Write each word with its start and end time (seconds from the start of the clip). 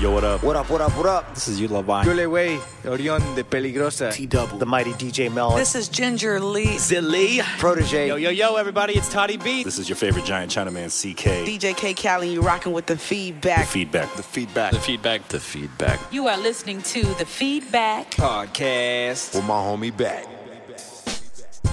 Yo, 0.00 0.10
what 0.10 0.24
up? 0.24 0.42
What 0.42 0.56
up, 0.56 0.70
what 0.70 0.80
up, 0.80 0.96
what 0.96 1.04
up? 1.04 1.34
This 1.34 1.46
is 1.48 1.60
you, 1.60 1.68
Lavine. 1.68 2.06
Yo 2.06 2.14
le 2.14 2.26
wey, 2.26 2.58
Orion 2.86 3.20
de 3.34 3.44
Peligrosa. 3.44 4.10
T-Double. 4.10 4.56
The 4.56 4.64
mighty 4.64 4.92
DJ 4.92 5.30
Melon. 5.30 5.58
This 5.58 5.74
is 5.74 5.90
Ginger 5.90 6.40
Lee. 6.40 6.78
Zilly. 6.78 7.42
Protege. 7.58 8.08
Yo, 8.08 8.16
yo, 8.16 8.30
yo, 8.30 8.56
everybody, 8.56 8.94
it's 8.94 9.12
Toddy 9.12 9.36
B. 9.36 9.62
This 9.62 9.78
is 9.78 9.90
your 9.90 9.96
favorite 9.96 10.24
giant 10.24 10.50
Chinaman, 10.50 10.88
CK. 10.88 11.46
DJ 11.46 11.76
K 11.76 11.92
Callie, 11.92 12.32
you 12.32 12.40
rocking 12.40 12.72
with 12.72 12.86
the 12.86 12.96
feedback. 12.96 13.66
The 13.66 13.72
feedback. 13.72 14.16
The 14.16 14.22
feedback. 14.22 14.72
The 14.72 14.78
feedback. 14.80 15.28
The 15.28 15.38
feedback. 15.38 16.00
You 16.10 16.28
are 16.28 16.38
listening 16.38 16.80
to 16.80 17.02
the 17.02 17.26
feedback. 17.26 18.12
podcast. 18.12 19.34
with 19.34 19.44
my 19.44 19.52
homie 19.52 19.94
back. 19.94 20.24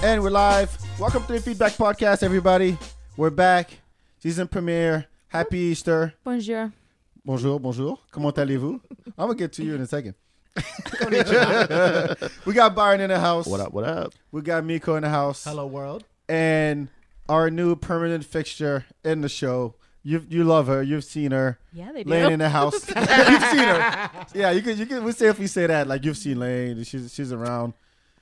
And 0.02 0.22
we're 0.22 0.28
live. 0.28 0.76
Welcome 1.00 1.24
to 1.24 1.32
the 1.32 1.40
Feedback 1.40 1.72
Podcast, 1.72 2.22
everybody. 2.22 2.76
We're 3.16 3.30
back. 3.30 3.70
Season 4.18 4.46
premiere. 4.46 5.06
Happy 5.28 5.56
Easter. 5.58 6.12
Bonjour. 6.24 6.74
Bonjour, 7.28 7.60
bonjour. 7.60 7.98
Comment 8.10 8.30
allez-vous? 8.38 8.80
I'm 9.18 9.26
going 9.26 9.36
to 9.36 9.44
get 9.44 9.52
to 9.52 9.62
you 9.62 9.74
in 9.74 9.82
a 9.82 9.86
second. 9.86 10.14
we 12.46 12.54
got 12.54 12.74
Byron 12.74 13.02
in 13.02 13.10
the 13.10 13.20
house. 13.20 13.46
What 13.46 13.60
up? 13.60 13.74
What 13.74 13.84
up? 13.84 14.14
We 14.32 14.40
got 14.40 14.64
Micco 14.64 14.94
in 14.94 15.02
the 15.02 15.10
house. 15.10 15.44
Hello, 15.44 15.66
world. 15.66 16.04
And 16.26 16.88
our 17.28 17.50
new 17.50 17.76
permanent 17.76 18.24
fixture 18.24 18.86
in 19.04 19.20
the 19.20 19.28
show. 19.28 19.74
You 20.02 20.24
you 20.26 20.42
love 20.42 20.68
her. 20.68 20.82
You've 20.82 21.04
seen 21.04 21.32
her. 21.32 21.58
Yeah, 21.70 21.92
they 21.92 22.02
do. 22.02 22.08
Lane 22.08 22.32
in 22.32 22.38
the 22.38 22.48
house. 22.48 22.88
you've 22.96 22.96
seen 22.96 23.68
her. 23.68 24.10
Yeah, 24.34 24.52
you 24.52 24.62
can 24.62 24.78
you 24.78 24.86
can 24.86 25.04
we 25.04 25.12
say 25.12 25.26
if 25.26 25.38
we 25.38 25.48
say 25.48 25.66
that 25.66 25.86
like 25.86 26.06
you've 26.06 26.16
seen 26.16 26.40
Lane. 26.40 26.82
She's 26.84 27.12
she's 27.12 27.30
around. 27.30 27.74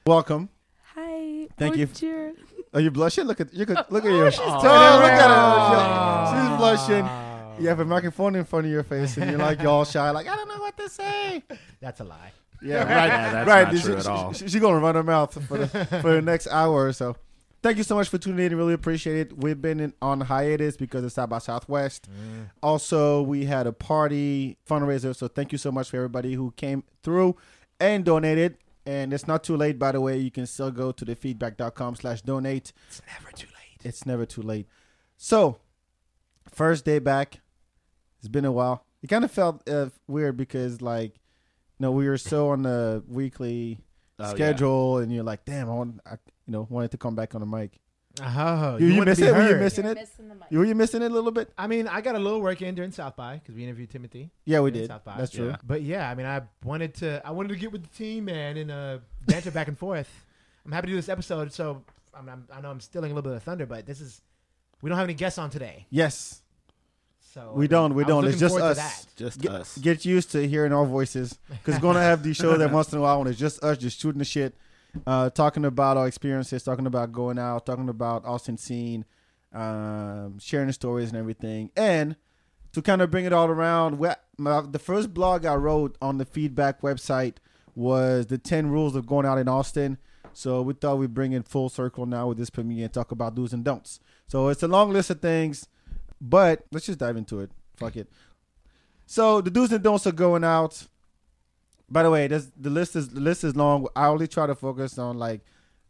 Welcome. 0.04 0.48
Hi. 0.96 1.46
Thank 1.56 1.76
you. 1.76 1.86
Bonjour. 1.86 2.32
Are 2.74 2.80
you 2.80 2.90
blushing? 2.90 3.26
Look 3.26 3.40
at 3.40 3.54
you 3.54 3.66
could 3.66 3.78
look 3.88 4.04
at 4.04 4.10
Oh, 4.10 4.24
you. 4.24 4.30
she's 4.32 4.40
Oh, 4.42 4.60
turning 4.60 5.00
look 5.00 5.12
at 5.12 5.30
her. 5.30 6.48
She's 6.48 6.58
blushing. 6.58 7.25
You 7.60 7.68
have 7.68 7.80
a 7.80 7.84
microphone 7.84 8.34
in 8.36 8.44
front 8.44 8.66
of 8.66 8.72
your 8.72 8.82
face 8.82 9.16
and 9.16 9.30
you're 9.30 9.38
like 9.40 9.62
y'all 9.62 9.84
shy, 9.84 10.10
like 10.10 10.26
I 10.28 10.36
don't 10.36 10.48
know 10.48 10.58
what 10.58 10.76
to 10.78 10.88
say. 10.88 11.42
That's 11.80 12.00
a 12.00 12.04
lie. 12.04 12.32
Yeah, 12.62 12.78
right. 12.78 13.06
Yeah, 13.06 13.32
that's 13.32 13.48
right. 13.48 13.64
not 13.72 13.76
She- 13.76 13.82
true 13.82 13.96
at 13.96 14.06
all. 14.06 14.32
she- 14.32 14.48
She's 14.48 14.60
gonna 14.60 14.78
run 14.80 14.94
her 14.94 15.02
mouth 15.02 15.32
for 15.46 15.58
the, 15.58 15.66
for 16.02 16.14
the 16.14 16.22
next 16.22 16.46
hour 16.48 16.86
or 16.86 16.92
so. 16.92 17.16
Thank 17.62 17.78
you 17.78 17.84
so 17.84 17.96
much 17.96 18.08
for 18.08 18.18
tuning 18.18 18.46
in. 18.46 18.56
Really 18.56 18.74
appreciate 18.74 19.18
it. 19.18 19.36
We've 19.38 19.60
been 19.60 19.80
in, 19.80 19.92
on 20.00 20.20
hiatus 20.20 20.76
because 20.76 21.02
of 21.04 21.10
South 21.12 21.28
by 21.30 21.38
Southwest. 21.38 22.08
Mm. 22.08 22.50
Also, 22.62 23.22
we 23.22 23.44
had 23.46 23.66
a 23.66 23.72
party 23.72 24.56
fundraiser, 24.68 25.16
so 25.16 25.26
thank 25.26 25.50
you 25.52 25.58
so 25.58 25.72
much 25.72 25.90
for 25.90 25.96
everybody 25.96 26.34
who 26.34 26.52
came 26.52 26.84
through 27.02 27.34
and 27.80 28.04
donated. 28.04 28.58
And 28.84 29.12
it's 29.12 29.26
not 29.26 29.42
too 29.42 29.56
late, 29.56 29.80
by 29.80 29.90
the 29.92 30.00
way. 30.00 30.16
You 30.18 30.30
can 30.30 30.46
still 30.46 30.70
go 30.70 30.92
to 30.92 31.04
thefeedback.com 31.04 31.96
slash 31.96 32.22
donate. 32.22 32.72
It's 32.88 33.02
never 33.08 33.32
too 33.34 33.48
late. 33.48 33.80
It's 33.84 34.06
never 34.06 34.24
too 34.26 34.42
late. 34.42 34.68
So, 35.16 35.58
first 36.52 36.84
day 36.84 37.00
back. 37.00 37.40
It's 38.26 38.32
been 38.32 38.44
a 38.44 38.50
while. 38.50 38.84
It 39.04 39.06
kind 39.06 39.24
of 39.24 39.30
felt 39.30 39.68
uh, 39.68 39.90
weird 40.08 40.36
because, 40.36 40.82
like, 40.82 41.14
you 41.14 41.78
know, 41.78 41.92
we 41.92 42.08
were 42.08 42.18
so 42.18 42.48
on 42.48 42.62
the 42.62 43.04
weekly 43.06 43.78
Oh, 44.18 44.24
yeah. 44.24 44.30
schedule, 44.30 44.98
and 44.98 45.12
you're 45.12 45.22
like, 45.22 45.44
damn, 45.44 45.68
I 45.68 45.74
want, 45.74 46.00
I, 46.04 46.12
you 46.46 46.52
know, 46.52 46.66
wanted 46.70 46.90
to 46.92 46.96
come 46.96 47.14
back 47.14 47.34
on 47.34 47.40
the 47.40 47.46
mic. 47.46 47.78
Oh, 48.20 48.78
you, 48.78 48.86
you, 48.86 48.96
want 48.96 49.04
to 49.04 49.10
miss 49.10 49.20
be 49.20 49.26
it? 49.26 49.32
Were 49.32 49.42
you 49.42 49.48
heard. 49.50 49.60
missing 49.60 49.84
it? 49.84 50.08
Were 50.50 50.64
you 50.64 50.74
missing 50.74 51.02
it 51.02 51.10
a 51.10 51.14
little 51.14 51.30
bit? 51.30 51.52
I 51.56 51.66
mean, 51.66 51.86
I 51.86 52.00
got 52.00 52.14
a 52.14 52.18
little 52.18 52.40
work 52.40 52.62
in 52.62 52.74
during 52.74 52.90
South 52.90 53.14
by 53.14 53.36
because 53.36 53.54
we 53.54 53.62
interviewed 53.62 53.90
Timothy. 53.90 54.30
Yeah, 54.46 54.60
we 54.60 54.70
did. 54.70 54.88
South 54.88 55.04
by. 55.04 55.18
That's 55.18 55.30
true. 55.30 55.48
Yeah. 55.48 55.56
But 55.62 55.82
yeah, 55.82 56.10
I 56.10 56.14
mean, 56.14 56.24
I 56.26 56.40
wanted 56.64 56.94
to, 56.94 57.20
I 57.26 57.30
wanted 57.30 57.50
to 57.50 57.56
get 57.56 57.70
with 57.70 57.82
the 57.82 57.94
team, 57.96 58.24
man, 58.24 58.56
and 58.56 58.70
uh, 58.70 58.98
banter 59.26 59.50
back 59.50 59.68
and 59.68 59.78
forth. 59.78 60.08
I'm 60.64 60.72
happy 60.72 60.86
to 60.86 60.92
do 60.92 60.96
this 60.96 61.10
episode. 61.10 61.52
So 61.52 61.84
I'm, 62.14 62.26
I'm, 62.28 62.48
I 62.50 62.62
know 62.62 62.70
I'm 62.70 62.80
stealing 62.80 63.12
a 63.12 63.14
little 63.14 63.30
bit 63.30 63.36
of 63.36 63.42
thunder, 63.42 63.66
but 63.66 63.84
this 63.84 64.00
is, 64.00 64.22
we 64.80 64.88
don't 64.88 64.96
have 64.96 65.06
any 65.06 65.14
guests 65.14 65.38
on 65.38 65.50
today. 65.50 65.84
Yes, 65.90 66.40
So 67.36 67.52
we 67.54 67.66
I 67.66 67.68
don't. 67.68 67.94
We 67.94 68.02
I 68.04 68.06
was 68.06 68.10
don't. 68.12 68.24
It's 68.24 68.40
looking 68.40 68.40
just 68.40 68.52
forward 68.58 68.74
to 68.74 68.80
us. 68.80 69.04
that. 69.04 69.06
Just 69.16 69.40
Get, 69.42 69.50
us. 69.52 69.78
get 69.78 70.04
used 70.06 70.32
to 70.32 70.48
hearing 70.48 70.72
our 70.72 70.86
voices 70.86 71.38
because 71.50 71.74
we're 71.74 71.80
gonna 71.82 72.00
have 72.00 72.22
these 72.22 72.36
shows 72.36 72.58
that 72.58 72.72
once 72.72 72.90
in 72.92 72.98
a 72.98 73.02
while 73.02 73.18
when 73.18 73.28
it's 73.28 73.38
just 73.38 73.62
us, 73.62 73.76
just 73.76 74.00
shooting 74.00 74.20
the 74.20 74.24
shit, 74.24 74.54
uh, 75.06 75.28
talking 75.28 75.66
about 75.66 75.98
our 75.98 76.06
experiences, 76.06 76.62
talking 76.62 76.86
about 76.86 77.12
going 77.12 77.38
out, 77.38 77.66
talking 77.66 77.90
about 77.90 78.24
Austin 78.24 78.56
scene, 78.56 79.04
um, 79.52 80.38
sharing 80.38 80.72
stories 80.72 81.10
and 81.10 81.18
everything, 81.18 81.70
and 81.76 82.16
to 82.72 82.80
kind 82.80 83.02
of 83.02 83.10
bring 83.10 83.26
it 83.26 83.34
all 83.34 83.48
around. 83.48 83.98
we- 83.98 84.08
My, 84.38 84.62
the 84.62 84.78
first 84.78 85.12
blog 85.12 85.44
I 85.44 85.56
wrote 85.56 85.96
on 86.00 86.16
the 86.16 86.24
feedback 86.24 86.80
website 86.80 87.34
was 87.74 88.26
the 88.28 88.38
ten 88.38 88.68
rules 88.70 88.96
of 88.96 89.06
going 89.06 89.26
out 89.26 89.36
in 89.36 89.46
Austin. 89.46 89.98
So 90.32 90.62
we 90.62 90.72
thought 90.72 90.96
we'd 90.98 91.12
bring 91.14 91.32
it 91.32 91.46
full 91.48 91.68
circle 91.68 92.06
now 92.06 92.28
with 92.28 92.38
this 92.38 92.48
premiere 92.50 92.84
and 92.84 92.92
talk 92.94 93.10
about 93.10 93.34
do's 93.34 93.52
and 93.52 93.62
don'ts. 93.64 94.00
So 94.26 94.48
it's 94.48 94.62
a 94.62 94.68
long 94.68 94.90
list 94.92 95.08
of 95.10 95.20
things, 95.20 95.66
but 96.20 96.64
let's 96.72 96.86
just 96.86 96.98
dive 96.98 97.16
into 97.16 97.40
it. 97.40 97.50
Fuck 97.76 97.96
it. 97.96 98.08
So 99.06 99.40
the 99.40 99.50
do's 99.50 99.72
and 99.72 99.82
don'ts 99.84 100.06
are 100.06 100.12
going 100.12 100.44
out. 100.44 100.84
By 101.88 102.02
the 102.02 102.10
way, 102.10 102.26
this, 102.26 102.50
the 102.56 102.70
list 102.70 102.96
is 102.96 103.10
the 103.10 103.20
list 103.20 103.44
is 103.44 103.54
long. 103.54 103.86
I 103.94 104.06
only 104.08 104.26
try 104.26 104.46
to 104.46 104.54
focus 104.54 104.98
on 104.98 105.18
like 105.18 105.42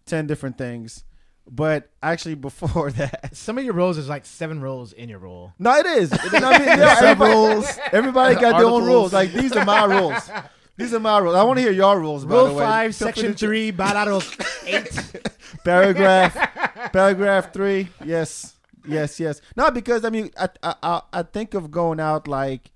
ten 0.05 0.27
different 0.27 0.59
things, 0.59 1.05
but 1.51 1.91
actually 2.03 2.35
before 2.49 2.91
that, 2.93 3.35
Some 3.35 3.57
of 3.57 3.65
your 3.65 3.73
roles 3.75 3.97
is 3.97 4.09
like 4.09 4.27
seven 4.27 4.61
roles 4.61 4.93
in 4.93 5.09
your 5.09 5.19
role. 5.21 5.55
no, 5.59 5.75
it 5.77 5.87
is. 5.87 6.13
I 6.13 6.59
mean, 6.59 6.69
yeah, 6.79 6.97
everybody, 7.01 7.67
everybody 7.93 8.35
got 8.35 8.59
their 8.59 8.67
own 8.67 8.85
rules. 8.85 9.13
Like 9.15 9.33
these 9.33 9.53
are 9.53 9.65
my 9.65 9.85
rules. 9.85 10.31
These 10.77 10.93
are 10.93 11.01
my 11.01 11.17
rules. 11.17 11.35
I 11.35 11.43
want 11.45 11.57
to 11.57 11.63
hear 11.63 11.73
your 11.73 11.99
rules. 11.99 12.27
by 12.27 12.35
Rule 12.35 12.49
the 12.49 12.53
way. 12.55 12.65
five, 12.65 12.95
free 12.95 13.07
section 13.07 13.35
three, 13.35 13.71
bilateral 13.71 14.23
eight. 14.67 15.23
paragraph 15.65 16.93
paragraph 16.93 17.53
three 17.53 17.89
yes 18.05 18.55
yes 18.87 19.21
yes. 19.21 19.41
Not 19.57 19.75
because 19.75 20.05
i 20.05 20.11
mean 20.11 20.31
I, 20.39 20.49
I 20.63 21.03
i 21.13 21.23
think 21.23 21.55
of 21.55 21.71
going 21.71 22.01
out 22.01 22.29
like 22.29 22.71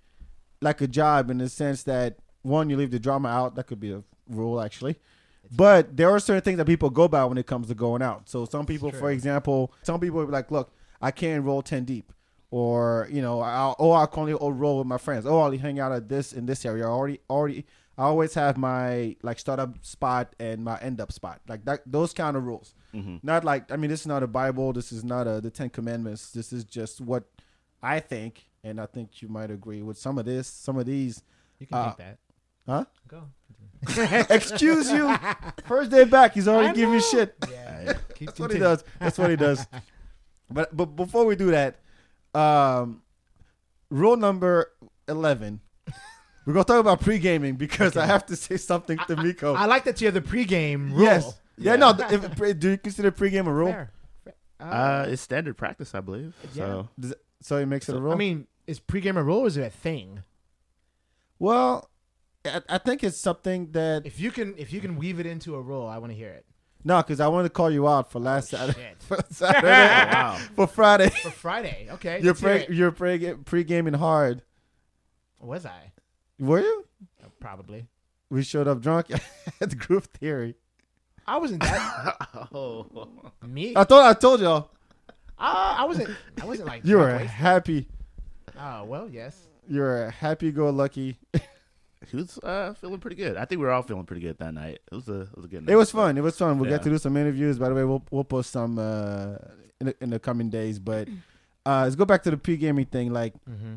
like 0.60 0.80
a 0.80 0.86
job 0.86 1.30
in 1.30 1.38
the 1.38 1.48
sense 1.48 1.82
that 1.84 2.18
one 2.42 2.70
you 2.70 2.76
leave 2.76 2.90
the 2.90 2.98
drama 2.98 3.28
out. 3.28 3.54
That 3.54 3.66
could 3.66 3.80
be 3.80 3.92
a 3.92 4.02
rule 4.28 4.60
actually. 4.60 4.96
But 5.52 5.96
there 5.96 6.10
are 6.10 6.20
certain 6.20 6.42
things 6.42 6.58
that 6.58 6.66
people 6.66 6.90
go 6.90 7.08
by 7.08 7.24
when 7.24 7.38
it 7.38 7.46
comes 7.46 7.68
to 7.68 7.74
going 7.74 8.02
out. 8.02 8.28
So 8.28 8.44
some 8.44 8.66
people 8.66 8.90
for 8.92 9.10
example 9.10 9.72
some 9.82 10.00
people 10.00 10.24
be 10.24 10.32
like 10.32 10.50
look 10.50 10.72
i 11.00 11.10
can't 11.10 11.44
roll 11.44 11.62
10 11.62 11.84
deep. 11.84 12.12
Or 12.52 13.08
you 13.10 13.22
know 13.22 13.40
I'll, 13.40 13.76
oh 13.78 13.92
i 13.92 14.06
can 14.06 14.20
only 14.20 14.32
oh, 14.34 14.50
roll 14.50 14.78
with 14.78 14.86
my 14.86 14.98
friends. 14.98 15.26
Oh 15.26 15.40
i'll 15.40 15.56
hang 15.56 15.80
out 15.80 15.92
at 15.92 16.08
this 16.08 16.32
in 16.32 16.46
this 16.46 16.64
area. 16.64 16.84
I 16.84 16.88
already 16.90 17.20
already 17.28 17.66
i 18.00 18.04
always 18.10 18.32
have 18.34 18.56
my 18.56 19.14
like 19.22 19.38
startup 19.38 19.72
spot 19.84 20.26
and 20.46 20.64
my 20.64 20.76
end 20.88 21.00
up 21.04 21.10
spot 21.12 21.38
like 21.52 21.62
that 21.68 21.80
those 21.86 22.12
kind 22.22 22.34
of 22.36 22.42
rules 22.44 22.74
not 23.22 23.44
like 23.44 23.70
I 23.70 23.76
mean, 23.76 23.88
this 23.90 24.00
is 24.00 24.06
not 24.14 24.22
a 24.24 24.26
Bible. 24.26 24.72
This 24.72 24.90
is 24.90 25.04
not 25.04 25.28
a 25.28 25.40
the 25.40 25.50
Ten 25.58 25.70
Commandments. 25.70 26.32
This 26.32 26.52
is 26.52 26.64
just 26.64 27.00
what 27.00 27.22
I 27.94 28.00
think, 28.00 28.32
and 28.64 28.80
I 28.80 28.86
think 28.86 29.22
you 29.22 29.28
might 29.28 29.50
agree 29.58 29.80
with 29.88 29.96
some 29.96 30.18
of 30.18 30.24
this. 30.24 30.48
Some 30.48 30.76
of 30.76 30.86
these, 30.86 31.22
You 31.60 31.66
can 31.68 31.76
Uh, 31.78 31.88
take 31.90 31.96
that. 31.98 32.18
huh? 32.66 32.84
Go. 33.06 33.20
Excuse 34.34 34.90
you. 34.90 35.06
First 35.66 35.92
day 35.92 36.02
back, 36.04 36.34
he's 36.34 36.48
already 36.48 36.70
I 36.70 36.72
giving 36.74 36.94
you 36.94 37.00
know. 37.00 37.06
shit. 37.14 37.34
Yeah. 37.48 37.92
Keep 38.16 38.26
That's 38.28 38.40
what 38.40 38.50
he 38.52 38.58
does. 38.58 38.84
That's 38.98 39.18
what 39.18 39.30
he 39.30 39.36
does. 39.36 39.64
But 40.52 40.76
but 40.76 40.86
before 40.96 41.24
we 41.26 41.36
do 41.36 41.52
that, 41.52 41.78
um, 42.34 43.02
rule 43.88 44.16
number 44.16 44.72
eleven. 45.08 45.60
We're 46.50 46.54
gonna 46.54 46.64
talk 46.64 46.80
about 46.80 47.00
pre 47.00 47.20
gaming 47.20 47.54
because 47.54 47.96
I 47.96 48.06
have 48.06 48.26
to 48.26 48.34
say 48.34 48.56
something 48.56 48.98
to 49.06 49.14
Micco. 49.14 49.54
I 49.54 49.66
like 49.66 49.84
that 49.84 50.00
you 50.00 50.08
have 50.08 50.14
the 50.14 50.20
pregame 50.20 50.90
rule. 50.90 51.02
yes. 51.02 51.38
Yeah. 51.56 51.76
No. 51.76 51.90
If, 52.10 52.58
do 52.58 52.70
you 52.70 52.76
consider 52.78 53.12
pre-game 53.12 53.46
a 53.46 53.52
rule? 53.52 53.70
Fair. 53.70 53.92
Uh, 54.58 55.06
it's 55.08 55.22
standard 55.22 55.56
practice, 55.56 55.94
I 55.94 56.00
believe. 56.00 56.34
So 56.52 56.88
Does 56.98 57.12
it- 57.12 57.22
so 57.40 57.56
it 57.58 57.66
makes 57.66 57.88
it 57.88 57.94
a 57.94 58.00
rule. 58.00 58.12
I 58.12 58.16
mean, 58.16 58.48
is 58.66 58.80
pre-game 58.80 59.16
a 59.16 59.22
rule 59.22 59.40
or 59.40 59.46
is 59.46 59.56
it 59.56 59.62
a 59.62 59.70
thing? 59.70 60.24
Well, 61.38 61.88
I, 62.44 62.62
I 62.68 62.78
think 62.78 63.04
it's 63.04 63.16
something 63.16 63.70
that 63.72 64.04
If 64.04 64.18
you 64.18 64.32
can, 64.32 64.54
if 64.58 64.72
you 64.72 64.80
can 64.80 64.96
weave 64.96 65.20
it 65.20 65.26
into 65.26 65.54
a 65.54 65.60
rule, 65.62 65.86
I 65.86 65.98
want 65.98 66.10
to 66.12 66.16
hear 66.18 66.30
it. 66.30 66.44
no, 66.82 66.96
because 66.98 67.20
I 67.20 67.28
wanted 67.28 67.44
to 67.44 67.50
call 67.50 67.70
you 67.70 67.86
out 67.86 68.10
for 68.10 68.18
last 68.18 68.48
Saturday, 68.50 68.94
for 68.98 69.18
Saturday, 69.30 69.68
wow. 70.12 70.38
for 70.56 70.66
Friday. 70.66 71.10
For 71.10 71.30
Friday, 71.30 71.86
okay. 71.92 72.20
You're 72.20 72.34
pre 72.34 72.66
you're 72.68 72.90
pre 72.90 73.34
pre 73.44 73.62
gaming 73.62 73.94
hard. 73.94 74.42
Was 75.40 75.64
I? 75.64 75.92
Were 76.40 76.60
you? 76.60 76.84
Uh, 77.22 77.28
Probably. 77.38 77.86
We 78.30 78.42
showed 78.42 78.66
up 78.68 78.80
drunk 78.80 79.10
at 79.60 79.70
the 79.70 79.76
Groove 79.76 80.06
Theory. 80.06 80.54
I 81.26 81.36
wasn't 81.38 81.60
that 81.62 82.16
oh. 82.52 82.86
me. 83.46 83.74
I 83.76 83.84
thought 83.84 84.04
I 84.08 84.18
told 84.18 84.40
y'all 84.40 84.70
Uh, 85.38 85.76
I 85.78 85.84
wasn't. 85.84 86.10
I 86.42 86.46
wasn't 86.46 86.68
like. 86.68 86.84
you 86.84 86.96
were 86.98 87.18
happy. 87.18 87.86
Oh 88.58 88.84
well, 88.84 89.08
yes. 89.08 89.36
You're 89.68 90.06
a 90.06 90.10
happy 90.10 90.50
go 90.50 90.70
lucky. 90.70 91.18
He 92.10 92.16
was 92.16 92.38
uh, 92.38 92.72
feeling 92.74 92.98
pretty 92.98 93.16
good. 93.16 93.36
I 93.36 93.44
think 93.44 93.60
we 93.60 93.66
were 93.66 93.70
all 93.72 93.82
feeling 93.82 94.04
pretty 94.04 94.22
good 94.22 94.38
that 94.38 94.54
night. 94.54 94.80
It 94.90 94.94
was 94.94 95.08
a, 95.08 95.20
it 95.20 95.36
was 95.36 95.44
a 95.44 95.48
good 95.48 95.66
night. 95.66 95.72
It 95.72 95.76
was 95.76 95.90
fun. 95.90 96.16
It 96.18 96.22
was 96.22 96.36
fun. 96.36 96.58
We'll 96.58 96.68
Yeah. 96.70 96.76
get 96.78 96.84
to 96.84 96.90
do 96.90 96.98
some 96.98 97.16
interviews. 97.16 97.58
By 97.58 97.68
the 97.68 97.74
way, 97.74 97.84
we'll 97.84 98.02
we'll 98.10 98.24
post 98.24 98.50
some 98.50 98.78
uh, 98.78 99.36
in 99.80 99.86
the, 99.88 99.94
in 100.00 100.10
the 100.10 100.18
coming 100.18 100.48
days. 100.50 100.78
But 100.78 101.08
uh, 101.66 101.82
let's 101.84 101.94
go 101.96 102.04
back 102.06 102.22
to 102.24 102.30
the 102.30 102.36
pre 102.38 102.56
gaming 102.56 102.86
thing. 102.86 103.12
Like, 103.12 103.34
Mm-hmm. 103.48 103.74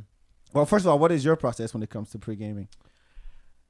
Well, 0.54 0.66
first 0.66 0.86
of 0.86 0.90
all, 0.92 1.00
what 1.00 1.12
is 1.12 1.24
your 1.26 1.36
process 1.36 1.74
when 1.74 1.84
it 1.84 1.90
comes 1.90 2.10
to 2.12 2.20
pre 2.20 2.36
gaming? 2.36 2.68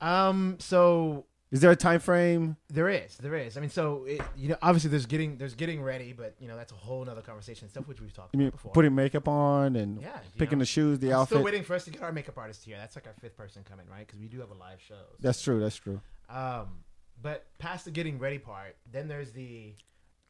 Um. 0.02 0.58
So 0.60 1.26
Is 1.52 1.62
there 1.62 1.72
a 1.72 1.76
time 1.76 2.00
frame? 2.00 2.58
There 2.70 2.90
is, 2.90 3.16
there 3.18 3.36
is. 3.36 3.58
I 3.58 3.62
mean, 3.62 3.70
so 3.70 4.06
it, 4.06 4.22
you 4.36 4.50
know, 4.50 4.58
obviously 4.62 4.90
there's 4.90 5.06
getting 5.06 5.38
there's 5.38 5.54
getting 5.56 5.82
ready, 5.82 6.12
but 6.12 6.36
you 6.40 6.48
know 6.48 6.58
that's 6.58 6.72
a 6.72 6.76
whole 6.76 7.08
other 7.10 7.22
conversation. 7.22 7.70
Stuff 7.70 7.88
which 7.88 8.02
we've 8.02 8.14
talked 8.14 8.34
You 8.34 8.40
mean 8.40 8.48
about 8.50 8.58
before. 8.58 8.72
putting 8.74 8.96
makeup 8.96 9.28
on 9.28 9.76
and 9.76 10.02
yeah, 10.02 10.18
picking 10.38 10.58
know. 10.58 10.64
the 10.64 10.66
shoes, 10.66 11.00
the 11.00 11.14
I'm 11.14 11.22
outfit? 11.22 11.36
Still 11.38 11.46
waiting 11.46 11.64
for 11.64 11.76
us 11.76 11.86
to 11.86 11.92
get 11.92 12.02
our 12.02 12.12
makeup 12.12 12.38
artist 12.38 12.66
here. 12.66 12.78
That's 12.78 12.96
like 12.96 13.08
our 13.08 13.14
fifth 13.22 13.38
person 13.38 13.64
coming, 13.64 13.86
right? 13.90 14.06
Because 14.06 14.20
we 14.20 14.28
do 14.28 14.40
have 14.42 14.50
a 14.52 14.56
live 14.56 14.82
show. 14.82 14.96
so- 14.96 15.16
That's 15.22 15.42
true. 15.42 15.60
That's 15.60 15.76
true. 15.78 16.02
Um, 16.30 16.84
but 17.22 17.46
past 17.60 17.86
the 17.86 17.92
getting 17.92 18.18
ready 18.20 18.40
part, 18.40 18.76
then 18.92 19.08
there's 19.08 19.32
the, 19.32 19.76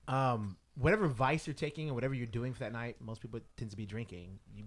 um, 0.08 0.58
whatever 0.76 1.08
vice 1.08 1.48
you're 1.48 1.54
taking 1.56 1.88
and 1.88 1.96
whatever 1.96 2.14
you're 2.14 2.28
doing 2.28 2.54
for 2.54 2.60
that 2.60 2.74
night. 2.74 2.98
Most 3.00 3.22
people 3.22 3.40
tend 3.58 3.72
to 3.72 3.78
be 3.78 3.86
drinking. 3.86 4.40
You, 4.56 4.66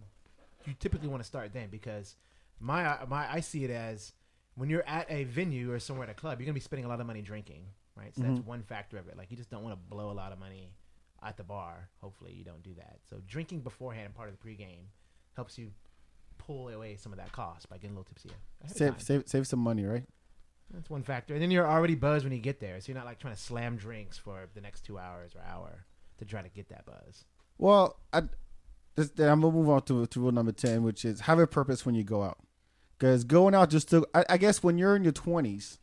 you 0.66 0.74
typically 0.78 1.08
want 1.08 1.22
to 1.22 1.26
start 1.26 1.52
then 1.52 1.68
because 1.70 2.16
my 2.60 2.98
my 3.08 3.30
I 3.30 3.40
see 3.40 3.64
it 3.64 3.70
as 3.70 4.12
when 4.54 4.70
you're 4.70 4.86
at 4.86 5.10
a 5.10 5.24
venue 5.24 5.72
or 5.72 5.78
somewhere 5.78 6.04
at 6.04 6.10
a 6.10 6.14
club, 6.14 6.40
you're 6.40 6.46
gonna 6.46 6.54
be 6.54 6.60
spending 6.60 6.84
a 6.84 6.88
lot 6.88 7.00
of 7.00 7.06
money 7.06 7.22
drinking, 7.22 7.64
right? 7.96 8.14
So 8.14 8.22
that's 8.22 8.38
mm-hmm. 8.38 8.48
one 8.48 8.62
factor 8.62 8.98
of 8.98 9.08
it. 9.08 9.16
Like 9.16 9.30
you 9.30 9.36
just 9.36 9.50
don't 9.50 9.62
want 9.62 9.74
to 9.74 9.90
blow 9.90 10.10
a 10.10 10.14
lot 10.14 10.32
of 10.32 10.38
money 10.38 10.72
at 11.22 11.36
the 11.36 11.44
bar. 11.44 11.88
Hopefully 12.00 12.32
you 12.32 12.44
don't 12.44 12.62
do 12.62 12.74
that. 12.76 12.98
So 13.08 13.20
drinking 13.26 13.60
beforehand, 13.60 14.14
part 14.14 14.28
of 14.28 14.38
the 14.38 14.48
pregame, 14.48 14.86
helps 15.34 15.58
you 15.58 15.72
pull 16.38 16.68
away 16.68 16.96
some 16.96 17.12
of 17.12 17.18
that 17.18 17.32
cost 17.32 17.68
by 17.68 17.76
getting 17.76 17.96
a 17.96 17.98
little 17.98 18.04
tipsy. 18.04 18.30
Save, 18.66 19.00
save, 19.02 19.24
save 19.26 19.46
some 19.46 19.58
money, 19.58 19.84
right? 19.84 20.04
That's 20.72 20.90
one 20.90 21.02
factor. 21.02 21.34
And 21.34 21.42
then 21.42 21.50
you're 21.50 21.66
already 21.66 21.94
buzzed 21.94 22.24
when 22.24 22.32
you 22.32 22.40
get 22.40 22.60
there. 22.60 22.80
So 22.80 22.88
you're 22.88 22.96
not 22.96 23.06
like 23.06 23.18
trying 23.18 23.34
to 23.34 23.40
slam 23.40 23.76
drinks 23.76 24.18
for 24.18 24.48
the 24.54 24.60
next 24.60 24.84
two 24.84 24.98
hours 24.98 25.34
or 25.34 25.42
hour 25.48 25.86
to 26.18 26.24
try 26.24 26.42
to 26.42 26.48
get 26.48 26.68
that 26.70 26.84
buzz. 26.86 27.24
Well, 27.58 27.98
I, 28.12 28.22
this, 28.96 29.10
then 29.10 29.28
I'm 29.28 29.40
gonna 29.40 29.54
move 29.54 29.68
on 29.68 29.82
to 29.82 30.06
to 30.06 30.20
rule 30.20 30.32
number 30.32 30.52
ten, 30.52 30.82
which 30.82 31.04
is 31.04 31.20
have 31.20 31.38
a 31.38 31.46
purpose 31.46 31.86
when 31.86 31.94
you 31.94 32.02
go 32.02 32.22
out. 32.22 32.38
Because 32.98 33.24
going 33.24 33.54
out 33.54 33.70
just 33.70 33.90
to, 33.90 34.06
I, 34.14 34.24
I 34.30 34.36
guess 34.38 34.62
when 34.62 34.78
you're 34.78 34.96
in 34.96 35.04
your 35.04 35.12
20s, 35.12 35.78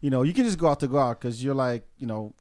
you 0.00 0.10
know, 0.10 0.22
you 0.22 0.32
can 0.32 0.44
just 0.44 0.58
go 0.58 0.68
out 0.68 0.80
to 0.80 0.86
go 0.86 0.98
out 0.98 1.20
because 1.20 1.42
you're 1.42 1.54
like, 1.54 1.86
you 1.98 2.06
know, 2.06 2.34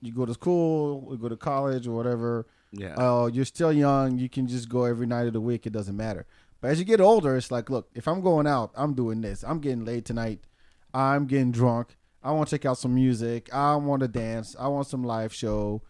you 0.00 0.12
go 0.12 0.24
to 0.24 0.32
school, 0.32 1.08
you 1.10 1.18
go 1.18 1.28
to 1.28 1.36
college 1.36 1.86
or 1.86 1.92
whatever. 1.92 2.46
Yeah. 2.72 2.94
Uh, 2.94 3.26
you're 3.26 3.44
still 3.44 3.72
young. 3.72 4.18
You 4.18 4.28
can 4.28 4.46
just 4.46 4.68
go 4.68 4.84
every 4.84 5.06
night 5.06 5.26
of 5.26 5.32
the 5.32 5.40
week. 5.40 5.66
It 5.66 5.72
doesn't 5.72 5.96
matter. 5.96 6.26
But 6.60 6.70
as 6.70 6.78
you 6.78 6.84
get 6.84 7.00
older, 7.00 7.36
it's 7.36 7.50
like, 7.50 7.68
look, 7.68 7.90
if 7.94 8.08
I'm 8.08 8.20
going 8.20 8.46
out, 8.46 8.72
I'm 8.74 8.94
doing 8.94 9.20
this. 9.20 9.44
I'm 9.44 9.60
getting 9.60 9.84
laid 9.84 10.06
tonight. 10.06 10.40
I'm 10.94 11.26
getting 11.26 11.52
drunk. 11.52 11.96
I 12.22 12.32
want 12.32 12.48
to 12.48 12.56
check 12.56 12.64
out 12.64 12.78
some 12.78 12.94
music. 12.94 13.52
I 13.52 13.76
want 13.76 14.00
to 14.00 14.08
dance. 14.08 14.56
I 14.58 14.68
want 14.68 14.86
some 14.86 15.04
live 15.04 15.34
show, 15.34 15.82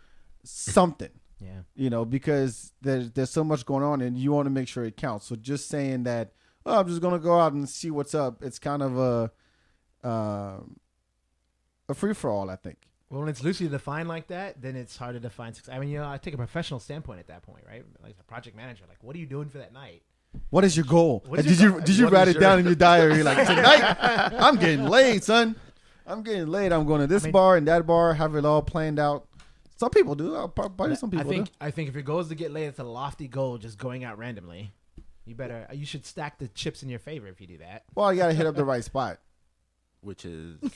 something 0.42 1.10
Yeah. 1.40 1.60
you 1.74 1.88
know, 1.90 2.04
because 2.04 2.72
there's 2.82 3.10
there's 3.12 3.30
so 3.30 3.44
much 3.44 3.64
going 3.64 3.84
on, 3.84 4.00
and 4.00 4.16
you 4.18 4.32
want 4.32 4.46
to 4.46 4.50
make 4.50 4.66
sure 4.68 4.84
it 4.84 4.96
counts. 4.96 5.26
So 5.26 5.36
just 5.36 5.68
saying 5.68 6.02
that, 6.04 6.32
oh, 6.66 6.80
I'm 6.80 6.88
just 6.88 7.00
gonna 7.00 7.18
go 7.18 7.38
out 7.38 7.52
and 7.52 7.68
see 7.68 7.90
what's 7.90 8.14
up. 8.14 8.42
It's 8.42 8.58
kind 8.58 8.82
of 8.82 8.98
a 8.98 9.30
um 10.08 10.76
a 11.88 11.94
free 11.94 12.14
for 12.14 12.30
all, 12.30 12.50
I 12.50 12.56
think. 12.56 12.76
Well, 13.10 13.20
when 13.20 13.28
it's 13.30 13.42
loosely 13.42 13.68
defined 13.68 14.08
like 14.08 14.26
that, 14.26 14.60
then 14.60 14.76
it's 14.76 14.96
hard 14.96 15.14
to 15.14 15.20
define 15.20 15.54
success. 15.54 15.74
I 15.74 15.78
mean, 15.78 15.88
you 15.88 15.98
know, 15.98 16.08
I 16.08 16.18
take 16.18 16.34
a 16.34 16.36
professional 16.36 16.78
standpoint 16.80 17.20
at 17.20 17.28
that 17.28 17.42
point, 17.42 17.64
right? 17.66 17.82
Like 18.02 18.16
a 18.20 18.24
project 18.24 18.54
manager, 18.54 18.84
like, 18.86 19.02
what 19.02 19.16
are 19.16 19.18
you 19.18 19.24
doing 19.26 19.48
for 19.48 19.56
that 19.58 19.72
night? 19.72 20.02
What 20.50 20.62
is 20.64 20.76
your 20.76 20.84
goal? 20.84 21.24
Is 21.32 21.46
did 21.46 21.58
your 21.58 21.68
you 21.68 21.70
goal? 21.76 21.80
did 21.86 21.96
you 21.96 22.04
What 22.04 22.12
write 22.12 22.28
it 22.28 22.38
down 22.38 22.58
in 22.58 22.66
your 22.66 22.74
diary? 22.90 23.22
Like 23.22 23.46
tonight, 23.46 23.96
I'm 24.38 24.56
getting 24.56 24.84
laid, 24.86 25.24
son. 25.24 25.56
I'm 26.06 26.22
getting 26.22 26.48
laid. 26.48 26.72
I'm 26.72 26.84
going 26.86 27.00
to 27.00 27.06
this 27.06 27.22
I 27.24 27.26
mean- 27.26 27.32
bar 27.32 27.56
and 27.56 27.66
that 27.68 27.86
bar. 27.86 28.12
Have 28.14 28.34
it 28.34 28.44
all 28.44 28.60
planned 28.62 28.98
out. 28.98 29.27
Some 29.78 29.90
people 29.90 30.14
do. 30.16 30.34
I'll 30.34 30.48
probably 30.48 30.96
some 30.96 31.10
I 31.16 31.22
think 31.22 31.46
do. 31.46 31.52
I 31.60 31.70
think 31.70 31.88
if 31.88 31.94
your 31.94 32.02
goal 32.02 32.18
is 32.18 32.26
to 32.28 32.34
get 32.34 32.50
laid, 32.50 32.66
it's 32.66 32.80
a 32.80 32.84
lofty 32.84 33.28
goal. 33.28 33.58
Just 33.58 33.78
going 33.78 34.02
out 34.02 34.18
randomly, 34.18 34.72
you 35.24 35.36
better 35.36 35.68
you 35.72 35.86
should 35.86 36.04
stack 36.04 36.38
the 36.38 36.48
chips 36.48 36.82
in 36.82 36.88
your 36.88 36.98
favor 36.98 37.28
if 37.28 37.40
you 37.40 37.46
do 37.46 37.58
that. 37.58 37.84
Well, 37.94 38.12
you 38.12 38.18
got 38.18 38.26
to 38.26 38.34
hit 38.34 38.44
up 38.44 38.56
the 38.56 38.64
right 38.64 38.82
spot. 38.82 39.20
Which 40.00 40.24
is 40.24 40.56
this 40.60 40.72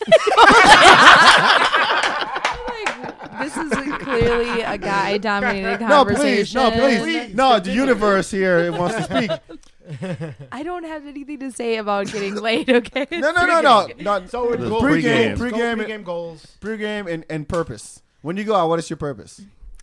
is 3.56 3.72
clearly 3.98 4.62
a 4.62 4.78
guy 4.78 5.18
dominated 5.18 5.78
conversation. 5.80 6.60
No, 6.60 6.70
please, 6.70 7.00
no, 7.00 7.00
please, 7.04 7.34
no. 7.34 7.58
The 7.58 7.72
universe 7.72 8.30
here 8.30 8.70
wants 8.70 8.96
to 8.96 9.02
speak. 9.02 9.30
I 10.52 10.62
don't 10.62 10.84
have 10.84 11.06
anything 11.06 11.40
to 11.40 11.50
say 11.50 11.76
about 11.76 12.06
getting 12.06 12.36
laid. 12.36 12.70
Okay. 12.70 13.06
No, 13.10 13.32
no, 13.32 13.46
no, 13.46 13.60
no. 13.60 13.88
no. 13.98 14.26
So 14.26 14.44
we're 14.44 14.56
The 14.56 14.68
goals, 14.68 14.82
pregame, 14.82 15.38
goals, 15.38 15.52
pregame, 15.52 15.86
pregame 15.86 16.04
goals. 16.04 16.46
pregame, 16.60 17.12
and, 17.12 17.24
and 17.28 17.48
purpose. 17.48 18.02
When 18.22 18.36
you 18.36 18.44
go 18.44 18.54
out, 18.54 18.68
what 18.68 18.78
is 18.78 18.88
your 18.88 18.96
purpose? 18.96 19.40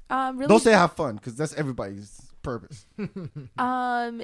Um, 0.10 0.38
really. 0.38 0.50
Don't 0.50 0.62
say 0.62 0.72
have 0.72 0.94
fun 0.94 1.16
because 1.16 1.36
that's 1.36 1.54
everybody's 1.54 2.22
purpose. 2.42 2.86
Um, 3.58 4.22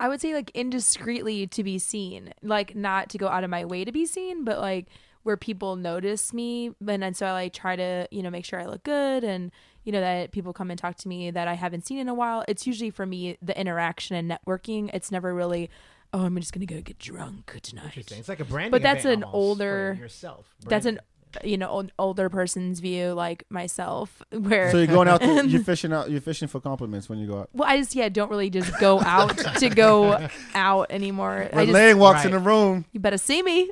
I 0.00 0.08
would 0.08 0.20
say 0.20 0.32
like 0.32 0.52
indiscreetly 0.54 1.50
to 1.50 1.64
be 1.64 1.78
seen, 1.78 2.32
like 2.42 2.76
not 2.76 3.10
to 3.10 3.18
go 3.18 3.26
out 3.28 3.42
of 3.44 3.50
my 3.50 3.64
way 3.64 3.84
to 3.84 3.90
be 3.92 4.06
seen, 4.06 4.44
but 4.44 4.60
like 4.60 4.86
where 5.24 5.36
people 5.36 5.74
notice 5.76 6.32
me, 6.32 6.70
and 6.86 7.02
then 7.02 7.14
so 7.14 7.26
I 7.26 7.32
like 7.32 7.52
try 7.52 7.74
to 7.74 8.06
you 8.10 8.22
know 8.22 8.30
make 8.30 8.44
sure 8.44 8.60
I 8.60 8.66
look 8.66 8.84
good 8.84 9.24
and 9.24 9.50
you 9.84 9.90
know 9.92 10.00
that 10.00 10.30
people 10.30 10.52
come 10.52 10.70
and 10.70 10.78
talk 10.78 10.96
to 10.98 11.08
me 11.08 11.30
that 11.32 11.48
I 11.48 11.54
haven't 11.54 11.84
seen 11.86 11.98
in 11.98 12.08
a 12.08 12.14
while. 12.14 12.44
It's 12.46 12.66
usually 12.66 12.90
for 12.90 13.06
me 13.06 13.38
the 13.42 13.58
interaction 13.58 14.14
and 14.14 14.30
networking. 14.30 14.90
It's 14.94 15.10
never 15.10 15.34
really. 15.34 15.68
Oh, 16.12 16.20
I'm 16.24 16.36
just 16.36 16.52
gonna 16.52 16.64
go 16.64 16.80
get 16.80 16.98
drunk 17.00 17.58
tonight. 17.62 17.86
Interesting. 17.86 18.20
It's 18.20 18.28
like 18.28 18.40
a 18.40 18.44
branding. 18.44 18.70
But 18.70 18.82
that's 18.82 19.04
event 19.04 19.24
an 19.24 19.30
older- 19.32 19.96
yourself. 19.98 20.46
That's 20.66 20.86
an 20.86 20.94
branding. 20.94 21.04
You 21.44 21.56
know 21.56 21.68
ol- 21.68 21.90
older 21.98 22.28
person's 22.28 22.80
view, 22.80 23.12
like 23.12 23.44
myself, 23.50 24.22
where 24.30 24.70
So 24.70 24.78
you're 24.78 24.86
going 24.86 25.08
out. 25.08 25.20
To, 25.20 25.46
you're 25.46 25.62
fishing 25.72 25.92
out. 25.92 26.10
You're 26.10 26.20
fishing 26.20 26.48
for 26.48 26.60
compliments 26.60 27.08
when 27.08 27.18
you 27.18 27.26
go 27.26 27.40
out. 27.40 27.50
well, 27.52 27.68
I 27.68 27.78
just 27.78 27.94
yeah 27.94 28.08
don't 28.08 28.30
really 28.30 28.50
just 28.50 28.72
go 28.80 29.00
out 29.00 29.36
to 29.58 29.68
go 29.70 30.28
out 30.54 30.86
anymore. 30.90 31.48
I 31.52 31.56
When 31.56 31.66
just 31.66 31.74
Lane 31.74 31.98
walks 31.98 32.24
in 32.24 32.30
the 32.32 32.38
room, 32.38 32.84
you 32.92 33.00
better 33.00 33.18
see 33.18 33.42
me. 33.42 33.70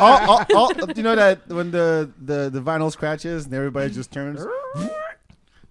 all, 0.00 0.30
all, 0.30 0.46
all, 0.54 0.72
you 0.96 1.02
know 1.02 1.16
that 1.16 1.46
when 1.48 1.70
the, 1.70 2.10
the, 2.22 2.50
the 2.50 2.60
vinyl 2.60 2.90
scratches 2.92 3.46
and 3.46 3.54
everybody 3.54 3.90
just 3.92 4.12
turns. 4.12 4.44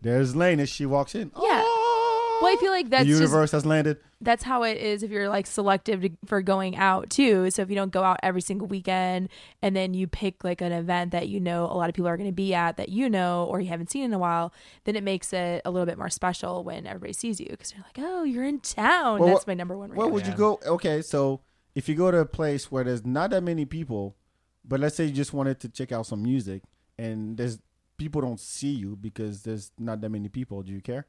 There's 0.01 0.35
Lane 0.35 0.59
as 0.59 0.69
she 0.69 0.85
walks 0.85 1.15
in. 1.15 1.31
Yeah. 1.41 1.61
Oh, 1.65 2.39
Well, 2.41 2.53
I 2.53 2.57
feel 2.59 2.71
like 2.71 2.89
that's 2.89 3.03
the 3.05 3.09
just 3.09 3.21
universe 3.21 3.51
has 3.51 3.65
landed. 3.65 3.97
That's 4.25 4.43
how 4.43 4.63
it 4.63 4.77
is 4.77 5.03
if 5.03 5.11
you're 5.11 5.29
like 5.29 5.47
selective 5.47 6.01
to, 6.01 6.09
for 6.25 6.41
going 6.41 6.75
out 6.75 7.09
too. 7.09 7.49
So 7.51 7.61
if 7.61 7.69
you 7.69 7.75
don't 7.75 7.91
go 7.91 8.03
out 8.03 8.19
every 8.23 8.41
single 8.41 8.67
weekend 8.67 9.29
and 9.61 9.75
then 9.75 9.93
you 9.93 10.07
pick 10.07 10.43
like 10.43 10.61
an 10.61 10.71
event 10.71 11.11
that 11.11 11.29
you 11.29 11.39
know 11.39 11.65
a 11.65 11.75
lot 11.75 11.89
of 11.89 11.95
people 11.95 12.07
are 12.07 12.17
going 12.17 12.29
to 12.29 12.35
be 12.35 12.53
at 12.53 12.77
that 12.77 12.89
you 12.89 13.09
know 13.09 13.45
or 13.49 13.61
you 13.61 13.69
haven't 13.69 13.91
seen 13.91 14.03
in 14.03 14.13
a 14.13 14.19
while, 14.19 14.53
then 14.83 14.95
it 14.95 15.03
makes 15.03 15.31
it 15.33 15.61
a 15.63 15.71
little 15.71 15.85
bit 15.85 15.97
more 15.97 16.09
special 16.09 16.63
when 16.63 16.85
everybody 16.85 17.13
sees 17.13 17.39
you 17.39 17.47
because 17.49 17.73
you're 17.73 17.83
like, 17.83 17.99
oh, 17.99 18.23
you're 18.23 18.43
in 18.43 18.59
town. 18.59 19.19
Well, 19.19 19.29
that's 19.29 19.47
my 19.47 19.53
number 19.53 19.77
one. 19.77 19.95
Where 19.95 20.07
would 20.07 20.27
you 20.27 20.33
go? 20.33 20.59
Okay, 20.65 21.01
so 21.01 21.41
if 21.75 21.87
you 21.87 21.95
go 21.95 22.11
to 22.11 22.17
a 22.19 22.25
place 22.25 22.71
where 22.71 22.83
there's 22.83 23.05
not 23.05 23.29
that 23.29 23.41
many 23.41 23.65
people, 23.65 24.15
but 24.63 24.79
let's 24.79 24.95
say 24.95 25.05
you 25.05 25.11
just 25.11 25.33
wanted 25.33 25.59
to 25.59 25.69
check 25.69 25.91
out 25.91 26.05
some 26.05 26.23
music 26.23 26.63
and 26.97 27.37
there's 27.37 27.59
people 27.97 28.21
don't 28.21 28.39
see 28.39 28.71
you 28.71 28.95
because 28.95 29.43
there's 29.43 29.71
not 29.77 30.01
that 30.01 30.09
many 30.09 30.29
people, 30.29 30.61
do 30.63 30.71
you 30.71 30.81
care? 30.81 31.05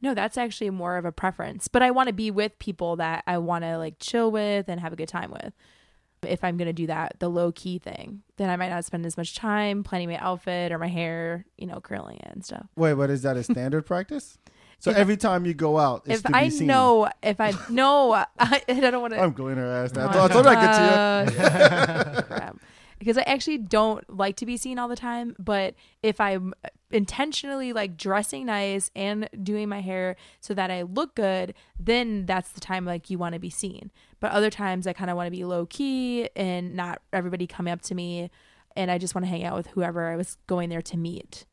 No, 0.00 0.14
that's 0.14 0.36
actually 0.36 0.70
more 0.70 0.96
of 0.96 1.04
a 1.04 1.12
preference. 1.12 1.68
But 1.68 1.82
I 1.82 1.90
want 1.92 2.08
to 2.08 2.12
be 2.12 2.30
with 2.30 2.58
people 2.58 2.96
that 2.96 3.22
I 3.26 3.38
want 3.38 3.64
to 3.64 3.78
like 3.78 3.96
chill 4.00 4.30
with 4.30 4.68
and 4.68 4.80
have 4.80 4.92
a 4.92 4.96
good 4.96 5.08
time 5.08 5.30
with. 5.30 5.52
If 6.24 6.44
I'm 6.44 6.56
going 6.56 6.66
to 6.66 6.72
do 6.72 6.86
that, 6.86 7.16
the 7.18 7.28
low 7.28 7.50
key 7.52 7.78
thing, 7.78 8.22
then 8.36 8.48
I 8.48 8.56
might 8.56 8.68
not 8.70 8.84
spend 8.84 9.04
as 9.06 9.16
much 9.16 9.34
time 9.34 9.82
planning 9.82 10.08
my 10.08 10.16
outfit 10.18 10.70
or 10.70 10.78
my 10.78 10.86
hair, 10.86 11.46
you 11.58 11.66
know, 11.66 11.80
curling 11.80 12.16
it 12.18 12.28
and 12.32 12.44
stuff. 12.44 12.66
Wait, 12.76 12.94
but 12.94 13.10
is 13.10 13.22
that 13.22 13.36
a 13.36 13.42
standard 13.42 13.86
practice? 13.86 14.38
So 14.78 14.90
If- 14.92 14.96
every 14.98 15.16
time 15.16 15.46
you 15.46 15.54
go 15.54 15.78
out, 15.78 16.02
it's 16.06 16.16
if 16.18 16.22
to 16.24 16.28
be 16.28 16.34
I 16.34 16.48
seen. 16.48 16.66
know, 16.68 17.08
if 17.22 17.40
I 17.40 17.52
know, 17.68 18.12
I, 18.38 18.62
I 18.68 18.74
don't 18.74 19.00
want 19.00 19.14
to. 19.14 19.20
I'm 19.20 19.32
going 19.32 19.56
her 19.56 19.66
ass 19.84 19.94
now. 19.94 20.08
I 20.10 20.12
thought 20.12 20.30
I 20.30 20.34
thought 20.34 20.46
I'd 20.46 21.26
get 21.26 21.36
to 22.38 22.52
you. 22.52 22.58
Because 23.02 23.18
I 23.18 23.22
actually 23.22 23.58
don't 23.58 24.08
like 24.16 24.36
to 24.36 24.46
be 24.46 24.56
seen 24.56 24.78
all 24.78 24.86
the 24.86 24.94
time, 24.94 25.34
but 25.36 25.74
if 26.04 26.20
I'm 26.20 26.54
intentionally 26.92 27.72
like 27.72 27.96
dressing 27.96 28.46
nice 28.46 28.92
and 28.94 29.28
doing 29.42 29.68
my 29.68 29.80
hair 29.80 30.14
so 30.40 30.54
that 30.54 30.70
I 30.70 30.82
look 30.82 31.16
good, 31.16 31.52
then 31.76 32.26
that's 32.26 32.52
the 32.52 32.60
time 32.60 32.84
like 32.84 33.10
you 33.10 33.18
want 33.18 33.32
to 33.32 33.40
be 33.40 33.50
seen. 33.50 33.90
But 34.20 34.30
other 34.30 34.50
times 34.50 34.86
I 34.86 34.92
kind 34.92 35.10
of 35.10 35.16
want 35.16 35.26
to 35.26 35.32
be 35.32 35.42
low 35.42 35.66
key 35.66 36.28
and 36.36 36.76
not 36.76 37.02
everybody 37.12 37.48
coming 37.48 37.72
up 37.72 37.82
to 37.82 37.96
me 37.96 38.30
and 38.76 38.88
I 38.88 38.98
just 38.98 39.16
want 39.16 39.24
to 39.24 39.30
hang 39.30 39.42
out 39.42 39.56
with 39.56 39.66
whoever 39.66 40.06
I 40.06 40.14
was 40.14 40.38
going 40.46 40.68
there 40.68 40.80
to 40.82 40.96
meet. 40.96 41.44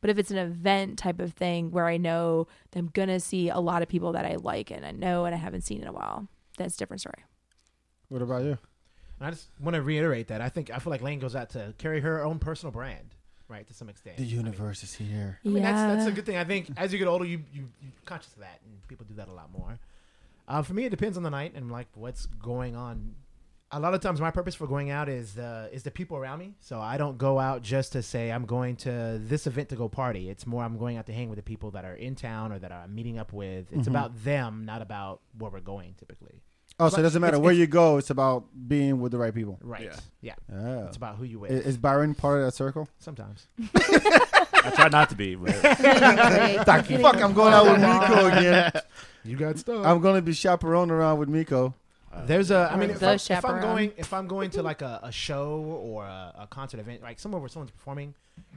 But 0.00 0.10
if 0.10 0.18
it's 0.18 0.30
an 0.30 0.38
event 0.38 1.00
type 1.00 1.18
of 1.18 1.32
thing 1.32 1.72
where 1.72 1.88
I 1.88 1.96
know 1.96 2.46
that 2.70 2.78
I'm 2.78 2.90
gonna 2.94 3.18
see 3.18 3.48
a 3.48 3.58
lot 3.58 3.82
of 3.82 3.88
people 3.88 4.12
that 4.12 4.24
I 4.24 4.36
like 4.36 4.70
and 4.70 4.86
I 4.86 4.92
know 4.92 5.24
and 5.24 5.34
I 5.34 5.38
haven't 5.38 5.62
seen 5.62 5.82
in 5.82 5.88
a 5.88 5.92
while, 5.92 6.28
that's 6.56 6.76
a 6.76 6.78
different 6.78 7.00
story. 7.00 7.24
What 8.08 8.22
about 8.22 8.44
you? 8.44 8.58
And 9.22 9.28
I 9.28 9.30
just 9.30 9.46
want 9.60 9.76
to 9.76 9.82
reiterate 9.82 10.26
that 10.28 10.40
I 10.40 10.48
think 10.48 10.68
I 10.72 10.80
feel 10.80 10.90
like 10.90 11.00
Lane 11.00 11.20
goes 11.20 11.36
out 11.36 11.50
to 11.50 11.72
carry 11.78 12.00
her 12.00 12.24
own 12.24 12.40
personal 12.40 12.72
brand, 12.72 13.14
right, 13.46 13.64
to 13.68 13.72
some 13.72 13.88
extent. 13.88 14.16
The 14.16 14.24
I 14.24 14.26
mean- 14.26 14.34
universe 14.36 14.82
is 14.82 14.94
here. 14.94 15.38
I 15.44 15.48
mean, 15.48 15.62
yeah. 15.62 15.70
that's 15.72 15.94
that's 15.94 16.08
a 16.08 16.12
good 16.12 16.26
thing. 16.26 16.36
I 16.38 16.42
think 16.44 16.70
as 16.76 16.92
you 16.92 16.98
get 16.98 17.06
older, 17.06 17.24
you 17.24 17.38
you 17.52 17.68
you're 17.80 17.92
conscious 18.04 18.32
of 18.32 18.40
that, 18.40 18.58
and 18.64 18.88
people 18.88 19.06
do 19.08 19.14
that 19.14 19.28
a 19.28 19.32
lot 19.32 19.52
more. 19.56 19.78
Uh, 20.48 20.60
for 20.62 20.74
me, 20.74 20.86
it 20.86 20.90
depends 20.90 21.16
on 21.16 21.22
the 21.22 21.30
night 21.30 21.52
and 21.54 21.70
like 21.70 21.86
what's 21.94 22.26
going 22.26 22.74
on. 22.74 23.14
A 23.74 23.78
lot 23.78 23.94
of 23.94 24.00
times, 24.00 24.20
my 24.20 24.32
purpose 24.32 24.56
for 24.56 24.66
going 24.66 24.90
out 24.90 25.08
is 25.08 25.34
the 25.34 25.70
is 25.72 25.84
the 25.84 25.92
people 25.92 26.16
around 26.16 26.40
me. 26.40 26.54
So 26.58 26.80
I 26.80 26.96
don't 26.98 27.16
go 27.16 27.38
out 27.38 27.62
just 27.62 27.92
to 27.92 28.02
say 28.02 28.32
I'm 28.32 28.44
going 28.44 28.74
to 28.78 29.20
this 29.22 29.46
event 29.46 29.68
to 29.68 29.76
go 29.76 29.88
party. 29.88 30.28
It's 30.30 30.46
more 30.48 30.64
I'm 30.64 30.76
going 30.78 30.96
out 30.96 31.06
to 31.06 31.12
hang 31.12 31.28
with 31.30 31.36
the 31.36 31.42
people 31.44 31.70
that 31.70 31.84
are 31.84 31.94
in 31.94 32.16
town 32.16 32.50
or 32.52 32.58
that 32.58 32.72
I'm 32.72 32.92
meeting 32.92 33.20
up 33.20 33.32
with. 33.32 33.72
It's 33.72 33.84
Mhm. 33.86 33.92
about 33.92 34.24
them, 34.24 34.64
not 34.66 34.82
about 34.82 35.20
where 35.38 35.50
we're 35.50 35.60
going. 35.60 35.94
Typically, 35.96 36.42
Oh, 36.82 36.88
so 36.88 36.98
it 36.98 37.02
doesn't 37.02 37.20
matter 37.20 37.34
It's- 37.36 37.44
where 37.44 37.52
it's- 37.52 37.60
you 37.60 37.66
go. 37.66 37.96
It's 37.98 38.10
about 38.10 38.44
being 38.68 39.00
with 39.00 39.12
the 39.12 39.18
right 39.18 39.34
people. 39.34 39.58
Right. 39.62 39.84
Yeah. 39.84 39.96
Yeah. 40.20 40.34
Oh. 40.54 40.86
It's 40.86 40.96
about 40.96 41.16
who 41.16 41.24
you 41.24 41.38
with. 41.40 41.50
Is 41.50 41.76
Byron 41.76 42.14
part 42.14 42.38
of 42.40 42.44
that 42.46 42.52
circle? 42.52 42.88
Sometimes. 42.98 43.48
I 43.74 44.70
try 44.74 44.88
not 44.88 45.08
to 45.10 45.16
be, 45.16 45.34
but 45.34 45.54
Fuck, 45.56 47.16
I'm 47.16 47.32
going 47.32 47.52
out 47.52 47.64
with 47.66 47.80
Micco 47.80 48.26
again. 48.26 48.72
You 49.24 49.36
got 49.36 49.56
stuff. 49.56 49.86
I'm 49.86 50.00
going 50.00 50.16
to 50.16 50.22
be 50.22 50.32
chaperone 50.32 50.90
around 50.90 51.18
with 51.18 51.28
Micco. 51.28 51.74
There's 52.26 52.50
a. 52.50 52.68
I 52.72 52.76
mean, 52.76 52.90
if, 52.90 53.00
I, 53.04 53.12
if 53.14 53.44
I'm 53.44 53.60
going, 53.60 53.92
if 53.96 54.12
I'm 54.12 54.26
going 54.26 54.50
to 54.50 54.62
like 54.64 54.82
a, 54.82 54.98
a 55.02 55.12
show 55.12 55.60
or 55.60 56.04
a, 56.04 56.34
a 56.40 56.46
concert 56.48 56.80
event, 56.80 57.02
like 57.02 57.20
somewhere 57.20 57.38
where 57.40 57.48
someone's 57.48 57.70
performing, 57.70 58.14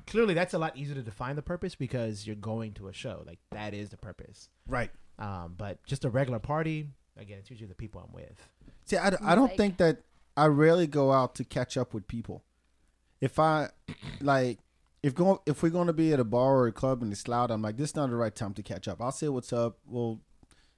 clearly 0.07 0.33
that's 0.33 0.55
a 0.55 0.57
lot 0.57 0.75
easier 0.75 0.95
to 0.95 1.03
define 1.03 1.35
the 1.35 1.43
purpose 1.43 1.75
because 1.75 2.25
you're 2.25 2.35
going 2.35 2.73
to 2.73 2.87
a 2.87 2.93
show. 2.93 3.23
Like 3.27 3.37
that 3.51 3.75
is 3.75 3.89
the 3.89 3.97
purpose. 3.97 4.49
Right. 4.67 4.89
Um, 5.19 5.53
but 5.55 5.83
just 5.85 6.03
a 6.03 6.09
regular 6.09 6.39
party, 6.39 6.87
again, 7.17 7.39
it's 7.39 7.49
usually 7.49 7.67
the 7.67 7.75
people 7.75 8.01
I'm 8.05 8.13
with. 8.13 8.47
See, 8.85 8.97
I, 8.97 9.07
I 9.23 9.35
don't 9.35 9.47
Like- 9.49 9.57
think 9.57 9.77
that 9.77 9.99
I 10.37 10.45
rarely 10.47 10.87
go 10.87 11.11
out 11.11 11.35
to 11.35 11.43
catch 11.43 11.77
up 11.77 11.93
with 11.93 12.07
people. 12.07 12.43
If 13.21 13.39
I 13.39 13.69
like, 14.21 14.59
if 15.01 15.13
go 15.15 15.41
if 15.45 15.61
we're 15.63 15.69
going 15.69 15.87
to 15.87 15.93
be 15.93 16.13
at 16.13 16.19
a 16.19 16.23
bar 16.23 16.55
or 16.57 16.67
a 16.67 16.71
club 16.71 17.01
and 17.01 17.11
it's 17.11 17.27
loud, 17.27 17.51
I'm 17.51 17.61
like, 17.61 17.77
this 17.77 17.91
is 17.91 17.95
not 17.95 18.09
the 18.09 18.15
right 18.15 18.33
time 18.35 18.53
to 18.55 18.63
catch 18.63 18.87
up. 18.87 19.01
I'll 19.01 19.11
say 19.11 19.29
what's 19.29 19.53
up. 19.53 19.77
Well, 19.87 20.19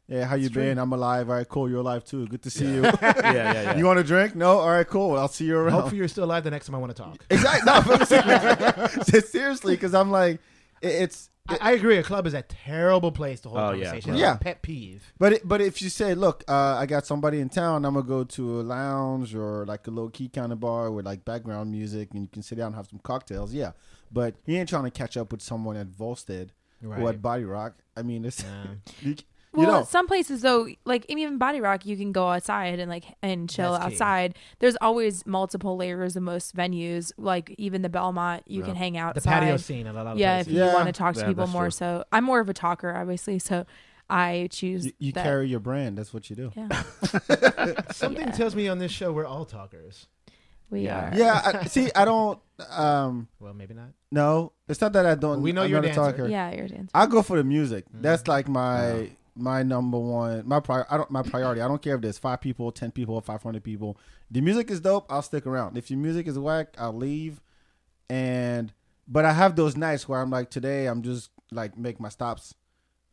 yeah, 0.08 0.26
how 0.26 0.36
you 0.36 0.50
been? 0.50 0.78
I'm 0.78 0.94
alive. 0.94 1.30
All 1.30 1.36
right, 1.36 1.48
cool. 1.48 1.70
You're 1.70 1.80
alive 1.82 2.06
too. 2.06 2.26
Good 2.28 2.42
to 2.44 2.50
see 2.50 2.66
you. 2.66 2.82
yeah, 3.02 3.02
yeah, 3.02 3.32
yeah. 3.54 3.78
You 3.78 3.86
want 3.86 4.00
a 4.00 4.04
drink? 4.04 4.36
No. 4.36 4.60
All 4.60 4.70
right, 4.70 4.88
cool. 4.88 5.18
I'll 5.18 5.28
see 5.28 5.46
you 5.46 5.58
around. 5.58 5.74
Hopefully, 5.74 5.98
you're 5.98 6.08
still 6.08 6.24
alive 6.24 6.44
the 6.46 6.52
next 6.52 6.68
time 6.68 6.76
I 6.76 6.78
want 6.78 6.96
to 6.96 7.02
talk. 7.02 7.26
exactly. 7.30 7.66
No, 7.66 8.88
seriously, 9.22 9.74
because 9.76 9.94
I'm 9.94 10.10
like, 10.12 10.36
it, 10.36 10.42
it's. 10.82 11.30
I, 11.50 11.58
I 11.62 11.72
agree. 11.72 11.96
A 11.98 12.04
club 12.04 12.28
is 12.28 12.34
a 12.34 12.42
terrible 12.42 13.12
place 13.12 13.40
to 13.42 13.50
hold 13.50 13.62
Oh, 13.62 13.70
conversation. 13.72 14.12
It's 14.12 14.20
Yeah. 14.20 14.36
a 14.36 14.38
pet 14.38 14.62
peeve. 14.62 15.14
But 15.18 15.32
it, 15.34 15.48
but 15.48 15.62
if 15.62 15.82
you 15.82 15.90
say, 15.90 16.14
look, 16.14 16.44
uh, 16.48 16.76
I 16.76 16.86
got 16.86 17.06
somebody 17.06 17.40
in 17.40 17.48
town, 17.48 17.86
I'm 17.86 17.94
gonna 17.94 18.06
go 18.06 18.26
to 18.26 18.60
a 18.60 18.64
lounge 18.64 19.34
or 19.34 19.66
like 19.66 19.88
a 19.88 19.92
low 19.92 20.10
key 20.10 20.28
kind 20.28 20.52
of 20.52 20.60
bar 20.60 20.92
with 20.92 21.06
like 21.06 21.24
background 21.24 21.72
music, 21.72 22.10
and 22.14 22.22
you 22.24 22.28
can 22.28 22.42
sit 22.44 22.58
down 22.58 22.68
and 22.68 22.76
have 22.76 22.88
some 22.90 23.00
cocktails. 23.00 23.54
Yeah, 23.54 23.72
but 24.12 24.36
he 24.46 24.58
ain't 24.58 24.68
trying 24.68 24.84
to 24.84 24.92
catch 24.92 25.16
up 25.16 25.32
with 25.32 25.42
someone 25.42 25.78
at 25.78 25.88
Volstead 25.88 26.52
or 26.86 27.08
at 27.10 27.22
Body 27.22 27.46
Rock. 27.46 27.76
I 27.96 28.02
mean, 28.02 28.26
it's 28.26 28.44
Yeah. 28.44 29.14
you, 29.58 29.64
you 29.64 29.68
Well, 29.68 29.80
know, 29.80 29.86
some 29.86 30.08
places 30.08 30.42
though, 30.42 30.68
like 30.86 31.06
even 31.10 31.38
Body 31.38 31.60
Rock, 31.60 31.86
you 31.86 31.98
can 31.98 32.12
go 32.12 32.28
outside 32.30 32.80
and 32.80 32.90
like 32.90 33.06
and 33.22 33.50
chill 33.50 33.74
That's 33.74 33.86
key. 33.88 33.94
outside. 33.94 34.36
There's 34.60 34.78
always 34.80 35.26
multiple 35.26 35.76
layers 35.76 36.16
of 36.16 36.24
most 36.24 36.56
venues. 36.56 37.12
Like 37.18 37.54
even 37.58 37.82
the 37.82 37.90
Belmont, 37.90 38.44
you 38.48 38.62
can 38.64 38.76
hang 38.76 38.98
out. 38.98 39.16
The 39.16 39.22
patio 39.22 39.58
scene 39.58 39.88
a 39.88 39.94
lot 39.94 40.08
of 40.08 40.18
Yeah, 40.18 40.40
if 40.40 40.46
places. 40.46 40.54
you 40.62 40.74
want 40.74 40.86
to 40.88 40.94
talk 40.94 41.16
to 41.16 41.22
Yeah, 41.22 41.28
people 41.28 41.48
more. 41.48 41.64
true. 41.66 41.72
So 41.72 42.04
I'm 42.12 42.24
more 42.24 42.40
of 42.40 42.48
a 42.50 42.54
talker, 42.54 42.96
obviously. 42.96 43.40
So 43.40 43.66
I 44.10 44.48
choose. 44.52 44.86
you, 44.86 44.94
you 45.00 45.12
that. 45.12 45.24
carry 45.24 45.50
your 45.50 45.60
brand. 45.60 45.98
That's 45.98 46.14
what 46.14 46.30
you 46.30 46.36
do. 46.38 46.52
Yeah, 46.56 46.70
Something 47.92 48.28
Yeah. 48.28 48.32
tells 48.32 48.56
me 48.56 48.68
on 48.68 48.78
this 48.80 48.92
show 48.92 49.12
we're 49.12 49.26
all 49.26 49.46
talkers. 49.46 50.08
we 50.70 50.82
Yeah. 50.82 51.10
are. 51.12 51.18
Yeah. 51.18 51.42
I, 51.62 51.66
see, 51.66 51.90
I 51.96 52.06
don't. 52.06 52.40
Um, 52.70 53.28
Well, 53.40 53.54
maybe 53.54 53.74
not. 53.74 53.90
no, 54.12 54.52
it's 54.68 54.82
not 54.82 54.94
that 54.94 55.06
I 55.06 55.16
don't. 55.16 55.32
Well, 55.32 55.40
we 55.42 55.52
know 55.52 55.64
I'm 55.64 55.70
you're 55.70 55.82
not 55.82 55.88
a 55.90 55.92
a 55.92 55.94
dancer. 55.96 56.12
talker. 56.18 56.28
Yeah, 56.30 56.52
you're 56.54 56.66
a 56.66 56.70
dancer. 56.70 56.92
I 56.94 57.06
go 57.06 57.22
for 57.22 57.38
the 57.38 57.44
music. 57.44 57.86
That's 57.94 58.24
Mhm. 58.24 58.28
like 58.28 58.48
my 58.48 59.10
my 59.38 59.64
number 59.64 59.98
one. 60.00 60.48
My 60.48 60.60
prior. 60.60 60.86
I 60.90 60.98
don't 60.98 61.12
my 61.12 61.22
priority. 61.22 61.62
I 61.62 61.68
don't 61.68 61.82
care 61.82 61.96
if 61.96 62.02
there's 62.02 62.18
five 62.18 62.42
people, 62.42 62.72
ten 62.72 62.92
people, 62.92 63.20
five 63.22 63.44
hundred 63.44 63.64
people. 63.64 63.98
The 64.32 64.42
music 64.42 64.70
is 64.72 64.82
dope. 64.82 65.06
I'll 65.12 65.22
stick 65.22 65.46
around. 65.46 65.78
If 65.78 65.90
your 65.90 66.00
music 66.00 66.28
is 66.28 66.38
whack, 66.38 66.76
I'll 66.78 66.94
leave. 66.96 67.42
And 68.10 68.74
but 69.08 69.26
I 69.26 69.34
have 69.34 69.56
those 69.56 69.78
nights 69.78 70.08
where 70.08 70.20
I'm 70.20 70.30
like, 70.30 70.50
today 70.50 70.88
I'm 70.88 71.02
just 71.02 71.30
like 71.52 71.78
make 71.78 72.00
my 72.00 72.10
stops. 72.10 72.54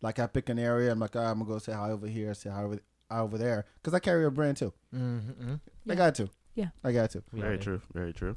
Like 0.03 0.19
I 0.19 0.27
pick 0.27 0.49
an 0.49 0.59
area. 0.59 0.91
I'm 0.91 0.99
like, 0.99 1.17
oh, 1.17 1.21
I'm 1.21 1.39
gonna 1.39 1.51
go 1.51 1.59
say 1.59 1.73
hi 1.73 1.91
over 1.91 2.07
here, 2.07 2.35
say 2.35 2.51
hi 2.51 2.63
over 2.63 2.79
hi 3.11 3.21
over 3.21 3.39
there, 3.39 3.67
because 3.77 3.95
I 3.95 3.99
carry 3.99 4.25
a 4.25 4.31
brand 4.31 4.57
too. 4.57 4.73
Mm-hmm. 4.95 5.55
I 5.89 5.95
got 5.95 6.15
to. 6.17 6.29
Yeah. 6.55 6.69
I 6.83 6.93
got 6.93 7.11
to. 7.11 7.23
very 7.33 7.59
true, 7.59 7.81
very 7.93 8.13
true. 8.13 8.37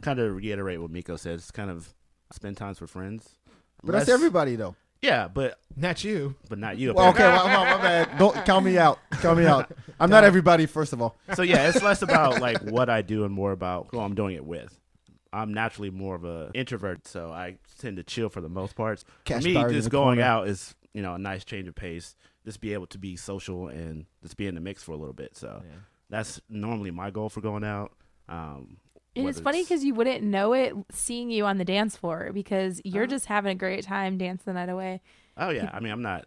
Kind 0.00 0.18
of 0.18 0.34
reiterate 0.34 0.80
what 0.80 0.90
Micco 0.90 1.16
says. 1.16 1.50
Kind 1.50 1.70
of 1.70 1.94
spend 2.32 2.56
times 2.56 2.80
with 2.80 2.90
friends. 2.90 3.36
But 3.84 3.92
that's 3.92 4.08
everybody 4.08 4.56
though. 4.56 4.76
Yeah, 5.02 5.28
but 5.28 5.58
Not 5.76 6.04
you. 6.04 6.36
but 6.48 6.58
not 6.58 6.78
you. 6.78 6.94
Well, 6.94 7.10
okay, 7.10 7.24
well, 7.24 7.44
well, 7.46 7.76
my 7.78 7.82
bad. 7.82 8.18
Don't 8.18 8.34
count 8.46 8.64
me 8.64 8.78
out. 8.78 8.98
Count 9.20 9.38
me 9.38 9.46
out. 9.46 9.70
I'm 10.00 10.08
not 10.10 10.22
everybody. 10.24 10.66
First 10.66 10.92
of 10.92 11.02
all. 11.02 11.16
so 11.34 11.42
yeah, 11.42 11.68
it's 11.68 11.82
less 11.82 12.02
about 12.08 12.40
like 12.40 12.62
what 12.62 12.88
I 12.88 13.02
do 13.02 13.24
and 13.24 13.34
more 13.34 13.52
about 13.52 13.88
who 13.90 13.98
I'm 14.00 14.14
doing 14.14 14.36
it 14.36 14.44
with. 14.44 14.78
I'm 15.32 15.52
naturally 15.54 15.90
more 15.90 16.14
of 16.14 16.24
a 16.24 16.50
introvert, 16.54 17.06
so 17.08 17.30
I 17.32 17.56
tend 17.78 17.96
to 17.96 18.02
chill 18.02 18.28
for 18.28 18.40
the 18.40 18.48
most 18.50 18.76
parts. 18.76 19.04
Cash 19.24 19.42
for 19.42 19.48
me, 19.48 19.54
just 19.70 19.90
going 19.90 20.18
corner. 20.18 20.22
out 20.22 20.46
is 20.48 20.74
you 20.94 21.02
know 21.02 21.14
a 21.14 21.18
nice 21.18 21.44
change 21.44 21.66
of 21.68 21.74
pace. 21.74 22.14
Just 22.44 22.60
be 22.60 22.72
able 22.74 22.86
to 22.88 22.98
be 22.98 23.16
social 23.16 23.68
and 23.68 24.04
just 24.22 24.36
be 24.36 24.46
in 24.46 24.54
the 24.54 24.60
mix 24.60 24.82
for 24.82 24.92
a 24.92 24.96
little 24.96 25.14
bit. 25.14 25.36
So 25.36 25.62
Yeah. 25.64 25.76
that's 26.10 26.40
normally 26.48 26.90
my 26.90 27.10
goal 27.10 27.28
for 27.28 27.40
going 27.40 27.64
out. 27.64 27.92
Um, 28.28 28.76
And 29.14 29.28
it's 29.28 29.40
funny 29.40 29.62
because 29.62 29.84
you 29.84 29.94
wouldn't 29.94 30.22
know 30.22 30.52
it 30.54 30.74
seeing 30.90 31.30
you 31.30 31.44
on 31.44 31.58
the 31.58 31.64
dance 31.64 31.96
floor 31.96 32.30
because 32.32 32.80
you're 32.84 33.04
Uh-huh. 33.04 33.10
just 33.10 33.26
having 33.26 33.52
a 33.52 33.54
great 33.54 33.84
time 33.84 34.16
dancing 34.18 34.44
the 34.46 34.52
night 34.54 34.68
away. 34.70 35.00
oh 35.36 35.50
yeah, 35.50 35.70
I 35.72 35.80
mean 35.80 35.92
I'm 35.92 36.02
not 36.02 36.24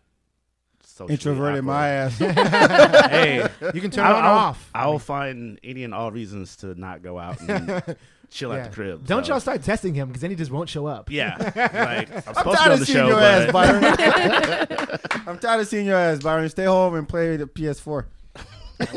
socially 0.84 1.14
Introverted 1.16 1.64
my 1.64 1.88
ass. 1.88 2.18
hey, 2.20 3.48
You 3.74 3.82
can 3.82 3.90
turn 3.92 4.06
I'll, 4.06 4.16
on 4.16 4.24
I'll- 4.24 4.32
off. 4.38 4.70
I'll 4.76 5.00
find 5.00 5.60
any 5.64 5.84
and 5.84 5.94
all 5.96 6.12
reasons 6.12 6.56
to 6.58 6.76
not 6.80 7.02
go 7.02 7.18
out 7.18 7.42
and 7.42 7.96
chill 8.30 8.52
Yeah. 8.52 8.58
at 8.58 8.70
the 8.70 8.76
crib. 8.76 9.06
Don't 9.08 9.26
so. 9.26 9.34
y'all 9.34 9.40
start 9.40 9.64
testing 9.64 9.96
him 9.96 10.10
because 10.10 10.22
then 10.22 10.30
he 10.30 10.36
just 10.36 10.52
won't 10.52 10.70
show 10.70 10.86
up. 10.86 11.10
Yeah, 11.10 11.38
like 11.56 12.12
I'm 12.12 12.24
I'm 12.28 12.34
supposed 12.36 12.36
to 12.36 12.44
be 12.44 12.56
tired 12.56 12.68
on 12.68 12.72
of 12.74 12.80
the 12.80 12.86
seeing 12.86 12.98
show, 12.98 13.08
your 13.08 13.20
ass, 13.20 13.52
Byron. 13.52 15.24
I'm 15.28 15.40
tired 15.40 15.62
of 15.62 15.68
seeing 15.68 15.86
your 15.88 15.98
ass, 15.98 16.20
Byron. 16.20 16.48
Stay 16.50 16.66
home 16.66 16.94
and 16.94 17.10
play 17.10 17.36
the 17.38 17.46
PS4. 17.48 18.06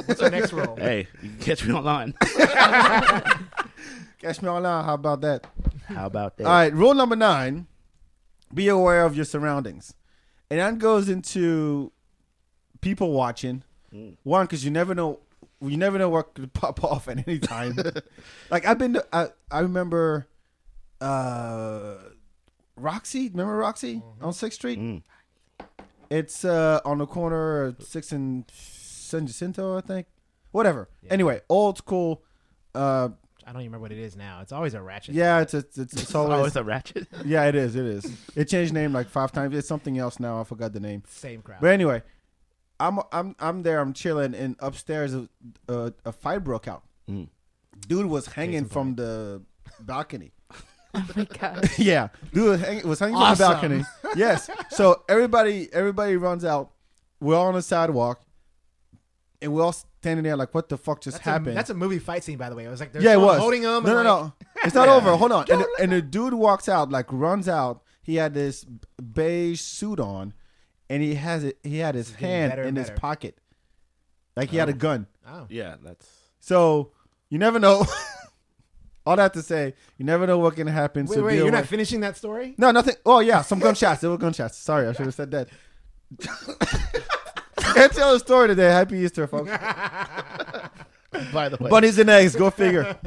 What's 0.06 0.20
our 0.20 0.28
next 0.30 0.52
role? 0.52 0.74
hey, 0.76 1.06
you 1.22 1.28
can 1.30 1.38
catch 1.38 1.64
me 1.64 1.72
online. 1.72 2.12
Catch 4.20 4.42
me 4.42 4.48
all 4.48 4.56
online. 4.56 4.84
How 4.84 4.94
about 4.94 5.20
that? 5.20 5.46
How 5.86 6.06
about 6.06 6.36
that? 6.38 6.46
All 6.46 6.52
right. 6.52 6.72
Rule 6.72 6.94
number 6.94 7.16
nine: 7.16 7.66
Be 8.52 8.68
aware 8.68 9.04
of 9.04 9.14
your 9.14 9.24
surroundings, 9.24 9.94
and 10.50 10.58
that 10.58 10.78
goes 10.78 11.08
into 11.08 11.92
people 12.80 13.12
watching. 13.12 13.62
Mm. 13.94 14.16
One, 14.24 14.46
because 14.46 14.64
you 14.64 14.70
never 14.70 14.94
know, 14.94 15.20
you 15.60 15.76
never 15.76 15.98
know 15.98 16.08
what 16.08 16.34
could 16.34 16.52
pop 16.52 16.82
off 16.90 17.08
at 17.08 17.26
any 17.26 17.38
time. 17.38 17.76
like 18.50 18.66
I've 18.66 18.78
been, 18.78 18.94
to, 18.94 19.06
I 19.12 19.28
I 19.50 19.60
remember, 19.60 20.26
uh, 21.00 21.94
Roxy. 22.76 23.28
Remember 23.28 23.56
Roxy 23.56 24.02
on 24.20 24.32
Sixth 24.32 24.58
Street? 24.58 24.80
Mm. 24.80 25.02
It's 26.10 26.44
uh 26.44 26.80
on 26.84 26.98
the 26.98 27.06
corner 27.06 27.64
of 27.66 27.82
Sixth 27.82 28.12
and 28.12 28.44
San 28.52 29.26
Jacinto, 29.26 29.76
I 29.76 29.80
think. 29.80 30.06
Whatever. 30.50 30.88
Yeah. 31.02 31.12
Anyway, 31.12 31.40
old 31.48 31.78
school. 31.78 32.22
Uh, 32.74 33.10
I 33.48 33.52
don't 33.52 33.62
even 33.62 33.72
remember 33.72 33.84
what 33.84 33.92
it 33.92 33.98
is 33.98 34.14
now. 34.14 34.40
It's 34.42 34.52
always 34.52 34.74
a 34.74 34.82
ratchet. 34.82 35.14
yeah, 35.14 35.40
it's 35.40 35.54
it's 35.54 35.78
it's, 35.78 35.94
it's 35.94 36.14
oh, 36.14 36.30
always 36.30 36.48
it's 36.48 36.56
a 36.56 36.64
ratchet. 36.64 37.08
yeah, 37.24 37.46
it 37.46 37.54
is. 37.54 37.76
It 37.76 37.86
is. 37.86 38.12
It 38.36 38.44
changed 38.44 38.74
name 38.74 38.92
like 38.92 39.08
five 39.08 39.32
times. 39.32 39.56
It's 39.56 39.66
something 39.66 39.96
else 39.96 40.20
now. 40.20 40.38
I 40.38 40.44
forgot 40.44 40.74
the 40.74 40.80
name. 40.80 41.02
Same 41.08 41.40
crowd. 41.40 41.60
But 41.62 41.70
anyway, 41.70 42.02
I'm 42.78 43.00
I'm 43.10 43.34
I'm 43.38 43.62
there. 43.62 43.80
I'm 43.80 43.94
chilling, 43.94 44.34
and 44.34 44.54
upstairs 44.58 45.14
a, 45.14 45.28
a, 45.66 45.94
a 46.04 46.12
fight 46.12 46.44
broke 46.44 46.68
out. 46.68 46.82
Mm. 47.10 47.28
Dude 47.86 48.06
was 48.06 48.26
hanging 48.26 48.54
in 48.54 48.64
from 48.66 48.96
the 48.96 49.42
balcony. 49.80 50.32
Oh 50.94 51.06
my 51.14 51.24
god. 51.24 51.70
yeah, 51.78 52.08
dude 52.32 52.48
was 52.48 52.60
hanging, 52.62 52.88
was 52.88 52.98
hanging 52.98 53.16
Awesome. 53.16 53.60
from 53.60 53.70
the 53.72 53.84
balcony. 53.84 54.16
Yes. 54.18 54.48
So 54.70 55.02
everybody 55.06 55.68
everybody 55.70 56.16
runs 56.16 56.46
out. 56.46 56.70
We're 57.20 57.36
all 57.36 57.48
on 57.48 57.54
the 57.54 57.62
sidewalk, 57.62 58.22
and 59.40 59.52
we're 59.52 59.62
all 59.62 59.72
standing 59.72 60.24
there 60.24 60.36
like, 60.36 60.54
"What 60.54 60.68
the 60.68 60.76
fuck 60.76 61.00
just 61.00 61.16
that's 61.18 61.26
a, 61.26 61.30
happened?" 61.30 61.56
that's 61.56 61.70
a 61.70 61.74
movie 61.74 61.98
fight 61.98 62.24
scene, 62.24 62.38
by 62.38 62.48
the 62.50 62.56
way. 62.56 62.64
It 62.64 62.68
was 62.68 62.80
like 62.80 62.90
yeah, 62.98 63.12
it 63.14 63.20
was 63.20 63.38
holding 63.38 63.62
him. 63.62 63.84
No, 63.84 63.92
no, 63.92 63.96
and 63.98 64.04
no. 64.04 64.32
It's 64.64 64.74
not 64.74 64.88
Yeah. 64.88 64.94
over. 64.96 65.16
Hold 65.16 65.32
on. 65.32 65.44
And 65.50 65.60
the, 65.60 65.68
and 65.80 65.92
the 65.92 66.02
dude 66.02 66.34
walks 66.34 66.68
out, 66.68 66.90
like 66.90 67.06
runs 67.12 67.48
out. 67.48 67.82
He 68.02 68.16
had 68.16 68.34
this 68.34 68.64
beige 68.64 69.60
suit 69.60 70.00
on, 70.00 70.32
and 70.88 71.02
he 71.02 71.14
has 71.16 71.44
it. 71.44 71.58
He 71.62 71.78
had 71.78 71.94
his 71.94 72.10
is 72.10 72.14
hand 72.16 72.52
in 72.54 72.58
and 72.60 72.76
his 72.76 72.90
pocket, 72.90 73.38
like 74.36 74.50
he 74.50 74.56
had 74.56 74.68
a 74.68 74.72
Oh. 74.72 74.76
gun. 74.76 75.06
Oh. 75.26 75.46
Yeah, 75.50 75.76
that's 75.82 76.06
So 76.40 76.92
you 77.28 77.38
never 77.38 77.58
know. 77.58 77.84
All 79.06 79.16
that 79.16 79.32
to 79.34 79.42
say, 79.42 79.72
you 79.96 80.04
never 80.04 80.26
know 80.26 80.36
what 80.38 80.54
can 80.54 80.66
happen. 80.66 81.06
Wait, 81.06 81.14
so 81.14 81.24
wait, 81.24 81.34
you're 81.36 81.42
aware- 81.48 81.52
not 81.52 81.66
finishing 81.66 82.00
that 82.00 82.16
story? 82.18 82.54
No, 82.58 82.70
nothing. 82.72 82.94
Oh 83.06 83.20
yeah, 83.20 83.40
some 83.42 83.58
gunshots. 83.66 84.00
There 84.02 84.10
were 84.10 84.18
gunshots. 84.18 84.58
Sorry, 84.58 84.86
I 84.86 84.92
should 84.92 85.06
have 85.06 85.14
said 85.14 85.30
that. 85.30 85.48
Can't 87.78 87.92
tell 87.92 88.12
the 88.12 88.18
story 88.18 88.48
today. 88.48 88.68
Happy 88.70 88.98
Easter, 88.98 89.26
folks. 89.26 89.50
by 91.32 91.48
the 91.48 91.56
way. 91.60 91.70
Bunnies 91.70 91.98
and 91.98 92.10
eggs. 92.10 92.34
Go 92.36 92.50
figure. 92.50 92.96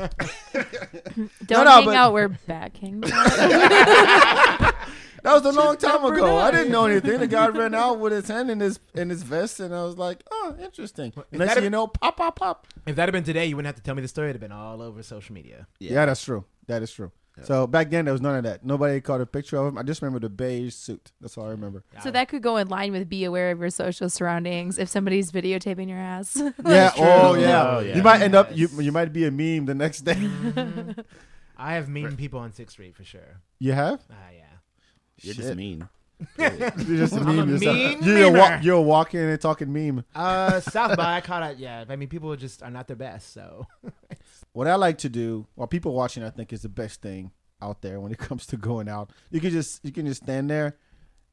Don't 1.46 1.66
no, 1.66 1.72
hang 1.72 1.86
but- 1.86 1.96
out 1.96 2.14
where 2.14 2.30
back 2.30 2.78
hang 2.78 3.04
out. 3.06 4.76
That 5.24 5.34
was 5.34 5.46
a 5.46 5.52
long 5.52 5.78
time 5.78 6.04
ago. 6.04 6.26
know. 6.26 6.38
I 6.38 6.50
didn't 6.50 6.72
know 6.72 6.86
anything. 6.86 7.20
The 7.20 7.28
guy 7.28 7.48
ran 7.50 7.76
out 7.76 8.00
with 8.00 8.12
his 8.12 8.28
hand 8.28 8.50
in 8.50 8.60
his 8.60 8.80
in 8.96 9.10
his 9.12 9.22
vest, 9.22 9.60
and 9.60 9.72
I 9.74 9.84
was 9.84 9.96
like, 9.96 10.24
"Oh, 10.32 10.56
interesting." 10.60 11.14
If 11.32 11.38
Next 11.38 11.54
thing 11.54 11.64
you 11.66 11.70
know, 11.70 11.86
pop, 11.86 12.18
pop, 12.18 12.40
pop. 12.40 12.66
If 12.88 12.96
that 12.96 13.04
had 13.04 13.12
been 13.12 13.24
today, 13.24 13.46
you 13.46 13.56
wouldn't 13.56 13.68
have 13.68 13.76
to 13.76 13.84
tell 13.84 13.94
me 13.94 14.02
the 14.02 14.08
story. 14.08 14.30
It'd 14.30 14.42
have 14.42 14.50
been 14.50 14.58
all 14.58 14.82
over 14.82 15.04
social 15.04 15.36
media. 15.36 15.68
Yeah. 15.80 16.08
that's 16.08 16.24
true. 16.24 16.46
That 16.66 16.82
is 16.82 16.92
true. 16.92 17.12
So 17.44 17.68
back 17.68 17.90
then 17.90 18.06
there 18.06 18.12
was 18.14 18.22
none 18.22 18.36
of 18.36 18.44
that. 18.44 18.66
Nobody 18.66 19.00
caught 19.02 19.22
a 19.22 19.26
picture 19.26 19.58
of 19.58 19.68
him. 19.68 19.78
I 19.78 19.84
just 19.84 20.02
remember 20.02 20.20
the 20.20 20.30
beige 20.30 20.74
suit. 20.74 21.12
That's 21.22 21.38
all 21.38 21.46
I 21.48 21.50
remember. 21.52 21.84
So 22.04 22.12
that 22.12 22.28
could 22.30 22.42
go 22.42 22.58
in 22.58 22.68
line 22.68 22.92
with 22.92 23.08
be 23.10 23.24
aware 23.24 23.52
of 23.52 23.60
your 23.60 23.70
social 23.70 24.10
surroundings 24.10 24.78
if 24.78 24.90
somebody's 24.90 25.32
videotaping 25.32 25.90
your 25.90 25.98
ass. 26.00 26.42
Yeah. 26.66 26.92
Oh 26.98 27.36
yeah. 27.36 27.68
Oh, 27.78 27.80
yeah. 27.80 27.96
You 27.98 28.04
might 28.04 28.22
end 28.22 28.36
up. 28.36 28.56
You 28.56 28.68
you 28.80 28.92
might 28.92 29.12
be 29.14 29.26
a 29.26 29.32
meme 29.32 29.66
the 29.66 29.76
next 29.76 30.02
day. 30.02 30.30
I 31.58 31.74
have 31.76 31.90
mean 31.90 32.16
people 32.18 32.40
on 32.40 32.52
Sixth 32.54 32.74
Street 32.74 32.96
for 32.96 33.04
sure. 33.04 33.42
you 33.60 33.74
have. 33.74 34.02
Ah, 34.12 34.16
yeah. 34.36 34.46
You're 35.22 35.36
just 35.36 35.56
mean. 35.56 35.88
You're 36.38 36.50
just 36.98 37.14
a 37.14 37.20
I'm 37.20 37.30
a 37.30 37.34
meme. 37.34 37.50
yourself. 37.50 37.76
mean 37.76 38.04
you're, 38.04 38.36
a 38.36 38.40
wa- 38.40 38.60
you're 38.62 38.82
walking 38.82 39.20
and 39.22 39.42
talking 39.42 39.72
meme. 39.74 40.04
Uh, 40.14 40.60
South 40.60 40.96
by 40.96 41.16
I 41.18 41.22
caught 41.22 41.52
it. 41.52 41.58
Yeah, 41.58 41.84
I 41.90 41.96
mean, 41.96 42.10
people 42.10 42.36
just 42.36 42.62
are 42.62 42.70
not 42.70 42.88
their 42.88 42.96
best. 42.96 43.34
So 43.34 43.66
What 44.54 44.68
I 44.68 44.76
like 44.76 44.98
to 45.00 45.10
do 45.10 45.48
while 45.56 45.68
people 45.68 45.94
watching, 45.94 46.24
I 46.24 46.30
think 46.30 46.52
is 46.52 46.62
the 46.62 46.70
best 46.70 47.02
thing 47.02 47.32
out 47.62 47.82
there 47.82 48.00
when 48.00 48.12
it 48.12 48.18
comes 48.30 48.46
to 48.48 48.58
going 48.58 48.90
out. 48.90 49.12
You 49.30 49.40
can 49.40 49.52
just 49.52 49.84
you 49.84 49.92
can 49.92 50.06
just 50.06 50.24
stand 50.24 50.50
there 50.50 50.78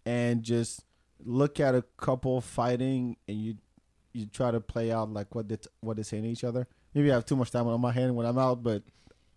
and 0.06 0.42
just 0.42 0.84
look 1.24 1.60
at 1.60 1.74
a 1.74 1.82
couple 1.96 2.40
fighting, 2.40 3.16
and 3.26 3.36
you 3.36 3.56
you 4.12 4.26
try 4.26 4.50
to 4.50 4.60
play 4.60 4.92
out 4.92 5.12
like 5.12 5.34
what 5.34 5.48
they 5.48 5.58
what 5.80 5.96
they're 5.96 6.04
saying 6.04 6.24
to 6.24 6.28
each 6.28 6.44
other. 6.44 6.66
Maybe 6.94 7.10
I 7.10 7.14
have 7.14 7.26
too 7.26 7.36
much 7.36 7.50
time 7.50 7.66
on 7.66 7.80
my 7.80 7.92
hand 7.92 8.16
when 8.16 8.26
I'm 8.26 8.38
out, 8.38 8.62
but 8.62 8.82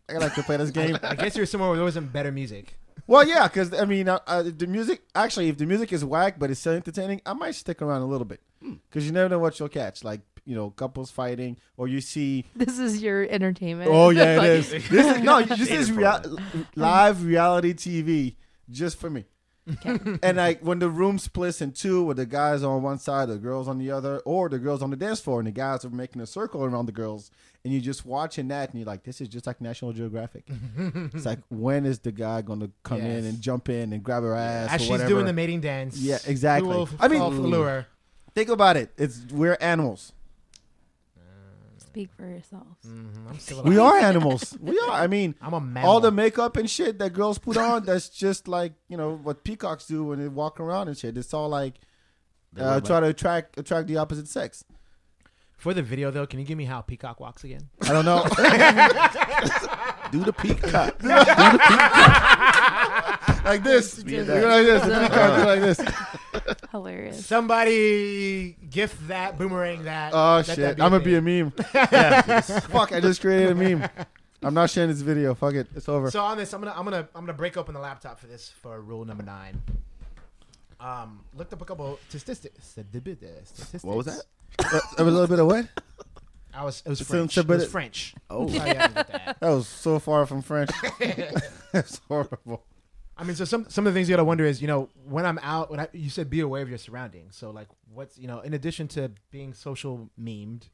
I 0.09 0.13
like 0.13 0.35
to 0.35 0.43
play 0.43 0.57
this 0.57 0.71
game. 0.81 0.97
I 1.03 1.15
guess 1.15 1.35
you're 1.35 1.45
somewhere 1.45 1.69
where 1.69 1.77
there 1.77 1.85
wasn't 1.85 2.11
better 2.13 2.31
music. 2.31 2.77
Well, 3.07 3.27
yeah, 3.27 3.47
because 3.47 3.73
I 3.73 3.85
mean, 3.85 4.07
uh, 4.07 4.19
uh, 4.27 4.43
the 4.43 4.67
music 4.67 5.01
actually, 5.15 5.50
if 5.50 5.57
the 5.57 5.65
music 5.65 5.91
is 5.91 6.05
whack 6.05 6.38
but 6.38 6.51
it's 6.51 6.59
still 6.59 6.73
entertaining, 6.73 7.21
I 7.25 7.33
might 7.33 7.55
stick 7.55 7.81
around 7.81 8.01
a 8.01 8.05
little 8.05 8.25
bit 8.25 8.41
because 8.61 9.05
you 9.05 9.11
never 9.11 9.29
know 9.29 9.39
what 9.39 9.59
you'll 9.59 9.69
catch. 9.69 10.03
Like 10.03 10.21
you 10.51 10.58
know, 10.58 10.70
couples 10.72 11.10
fighting, 11.10 11.58
or 11.77 11.88
you 11.88 12.01
see. 12.01 12.43
this 12.58 12.77
is 12.77 13.01
your 13.01 13.24
entertainment. 13.29 13.89
Oh 13.89 14.10
yeah, 14.10 14.34
it 14.34 14.38
Like, 14.38 14.50
is. 14.50 14.70
This 14.89 15.15
is 15.15 15.22
no, 15.24 15.41
this 15.43 15.72
is 15.72 15.89
rea- 15.93 16.20
live 16.75 17.24
reality 17.24 17.74
TV 17.74 18.36
just 18.70 19.00
for 19.00 19.10
me. 19.10 19.24
and 20.24 20.36
like 20.36 20.60
when 20.60 20.79
the 20.79 20.89
room 20.89 21.17
splits 21.20 21.62
in 21.62 21.72
two, 21.72 22.03
with 22.03 22.17
the 22.17 22.25
guys 22.25 22.63
on 22.63 22.81
one 22.84 23.00
side, 23.00 23.29
the 23.29 23.38
girls 23.38 23.70
on 23.70 23.77
the 23.77 23.91
other, 23.91 24.17
or 24.25 24.50
the 24.50 24.60
girls 24.60 24.81
on 24.81 24.89
the 24.89 24.98
dance 24.98 25.22
floor, 25.22 25.39
and 25.39 25.48
the 25.48 25.51
guys 25.51 25.86
are 25.86 25.89
making 25.89 26.22
a 26.22 26.25
circle 26.27 26.65
around 26.65 26.86
the 26.88 26.91
girls, 26.91 27.31
and 27.63 27.72
you're 27.72 27.81
just 27.81 28.05
watching 28.05 28.50
that, 28.50 28.72
and 28.72 28.79
you're 28.79 28.88
like, 28.88 29.03
this 29.03 29.22
is 29.22 29.29
just 29.29 29.48
like 29.48 29.62
National 29.62 29.93
Geographic. 29.93 30.43
it's 30.77 31.25
like 31.25 31.39
when 31.50 31.86
is 31.86 32.00
the 32.00 32.12
guy 32.12 32.41
going 32.41 32.60
to 32.60 32.72
come 32.84 33.00
in 33.00 33.24
and 33.24 33.39
jump 33.39 33.70
in 33.70 33.93
and 33.93 34.03
grab 34.03 34.24
her 34.24 34.36
ass? 34.36 34.72
As 34.72 34.75
or 34.75 34.84
she's 34.84 34.89
whatever. 34.89 35.10
doing 35.10 35.25
the 35.27 35.34
mating 35.34 35.62
dance. 35.62 35.98
Yeah, 35.98 36.17
exactly. 36.27 36.88
I 37.00 37.08
mean- 37.08 37.20
fall 37.20 37.29
for 37.31 37.38
the 37.38 37.48
lure. 37.48 37.88
Think 38.34 38.50
about 38.50 38.77
it. 38.77 38.91
It's 38.98 39.20
we're 39.31 39.58
animals. 39.60 40.13
Speak 41.91 42.10
for 42.15 42.25
yourselves. 42.27 42.86
Mhm, 42.88 43.29
I'm 43.29 43.38
civilized. 43.39 43.67
We 43.74 43.77
are 43.77 43.98
animals. 43.98 44.57
we 44.62 44.79
are. 44.79 44.91
I 44.91 45.07
mean, 45.07 45.36
I'm 45.41 45.53
a 45.53 45.60
mammal. 45.62 45.89
all 45.89 46.00
the 46.00 46.12
makeup 46.12 46.55
and 46.57 46.69
shit 46.69 47.00
that 47.00 47.12
girls 47.13 47.38
put 47.38 47.57
on, 47.57 47.83
that's 47.86 48.07
just 48.10 48.48
like 48.48 48.74
you 48.88 48.98
know 48.98 49.15
what 49.21 49.43
peacocks 49.43 49.86
do 49.88 50.05
when 50.05 50.19
they 50.19 50.27
walk 50.29 50.60
around 50.60 50.88
and 50.88 50.98
shit. 50.98 51.17
It's 51.17 51.33
all 51.33 51.50
like 51.50 51.75
They 52.53 52.62
uh, 52.63 52.79
try 52.79 53.00
to 53.01 53.07
attract 53.07 53.57
attract 53.60 53.88
the 53.88 53.98
opposite 53.98 54.27
sex. 54.27 54.63
For 55.57 55.74
the 55.75 55.83
video 55.83 56.10
though, 56.12 56.25
can 56.25 56.39
you 56.39 56.45
give 56.45 56.57
me 56.57 56.65
how 56.65 56.81
peacock 56.81 57.19
walks 57.19 57.43
again? 57.43 57.69
I 57.83 57.91
don't 57.93 58.05
know. 58.05 58.24
Do 60.12 60.24
the 60.24 60.34
peacock. 60.34 61.01
like 63.46 63.63
this. 63.63 64.01
Be 64.03 64.13
You 64.13 64.24
that. 64.25 64.41
go 64.41 64.48
like 64.48 64.65
this. 64.65 64.84
The 64.84 65.00
peacock 65.08 65.39
do 65.39 65.46
like 65.46 65.62
this. 65.62 65.80
Hilarious. 66.72 67.25
Somebody 67.25 68.56
gift 68.70 69.08
that, 69.08 69.38
boomerang 69.38 69.84
that. 69.84 70.13
Oh 70.13 70.36
Let 70.38 70.46
shit! 70.46 70.56
that 70.58 70.82
I'm 70.82 70.91
gonna 70.91 71.00
be 71.03 71.15
a 71.15 71.22
thing. 71.22 71.46
meme. 71.46 71.51
Fuck! 72.72 72.91
I 72.91 73.00
just 73.00 73.22
created 73.22 73.51
a 73.51 73.56
meme. 73.56 73.88
I'm 74.44 74.53
not 74.53 74.70
sharing 74.70 74.89
this 74.89 75.01
video. 75.01 75.34
Fuck 75.36 75.53
it. 75.56 75.68
It's 75.75 75.88
over. 75.88 76.10
So 76.12 76.22
on 76.24 76.38
this, 76.38 76.53
I'm 76.53 76.62
gonna 76.62 76.74
I'm 76.75 76.84
gonna 76.84 77.08
I'm 77.15 77.22
gonna 77.25 77.38
break 77.38 77.58
open 77.58 77.74
the 77.74 77.80
laptop 77.80 78.20
for 78.20 78.27
this 78.27 78.50
for 78.50 78.82
rule 78.82 79.06
number 79.06 79.24
nine. 79.24 79.62
Um, 80.80 81.22
looked 81.36 81.53
up 81.53 81.62
a 81.62 81.65
couple 81.65 82.00
statistics. 82.10 82.68
statistics. 82.68 83.84
What 83.84 83.98
was 83.98 84.08
that? 84.08 84.24
Uh, 84.60 84.80
a 84.98 85.03
little 85.03 85.27
bit 85.27 85.39
of 85.39 85.46
what? 85.48 85.68
I 86.53 86.63
was 86.65 86.81
it 86.86 86.89
was 86.89 87.01
French. 87.01 87.38
It 87.38 87.48
was 87.48 87.65
French. 87.70 88.13
Oh. 88.29 88.46
That's 88.48 88.58
how 88.60 88.65
you 88.67 88.75
had 88.79 88.88
to 88.89 88.93
get 88.93 89.08
that. 89.25 89.38
That 89.41 89.50
was 89.50 89.67
so 89.67 90.00
far 90.00 90.25
from 90.25 90.41
French. 90.41 90.70
That's 91.72 92.00
horrible. 92.08 92.63
I 93.17 93.24
mean, 93.24 93.36
so 93.36 93.46
some 93.46 93.65
some 93.70 93.86
of 93.88 93.93
the 93.93 93.98
things 93.98 94.10
you 94.10 94.13
gotta 94.13 94.24
wonder 94.24 94.46
is, 94.46 94.62
you 94.62 94.67
know, 94.67 94.89
when 95.05 95.25
I'm 95.25 95.39
out, 95.43 95.70
when 95.70 95.79
I 95.79 95.88
you 95.93 96.10
said 96.10 96.29
be 96.29 96.39
aware 96.39 96.62
of 96.62 96.70
your 96.70 96.77
surroundings. 96.77 97.36
So 97.36 97.51
like, 97.51 97.67
what's 97.93 98.17
you 98.17 98.27
know, 98.27 98.39
in 98.39 98.53
addition 98.53 98.88
to 98.89 99.12
being 99.29 99.53
social 99.53 100.10
memed, 100.20 100.70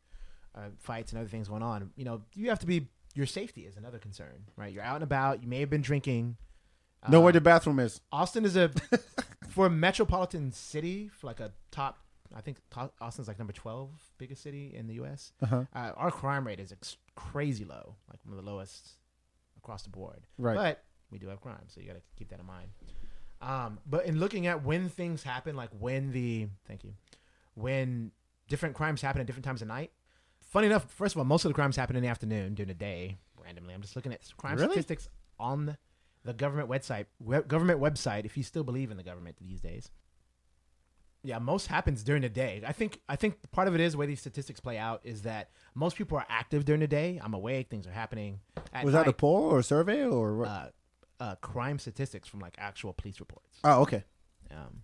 uh, 0.56 0.70
fights 0.80 1.12
and 1.12 1.20
other 1.20 1.30
things 1.30 1.48
going 1.50 1.64
on, 1.64 1.92
you 1.96 2.06
know, 2.06 2.22
you 2.34 2.50
have 2.50 2.60
to 2.60 2.68
be 2.68 2.88
your 3.16 3.26
safety 3.26 3.62
is 3.66 3.78
another 3.78 3.98
concern, 4.00 4.46
right? 4.56 4.72
You're 4.72 4.84
out 4.84 4.96
and 4.96 5.04
about. 5.04 5.42
You 5.42 5.50
may 5.50 5.60
have 5.60 5.70
been 5.70 5.82
drinking. 5.82 6.38
Know 7.10 7.20
Uh, 7.20 7.22
where 7.22 7.34
the 7.34 7.42
bathroom 7.42 7.80
is. 7.80 8.02
Austin 8.12 8.44
is 8.46 8.56
a 8.56 8.72
for 9.50 9.66
a 9.68 9.70
metropolitan 9.70 10.52
city 10.52 11.10
for 11.10 11.28
like 11.28 11.40
a 11.40 11.52
top. 11.72 12.00
I 12.36 12.42
think 12.42 12.58
Austin's 13.02 13.28
like 13.28 13.38
number 13.38 13.54
twelve 13.54 13.90
biggest 14.18 14.42
city 14.44 14.74
in 14.76 14.88
the 14.88 14.96
U.S. 14.96 15.34
Uh-huh. 15.42 15.64
Uh, 15.74 15.92
our 15.96 16.12
crime 16.12 16.46
rate 16.46 16.60
is 16.60 16.72
ex- 16.72 16.98
crazy 17.16 17.66
low, 17.66 17.96
like 18.10 18.20
one 18.26 18.38
of 18.38 18.44
the 18.44 18.50
lowest 18.50 18.92
across 19.58 19.84
the 19.84 19.90
board. 19.90 20.28
Right. 20.38 20.56
But 20.56 20.84
we 21.12 21.20
do 21.20 21.28
have 21.30 21.42
crime, 21.42 21.66
so 21.68 21.80
you 21.82 21.88
got 21.88 21.96
to 21.96 22.02
keep 22.18 22.30
that 22.30 22.40
in 22.40 22.46
mind. 22.46 22.70
Um, 23.42 23.80
but 23.86 24.06
in 24.06 24.20
looking 24.20 24.48
at 24.48 24.64
when 24.64 24.90
things 24.90 25.24
happen, 25.24 25.56
like 25.56 25.70
when 25.78 26.12
the 26.12 26.48
thank 26.68 26.84
you, 26.84 26.94
when 27.54 28.12
different 28.48 28.76
crimes 28.76 29.02
happen 29.02 29.22
at 29.22 29.28
different 29.28 29.46
times 29.46 29.62
of 29.62 29.68
night. 29.68 29.92
Funny 30.42 30.68
enough, 30.68 30.90
first 30.92 31.14
of 31.16 31.20
all, 31.20 31.26
most 31.26 31.44
of 31.44 31.50
the 31.50 31.54
crimes 31.54 31.76
happen 31.76 31.96
in 31.96 32.02
the 32.02 32.08
afternoon 32.08 32.54
during 32.54 32.70
the 32.70 32.74
day. 32.74 33.18
Randomly, 33.44 33.74
I'm 33.74 33.82
just 33.82 33.96
looking 33.96 34.14
at 34.14 34.22
crime 34.38 34.56
Really? 34.56 34.68
statistics 34.70 35.10
on 35.40 35.78
the 36.24 36.34
government 36.34 36.70
website. 36.70 37.06
Web, 37.20 37.48
government 37.48 37.80
website, 37.80 38.26
if 38.26 38.38
you 38.38 38.44
still 38.44 38.64
believe 38.64 38.90
in 38.92 38.98
the 38.98 39.04
government 39.04 39.38
these 39.40 39.60
days. 39.60 39.92
Yeah, 41.24 41.40
most 41.40 41.68
happens 41.68 42.04
during 42.04 42.22
the 42.22 42.30
day. 42.30 42.62
I 42.66 42.72
think 42.72 43.00
I 43.10 43.16
think 43.16 43.36
part 43.52 43.68
of 43.68 43.76
it 43.76 43.82
is 43.82 43.94
the 43.94 43.98
way 43.98 44.06
these 44.06 44.20
statistics 44.20 44.60
play 44.60 44.78
out 44.78 45.02
is 45.04 45.24
that 45.24 45.50
most 45.76 45.98
people 45.98 46.18
are 46.18 46.26
active 46.30 46.64
during 46.64 46.80
the 46.82 46.88
day. 46.88 47.20
I'm 47.22 47.34
awake, 47.34 47.70
things 47.70 47.86
are 47.88 47.92
happening. 47.92 48.40
At 48.72 48.86
Was 48.86 48.94
that 48.94 49.04
a 49.04 49.08
night, 49.08 49.18
poll 49.18 49.44
or 49.52 49.60
a 49.60 49.64
survey 49.64 50.06
or 50.06 50.38
what? 50.38 50.48
uh, 50.48 50.68
uh, 51.20 51.36
crime 51.36 51.80
statistics 51.80 52.28
from 52.28 52.40
like 52.40 52.56
actual 52.58 52.94
police 52.94 53.20
reports. 53.20 53.60
oh, 53.64 53.82
okay. 53.82 54.04
Um, 54.52 54.84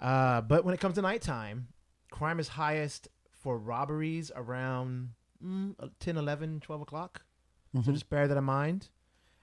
uh, 0.00 0.40
but 0.42 0.64
when 0.64 0.74
it 0.74 0.80
comes 0.80 0.96
to 0.96 1.02
nighttime, 1.02 1.68
crime 2.10 2.38
is 2.40 2.48
highest 2.48 3.08
for 3.30 3.56
robberies 3.56 4.30
around 4.34 5.10
mm, 5.44 5.74
10, 6.00 6.16
11, 6.16 6.60
12 6.60 6.82
o'clock. 6.82 7.22
So 7.84 7.90
just 7.90 8.08
bear 8.08 8.28
that 8.28 8.36
in 8.36 8.44
mind. 8.44 8.88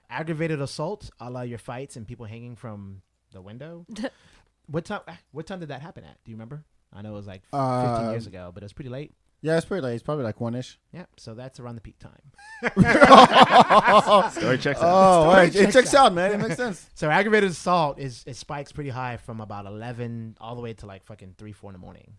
Aggravated 0.08 0.60
assault, 0.60 1.10
a 1.20 1.30
la 1.30 1.42
your 1.42 1.58
fights 1.58 1.96
and 1.96 2.06
people 2.08 2.24
hanging 2.24 2.56
from 2.56 3.02
the 3.32 3.42
window. 3.42 3.84
what 4.72 4.84
time? 4.84 5.02
What 5.30 5.46
time 5.46 5.60
did 5.60 5.68
that 5.68 5.80
happen 5.82 6.02
at? 6.04 6.16
Do 6.24 6.32
you 6.32 6.36
remember? 6.36 6.64
I 6.92 7.00
know 7.02 7.10
it 7.10 7.16
was 7.16 7.26
like 7.28 7.42
15 7.44 7.60
Uh, 7.60 8.08
years 8.10 8.26
ago, 8.26 8.50
but 8.52 8.62
it 8.62 8.66
was 8.66 8.72
pretty 8.72 8.90
late. 8.90 9.14
Yeah, 9.40 9.56
it's 9.56 9.66
pretty 9.66 9.80
late. 9.82 9.94
It's 9.94 10.02
probably 10.04 10.24
like 10.24 10.40
one 10.40 10.54
ish. 10.54 10.78
Yeah, 10.92 11.06
so 11.16 11.34
that's 11.34 11.58
around 11.58 11.74
the 11.76 11.80
peak 11.80 11.96
time. 11.98 12.20
Story 14.32 14.58
checks 14.58 14.80
out. 14.82 14.88
Oh, 14.88 15.22
Story 15.22 15.34
right. 15.36 15.48
it 15.54 15.58
checks 15.62 15.72
checks 15.74 15.94
out. 15.94 16.06
out, 16.06 16.14
man. 16.14 16.32
It 16.32 16.38
makes 16.38 16.56
sense. 16.56 16.88
So 16.94 17.10
aggravated 17.10 17.50
assault 17.50 17.98
is 17.98 18.22
it 18.26 18.36
spikes 18.36 18.72
pretty 18.72 18.90
high 18.90 19.16
from 19.16 19.40
about 19.40 19.66
eleven 19.66 20.36
all 20.40 20.54
the 20.54 20.60
way 20.62 20.74
to 20.74 20.86
like 20.86 21.02
fucking 21.04 21.34
three, 21.38 21.52
four 21.52 21.70
in 21.70 21.72
the 21.72 21.78
morning. 21.78 22.14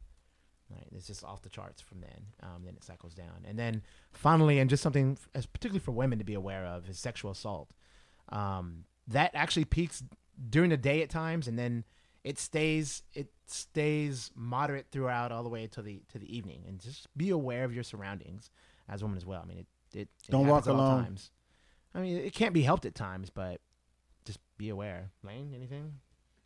Right, 0.69 0.87
it's 0.91 1.05
just 1.07 1.23
off 1.23 1.41
the 1.43 1.49
charts 1.49 1.81
from 1.81 2.01
then. 2.01 2.25
Um, 2.41 2.63
then 2.65 2.75
it 2.75 2.83
cycles 2.83 3.13
down, 3.13 3.45
and 3.47 3.57
then 3.59 3.83
finally, 4.11 4.59
and 4.59 4.69
just 4.69 4.81
something 4.83 5.13
f- 5.19 5.29
as 5.35 5.45
particularly 5.45 5.79
for 5.79 5.91
women 5.91 6.17
to 6.19 6.25
be 6.25 6.33
aware 6.33 6.65
of 6.65 6.89
is 6.89 6.97
sexual 6.97 7.31
assault. 7.31 7.69
Um, 8.29 8.85
that 9.07 9.31
actually 9.33 9.65
peaks 9.65 10.03
during 10.49 10.71
the 10.71 10.77
day 10.77 11.03
at 11.03 11.09
times, 11.09 11.47
and 11.47 11.59
then 11.59 11.83
it 12.23 12.39
stays 12.39 13.03
it 13.13 13.27
stays 13.45 14.31
moderate 14.35 14.87
throughout 14.91 15.31
all 15.31 15.43
the 15.43 15.49
way 15.49 15.67
to 15.67 15.81
the 15.81 16.01
to 16.09 16.19
the 16.19 16.35
evening. 16.35 16.63
And 16.67 16.79
just 16.79 17.07
be 17.15 17.29
aware 17.29 17.63
of 17.63 17.73
your 17.73 17.83
surroundings 17.83 18.49
as 18.87 19.01
a 19.01 19.05
woman 19.05 19.17
as 19.17 19.25
well. 19.25 19.41
I 19.43 19.47
mean, 19.47 19.59
it 19.59 19.67
it, 19.93 20.09
it 20.27 20.31
Don't 20.31 20.47
walk 20.47 20.65
alone. 20.65 21.03
Times. 21.03 21.31
I 21.93 22.01
mean, 22.01 22.17
it 22.17 22.33
can't 22.33 22.53
be 22.53 22.63
helped 22.63 22.85
at 22.85 22.95
times, 22.95 23.29
but 23.29 23.61
just 24.25 24.39
be 24.57 24.69
aware. 24.69 25.11
Lane, 25.23 25.53
anything 25.55 25.99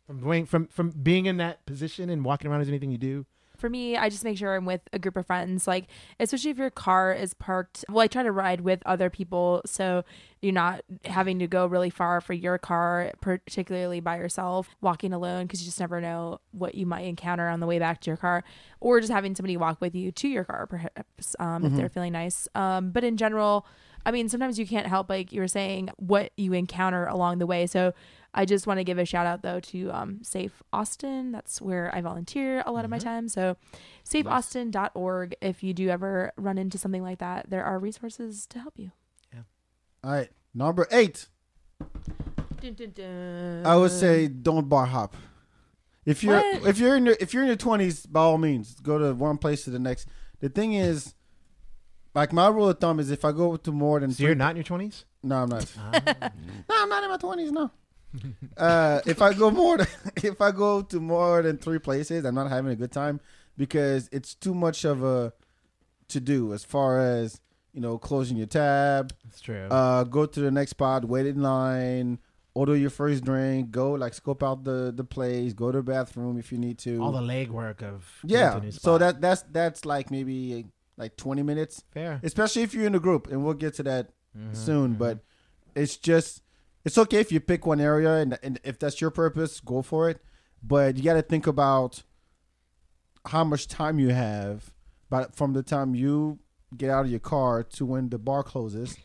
from 0.06 0.20
going 0.20 0.46
from 0.46 0.66
from 0.66 0.90
being 0.90 1.26
in 1.26 1.36
that 1.38 1.64
position 1.66 2.10
and 2.10 2.24
walking 2.24 2.50
around? 2.50 2.60
Is 2.60 2.68
anything 2.68 2.90
you 2.90 2.98
do? 2.98 3.26
For 3.58 3.68
me, 3.68 3.96
I 3.96 4.08
just 4.08 4.22
make 4.24 4.38
sure 4.38 4.54
I'm 4.54 4.64
with 4.64 4.82
a 4.92 4.98
group 4.98 5.16
of 5.16 5.26
friends, 5.26 5.66
like 5.66 5.86
especially 6.20 6.52
if 6.52 6.58
your 6.58 6.70
car 6.70 7.12
is 7.12 7.34
parked. 7.34 7.84
Well, 7.88 8.04
I 8.04 8.06
try 8.06 8.22
to 8.22 8.30
ride 8.30 8.60
with 8.60 8.80
other 8.86 9.10
people, 9.10 9.62
so 9.66 10.04
you're 10.40 10.52
not 10.52 10.82
having 11.04 11.40
to 11.40 11.48
go 11.48 11.66
really 11.66 11.90
far 11.90 12.20
for 12.20 12.32
your 12.32 12.56
car, 12.58 13.10
particularly 13.20 13.98
by 13.98 14.16
yourself, 14.18 14.76
walking 14.80 15.12
alone, 15.12 15.46
because 15.46 15.60
you 15.60 15.66
just 15.66 15.80
never 15.80 16.00
know 16.00 16.40
what 16.52 16.76
you 16.76 16.86
might 16.86 17.06
encounter 17.06 17.48
on 17.48 17.58
the 17.58 17.66
way 17.66 17.80
back 17.80 18.00
to 18.02 18.10
your 18.10 18.16
car, 18.16 18.44
or 18.80 19.00
just 19.00 19.12
having 19.12 19.34
somebody 19.34 19.56
walk 19.56 19.80
with 19.80 19.94
you 19.94 20.12
to 20.12 20.28
your 20.28 20.44
car, 20.44 20.66
perhaps 20.66 21.34
um, 21.40 21.64
if 21.64 21.72
they're 21.76 21.88
feeling 21.88 22.12
nice. 22.12 22.46
Um, 22.54 22.90
but 22.92 23.02
in 23.02 23.16
general, 23.16 23.66
I 24.06 24.12
mean, 24.12 24.28
sometimes 24.28 24.58
you 24.58 24.66
can't 24.66 24.86
help, 24.86 25.10
like 25.10 25.32
you 25.32 25.40
were 25.40 25.48
saying, 25.48 25.90
what 25.96 26.30
you 26.36 26.52
encounter 26.52 27.06
along 27.06 27.38
the 27.38 27.46
way. 27.46 27.66
So 27.66 27.92
I 28.34 28.44
just 28.44 28.66
want 28.66 28.78
to 28.78 28.84
give 28.84 28.98
a 28.98 29.04
shout 29.04 29.26
out 29.26 29.42
though 29.42 29.60
to 29.60 29.90
um, 29.90 30.18
Safe 30.22 30.62
Austin. 30.72 31.32
That's 31.32 31.60
where 31.60 31.94
I 31.94 32.00
volunteer 32.00 32.62
a 32.66 32.72
lot 32.72 32.84
of 32.84 32.90
my 32.90 32.98
time. 32.98 33.28
So 33.28 33.56
safeaustin.org. 34.04 35.34
If 35.40 35.62
you 35.62 35.72
do 35.74 35.88
ever 35.88 36.32
run 36.36 36.58
into 36.58 36.78
something 36.78 37.02
like 37.02 37.18
that, 37.18 37.50
there 37.50 37.64
are 37.64 37.78
resources 37.78 38.46
to 38.48 38.58
help 38.58 38.74
you. 38.76 38.90
Yeah. 39.32 39.40
All 40.04 40.12
right. 40.12 40.28
Number 40.54 40.86
eight. 40.90 41.28
Dun, 42.60 42.74
dun, 42.74 42.90
dun. 42.94 43.62
I 43.66 43.76
would 43.76 43.92
say 43.92 44.28
don't 44.28 44.68
bar 44.68 44.86
hop. 44.86 45.16
If 46.04 46.24
you're 46.24 46.36
What? 46.36 46.66
if 46.66 46.78
you're 46.78 46.96
in 46.96 47.06
your 47.06 47.16
if 47.20 47.32
you're 47.34 47.42
in 47.42 47.48
your 47.48 47.56
twenties, 47.56 48.06
by 48.06 48.20
all 48.20 48.38
means, 48.38 48.74
go 48.80 48.98
to 48.98 49.12
one 49.14 49.38
place 49.38 49.64
to 49.64 49.70
the 49.70 49.78
next. 49.78 50.08
The 50.40 50.48
thing 50.48 50.72
is, 50.74 51.14
like 52.14 52.32
my 52.32 52.48
rule 52.48 52.68
of 52.68 52.78
thumb 52.78 52.98
is 52.98 53.10
if 53.10 53.24
I 53.24 53.32
go 53.32 53.56
to 53.56 53.72
more 53.72 54.00
than 54.00 54.12
So 54.12 54.22
you're 54.22 54.34
not 54.34 54.50
in 54.50 54.56
your 54.56 54.64
twenties? 54.64 55.04
No, 55.22 55.36
I'm 55.36 55.48
not. 55.48 55.70
no, 55.92 56.30
I'm 56.70 56.88
not 56.88 57.04
in 57.04 57.10
my 57.10 57.16
twenties. 57.18 57.52
No. 57.52 57.70
uh, 58.56 59.00
if 59.06 59.20
I 59.22 59.34
go 59.34 59.50
more, 59.50 59.78
than, 59.78 59.86
if 60.16 60.40
I 60.40 60.50
go 60.50 60.82
to 60.82 61.00
more 61.00 61.42
than 61.42 61.58
three 61.58 61.78
places, 61.78 62.24
I'm 62.24 62.34
not 62.34 62.48
having 62.48 62.72
a 62.72 62.76
good 62.76 62.92
time 62.92 63.20
because 63.56 64.08
it's 64.12 64.34
too 64.34 64.54
much 64.54 64.84
of 64.84 65.02
a 65.02 65.32
to 66.08 66.20
do 66.20 66.52
as 66.54 66.64
far 66.64 67.00
as 67.00 67.40
you 67.72 67.80
know 67.80 67.98
closing 67.98 68.36
your 68.36 68.46
tab. 68.46 69.12
That's 69.24 69.40
true. 69.40 69.66
Uh, 69.70 70.04
go 70.04 70.26
to 70.26 70.40
the 70.40 70.50
next 70.50 70.70
spot, 70.70 71.04
wait 71.04 71.26
in 71.26 71.42
line, 71.42 72.18
order 72.54 72.74
your 72.74 72.90
first 72.90 73.24
drink, 73.24 73.70
go 73.70 73.92
like 73.92 74.14
scope 74.14 74.42
out 74.42 74.64
the 74.64 74.92
the 74.94 75.04
place, 75.04 75.52
go 75.52 75.70
to 75.70 75.78
the 75.78 75.82
bathroom 75.82 76.38
if 76.38 76.50
you 76.50 76.58
need 76.58 76.78
to. 76.78 77.02
All 77.02 77.12
the 77.12 77.20
legwork 77.20 77.82
of 77.82 78.08
yeah. 78.24 78.58
So 78.70 78.96
that 78.98 79.20
that's 79.20 79.42
that's 79.52 79.84
like 79.84 80.10
maybe 80.10 80.66
like 80.96 81.16
20 81.16 81.44
minutes 81.44 81.84
fair. 81.94 82.18
especially 82.24 82.62
if 82.62 82.74
you're 82.74 82.84
in 82.86 82.94
a 82.94 82.98
group 82.98 83.28
and 83.30 83.44
we'll 83.44 83.54
get 83.54 83.74
to 83.74 83.84
that 83.84 84.10
Mhm, 84.36 84.54
soon 84.54 84.94
mhm. 84.94 84.98
but 84.98 85.18
it's 85.76 85.96
just 85.96 86.42
it's 86.88 86.98
okay 86.98 87.20
if 87.20 87.30
you 87.30 87.40
pick 87.40 87.64
one 87.66 87.80
area 87.80 88.14
and, 88.16 88.38
and 88.42 88.60
if 88.64 88.78
that's 88.78 89.00
your 89.00 89.10
purpose 89.10 89.60
go 89.60 89.82
for 89.82 90.08
it 90.10 90.20
but 90.62 90.96
you 90.96 91.02
got 91.04 91.14
to 91.14 91.22
think 91.22 91.46
about 91.46 92.02
how 93.26 93.44
much 93.44 93.68
time 93.68 93.98
you 93.98 94.08
have 94.08 94.72
but 95.10 95.34
from 95.34 95.52
the 95.52 95.62
time 95.62 95.94
you 95.94 96.38
get 96.76 96.90
out 96.90 97.04
of 97.04 97.10
your 97.10 97.20
car 97.20 97.62
to 97.62 97.84
when 97.86 98.08
the 98.10 98.18
bar 98.18 98.42
closes 98.42 98.96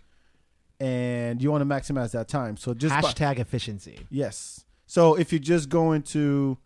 and 0.80 1.42
you 1.42 1.52
want 1.52 1.62
to 1.62 1.66
maximize 1.66 2.12
that 2.12 2.28
time 2.28 2.58
so 2.58 2.74
just 2.74 2.94
by- 2.94 3.02
hashtag 3.02 3.40
efficiency. 3.40 4.00
Yes. 4.10 4.66
So 4.86 5.16
if 5.16 5.32
you're 5.32 5.40
just 5.40 5.70
going 5.70 6.02
to, 6.04 6.58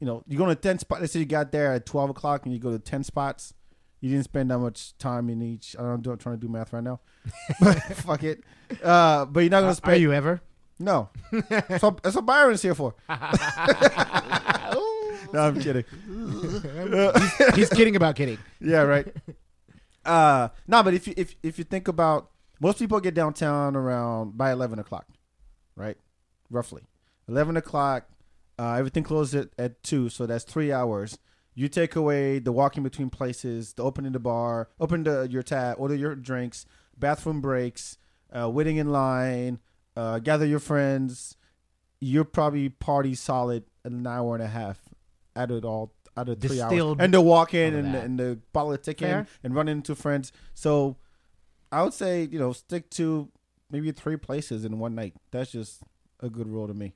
you 0.00 0.06
know, 0.06 0.22
you're 0.28 0.38
going 0.38 0.54
to 0.54 0.60
10 0.60 0.78
spots. 0.78 1.00
Let's 1.00 1.12
say 1.12 1.18
you 1.18 1.26
got 1.26 1.50
there 1.50 1.72
at 1.72 1.84
12 1.84 2.10
o'clock 2.10 2.44
and 2.44 2.52
you 2.52 2.60
go 2.60 2.70
to 2.70 2.78
10 2.78 3.02
spots. 3.04 3.52
You 4.00 4.10
didn't 4.10 4.24
spend 4.24 4.50
that 4.52 4.58
much 4.58 4.96
time 4.98 5.28
in 5.28 5.42
each. 5.42 5.74
I 5.76 5.82
don't, 5.82 6.06
I'm 6.06 6.18
trying 6.18 6.36
to 6.36 6.40
do 6.40 6.48
math 6.48 6.72
right 6.72 6.84
now. 6.84 7.00
but 7.60 7.82
fuck 7.94 8.22
it. 8.22 8.44
Uh, 8.82 9.24
but 9.24 9.40
you're 9.40 9.50
not 9.50 9.60
going 9.62 9.72
to 9.72 9.76
spend. 9.76 10.00
you 10.00 10.12
ever? 10.12 10.40
No. 10.78 11.10
so, 11.78 11.96
that's 12.02 12.14
what 12.14 12.26
Byron's 12.26 12.62
here 12.62 12.74
for. 12.74 12.94
no, 13.08 13.16
I'm 15.34 15.60
kidding. 15.60 15.84
he's, 16.06 17.54
he's 17.54 17.68
kidding 17.70 17.96
about 17.96 18.16
kidding. 18.16 18.38
Yeah, 18.60 18.82
right. 18.82 19.06
Uh, 20.04 20.48
no, 20.66 20.82
but 20.82 20.94
if 20.94 21.06
you 21.06 21.14
if 21.16 21.34
if 21.42 21.58
you 21.58 21.64
think 21.64 21.88
about 21.88 22.30
most 22.60 22.78
people 22.78 23.00
get 23.00 23.14
downtown 23.14 23.76
around 23.76 24.38
by 24.38 24.52
eleven 24.52 24.78
o'clock, 24.78 25.06
right? 25.76 25.96
Roughly 26.50 26.82
eleven 27.28 27.56
o'clock. 27.56 28.08
Uh, 28.58 28.74
everything 28.74 29.04
closes 29.04 29.46
at, 29.46 29.48
at 29.58 29.82
two, 29.82 30.08
so 30.08 30.26
that's 30.26 30.44
three 30.44 30.72
hours. 30.72 31.18
You 31.54 31.68
take 31.68 31.94
away 31.96 32.38
the 32.38 32.52
walking 32.52 32.82
between 32.82 33.10
places, 33.10 33.74
the 33.74 33.82
opening 33.82 34.12
the 34.12 34.18
bar, 34.18 34.68
open 34.80 35.04
the, 35.04 35.28
your 35.30 35.42
tab, 35.42 35.76
order 35.78 35.94
your 35.94 36.14
drinks, 36.14 36.66
bathroom 36.96 37.40
breaks, 37.40 37.98
uh, 38.32 38.48
waiting 38.48 38.76
in 38.76 38.90
line, 38.90 39.58
uh, 39.98 40.18
gather 40.20 40.46
your 40.46 40.60
friends. 40.60 41.36
You're 42.00 42.24
probably 42.24 42.68
party 42.68 43.16
solid 43.16 43.64
an 43.84 44.06
hour 44.06 44.34
and 44.34 44.42
a 44.42 44.46
half 44.46 44.78
out 45.34 45.50
of 45.50 45.58
it 45.58 45.64
all 45.64 45.92
out 46.16 46.28
of 46.28 46.40
three 46.40 46.60
hours, 46.60 46.96
and 47.00 47.12
the 47.12 47.20
walk 47.20 47.54
in 47.54 47.74
and 47.74 47.94
the, 47.94 48.00
and 48.00 48.18
the 48.18 48.38
politicking 48.54 48.98
Fair. 49.00 49.26
and 49.42 49.54
running 49.54 49.78
into 49.78 49.96
friends. 49.96 50.32
So 50.54 50.96
I 51.72 51.82
would 51.82 51.94
say 51.94 52.28
you 52.30 52.38
know 52.38 52.52
stick 52.52 52.90
to 52.90 53.28
maybe 53.70 53.90
three 53.90 54.16
places 54.16 54.64
in 54.64 54.78
one 54.78 54.94
night. 54.94 55.14
That's 55.32 55.50
just 55.50 55.82
a 56.20 56.30
good 56.30 56.48
rule 56.48 56.68
to 56.68 56.74
me. 56.74 56.94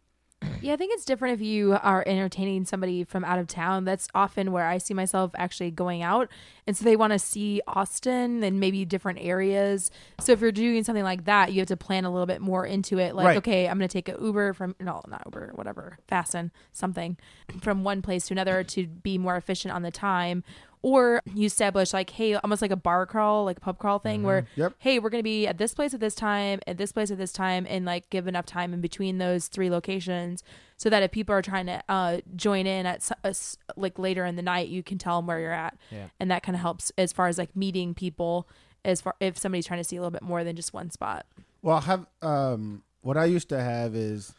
Yeah, 0.60 0.74
I 0.74 0.76
think 0.76 0.92
it's 0.94 1.04
different 1.04 1.34
if 1.34 1.40
you 1.44 1.78
are 1.82 2.04
entertaining 2.06 2.64
somebody 2.64 3.04
from 3.04 3.24
out 3.24 3.38
of 3.38 3.46
town. 3.46 3.84
That's 3.84 4.08
often 4.14 4.52
where 4.52 4.66
I 4.66 4.78
see 4.78 4.94
myself 4.94 5.32
actually 5.36 5.70
going 5.70 6.02
out. 6.02 6.28
And 6.66 6.76
so 6.76 6.84
they 6.84 6.96
want 6.96 7.12
to 7.12 7.18
see 7.18 7.60
Austin 7.66 8.42
and 8.44 8.60
maybe 8.60 8.84
different 8.84 9.18
areas. 9.20 9.90
So 10.20 10.32
if 10.32 10.40
you're 10.40 10.52
doing 10.52 10.84
something 10.84 11.04
like 11.04 11.24
that, 11.24 11.52
you 11.52 11.60
have 11.60 11.68
to 11.68 11.76
plan 11.76 12.04
a 12.04 12.10
little 12.10 12.26
bit 12.26 12.40
more 12.40 12.64
into 12.66 12.98
it. 12.98 13.14
Like, 13.14 13.26
Right. 13.26 13.36
okay, 13.38 13.68
I'm 13.68 13.78
going 13.78 13.88
to 13.88 13.92
take 13.92 14.08
an 14.08 14.16
Uber 14.24 14.52
from, 14.52 14.76
no, 14.78 15.02
not 15.08 15.22
Uber, 15.26 15.52
whatever, 15.54 15.98
Fasten, 16.06 16.52
something 16.72 17.16
from 17.60 17.82
one 17.84 18.02
place 18.02 18.26
to 18.28 18.34
another 18.34 18.62
to 18.64 18.86
be 18.86 19.18
more 19.18 19.36
efficient 19.36 19.74
on 19.74 19.82
the 19.82 19.90
time. 19.90 20.44
Or 20.82 21.22
you 21.32 21.46
establish 21.46 21.92
like, 21.92 22.10
hey, 22.10 22.34
almost 22.34 22.60
like 22.60 22.72
a 22.72 22.76
bar 22.76 23.06
crawl, 23.06 23.44
like 23.44 23.58
a 23.58 23.60
pub 23.60 23.78
crawl 23.78 24.00
thing 24.00 24.24
where 24.24 24.46
Yep. 24.56 24.74
hey, 24.78 24.98
we're 24.98 25.10
going 25.10 25.20
to 25.20 25.24
be 25.24 25.46
at 25.46 25.56
this 25.58 25.74
place 25.74 25.94
at 25.94 26.00
this 26.00 26.14
time, 26.16 26.58
at 26.66 26.76
this 26.76 26.90
place 26.90 27.10
at 27.12 27.18
this 27.18 27.32
time, 27.32 27.66
and 27.70 27.84
like 27.84 28.10
give 28.10 28.26
enough 28.26 28.46
time 28.46 28.74
in 28.74 28.80
between 28.80 29.18
those 29.18 29.46
three 29.46 29.70
locations 29.70 30.42
so 30.76 30.90
that 30.90 31.04
if 31.04 31.12
people 31.12 31.32
are 31.34 31.42
trying 31.42 31.66
to 31.66 31.80
uh, 31.88 32.18
join 32.34 32.66
in 32.66 32.84
at 32.86 32.96
s- 32.96 33.12
a 33.22 33.28
s- 33.28 33.56
like 33.76 33.96
later 33.96 34.24
in 34.26 34.34
the 34.34 34.42
night, 34.42 34.68
you 34.68 34.82
can 34.82 34.98
tell 34.98 35.18
them 35.18 35.26
where 35.28 35.38
you're 35.38 35.52
at. 35.52 35.76
Yeah. 35.92 36.06
And 36.18 36.30
that 36.32 36.42
kind 36.42 36.56
of 36.56 36.60
helps 36.62 36.90
as 36.98 37.12
far 37.12 37.28
as 37.28 37.38
like 37.38 37.54
meeting 37.54 37.94
people 37.94 38.48
as 38.84 39.00
far 39.00 39.14
if 39.20 39.38
somebody's 39.38 39.66
trying 39.66 39.78
to 39.78 39.84
see 39.84 39.94
a 39.94 40.00
little 40.00 40.10
bit 40.10 40.22
more 40.22 40.42
than 40.42 40.56
just 40.56 40.74
one 40.74 40.90
spot. 40.90 41.24
Well, 41.62 41.76
I 41.76 41.80
have 41.82 42.06
um, 42.22 42.82
what 43.02 43.16
I 43.16 43.26
used 43.26 43.48
to 43.50 43.60
have 43.62 43.94
is 43.94 44.32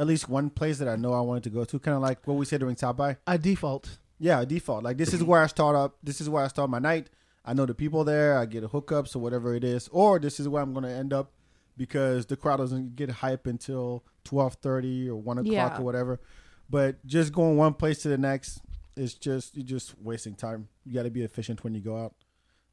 at 0.00 0.08
least 0.08 0.28
one 0.28 0.50
place 0.50 0.78
that 0.78 0.88
I 0.88 0.96
know 0.96 1.12
I 1.12 1.20
wanted 1.20 1.44
to 1.44 1.50
go 1.50 1.64
to, 1.64 1.78
kind 1.78 1.94
of 1.96 2.02
like 2.02 2.26
what 2.26 2.34
we 2.34 2.44
said 2.44 2.58
during 2.58 2.76
South 2.76 2.96
by. 2.96 3.18
A 3.28 3.38
default. 3.38 3.98
Yeah, 4.18 4.44
default. 4.44 4.82
Like 4.84 4.96
this 4.96 5.12
is 5.12 5.22
where 5.22 5.42
I 5.42 5.46
start 5.46 5.76
up. 5.76 5.96
This 6.02 6.20
is 6.20 6.28
where 6.28 6.42
I 6.44 6.48
start 6.48 6.70
my 6.70 6.78
night. 6.78 7.10
I 7.44 7.52
know 7.54 7.66
the 7.66 7.74
people 7.74 8.02
there. 8.04 8.38
I 8.38 8.46
get 8.46 8.64
a 8.64 8.68
hookups 8.68 9.14
or 9.14 9.20
whatever 9.20 9.54
it 9.54 9.62
is, 9.64 9.88
or 9.92 10.18
this 10.18 10.40
is 10.40 10.48
where 10.48 10.62
I'm 10.62 10.72
going 10.72 10.84
to 10.84 10.90
end 10.90 11.12
up 11.12 11.32
because 11.76 12.26
the 12.26 12.36
crowd 12.36 12.56
doesn't 12.56 12.96
get 12.96 13.10
hype 13.10 13.46
until 13.46 14.04
twelve 14.24 14.54
thirty 14.54 15.08
or 15.08 15.16
one 15.16 15.38
o'clock 15.38 15.52
Yeah. 15.52 15.78
or 15.78 15.82
whatever. 15.82 16.20
But 16.68 17.04
just 17.06 17.32
going 17.32 17.56
one 17.56 17.74
place 17.74 17.98
to 18.02 18.08
the 18.08 18.18
next 18.18 18.60
is 18.96 19.14
just 19.14 19.54
you're 19.56 19.64
just 19.66 19.94
wasting 20.00 20.34
time. 20.34 20.68
You 20.84 20.94
got 20.94 21.02
to 21.04 21.10
be 21.10 21.22
efficient 21.22 21.62
when 21.62 21.74
you 21.74 21.80
go 21.80 21.96
out. 22.02 22.14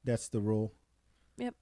That's 0.06 0.30
the 0.30 0.40
rule. 0.40 0.74
Yep. 1.38 1.54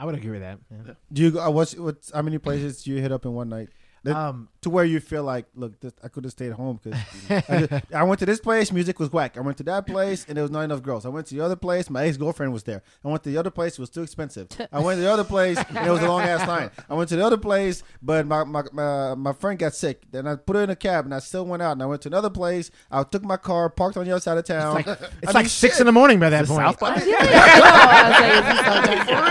I 0.00 0.04
would 0.04 0.14
agree 0.14 0.30
with 0.30 0.40
that. 0.40 0.58
yeah. 0.70 0.94
Do 1.12 1.22
you? 1.22 1.30
go- 1.32 1.40
Uh, 1.46 1.50
what's 1.50 1.74
what's 1.76 2.10
how 2.12 2.22
many 2.22 2.38
places 2.38 2.82
do 2.82 2.90
you 2.92 3.00
hit 3.02 3.12
up 3.12 3.24
in 3.24 3.34
one 3.34 3.48
night? 3.48 3.68
That- 4.04 4.16
Um, 4.16 4.48
to 4.62 4.70
where 4.70 4.84
you 4.84 4.98
feel 4.98 5.22
like, 5.22 5.46
look, 5.54 5.78
this, 5.80 5.92
I 6.02 6.08
could 6.08 6.24
have 6.24 6.32
stayed 6.32 6.50
home 6.52 6.80
because 6.82 7.00
I, 7.48 7.66
just- 7.66 7.84
I 7.94 8.02
went 8.02 8.18
to 8.20 8.26
this 8.26 8.40
place, 8.40 8.72
music 8.72 8.98
was 8.98 9.12
whack. 9.12 9.36
I 9.36 9.40
went 9.40 9.56
to 9.58 9.62
that 9.64 9.86
place, 9.86 10.24
and 10.28 10.36
there 10.36 10.42
was 10.42 10.50
not 10.50 10.62
enough 10.62 10.82
girls. 10.82 11.06
I 11.06 11.10
went 11.10 11.26
to 11.28 11.34
the 11.34 11.40
other 11.44 11.54
place, 11.56 11.88
my 11.88 12.04
ex 12.06 12.16
girlfriend 12.16 12.52
was 12.52 12.64
there. 12.64 12.82
I 13.04 13.08
went 13.08 13.22
to 13.24 13.30
the 13.30 13.36
other 13.38 13.50
place, 13.50 13.74
it 13.74 13.78
was 13.80 13.90
too 13.90 14.02
expensive. 14.02 14.48
I 14.72 14.80
went 14.80 14.98
to 14.98 15.02
the 15.02 15.12
other 15.12 15.22
place, 15.24 15.58
and 15.68 15.86
it 15.86 15.90
was 15.90 16.02
a 16.02 16.08
long 16.08 16.22
ass 16.22 16.46
line. 16.48 16.70
I 16.90 16.94
went 16.94 17.08
to 17.10 17.16
the 17.16 17.24
other 17.24 17.36
place, 17.36 17.82
but 18.02 18.26
my, 18.26 18.42
my 18.44 18.62
my 18.72 19.14
my 19.14 19.32
friend 19.32 19.58
got 19.58 19.74
sick. 19.74 20.02
Then 20.10 20.26
I 20.26 20.34
put 20.36 20.56
her 20.56 20.62
in 20.62 20.70
a 20.70 20.76
cab, 20.76 21.04
and 21.04 21.14
I 21.14 21.20
still 21.20 21.44
went 21.46 21.62
out. 21.62 21.72
And 21.72 21.82
I 21.82 21.86
went 21.86 22.02
to 22.02 22.08
another 22.08 22.30
place. 22.30 22.70
I 22.90 23.02
took 23.04 23.22
my 23.24 23.36
car, 23.36 23.70
parked 23.70 23.96
on 23.96 24.04
the 24.04 24.10
other 24.10 24.20
side 24.20 24.38
of 24.38 24.44
town. 24.44 24.78
it's 24.78 24.86
like, 24.88 25.00
I 25.02 25.04
it's 25.22 25.26
mean, 25.26 25.34
like 25.34 25.46
six 25.48 25.74
shit. 25.74 25.80
in 25.82 25.86
the 25.86 25.92
morning 25.92 26.18
by 26.18 26.30
that 26.30 26.42
The 26.46 26.54
point. 26.54 26.66
South 26.66 26.80
by? 26.80 26.94
I 26.94 26.98
feel 27.00 27.12
like, 27.12 27.30
I 27.30 28.10
like, 28.10 28.34
is 28.34 28.56
this 28.56 28.64
something? 28.66 29.06
For 29.06 29.22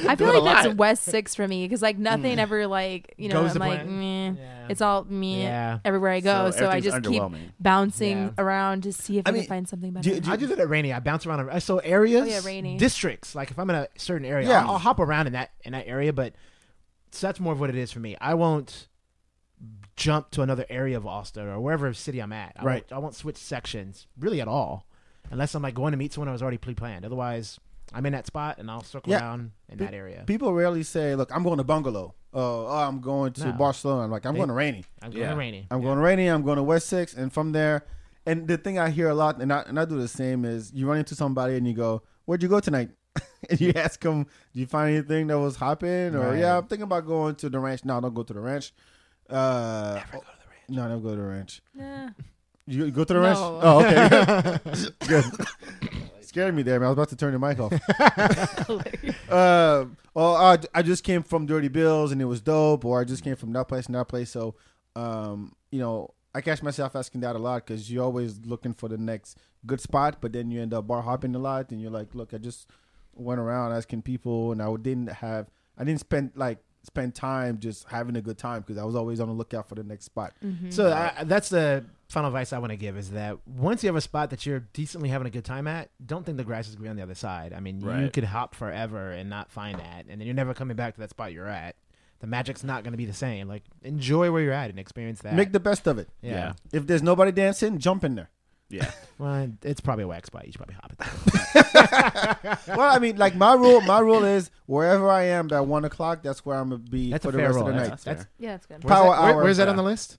real. 0.00 0.10
I 0.10 0.16
feel 0.16 0.30
Doing 0.32 0.44
like 0.44 0.62
that's. 0.64 0.74
West 0.76 1.02
Six 1.04 1.34
for 1.34 1.46
me 1.46 1.64
because 1.66 1.82
like 1.82 1.98
nothing 1.98 2.38
ever 2.38 2.66
like 2.66 3.14
you 3.18 3.28
know 3.28 3.42
Goes 3.42 3.54
I'm 3.54 3.60
like 3.60 3.80
plan. 3.82 4.00
Meh. 4.02 4.40
Yeah. 4.40 4.66
it's 4.68 4.80
all 4.80 5.04
me 5.04 5.42
Yeah. 5.42 5.78
everywhere 5.84 6.10
I 6.12 6.20
go. 6.20 6.50
So, 6.50 6.66
I 6.66 6.76
everything's 6.76 6.94
just 6.94 7.04
keep 7.10 7.22
underwhelming. 7.22 7.52
bouncing 7.60 8.18
Yeah. 8.18 8.30
around 8.38 8.82
to 8.84 8.92
see 8.92 9.18
if 9.18 9.26
I, 9.26 9.30
I 9.30 9.32
mean, 9.32 9.42
can 9.42 9.48
find 9.48 9.68
something 9.68 9.92
better. 9.92 10.10
do- 10.10 10.20
do- 10.20 10.30
I 10.30 10.36
do 10.36 10.46
that 10.48 10.58
at 10.58 10.68
Rainy. 10.68 10.92
I 10.92 11.00
bounce 11.00 11.24
around. 11.26 11.48
I 11.50 11.58
So 11.58 11.78
areas, 11.78 12.22
Oh, 12.22 12.26
yeah, 12.26 12.40
Rainy. 12.44 12.76
districts. 12.76 13.34
Like 13.34 13.50
if 13.50 13.58
I'm 13.58 13.68
in 13.70 13.76
a 13.76 13.88
certain 13.96 14.26
area, 14.26 14.48
Yeah. 14.48 14.62
I'll, 14.64 14.72
I'll 14.72 14.78
hop 14.78 14.98
around 15.00 15.26
in 15.28 15.32
that 15.34 15.50
in 15.62 15.72
that 15.72 15.86
area. 15.86 16.12
But 16.12 16.34
so 17.10 17.26
that's 17.26 17.40
more 17.40 17.52
of 17.52 17.60
what 17.60 17.70
it 17.70 17.76
is 17.76 17.90
for 17.92 18.00
me. 18.00 18.16
I 18.20 18.34
won't 18.34 18.88
jump 19.96 20.30
to 20.32 20.42
another 20.42 20.64
area 20.70 20.96
of 20.96 21.06
Austin 21.06 21.46
or 21.46 21.60
wherever 21.60 21.92
city 21.94 22.20
I'm 22.20 22.32
at. 22.32 22.52
I 22.56 22.64
Right. 22.64 22.82
Won't, 22.90 22.92
I 22.92 22.98
won't 22.98 23.14
switch 23.14 23.36
sections 23.36 24.06
really 24.18 24.40
at 24.40 24.48
all, 24.48 24.86
unless 25.30 25.54
I'm 25.54 25.62
like 25.62 25.74
going 25.74 25.92
to 25.92 25.96
meet 25.98 26.12
someone 26.12 26.28
I 26.28 26.32
was 26.32 26.42
already 26.42 26.58
pre-planned. 26.58 27.04
Otherwise, 27.04 27.60
I'm 27.94 28.04
in 28.06 28.12
that 28.12 28.26
spot 28.26 28.58
and 28.58 28.70
I'll 28.70 28.82
circle 28.82 29.10
Yeah. 29.12 29.20
around 29.20 29.52
in 29.68 29.78
that 29.78 29.94
area. 29.94 30.24
People 30.26 30.52
rarely 30.52 30.82
say, 30.82 31.14
"Look, 31.14 31.34
I'm 31.34 31.42
going 31.42 31.58
to 31.58 31.64
Bungalow." 31.64 32.14
Oh, 32.34 32.66
oh 32.66 32.68
I'm 32.88 33.00
going 33.00 33.32
to 33.34 33.46
No. 33.46 33.52
Barcelona. 33.52 34.04
I'm 34.04 34.10
like, 34.10 34.24
I'm 34.26 34.32
They- 34.34 34.38
going 34.38 34.48
to 34.48 34.54
Rainy. 34.54 34.84
I'm 35.02 35.10
going 35.10 35.22
Yeah. 35.22 35.30
to 35.30 35.36
Rainy. 35.36 35.66
I'm 35.70 35.82
going 35.82 35.96
to 35.96 36.02
Rainy. 36.02 36.26
I'm 36.28 36.42
going 36.42 36.56
to 36.56 36.62
West 36.62 36.88
Six, 36.88 37.14
and 37.14 37.32
from 37.32 37.52
there, 37.52 37.84
and 38.26 38.48
the 38.48 38.56
thing 38.56 38.78
I 38.78 38.90
hear 38.90 39.08
a 39.08 39.14
lot, 39.14 39.40
and 39.42 39.52
I 39.52 39.60
and 39.62 39.78
I 39.78 39.84
do 39.84 39.98
the 39.98 40.08
same 40.08 40.44
is 40.44 40.72
you 40.72 40.88
run 40.88 40.98
into 40.98 41.14
somebody 41.14 41.56
and 41.56 41.66
you 41.66 41.74
go, 41.74 42.02
"Where'd 42.24 42.42
you 42.42 42.48
go 42.48 42.60
tonight?" 42.60 42.90
and 43.50 43.60
you 43.60 43.72
ask 43.76 44.00
them, 44.00 44.24
"Do 44.54 44.60
you 44.60 44.66
find 44.66 44.94
anything 44.96 45.26
that 45.26 45.38
was 45.38 45.56
hopping?" 45.56 46.14
Or 46.14 46.30
Right. 46.30 46.38
yeah, 46.40 46.56
I'm 46.58 46.66
thinking 46.66 46.84
about 46.84 47.06
going 47.06 47.34
to 47.36 47.50
the 47.50 47.58
ranch. 47.58 47.84
No, 47.84 48.00
don't 48.00 48.14
go 48.14 48.22
to 48.22 48.32
the 48.32 48.40
ranch. 48.40 48.72
Uh, 49.28 50.00
never 50.00 50.12
go 50.12 50.20
to 50.20 50.24
the 50.24 50.48
ranch. 50.48 50.68
No, 50.70 50.88
never 50.88 51.00
go 51.00 51.10
to 51.10 51.16
the 51.16 51.22
ranch. 51.28 51.62
Nah. 51.74 52.08
You, 52.66 52.84
you 52.86 52.90
go 52.92 53.04
to 53.04 53.12
the 53.12 53.20
No. 53.20 53.26
ranch? 53.26 53.38
Oh, 53.40 53.84
okay. 53.84 54.88
Good. 55.08 55.24
Scared 56.32 56.54
me 56.54 56.62
there, 56.62 56.80
man. 56.80 56.86
I 56.86 56.88
was 56.88 56.94
about 56.94 57.10
to 57.10 57.16
turn 57.16 57.34
the 57.34 57.38
mic 57.38 57.60
off. 57.60 57.74
uh, 59.30 59.84
well, 60.14 60.34
I, 60.34 60.58
I 60.74 60.80
just 60.80 61.04
came 61.04 61.22
from 61.22 61.44
Dirty 61.44 61.68
Bills 61.68 62.10
and 62.10 62.22
it 62.22 62.24
was 62.24 62.40
dope, 62.40 62.86
or 62.86 62.98
I 62.98 63.04
just 63.04 63.22
came 63.22 63.36
from 63.36 63.52
that 63.52 63.68
place 63.68 63.84
and 63.84 63.94
that 63.96 64.08
place. 64.08 64.30
So, 64.30 64.54
um, 64.96 65.54
you 65.70 65.78
know, 65.78 66.14
I 66.34 66.40
catch 66.40 66.62
myself 66.62 66.96
asking 66.96 67.20
that 67.20 67.36
a 67.36 67.38
lot 67.38 67.66
because 67.66 67.92
you're 67.92 68.02
always 68.02 68.40
looking 68.46 68.72
for 68.72 68.88
the 68.88 68.96
next 68.96 69.36
good 69.66 69.78
spot, 69.82 70.22
but 70.22 70.32
then 70.32 70.50
you 70.50 70.62
end 70.62 70.72
up 70.72 70.86
bar 70.86 71.02
hopping 71.02 71.34
a 71.34 71.38
lot, 71.38 71.70
and 71.70 71.82
you're 71.82 71.90
like, 71.90 72.14
look, 72.14 72.32
I 72.32 72.38
just 72.38 72.66
went 73.12 73.38
around 73.38 73.72
asking 73.74 74.00
people, 74.00 74.52
and 74.52 74.62
I 74.62 74.74
didn't 74.76 75.12
have, 75.12 75.50
I 75.76 75.84
didn't 75.84 76.00
spend 76.00 76.32
like 76.34 76.60
spend 76.82 77.14
time 77.14 77.58
just 77.58 77.86
having 77.90 78.16
a 78.16 78.22
good 78.22 78.38
time 78.38 78.62
because 78.62 78.78
I 78.78 78.84
was 78.84 78.96
always 78.96 79.20
on 79.20 79.28
the 79.28 79.34
lookout 79.34 79.68
for 79.68 79.74
the 79.74 79.84
next 79.84 80.06
spot. 80.06 80.32
So 80.70 80.90
I, 80.90 81.24
that's 81.24 81.50
the 81.50 81.84
final 82.12 82.28
advice 82.28 82.52
I 82.52 82.58
want 82.58 82.70
to 82.70 82.76
give 82.76 82.96
is 82.96 83.10
that 83.10 83.38
once 83.46 83.82
you 83.82 83.88
have 83.88 83.96
a 83.96 84.00
spot 84.00 84.30
that 84.30 84.44
you're 84.46 84.60
decently 84.72 85.08
having 85.08 85.26
a 85.26 85.30
good 85.30 85.44
time 85.44 85.66
at, 85.66 85.90
don't 86.04 86.24
think 86.24 86.36
the 86.36 86.44
grass 86.44 86.68
is 86.68 86.76
green 86.76 86.90
on 86.90 86.96
the 86.96 87.02
other 87.02 87.14
side. 87.14 87.52
I 87.52 87.60
mean, 87.60 87.80
you 87.80 88.10
could 88.10 88.24
hop 88.24 88.54
forever 88.54 89.10
and 89.10 89.28
not 89.30 89.50
find 89.50 89.78
that, 89.78 90.04
and 90.08 90.20
then 90.20 90.26
you're 90.26 90.34
never 90.34 90.54
coming 90.54 90.76
back 90.76 90.94
to 90.94 91.00
that 91.00 91.10
spot 91.10 91.32
you're 91.32 91.48
at. 91.48 91.74
The 92.20 92.26
magic's 92.28 92.62
not 92.62 92.84
going 92.84 92.92
to 92.92 92.96
be 92.98 93.06
the 93.06 93.12
same. 93.12 93.48
Like 93.48 93.64
enjoy 93.82 94.30
where 94.30 94.42
you're 94.42 94.52
at 94.52 94.70
and 94.70 94.78
experience 94.78 95.20
that. 95.22 95.34
Make 95.34 95.50
the 95.52 95.58
best 95.58 95.86
of 95.88 95.98
it. 95.98 96.08
yeah. 96.22 96.30
Yeah. 96.30 96.52
If 96.72 96.86
there's 96.86 97.02
nobody 97.02 97.32
dancing, 97.32 97.78
jump 97.78 98.04
in 98.04 98.14
there. 98.14 98.30
Yeah. 98.68 98.90
Well, 99.18 99.52
it's 99.62 99.80
probably 99.80 100.02
a 100.02 100.08
wax 100.08 100.26
spot. 100.26 100.46
You 100.46 100.52
should 100.52 100.58
probably 100.62 100.74
hop 100.74 100.92
it. 100.98 102.58
well, 102.76 102.80
I 102.92 102.98
mean, 102.98 103.16
like 103.16 103.36
my 103.36 103.54
rule, 103.54 103.80
my 103.82 104.00
rule 104.00 104.24
is 104.24 104.50
wherever 104.66 105.08
I 105.08 105.24
am 105.24 105.46
by 105.46 105.60
one 105.60 105.84
o'clock, 105.84 106.22
that's 106.24 106.44
where 106.44 106.56
I'm 106.56 106.70
gonna 106.70 106.78
be 106.78 107.10
That's 107.12 107.24
for 107.24 107.30
the 107.30 107.38
rest 107.38 107.54
roll. 107.54 107.68
of 107.68 107.74
the 107.74 107.80
That's, 107.80 108.04
night. 108.06 108.16
that's, 108.16 108.28
Yeah, 108.38 108.50
that's 108.52 108.66
good. 108.66 108.82
where's 108.82 108.88
Power 108.98 109.14
that, 109.14 109.22
where- 109.22 109.34
hour, 109.34 109.42
where's 109.44 109.56
that 109.58 109.64
yeah. 109.64 109.70
on 109.70 109.76
the 109.76 109.82
list? 109.84 110.18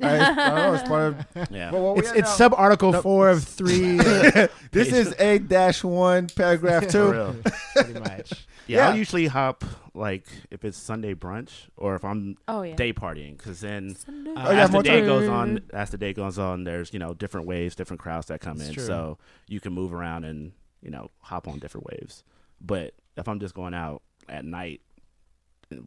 I, 0.00 0.16
I 0.18 0.34
don't 0.34 0.36
know. 0.56 0.74
It's 0.74 0.88
part 0.88 1.02
of. 1.04 1.26
Yeah. 1.50 1.70
Well, 1.72 1.82
what 1.82 1.94
we 1.96 2.00
It's, 2.02 2.10
at 2.10 2.16
it's 2.18 2.28
now? 2.30 2.34
sub 2.36 2.54
article 2.56 2.92
four 3.02 3.28
of 3.30 3.42
three. 3.44 3.98
uh, 4.00 4.48
This 4.70 4.92
is 4.92 5.14
a 5.18 5.38
dash 5.38 5.82
one 5.84 6.28
paragraph 6.28 6.84
For 6.84 6.90
two. 6.90 7.12
real. 7.12 7.36
pretty 7.74 7.98
much. 8.00 8.30
Yeah, 8.66 8.76
Yeah. 8.78 8.88
I'll 8.90 8.96
usually 8.96 9.26
hop 9.26 9.64
like 9.94 10.26
if 10.50 10.64
it's 10.64 10.76
Sunday 10.78 11.14
brunch 11.14 11.68
or 11.76 11.96
if 11.96 12.04
I'm 12.04 12.36
Oh 12.46 12.62
yeah. 12.62 12.76
day 12.76 12.92
partying 12.92 13.36
because 13.36 13.60
then 13.60 13.94
Sunday. 13.96 14.32
Oh, 14.36 14.40
uh, 14.46 14.50
yeah, 14.52 14.62
as 14.64 14.68
the 14.70 14.72
more 14.74 14.82
day 14.82 14.98
time. 15.00 15.06
goes 15.06 15.28
on, 15.28 15.60
as 15.72 15.90
the 15.90 15.98
day 15.98 16.12
goes 16.12 16.38
on, 16.38 16.64
there's 16.64 16.92
you 16.92 16.98
know 16.98 17.14
different 17.14 17.46
waves, 17.46 17.74
different 17.74 18.00
crowds 18.00 18.26
that 18.26 18.40
come 18.40 18.58
That's 18.58 18.68
in, 18.70 18.74
true. 18.76 18.84
so 18.84 19.18
you 19.48 19.58
can 19.60 19.72
move 19.72 19.92
around 19.92 20.24
and 20.24 20.52
you 20.82 20.90
know 20.90 21.10
hop 21.22 21.48
on 21.48 21.58
different 21.58 21.86
waves. 21.86 22.22
But 22.60 22.94
if 23.16 23.26
I'm 23.26 23.40
just 23.40 23.54
going 23.54 23.74
out 23.74 24.02
at 24.28 24.44
night 24.44 24.80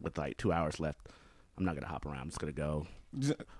with 0.02 0.18
like 0.18 0.36
two 0.36 0.52
hours 0.52 0.78
left, 0.80 1.08
I'm 1.56 1.64
not 1.64 1.74
gonna 1.76 1.86
hop 1.86 2.04
around. 2.04 2.18
I'm 2.18 2.28
just 2.28 2.40
gonna 2.40 2.52
go. 2.52 2.86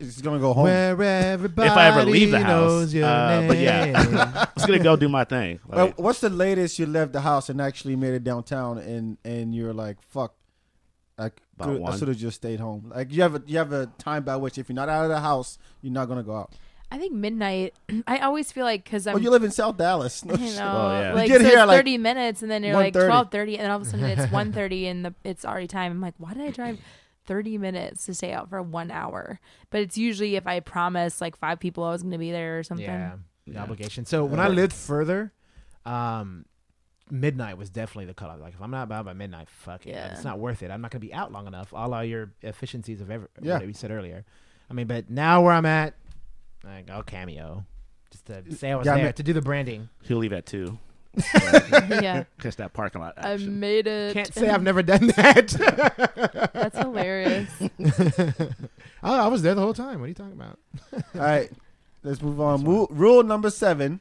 It's 0.00 0.20
gonna 0.22 0.38
go 0.38 0.54
home. 0.54 0.64
Where 0.64 1.32
everybody 1.32 1.68
If 1.68 1.76
I 1.76 1.88
ever 1.88 2.04
leave 2.04 2.30
the 2.30 2.40
house, 2.40 2.94
uh, 2.94 3.44
but 3.46 3.58
yeah. 3.58 3.84
name. 3.84 3.96
I'm 3.96 4.48
just 4.56 4.66
gonna 4.66 4.78
go 4.82 4.96
do 4.96 5.08
my 5.08 5.24
thing. 5.24 5.60
Well, 5.66 5.86
Like, 5.86 5.98
what's 5.98 6.20
the 6.20 6.30
latest 6.30 6.78
you 6.78 6.86
left 6.86 7.12
the 7.12 7.20
house 7.20 7.48
and 7.50 7.60
actually 7.60 7.96
made 7.96 8.14
it 8.14 8.24
downtown 8.24 8.78
and 8.78 9.18
and 9.24 9.54
you're 9.54 9.74
like, 9.74 10.00
fuck, 10.02 10.34
I, 11.18 11.28
could- 11.60 11.82
I 11.84 11.96
should 11.96 12.08
have 12.08 12.16
just 12.16 12.36
stayed 12.36 12.60
home. 12.60 12.90
Like 12.94 13.12
you 13.12 13.20
have 13.22 13.34
a 13.34 13.42
you 13.46 13.58
have 13.58 13.72
a 13.72 13.86
time 13.98 14.24
by 14.24 14.36
which 14.36 14.56
if 14.56 14.68
you're 14.68 14.74
not 14.76 14.88
out 14.88 15.04
of 15.04 15.10
the 15.10 15.20
house, 15.20 15.58
you're 15.82 15.92
not 15.92 16.08
gonna 16.08 16.22
go 16.22 16.34
out. 16.36 16.52
I 16.90 16.98
think 16.98 17.12
midnight. 17.12 17.74
I 18.06 18.18
always 18.18 18.52
feel 18.52 18.64
like 18.64 18.84
because 18.84 19.06
I'm. 19.06 19.16
Oh, 19.16 19.18
you 19.18 19.30
live 19.30 19.44
in 19.44 19.50
South 19.50 19.76
Dallas. 19.78 20.24
No 20.26 20.34
you 20.34 20.54
know, 20.56 20.72
Oh, 20.90 21.00
yeah. 21.00 21.12
like 21.14 21.28
You 21.28 21.34
get 21.38 21.40
so 21.42 21.48
here 21.48 21.58
it's 21.60 21.66
like, 21.66 21.76
thirty 21.78 21.98
minutes, 21.98 22.42
and 22.42 22.50
then 22.50 22.62
you're 22.62 22.74
like 22.74 22.92
twelve 22.94 23.30
thirty, 23.30 23.56
and 23.56 23.64
then 23.64 23.70
all 23.70 23.80
of 23.80 23.86
a 23.86 23.90
sudden 23.90 24.04
it's 24.06 24.30
one 24.40 24.52
thirty, 24.52 24.86
and 24.86 25.04
the 25.04 25.14
it's 25.24 25.44
already 25.44 25.66
time. 25.68 25.92
I'm 25.92 26.00
like, 26.00 26.14
why 26.18 26.34
did 26.34 26.42
I 26.42 26.50
drive 26.50 26.78
thirty 27.26 27.58
minutes 27.58 28.06
to 28.06 28.14
stay 28.14 28.32
out 28.32 28.48
for 28.50 28.62
one 28.62 28.90
hour? 28.90 29.40
But 29.70 29.80
it's 29.80 29.96
usually 29.98 30.36
if 30.36 30.46
I 30.46 30.60
promise 30.60 31.20
like 31.20 31.36
five 31.36 31.60
people 31.60 31.84
I 31.84 31.90
was 31.92 32.02
going 32.02 32.12
to 32.12 32.18
be 32.18 32.30
there 32.32 32.58
or 32.58 32.62
something. 32.62 32.84
Yeah, 32.86 33.16
the 33.46 33.52
Yeah. 33.54 33.62
obligation. 33.62 34.04
So 34.06 34.24
when 34.24 34.40
I 34.40 34.48
lived 34.48 34.72
further, 34.72 35.32
um, 35.84 36.44
midnight 37.10 37.58
was 37.58 37.68
definitely 37.70 38.06
the 38.06 38.14
cutoff. 38.14 38.40
Like 38.40 38.54
if 38.54 38.62
I'm 38.62 38.70
not 38.70 38.90
out 38.90 39.04
by 39.04 39.12
midnight, 39.12 39.48
fuck 39.50 39.86
it, 39.86 39.90
Yeah. 39.90 40.12
it's 40.12 40.24
not 40.24 40.38
worth 40.38 40.62
it. 40.62 40.70
I'm 40.70 40.80
not 40.80 40.90
gonna 40.90 41.00
be 41.00 41.12
out 41.12 41.32
long 41.32 41.46
enough. 41.46 41.72
All 41.74 41.92
of 41.92 42.06
your 42.06 42.32
efficiencies 42.42 43.00
of 43.00 43.10
every 43.10 43.28
Yeah. 43.40 43.54
what 43.58 43.66
we 43.66 43.72
said 43.72 43.90
earlier. 43.90 44.24
I 44.70 44.74
mean, 44.74 44.86
but 44.86 45.10
now 45.10 45.42
where 45.42 45.52
I'm 45.52 45.66
at, 45.66 45.94
like 46.64 46.88
I'll 46.90 47.02
cameo, 47.02 47.66
just 48.10 48.26
to 48.26 48.42
say 48.54 48.70
I 48.72 48.76
was 48.76 48.86
Yeah, 48.86 48.92
I 48.92 48.96
there 48.96 49.04
mean- 49.06 49.12
to 49.14 49.22
do 49.22 49.32
the 49.32 49.42
branding. 49.42 49.88
he'll 50.02 50.18
leave 50.18 50.32
at 50.32 50.46
two. 50.46 50.78
Yeah. 51.14 52.24
Catch 52.40 52.56
that 52.56 52.72
parking 52.72 53.00
lot 53.00 53.14
I 53.16 53.36
made 53.36 53.86
it. 53.86 54.14
Can't 54.14 54.32
say 54.32 54.48
I've 54.48 54.62
never 54.62 54.82
done 54.82 55.06
that. 55.16 56.50
That's 56.54 56.78
hilarious. 56.78 57.50
oh, 59.02 59.14
I 59.20 59.28
was 59.28 59.42
there 59.42 59.54
the 59.54 59.60
whole 59.60 59.74
time. 59.74 60.00
What 60.00 60.06
are 60.06 60.08
you 60.08 60.14
talking 60.14 60.32
about? 60.32 60.58
All 61.14 61.20
right, 61.20 61.50
let's 62.02 62.22
move 62.22 62.40
on. 62.40 62.64
Mo- 62.64 62.88
rule 62.90 63.22
number 63.22 63.50
seven. 63.50 64.00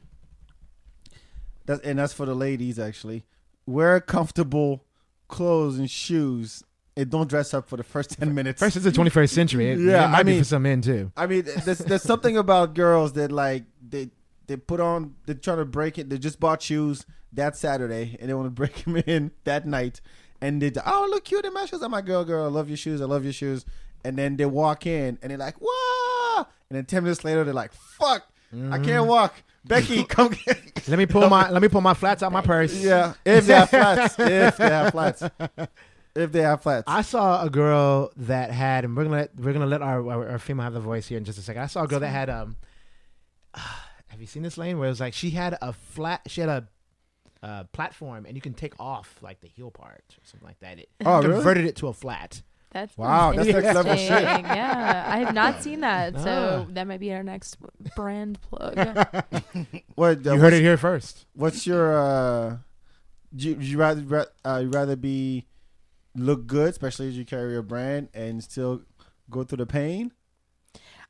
That's 1.66 1.80
and 1.82 1.98
that's 1.98 2.12
for 2.12 2.26
the 2.26 2.34
ladies 2.34 2.78
actually. 2.78 3.24
Wear 3.66 4.00
comfortable 4.00 4.84
clothes 5.28 5.78
and 5.78 5.88
shoes, 5.90 6.64
and 6.96 7.08
don't 7.10 7.28
dress 7.28 7.54
up 7.54 7.68
for 7.68 7.76
the 7.76 7.84
first 7.84 8.18
ten 8.18 8.34
minutes. 8.34 8.58
First, 8.60 8.76
it's 8.76 8.84
the 8.84 8.90
21st 8.90 9.30
century. 9.30 9.70
It, 9.70 9.78
Yeah, 9.78 10.06
it 10.06 10.08
might 10.08 10.18
I 10.18 10.22
be 10.24 10.32
mean- 10.32 10.40
for 10.40 10.44
some 10.46 10.62
men 10.62 10.80
too. 10.80 11.12
I 11.16 11.26
mean, 11.26 11.44
there's 11.64 11.78
there's 11.78 12.02
something 12.02 12.36
about 12.36 12.74
girls 12.74 13.12
that 13.14 13.30
like 13.30 13.64
they 13.88 14.10
they 14.46 14.56
put 14.56 14.80
on 14.80 15.14
they're 15.26 15.34
trying 15.34 15.58
to 15.58 15.64
break 15.64 15.98
it. 15.98 16.10
They 16.10 16.18
just 16.18 16.40
bought 16.40 16.62
shoes 16.62 17.06
that 17.32 17.56
Saturday 17.56 18.16
and 18.20 18.28
they 18.28 18.34
want 18.34 18.46
to 18.46 18.50
break 18.62 18.84
them 18.84 18.96
in 18.96 19.32
that 19.44 19.66
night. 19.66 20.00
And 20.40 20.60
they 20.60 20.72
oh 20.84 21.08
look 21.10 21.24
cute 21.24 21.44
in 21.44 21.52
my 21.52 21.66
shoes. 21.66 21.82
I'm 21.82 21.92
like 21.92 22.06
girl, 22.06 22.24
girl, 22.24 22.44
I 22.44 22.48
love 22.48 22.68
your 22.68 22.76
shoes. 22.76 23.00
I 23.00 23.04
love 23.04 23.24
your 23.24 23.32
shoes. 23.32 23.64
And 24.04 24.18
then 24.18 24.36
they 24.36 24.46
walk 24.46 24.86
in 24.86 25.18
and 25.22 25.30
they're 25.30 25.38
like, 25.38 25.56
whoa. 25.60 26.46
And 26.68 26.76
then 26.76 26.84
ten 26.84 27.04
minutes 27.04 27.24
later 27.24 27.44
they're 27.44 27.54
like, 27.54 27.72
fuck, 27.72 28.26
I 28.70 28.78
can't 28.78 29.06
walk. 29.06 29.34
Becky, 29.64 30.04
come 30.08 30.34
get. 30.44 30.88
Let 30.88 30.98
me 30.98 31.06
pull 31.06 31.28
my 31.28 31.50
let 31.50 31.62
me 31.62 31.68
pull 31.68 31.80
my 31.80 31.94
flats 31.94 32.22
out 32.22 32.32
my 32.32 32.40
purse. 32.40 32.74
yeah, 32.82 33.14
if 33.24 33.46
they 33.46 33.54
have 33.54 33.70
flats, 33.70 34.18
if 34.18 34.56
they 34.56 34.68
have 34.68 34.90
flats, 34.90 35.22
if 36.14 36.32
they 36.32 36.42
have 36.42 36.62
flats. 36.62 36.84
I 36.86 37.02
saw 37.02 37.42
a 37.44 37.50
girl 37.50 38.10
that 38.16 38.50
had, 38.50 38.84
and 38.84 38.96
we're 38.96 39.04
gonna 39.04 39.16
let, 39.16 39.36
we're 39.36 39.52
gonna 39.52 39.66
let 39.66 39.82
our, 39.82 40.10
our 40.10 40.30
our 40.30 40.38
female 40.38 40.64
have 40.64 40.74
the 40.74 40.80
voice 40.80 41.06
here 41.06 41.18
in 41.18 41.24
just 41.24 41.38
a 41.38 41.42
second. 41.42 41.62
I 41.62 41.66
saw 41.66 41.84
a 41.84 41.86
girl 41.86 42.00
that 42.00 42.08
had 42.08 42.28
um, 42.28 42.56
have 44.12 44.20
you 44.20 44.26
seen 44.26 44.42
this 44.42 44.56
lane 44.58 44.78
where 44.78 44.86
it 44.86 44.90
was 44.90 45.00
like 45.00 45.14
she 45.14 45.30
had 45.30 45.56
a 45.60 45.72
flat, 45.72 46.20
she 46.28 46.40
had 46.42 46.50
a 46.50 46.68
uh, 47.42 47.64
platform, 47.72 48.24
and 48.26 48.36
you 48.36 48.40
can 48.42 48.52
take 48.54 48.78
off 48.78 49.18
like 49.22 49.40
the 49.40 49.48
heel 49.48 49.70
part 49.70 50.04
or 50.10 50.24
something 50.24 50.46
like 50.46 50.60
that. 50.60 50.78
It 50.78 50.88
Oh, 51.04 51.20
really? 51.22 51.34
converted 51.34 51.64
it 51.64 51.76
to 51.76 51.88
a 51.88 51.92
flat. 51.92 52.42
That's 52.72 52.96
Wow, 52.96 53.32
that's 53.32 53.48
next 53.48 53.74
level 53.74 53.96
shit. 53.96 54.08
Yeah, 54.22 55.04
I 55.06 55.18
have 55.18 55.34
not 55.34 55.62
seen 55.62 55.80
that, 55.80 56.18
so 56.20 56.66
Ah. 56.68 56.72
that 56.72 56.86
might 56.86 57.00
be 57.00 57.12
our 57.12 57.22
next 57.22 57.56
brand 57.96 58.38
plug. 58.42 58.76
what, 59.94 60.26
uh, 60.26 60.34
You 60.34 60.38
heard 60.40 60.52
it 60.54 60.62
here 60.62 60.76
first. 60.76 61.26
What's 61.34 61.66
your 61.66 61.92
uh 61.98 62.56
you 63.34 63.56
you 63.60 63.78
rather 63.78 64.26
uh, 64.44 64.60
you 64.62 64.68
rather 64.70 64.94
be 64.96 65.46
look 66.14 66.46
good, 66.46 66.68
especially 66.70 67.08
as 67.08 67.16
you 67.18 67.24
carry 67.24 67.56
a 67.56 67.62
brand 67.62 68.08
and 68.14 68.42
still 68.44 68.82
go 69.30 69.42
through 69.44 69.58
the 69.58 69.66
pain? 69.66 70.12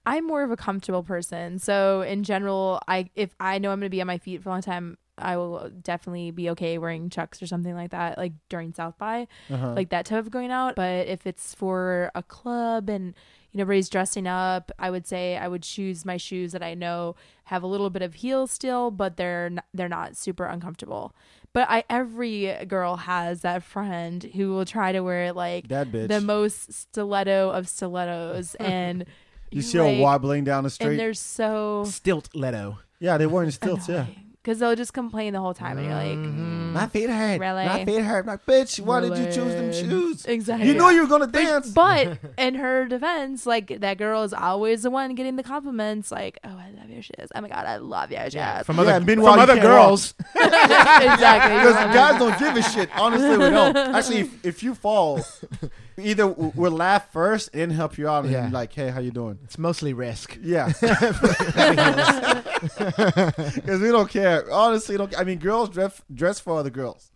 I'm 0.05 0.27
more 0.27 0.43
of 0.43 0.51
a 0.51 0.57
comfortable 0.57 1.03
person. 1.03 1.59
So 1.59 2.03
in 2.03 2.25
general, 2.25 2.81
I 2.89 3.11
if 3.15 3.35
I 3.39 3.59
know 3.59 3.71
I'm 3.71 3.79
going 3.81 3.87
to 3.87 3.91
be 3.91 4.01
on 4.01 4.07
my 4.07 4.19
feet 4.19 4.43
for 4.43 4.49
a 4.49 4.53
long 4.53 4.63
time, 4.63 4.99
I 5.19 5.37
will 5.37 5.71
definitely 5.83 6.31
be 6.31 6.51
okay 6.51 6.79
wearing 6.79 7.09
chucks 7.11 7.41
or 7.43 7.47
something 7.47 7.75
like 7.75 7.91
that, 7.91 8.19
like 8.19 8.33
during 8.49 8.73
South 8.73 8.97
by, 8.99 9.29
Uh-huh. 9.51 9.75
like 9.75 9.91
that 9.91 10.07
type 10.07 10.19
of 10.19 10.31
going 10.31 10.51
out. 10.51 10.75
But 10.75 11.07
if 11.07 11.27
it's 11.27 11.55
for 11.55 12.11
a 12.15 12.23
club 12.23 12.89
and 12.89 13.15
you 13.53 13.59
know 13.59 13.63
everybody's 13.63 13.91
dressing 13.91 14.27
up, 14.27 14.73
I 14.79 14.91
would 14.91 15.07
say 15.07 15.37
I 15.37 15.47
would 15.47 15.63
choose 15.63 16.05
my 16.05 16.17
shoes 16.17 16.53
that 16.53 16.63
I 16.63 16.75
know 16.75 17.15
have 17.45 17.63
a 17.63 17.67
little 17.67 17.91
bit 17.91 18.01
of 18.03 18.15
heel 18.15 18.47
still, 18.47 18.91
but 18.91 19.17
they're 19.19 19.47
n- 19.47 19.63
they're 19.75 19.89
not 19.89 20.17
super 20.17 20.47
uncomfortable. 20.47 21.15
But 21.53 21.69
I 21.71 21.85
every 21.91 22.65
girl 22.67 22.97
has 22.97 23.43
that 23.43 23.63
friend 23.63 24.25
who 24.35 24.49
will 24.55 24.65
try 24.65 24.91
to 24.93 25.01
wear 25.01 25.33
like 25.35 25.69
the 26.09 26.21
most 26.23 26.73
stiletto 26.73 27.51
of 27.51 27.69
stilettos 27.69 28.55
and 28.61 29.05
you 29.53 29.63
see 29.63 29.79
her 29.79 29.85
like, 29.85 30.01
wobbling 30.01 30.45
down 30.45 30.65
the 30.65 30.71
street. 30.71 30.87
and 30.87 30.95
street. 30.95 31.05
they're 31.05 31.15
so 31.15 31.85
Stilt 31.87 32.29
Leto. 32.35 32.79
Yeah, 33.01 33.19
they 33.19 33.27
weren't 33.27 33.53
stilts. 33.53 33.89
Yeah, 33.89 34.07
because 34.43 34.59
they'll 34.61 34.77
just 34.77 34.93
complain 34.93 35.33
the 35.33 35.41
whole 35.41 35.55
time 35.55 35.77
and 35.79 35.87
you're 35.87 35.95
like 35.95 36.19
Mm-hmm. 36.19 36.73
my 36.73 36.87
feet 36.87 37.11
hurt. 37.11 37.39
Really? 37.41 37.67
My 37.67 37.85
feet 37.85 38.01
hurt. 38.03 38.27
Like, 38.27 38.47
bitch, 38.47 38.81
why 38.81 39.01
did 39.01 39.17
you 39.19 39.25
choose 39.27 39.53
them 39.55 39.73
shoes? 39.73 40.25
exactly 40.25 40.67
You 40.69 40.75
knew 40.75 40.89
you 40.91 41.03
were 41.03 41.09
gonna 41.09 41.27
dance. 41.27 41.71
but 41.71 42.19
in 42.39 42.55
her 42.55 42.87
defense 42.87 43.45
like 43.47 43.81
that 43.81 43.99
girl 43.99 44.23
is 44.23 44.33
always 44.33 44.83
the 44.85 44.91
one 44.91 45.15
getting 45.15 45.37
the 45.37 45.43
compliments 45.43 46.11
like 46.11 46.39
oh 46.45 46.49
i 46.49 46.71
love 46.81 46.89
your 46.91 47.03
shoes 47.03 47.29
oh 47.35 47.41
my 47.41 47.49
god 47.49 47.67
i 47.67 47.77
love 47.77 48.11
your 48.11 48.31
shoes 48.31 48.65
From 48.65 48.79
other, 48.79 48.93
and 48.93 49.05
meanwhile 49.07 49.33
from 49.35 49.41
other 49.43 49.61
girls. 49.61 50.15
exactly 50.37 51.57
Because 51.59 51.75
guys 51.95 52.19
don't 52.19 52.39
give 52.39 52.57
a 52.57 52.63
shit. 52.63 52.89
Honestly, 52.97 53.31
we 53.31 53.51
don't. 53.51 53.77
Actually, 53.77 54.21
if, 54.21 54.45
if 54.47 54.63
you 54.63 54.75
fall, 54.75 55.21
either 56.03 56.27
we'll 56.27 56.73
laugh 56.73 57.11
first 57.13 57.51
and 57.55 57.73
help 57.73 57.97
you 57.99 58.09
out 58.09 58.25
and 58.25 58.33
Yeah. 58.33 58.49
like, 58.53 58.73
hey, 58.73 58.91
how 58.91 59.01
you 59.01 59.11
doing? 59.11 59.39
It's 59.45 59.59
mostly 59.59 59.93
risk. 59.95 60.39
Yeah. 60.43 60.73
Because 62.63 63.81
we 63.81 63.89
don't 63.89 64.09
care. 64.09 64.51
Honestly, 64.51 64.97
don't. 64.97 65.17
I 65.19 65.25
mean, 65.25 65.39
girls 65.39 65.69
dress 65.71 66.01
dress 66.13 66.39
for 66.41 66.59
other 66.59 66.71
girls. 66.71 67.11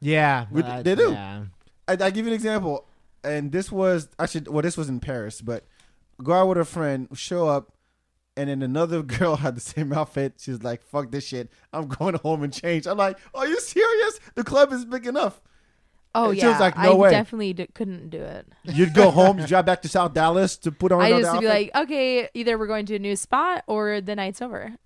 Yeah, 0.00 0.46
We- 0.50 0.62
they 0.62 0.94
do. 0.94 1.12
Yeah. 1.12 1.44
I, 1.88 1.92
I 1.92 2.10
give 2.10 2.24
you 2.24 2.28
an 2.28 2.34
example, 2.34 2.86
and 3.24 3.50
this 3.52 3.70
was 3.72 4.08
actually 4.18 4.48
well, 4.50 4.62
this 4.62 4.76
was 4.76 4.88
in 4.88 5.00
Paris, 5.00 5.40
but 5.40 5.64
go 6.22 6.32
out 6.32 6.48
with 6.48 6.58
a 6.58 6.64
friend, 6.64 7.08
show 7.14 7.48
up, 7.48 7.72
and 8.36 8.48
then 8.48 8.62
another 8.62 9.02
girl 9.18 9.36
had 9.36 9.56
the 9.56 9.60
same 9.60 9.92
outfit. 9.92 10.34
She's 10.38 10.62
like, 10.62 10.82
"Fuck 10.84 11.10
this 11.10 11.26
shit, 11.26 11.50
I'm 11.72 11.88
going 11.88 12.14
home 12.16 12.42
and 12.44 12.52
change." 12.52 12.86
I'm 12.86 12.98
like, 12.98 13.18
"Are 13.34 13.46
you 13.46 13.58
serious? 13.60 14.20
The 14.36 14.44
club 14.44 14.72
is 14.72 14.84
big 14.84 15.06
enough." 15.06 15.40
Oh 16.14 16.32
she 16.32 16.40
yeah. 16.40 16.50
was 16.50 16.60
like, 16.60 16.76
"No 16.76 16.92
i 16.92 16.94
way." 16.94 17.10
definitely 17.10 17.52
d- 17.52 17.68
couldn't 17.74 18.10
do 18.10 18.20
it. 18.20 18.46
You'd 18.64 18.94
go 18.94 19.10
home, 19.20 19.38
you 19.38 19.46
drive 19.46 19.66
back 19.66 19.82
to 19.82 19.88
South 19.88 20.12
Dallas 20.14 20.56
to 20.58 20.72
put 20.72 20.92
on 20.92 21.00
i 21.00 21.08
used 21.08 21.30
to 21.32 21.40
be 21.40 21.46
like 21.46 21.70
okay 21.74 22.28
either 22.34 22.58
we're 22.58 22.66
going 22.66 22.86
to 22.86 22.96
a 22.96 22.98
new 22.98 23.16
spot 23.16 23.64
or 23.66 24.00
the 24.00 24.14
night's 24.14 24.42
over 24.42 24.76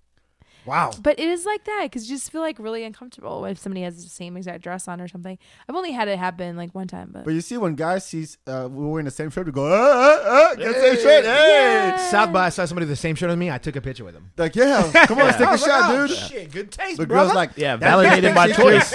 Wow. 0.67 0.91
But 1.01 1.19
it 1.19 1.27
is 1.27 1.45
like 1.45 1.63
that 1.63 1.83
because 1.83 2.09
you 2.09 2.15
just 2.15 2.31
feel 2.31 2.41
like 2.41 2.59
really 2.59 2.83
uncomfortable 2.83 3.45
if 3.45 3.57
somebody 3.57 3.81
has 3.83 4.03
the 4.03 4.09
same 4.09 4.35
exact 4.37 4.61
dress 4.63 4.87
on 4.87 4.99
or 5.01 5.07
something. 5.07 5.37
I've 5.67 5.75
only 5.75 5.91
had 5.93 6.07
it 6.07 6.19
happen 6.19 6.57
like 6.57 6.75
one 6.75 6.87
time, 6.87 7.09
but, 7.13 7.23
But 7.25 7.33
you 7.33 7.41
see, 7.41 7.57
when 7.57 7.75
guys 7.75 8.05
sees 8.05 8.37
uh, 8.45 8.67
we're 8.69 8.87
wearing 8.87 9.05
the 9.05 9.11
same 9.11 9.29
shirt, 9.29 9.45
we 9.45 9.51
go, 9.53 9.65
uh, 9.65 9.69
uh, 9.71 10.29
uh, 10.29 10.55
get 10.55 10.67
the 10.67 10.73
same 10.81 10.95
shirt, 10.97 11.25
hey. 11.25 11.87
Yeah. 11.87 11.97
South 12.09 12.31
by 12.33 12.47
I 12.47 12.49
saw 12.49 12.65
somebody 12.65 12.83
with 12.85 12.89
the 12.91 12.95
same 12.95 13.15
shirt 13.15 13.29
as 13.29 13.37
me. 13.37 13.49
I 13.49 13.57
took 13.57 13.75
a 13.75 13.81
picture 13.81 14.03
with 14.03 14.15
him. 14.15 14.29
Like, 14.37 14.55
yeah, 14.55 14.91
come 15.07 15.19
on, 15.19 15.25
let's 15.25 15.37
take 15.37 15.47
a 15.49 15.57
shot, 15.57 15.91
oh, 15.91 16.07
dude. 16.07 16.17
Shit, 16.17 16.51
good 16.51 16.71
taste, 16.71 16.97
The 16.97 17.07
brother. 17.07 17.27
girl's 17.29 17.35
like, 17.35 17.51
Yeah, 17.57 17.75
validated 17.77 18.31
bitch 18.31 18.35
my 18.35 18.51
choice. 18.51 18.93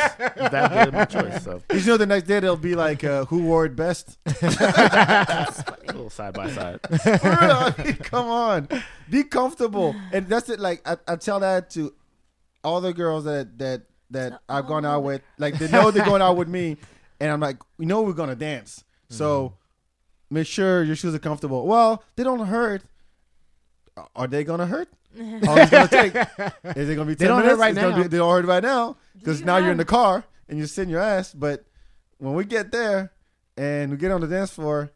validated 0.51 0.95
my 0.95 1.05
choice. 1.07 1.43
So 1.45 1.63
You 1.73 1.87
know, 1.87 1.97
the 1.97 2.07
next 2.07 2.27
day 2.27 2.41
they'll 2.41 2.57
be 2.57 2.75
like, 2.75 3.03
uh, 3.03 3.25
"Who 3.27 3.43
wore 3.45 3.65
it 3.65 3.75
best?" 3.77 4.19
a 4.27 5.77
little 5.87 6.11
side 6.11 6.35
by 6.35 6.51
side. 6.51 6.81
For 6.83 6.97
real, 7.23 7.75
I 7.75 7.75
mean, 7.85 7.95
come 7.97 8.27
on, 8.27 8.69
be 9.13 9.23
comfortable, 9.23 9.95
and 10.13 10.27
that's 10.27 10.49
it. 10.49 10.59
Like 10.59 10.81
I, 10.89 10.97
I 11.07 11.17
tell 11.17 11.39
that 11.41 11.71
to 11.71 11.95
all 12.65 12.81
the 12.81 12.93
girls 12.95 13.25
that 13.25 13.59
that 13.59 13.83
that 14.11 14.41
I've 14.49 14.67
gone 14.67 14.85
out 14.85 15.05
with. 15.05 15.23
Like 15.39 15.59
they 15.59 15.69
know 15.71 15.91
they're 15.91 16.05
going 16.05 16.23
out 16.23 16.37
with 16.37 16.49
me, 16.49 16.79
and 17.21 17.31
I'm 17.31 17.39
like, 17.39 17.59
we 17.77 17.85
know 17.87 18.03
we're 18.03 18.15
gonna 18.15 18.35
dance, 18.35 18.81
mm-hmm. 18.81 19.15
so 19.15 19.55
make 20.31 20.47
sure 20.47 20.83
your 20.83 20.97
shoes 20.97 21.15
are 21.15 21.19
comfortable. 21.21 21.67
Well, 21.67 22.03
they 22.17 22.25
don't 22.25 22.47
hurt. 22.47 22.83
Are 24.17 24.27
they 24.27 24.43
gonna 24.43 24.67
hurt? 24.67 24.89
How 25.19 25.23
long 25.23 25.59
is 25.59 25.69
it 25.69 25.71
gonna 25.71 25.89
take? 25.89 26.15
Is 26.77 26.89
it 26.89 26.95
gonna 26.97 27.11
be 27.11 27.15
10 27.15 27.19
They 27.19 27.27
don't 27.27 27.45
hurt 27.45 27.59
minutes? 27.59 27.61
right 27.61 27.71
It's 27.77 27.81
now. 27.81 28.03
be- 28.03 28.09
they 28.09 28.17
don't 28.17 28.33
hurt 28.33 28.47
right 28.47 28.63
now 28.63 28.97
because 29.19 29.41
you 29.41 29.47
now 29.47 29.59
you're 29.59 29.73
in 29.73 29.77
the 29.77 29.85
car 29.85 30.25
and 30.49 30.57
you're 30.57 30.67
sitting 30.67 30.91
your 30.91 31.03
ass. 31.03 31.35
But 31.35 31.67
when 32.17 32.33
we 32.33 32.47
get 32.47 32.73
there 32.73 33.13
and 33.59 33.91
we 33.91 33.99
get 33.99 34.11
on 34.11 34.23
the 34.23 34.27
dance 34.27 34.51
floor, 34.51 34.91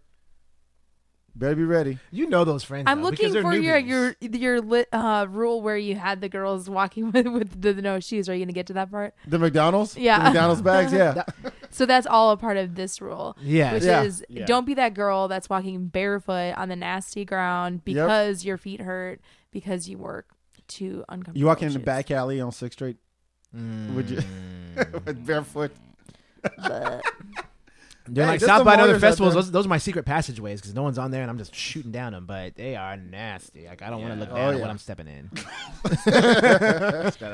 better 1.38 1.54
be 1.54 1.64
ready. 1.64 1.98
You 2.10 2.28
know 2.28 2.44
those 2.44 2.64
friends. 2.64 2.84
I'm 2.88 3.02
though, 3.02 3.10
looking 3.10 3.32
for 3.42 3.54
your 3.54 3.80
newbies. 3.80 3.86
your 4.20 4.38
your 4.40 4.60
lit, 4.60 4.88
uh, 4.92 5.26
rule 5.28 5.60
where 5.60 5.76
you 5.76 5.94
had 5.94 6.20
the 6.20 6.28
girls 6.28 6.68
walking 6.68 7.10
with 7.12 7.26
with 7.26 7.60
the, 7.62 7.74
no 7.74 8.00
shoes. 8.00 8.28
Are 8.28 8.34
you 8.34 8.44
gonna 8.44 8.52
get 8.52 8.66
to 8.68 8.72
that 8.74 8.90
part? 8.90 9.14
The 9.26 9.38
McDonald's, 9.38 9.96
Yeah. 9.96 10.18
the 10.18 10.24
McDonald's 10.24 10.62
bags, 10.62 10.92
yeah. 10.92 11.22
So 11.70 11.84
that's 11.84 12.06
all 12.06 12.30
a 12.30 12.36
part 12.38 12.56
of 12.56 12.74
this 12.74 13.00
rule. 13.02 13.36
Yes. 13.42 13.74
which 13.74 13.82
Yeah. 13.84 14.02
is 14.02 14.24
Yeah. 14.30 14.46
don't 14.46 14.64
be 14.66 14.74
that 14.74 14.94
girl 14.94 15.28
that's 15.28 15.50
walking 15.50 15.88
barefoot 15.88 16.54
on 16.56 16.68
the 16.70 16.76
nasty 16.76 17.24
ground 17.26 17.84
because 17.84 18.44
your 18.46 18.56
feet 18.56 18.80
hurt 18.80 19.20
because 19.50 19.86
you 19.88 19.98
work 19.98 20.26
too 20.68 21.04
uncomfortable. 21.08 21.38
You 21.38 21.46
walk 21.46 21.62
in 21.62 21.72
the 21.72 21.78
back 21.78 22.10
alley 22.10 22.40
on 22.40 22.50
Sixth 22.52 22.78
Street 22.78 22.96
would 23.52 24.08
you 24.10 24.20
with 25.04 25.26
barefoot? 25.26 25.72
But- 26.58 27.04
They're 28.08 28.24
Hey, 28.24 28.30
like 28.32 28.40
there's 28.40 28.48
South 28.48 28.58
some 28.58 28.64
by 28.66 28.72
and 28.74 28.82
other 28.82 28.98
festivals. 28.98 29.34
Those, 29.34 29.50
those 29.50 29.66
are 29.66 29.68
my 29.68 29.78
secret 29.78 30.04
passageways 30.04 30.60
because 30.60 30.74
no 30.74 30.82
one's 30.82 30.98
on 30.98 31.10
there 31.10 31.22
and 31.22 31.30
I'm 31.30 31.38
just 31.38 31.54
shooting 31.54 31.92
down 31.92 32.12
them. 32.12 32.26
But 32.26 32.54
they 32.56 32.76
are 32.76 32.96
nasty. 32.96 33.66
Like 33.66 33.82
I 33.82 33.90
don't 33.90 34.00
want 34.02 34.14
to 34.14 34.20
look 34.20 34.30
Oh, 34.30 34.36
down 34.36 34.48
at 34.50 34.56
yeah. 34.56 34.60
what 34.62 34.70
I'm 34.70 34.78
stepping 34.78 35.06
in. 35.08 35.30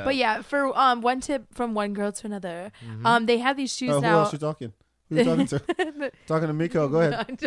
but 0.04 0.16
yeah, 0.16 0.42
for 0.42 0.76
um 0.78 1.00
one 1.00 1.20
tip 1.20 1.46
from 1.54 1.74
one 1.74 1.92
girl 1.92 2.12
to 2.12 2.26
another, 2.26 2.72
Mm-hmm. 2.84 3.06
um 3.06 3.26
they 3.26 3.38
have 3.38 3.56
these 3.56 3.74
shoes 3.74 3.90
Oh, 3.90 3.94
who 3.96 4.00
now. 4.02 4.18
else 4.20 4.32
you 4.32 4.38
talking? 4.38 4.72
Who 5.08 5.16
you 5.16 5.24
talking 5.24 5.46
to? 5.46 5.58
talking 6.26 6.46
to 6.48 6.52
Micco. 6.54 6.88
Go 6.88 7.00
ahead. 7.00 7.38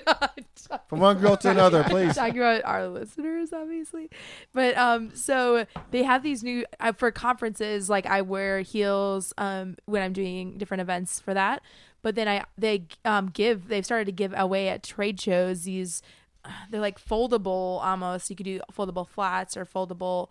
From 0.87 0.99
one 0.99 1.17
girl 1.19 1.35
to 1.37 1.49
another, 1.49 1.83
please. 1.83 2.15
talking 2.15 2.37
about 2.37 2.63
our 2.65 2.87
listeners 2.87 3.51
obviously 3.53 4.09
but 4.53 4.75
um 4.77 5.15
so 5.15 5.65
they 5.91 6.03
have 6.03 6.23
these 6.23 6.43
new 6.43 6.65
uh, 6.79 6.91
for 6.91 7.11
conferences 7.11 7.89
like 7.89 8.05
i 8.05 8.21
wear 8.21 8.61
heels 8.61 9.33
um 9.37 9.75
when 9.85 10.01
i'm 10.01 10.13
doing 10.13 10.57
different 10.57 10.81
events 10.81 11.19
for 11.19 11.33
that 11.33 11.61
but 12.05 12.13
then 12.13 12.27
i 12.27 12.43
they 12.55 12.85
um 13.03 13.25
give 13.31 13.67
they've 13.67 13.83
started 13.85 14.05
to 14.05 14.11
give 14.11 14.31
away 14.37 14.69
at 14.69 14.83
trade 14.83 15.19
shows 15.19 15.63
these 15.63 16.03
they're 16.69 16.79
like 16.79 16.99
foldable 16.99 17.83
almost 17.83 18.29
you 18.29 18.35
could 18.35 18.45
do 18.45 18.59
foldable 18.71 19.07
flats 19.07 19.57
or 19.57 19.65
foldable 19.65 20.29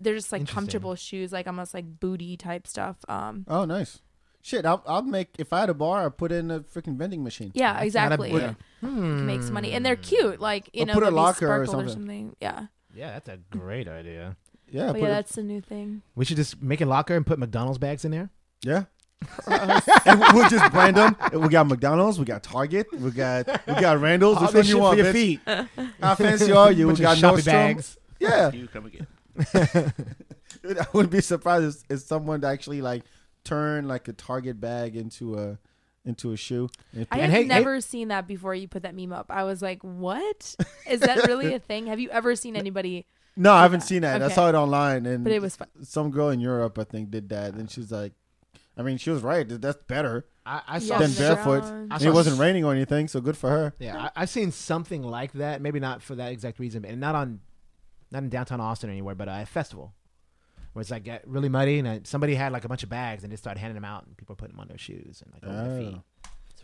they're 0.00 0.16
just 0.16 0.32
like 0.32 0.48
comfortable 0.48 0.96
shoes 0.96 1.30
like 1.32 1.46
almost 1.46 1.72
like 1.74 2.00
booty 2.00 2.36
type 2.36 2.66
stuff 2.66 2.96
um 3.08 3.44
Oh, 3.46 3.64
nice. 3.64 4.00
Shit, 4.44 4.66
I'll, 4.66 4.82
I'll 4.88 5.02
make 5.02 5.28
if 5.38 5.52
I 5.52 5.60
had 5.60 5.70
a 5.70 5.74
bar, 5.74 6.04
I'd 6.04 6.16
put 6.16 6.32
it 6.32 6.38
in 6.38 6.50
a 6.50 6.58
freaking 6.60 6.96
vending 6.96 7.22
machine. 7.22 7.52
yeah 7.54 7.78
exactly 7.80 8.32
bad- 8.32 8.56
You 8.82 8.88
can 8.88 9.24
make 9.26 9.42
some 9.44 9.54
money 9.54 9.70
and 9.72 9.86
they're 9.86 9.94
cute 9.94 10.40
like 10.40 10.68
you 10.72 10.82
Or 10.82 10.86
know 10.86 10.94
put 10.94 11.02
a 11.04 11.06
they'll 11.06 11.10
be 11.12 11.16
locker 11.16 11.62
or 11.62 11.66
something. 11.66 12.34
yeah 12.40 12.66
Yeah, 12.92 13.12
that's 13.12 13.28
a 13.28 13.38
great 13.56 13.86
idea. 13.86 14.36
Yeah, 14.68 14.90
but 14.90 15.00
yeah 15.00 15.06
it- 15.06 15.10
that's 15.10 15.36
the 15.36 15.44
new 15.44 15.60
thing 15.60 16.02
We 16.16 16.24
should 16.24 16.38
just 16.38 16.60
make 16.60 16.80
a 16.80 16.86
locker 16.86 17.14
and 17.14 17.24
put 17.24 17.38
McDonald's 17.38 17.78
bags 17.78 18.04
in 18.04 18.10
there. 18.10 18.30
yeah. 18.64 18.84
and 19.46 20.20
we'll 20.32 20.48
just 20.48 20.72
brand 20.72 20.96
them. 20.96 21.16
We 21.32 21.48
got 21.48 21.66
McDonald's, 21.68 22.18
we 22.18 22.24
got 22.24 22.42
Target, 22.42 22.86
we 22.92 23.10
got 23.10 23.46
we 23.66 23.74
got 23.74 24.00
Randall's. 24.00 24.38
Which 24.40 24.48
All 24.48 24.54
one 24.54 24.64
you 24.64 24.70
shit 24.72 24.80
want, 24.80 24.98
for 24.98 25.04
your 25.04 25.12
bitch? 25.12 25.68
feet. 25.76 25.86
How 26.00 26.14
fancy 26.14 26.52
are 26.52 26.72
you? 26.72 26.86
We 26.88 26.92
Bunch 26.94 26.98
of 27.00 27.02
got 27.04 27.18
shopping 27.18 27.38
Nordstrom. 27.40 27.44
bags. 27.46 27.98
Yeah, 28.20 28.50
You 28.54 28.68
come 28.68 28.86
again. 28.86 29.06
Dude, 30.62 30.78
I 30.78 30.86
wouldn't 30.92 31.12
be 31.12 31.20
surprised 31.20 31.84
if, 31.90 31.98
if 31.98 32.00
someone 32.06 32.44
actually 32.44 32.82
like 32.82 33.04
turn 33.44 33.88
like 33.88 34.06
a 34.08 34.12
Target 34.12 34.60
bag 34.60 34.94
into 34.96 35.38
a 35.38 35.58
into 36.04 36.32
a 36.32 36.36
shoe. 36.36 36.68
I 36.94 37.04
put- 37.04 37.20
have 37.20 37.30
hey- 37.30 37.42
hey- 37.42 37.48
never 37.48 37.80
seen 37.80 38.08
that 38.08 38.26
before 38.26 38.54
you 38.54 38.68
put 38.68 38.82
that 38.82 38.94
meme 38.94 39.12
up. 39.12 39.26
I 39.30 39.44
was 39.44 39.62
like, 39.62 39.82
what? 39.82 40.54
Is 40.88 41.00
that 41.00 41.26
really 41.26 41.54
a 41.54 41.58
thing? 41.58 41.86
Have 41.86 42.00
you 42.00 42.10
ever 42.10 42.34
seen 42.36 42.56
anybody? 42.56 43.06
no, 43.36 43.52
I 43.52 43.62
haven't 43.62 43.80
seen 43.82 44.02
that. 44.02 44.20
I 44.22 44.28
saw 44.28 44.48
it 44.48 44.54
online, 44.54 45.06
and 45.06 45.24
But 45.24 45.32
it 45.32 45.40
was 45.40 45.56
fun. 45.56 45.68
some 45.82 46.10
girl 46.10 46.28
in 46.28 46.38
Europe, 46.40 46.78
I 46.78 46.84
think, 46.84 47.10
did 47.10 47.30
that, 47.30 47.54
and 47.54 47.70
she's 47.70 47.90
like, 47.90 48.12
I 48.76 48.82
mean, 48.82 48.96
she 48.96 49.10
was 49.10 49.22
right. 49.22 49.46
That's 49.48 49.78
better 49.86 50.26
I, 50.46 50.62
I 50.66 50.78
saw 50.78 50.98
than 50.98 51.12
barefoot. 51.12 51.62
I 51.90 51.98
saw 51.98 52.08
it 52.08 52.12
wasn't 52.14 52.38
raining 52.40 52.64
or 52.64 52.72
anything, 52.72 53.06
so 53.08 53.20
good 53.20 53.36
for 53.36 53.50
her. 53.50 53.74
Yeah, 53.78 53.96
I, 54.16 54.22
I've 54.22 54.30
seen 54.30 54.50
something 54.50 55.02
like 55.02 55.32
that. 55.34 55.60
Maybe 55.60 55.78
not 55.78 56.02
for 56.02 56.14
that 56.16 56.32
exact 56.32 56.58
reason, 56.58 56.84
and 56.84 57.00
not 57.00 57.14
on, 57.14 57.40
not 58.10 58.22
in 58.22 58.28
downtown 58.30 58.60
Austin 58.60 58.88
or 58.88 58.92
anywhere, 58.92 59.14
but 59.14 59.28
uh, 59.28 59.38
a 59.42 59.46
festival 59.46 59.92
where 60.72 60.80
it's 60.80 60.90
like 60.90 61.04
get 61.04 61.26
really 61.28 61.48
muddy, 61.50 61.78
and 61.78 61.86
uh, 61.88 61.98
somebody 62.04 62.34
had 62.34 62.50
like 62.52 62.64
a 62.64 62.68
bunch 62.68 62.82
of 62.82 62.88
bags 62.88 63.22
and 63.24 63.30
just 63.30 63.42
started 63.42 63.60
handing 63.60 63.74
them 63.74 63.84
out, 63.84 64.06
and 64.06 64.16
people 64.16 64.34
putting 64.34 64.54
them 64.54 64.60
on 64.60 64.68
their 64.68 64.78
shoes 64.78 65.22
and 65.22 65.32
like 65.34 65.44
over 65.44 65.68
their 65.68 65.72
Oh. 65.72 65.90
feet. 65.90 65.92
good 65.92 66.02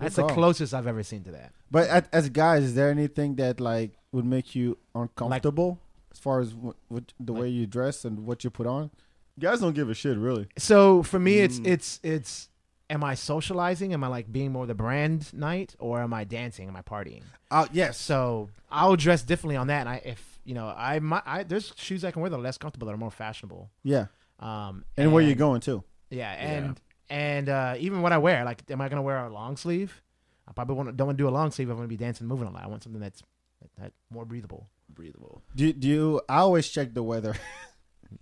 That's 0.00 0.16
the 0.16 0.26
closest 0.28 0.72
I've 0.74 0.86
ever 0.86 1.02
seen 1.02 1.24
to 1.24 1.32
that. 1.32 1.52
But 1.70 1.88
at, 1.88 2.08
as 2.12 2.28
guys, 2.30 2.62
is 2.64 2.74
there 2.74 2.90
anything 2.90 3.34
that 3.36 3.60
like 3.60 3.92
would 4.12 4.24
make 4.24 4.54
you 4.54 4.78
uncomfortable 4.94 5.78
as 6.10 6.18
far 6.18 6.40
as 6.40 6.54
what, 6.54 6.76
what 6.88 7.12
the 7.20 7.32
way 7.32 7.48
you 7.48 7.66
dress 7.66 8.04
and 8.04 8.24
what 8.24 8.44
you 8.44 8.50
put 8.50 8.66
on? 8.66 8.90
Guys 9.38 9.60
don't 9.60 9.74
give 9.74 9.88
a 9.90 9.94
shit, 9.94 10.16
really. 10.18 10.48
So 10.56 11.02
for 11.02 11.18
me, 11.18 11.38
it's 11.38 11.58
Mm. 11.60 11.66
it's 11.66 12.00
it's. 12.02 12.48
Am 12.90 13.04
I 13.04 13.14
socializing? 13.14 13.92
Am 13.92 14.02
I 14.02 14.06
like 14.08 14.32
being 14.32 14.50
more 14.50 14.64
the 14.66 14.74
brand 14.74 15.30
night, 15.34 15.76
or 15.78 16.00
am 16.00 16.14
I 16.14 16.24
dancing? 16.24 16.68
Am 16.68 16.74
I 16.76 16.80
partying? 16.80 17.20
Uh, 17.50 17.66
yes. 17.70 17.98
So 18.00 18.48
I'll 18.70 18.96
dress 18.96 19.22
differently 19.22 19.56
on 19.56 19.66
that. 19.66 19.80
And 19.80 19.88
I, 19.90 20.00
if 20.06 20.40
you 20.44 20.54
know, 20.54 20.72
I 20.74 20.98
might, 20.98 21.22
I 21.26 21.42
there's 21.42 21.72
shoes 21.76 22.02
I 22.02 22.10
can 22.12 22.22
wear 22.22 22.30
that 22.30 22.36
are 22.36 22.40
less 22.40 22.56
comfortable 22.56 22.86
that 22.86 22.94
are 22.94 22.98
more 22.98 23.10
fashionable. 23.10 23.68
Yeah. 23.82 24.06
Um, 24.40 24.84
And, 24.96 25.12
where 25.12 25.22
you 25.22 25.34
going 25.34 25.60
too? 25.60 25.84
Yeah, 26.08 26.30
and 26.32 26.80
and 27.10 27.48
uh, 27.50 27.74
even 27.78 28.00
what 28.00 28.12
I 28.12 28.18
wear, 28.18 28.42
like, 28.46 28.62
am 28.70 28.80
I 28.80 28.88
gonna 28.88 29.02
wear 29.02 29.18
a 29.26 29.30
long 29.30 29.58
sleeve? 29.58 30.00
I 30.46 30.52
probably 30.52 30.76
want 30.76 30.96
don't 30.96 31.08
want 31.08 31.18
to 31.18 31.22
do 31.22 31.28
a 31.28 31.30
long 31.30 31.50
sleeve. 31.50 31.68
I'm 31.68 31.76
gonna 31.76 31.88
be 31.88 31.98
dancing, 31.98 32.26
moving 32.26 32.48
a 32.48 32.50
lot. 32.50 32.64
I 32.64 32.68
want 32.68 32.82
something 32.84 33.02
that's 33.02 33.22
that, 33.60 33.82
that 33.82 33.92
more 34.10 34.24
breathable. 34.24 34.66
Breathable. 34.88 35.42
Do, 35.54 35.70
do 35.74 35.86
you? 35.86 36.20
I 36.26 36.36
always 36.38 36.68
check 36.70 36.94
the 36.94 37.02
weather. 37.02 37.34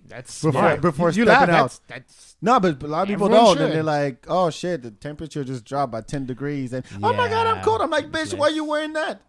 That's 0.06 0.42
Before- 0.42 0.52
smart. 0.60 0.80
before 0.80 1.10
you, 1.10 1.22
you 1.22 1.24
stepping 1.30 1.54
laugh, 1.54 1.64
out. 1.64 1.80
That's, 1.88 2.06
that's 2.06 2.36
No, 2.42 2.58
but 2.60 2.82
a 2.82 2.86
lot 2.86 3.02
of 3.02 3.08
people 3.08 3.28
don't, 3.28 3.56
should. 3.56 3.62
and 3.66 3.72
they're 3.72 3.82
like, 3.82 4.24
"Oh 4.28 4.50
shit, 4.50 4.82
the 4.82 4.90
temperature 4.90 5.44
just 5.44 5.64
dropped 5.64 5.92
by 5.92 6.00
ten 6.00 6.26
degrees," 6.26 6.72
and 6.72 6.84
oh 7.02 7.12
my 7.12 7.28
god, 7.28 7.46
I'm 7.46 7.62
cold. 7.64 7.80
I'm 7.80 7.90
like, 7.90 8.10
bitch, 8.10 8.34
why 8.36 8.46
are 8.48 8.50
you 8.50 8.64
wearing 8.64 8.92
that? 8.94 9.20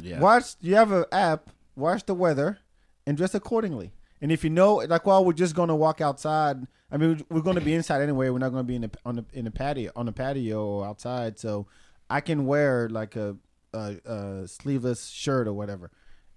Yeah. 0.00 0.18
Watch. 0.20 0.54
You 0.60 0.76
have 0.76 0.92
an 0.92 1.04
app. 1.12 1.50
Watch 1.76 2.04
the 2.06 2.14
weather, 2.14 2.58
and 3.06 3.16
dress 3.16 3.34
accordingly. 3.34 3.92
And 4.22 4.30
if 4.30 4.44
you 4.44 4.50
know, 4.50 4.76
like, 4.76 5.06
well, 5.06 5.24
we're 5.24 5.32
just 5.32 5.54
gonna 5.54 5.76
walk 5.76 6.00
outside. 6.00 6.66
I 6.92 6.96
mean, 6.96 7.24
we're 7.30 7.40
gonna 7.40 7.60
be 7.60 7.74
inside 7.74 8.02
anyway. 8.02 8.28
We're 8.30 8.38
not 8.38 8.50
gonna 8.50 8.64
be 8.64 8.76
in 8.76 8.82
the 8.82 8.90
on 9.04 9.16
the 9.16 9.24
in 9.32 9.44
the 9.44 9.50
patio 9.50 9.92
on 9.96 10.06
the 10.06 10.12
patio 10.12 10.64
or 10.64 10.86
outside. 10.86 11.38
So 11.38 11.66
I 12.08 12.20
can 12.20 12.44
wear 12.46 12.88
like 12.88 13.16
a, 13.16 13.36
a, 13.72 13.96
a 14.04 14.48
sleeveless 14.48 15.08
shirt 15.08 15.46
or 15.46 15.52
whatever. 15.52 15.90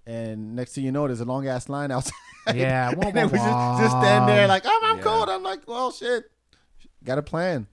And 0.05 0.55
next 0.55 0.73
thing 0.73 0.83
you 0.83 0.91
know, 0.91 1.07
there's 1.07 1.21
a 1.21 1.25
long 1.25 1.47
ass 1.47 1.69
line 1.69 1.91
outside. 1.91 2.13
yeah. 2.55 2.93
wah, 2.93 3.07
and 3.07 3.15
then 3.15 3.29
we 3.29 3.39
wah, 3.39 3.77
just, 3.79 3.83
just 3.93 3.97
stand 4.01 4.27
there 4.27 4.47
like, 4.47 4.63
oh, 4.65 4.81
I'm 4.83 4.97
Yeah. 4.97 5.03
cold. 5.03 5.29
I'm 5.29 5.43
like, 5.43 5.67
well, 5.67 5.91
shit. 5.91 6.25
Got 7.03 7.15
to 7.15 7.21
plan. 7.23 7.67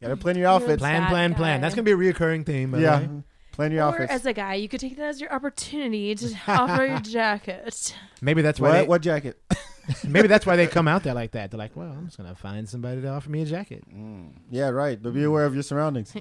Got 0.00 0.08
to 0.08 0.16
plan 0.16 0.36
your 0.36 0.48
outfit. 0.48 0.78
plan, 0.78 1.02
Bad 1.02 1.08
plan, 1.10 1.34
plan. 1.34 1.60
That's 1.62 1.74
gonna 1.74 1.84
be 1.84 1.92
a 1.92 1.96
reoccurring 1.96 2.44
theme. 2.44 2.72
By 2.72 2.78
yeah, 2.78 3.00
way. 3.00 3.22
plan 3.52 3.72
your 3.72 3.84
Or 3.84 3.88
outfits. 3.88 4.12
as 4.12 4.26
a 4.26 4.34
guy, 4.34 4.54
you 4.54 4.68
could 4.68 4.80
take 4.80 4.96
that 4.98 5.06
as 5.06 5.20
your 5.20 5.32
opportunity 5.32 6.14
to 6.14 6.34
offer 6.48 6.84
your 6.84 7.00
jacket. 7.00 7.96
Maybe 8.20 8.42
that's 8.42 8.60
why. 8.60 8.68
what, 8.68 8.74
They, 8.74 8.86
what 8.86 9.02
jacket? 9.02 9.40
maybe 10.06 10.28
that's 10.28 10.44
why 10.44 10.56
they 10.56 10.66
come 10.66 10.88
out 10.88 11.04
there 11.04 11.14
like 11.14 11.30
that. 11.30 11.50
They're 11.50 11.58
like, 11.58 11.74
well, 11.74 11.90
I'm 11.90 12.04
just 12.06 12.18
gonna 12.18 12.34
find 12.34 12.68
somebody 12.68 13.00
to 13.00 13.08
offer 13.08 13.30
me 13.30 13.40
a 13.42 13.46
jacket. 13.46 13.84
Mm. 13.90 14.32
yeah, 14.50 14.68
right. 14.68 15.02
But 15.02 15.14
be 15.14 15.20
mm. 15.20 15.26
aware 15.26 15.46
of 15.46 15.54
your 15.54 15.62
surroundings. 15.62 16.12
the 16.12 16.20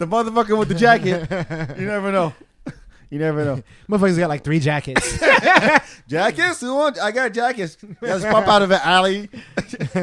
motherfucker 0.00 0.58
with 0.58 0.68
the 0.68 0.74
jacket. 0.74 1.28
You 1.78 1.86
never 1.86 2.10
know. 2.10 2.32
You 3.10 3.18
never 3.18 3.44
know. 3.44 3.62
Motherfuckers 3.88 4.18
got 4.18 4.28
like 4.28 4.44
three 4.44 4.60
jackets. 4.60 5.18
Jackets? 6.08 6.60
Who 6.60 6.74
want? 6.74 6.98
I 6.98 7.10
got 7.10 7.32
jackets. 7.32 7.76
Just 8.02 8.26
pop 8.26 8.46
out 8.48 8.62
of 8.62 8.70
an 8.70 8.80
alley. 8.82 9.30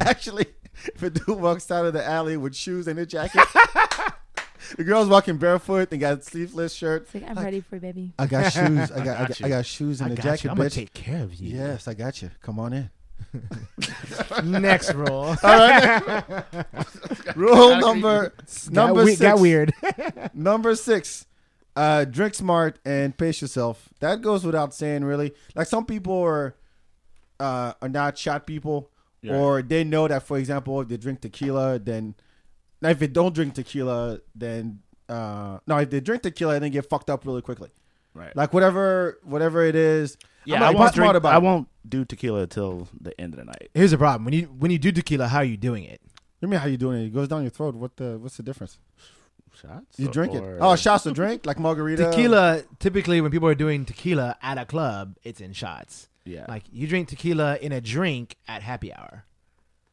Actually, 0.00 0.46
if 0.86 1.02
a 1.02 1.10
dude 1.10 1.28
walks 1.40 1.70
out 1.70 1.84
of 1.86 1.92
the 1.92 2.04
alley 2.04 2.36
with 2.36 2.54
shoes 2.56 2.88
and 2.88 2.98
a 2.98 3.06
jacket, 3.06 3.42
the 4.76 4.82
girl's 4.84 5.08
walking 5.08 5.36
barefoot 5.36 5.90
and 5.92 6.00
got 6.00 6.18
a 6.18 6.22
sleeveless 6.22 6.72
shirt. 6.74 7.02
It's 7.02 7.14
like, 7.14 7.30
I'm 7.30 7.44
ready 7.44 7.60
for 7.60 7.76
you, 7.76 7.80
baby. 7.80 8.12
I 8.18 8.26
got 8.26 8.52
shoes. 8.52 8.90
I 8.90 8.96
got, 8.96 8.98
I 8.98 9.04
got 9.04 9.28
got. 9.28 9.42
I 9.44 9.48
got 9.48 9.66
shoes 9.66 10.00
and 10.00 10.10
I 10.10 10.12
a 10.12 10.16
got 10.16 10.22
jacket, 10.22 10.44
you. 10.44 10.50
I'm 10.50 10.56
gonna 10.56 10.70
take 10.70 10.92
care 10.92 11.22
of 11.22 11.34
you. 11.34 11.56
Yes, 11.56 11.86
I 11.86 11.94
got 11.94 12.20
you. 12.22 12.30
Come 12.42 12.58
on 12.58 12.72
in. 12.72 12.90
Next 14.44 14.92
roll. 14.94 15.34
Rule 17.36 17.76
number 17.80 18.32
number 18.70 18.94
got, 18.94 19.04
we- 19.04 19.10
six. 19.14 19.20
got 19.20 19.38
weird. 19.40 19.72
Number 20.34 20.74
six, 20.76 21.26
uh, 21.76 22.04
drink 22.04 22.34
smart 22.34 22.78
and 22.84 23.16
pace 23.16 23.40
yourself. 23.42 23.88
That 24.00 24.22
goes 24.22 24.44
without 24.44 24.74
saying, 24.74 25.04
really. 25.04 25.34
Like 25.54 25.66
some 25.66 25.84
people 25.86 26.18
are 26.22 26.54
uh, 27.40 27.72
are 27.82 27.88
not 27.88 28.16
shot 28.16 28.46
people, 28.46 28.90
Yeah. 29.22 29.36
or 29.36 29.62
they 29.62 29.82
know 29.84 30.06
that, 30.08 30.22
for 30.22 30.38
example, 30.38 30.80
if 30.80 30.88
they 30.88 30.96
drink 30.96 31.20
tequila, 31.20 31.78
then 31.78 32.14
now 32.80 32.90
if 32.90 32.98
they 32.98 33.08
don't 33.08 33.34
drink 33.34 33.54
tequila, 33.54 34.20
then 34.34 34.80
uh, 35.08 35.58
no, 35.66 35.78
if 35.78 35.90
they 35.90 36.00
drink 36.00 36.22
tequila, 36.22 36.60
then 36.60 36.70
get 36.70 36.88
fucked 36.88 37.10
up 37.10 37.26
really 37.26 37.42
quickly. 37.42 37.70
Right. 38.14 38.34
Like 38.36 38.52
whatever, 38.54 39.18
whatever 39.24 39.64
it 39.64 39.74
is. 39.74 40.16
yeah, 40.44 40.56
I'm 40.56 40.62
I 40.62 40.66
won't 40.78 40.94
smart 40.94 40.94
drink. 40.94 41.16
about 41.16 41.34
I 41.34 41.38
won't 41.38 41.66
do 41.88 42.04
tequila 42.04 42.46
till 42.46 42.86
the 43.00 43.18
end 43.20 43.34
of 43.34 43.38
the 43.40 43.44
night. 43.46 43.70
Here's 43.74 43.90
the 43.90 43.98
problem: 43.98 44.24
when 44.24 44.32
you 44.34 44.44
when 44.46 44.70
you 44.70 44.78
do 44.78 44.92
tequila, 44.92 45.26
how 45.26 45.38
are 45.38 45.44
you 45.44 45.56
doing 45.56 45.82
it? 45.84 46.00
Let 46.40 46.48
me 46.50 46.56
how 46.56 46.66
you 46.66 46.76
doing 46.76 47.02
it. 47.02 47.06
It 47.06 47.14
goes 47.14 47.26
down 47.28 47.42
your 47.42 47.50
throat. 47.50 47.74
What 47.74 47.96
the? 47.96 48.18
What's 48.18 48.36
the 48.36 48.42
difference? 48.44 48.78
Shots. 49.60 49.98
You 49.98 50.08
drink 50.08 50.34
or- 50.34 50.56
it. 50.56 50.58
Oh, 50.60 50.76
shots 50.76 51.04
to 51.04 51.12
drink 51.12 51.46
like 51.46 51.58
margarita. 51.58 52.10
Tequila. 52.10 52.62
Typically, 52.78 53.20
when 53.20 53.30
people 53.30 53.48
are 53.48 53.54
doing 53.54 53.84
tequila 53.84 54.36
at 54.42 54.58
a 54.58 54.64
club, 54.64 55.16
it's 55.22 55.40
in 55.40 55.52
shots. 55.52 56.08
Yeah. 56.24 56.46
Like 56.48 56.64
you 56.72 56.86
drink 56.86 57.08
tequila 57.08 57.56
in 57.58 57.72
a 57.72 57.80
drink 57.80 58.36
at 58.48 58.62
happy 58.62 58.92
hour, 58.92 59.24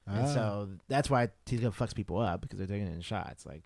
and 0.08 0.26
Ah. 0.26 0.34
so 0.34 0.70
that's 0.88 1.10
why 1.10 1.30
tequila 1.46 1.72
fucks 1.72 1.94
people 1.94 2.20
up 2.20 2.42
because 2.42 2.58
they're 2.58 2.68
taking 2.68 2.88
it 2.88 2.94
in 2.94 3.02
shots. 3.02 3.46
Like 3.46 3.64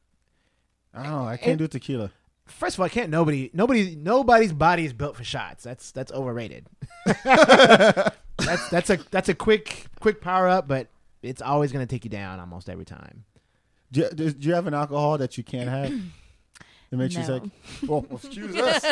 I 0.94 1.04
don't 1.04 1.12
know. 1.12 1.26
I 1.28 1.38
can't 1.38 1.54
It- 1.62 1.64
do 1.64 1.68
tequila. 1.68 2.12
First 2.48 2.76
of 2.76 2.80
all, 2.82 2.86
I 2.86 2.90
can't 2.90 3.10
nobody 3.10 3.50
nobody 3.54 3.96
nobody's 3.96 4.54
body 4.54 4.86
is 4.86 4.94
built 4.94 5.16
for 5.16 5.24
shots. 5.24 5.64
That's 5.64 5.92
that's 5.92 6.12
overrated. 6.12 6.68
that's 7.24 8.70
that's 8.70 8.90
a 8.90 8.98
that's 9.12 9.30
a 9.30 9.34
quick 9.36 9.86
quick 10.00 10.22
power 10.22 10.48
up, 10.48 10.68
but 10.68 10.88
it's 11.24 11.42
always 11.42 11.72
gonna 11.72 11.86
take 11.88 12.04
you 12.04 12.10
down 12.12 12.40
almost 12.40 12.70
every 12.70 12.86
time. 12.86 13.24
Do 13.96 14.24
you, 14.24 14.32
do 14.32 14.48
you 14.50 14.54
have 14.54 14.68
an 14.68 14.74
alcohol 14.74 15.18
that 15.18 15.38
you 15.38 15.44
can't 15.44 15.70
have? 15.70 15.92
It 16.92 16.98
makes 16.98 17.16
you 17.16 17.22
No. 17.22 17.26
sick. 17.26 17.44
Oh, 17.90 18.06
excuse 18.12 18.56
us. 18.70 18.86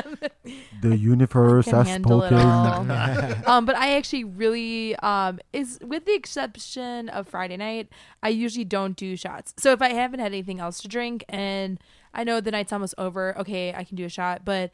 the 0.82 0.97
universe 0.97 1.66
Can 1.66 1.86
handle 1.86 2.24
it 2.24 2.34
all. 2.34 2.91
um, 3.47 3.66
but 3.66 3.76
I 3.78 3.95
actually 3.95 4.24
really 4.24 4.95
um 4.97 5.39
is 5.54 5.80
with 5.82 6.06
the 6.06 6.14
exception 6.16 7.08
of 7.10 7.28
Friday 7.28 7.56
night, 7.56 7.89
I 8.24 8.30
usually 8.30 8.66
don't 8.66 8.97
do 8.97 9.16
shots. 9.16 9.54
So 9.58 9.72
if 9.74 9.82
I 9.82 9.89
haven't 9.93 10.22
had 10.22 10.32
anything 10.34 10.60
else 10.60 10.82
to 10.82 10.88
drink 10.88 11.24
and 11.30 11.80
I 12.16 12.24
know 12.24 12.41
the 12.41 12.51
night's 12.51 12.74
almost 12.74 12.95
over, 12.97 13.38
okay, 13.38 13.74
I 13.76 13.84
can 13.84 13.95
do 13.95 14.06
a 14.06 14.10
shot. 14.10 14.43
But 14.43 14.72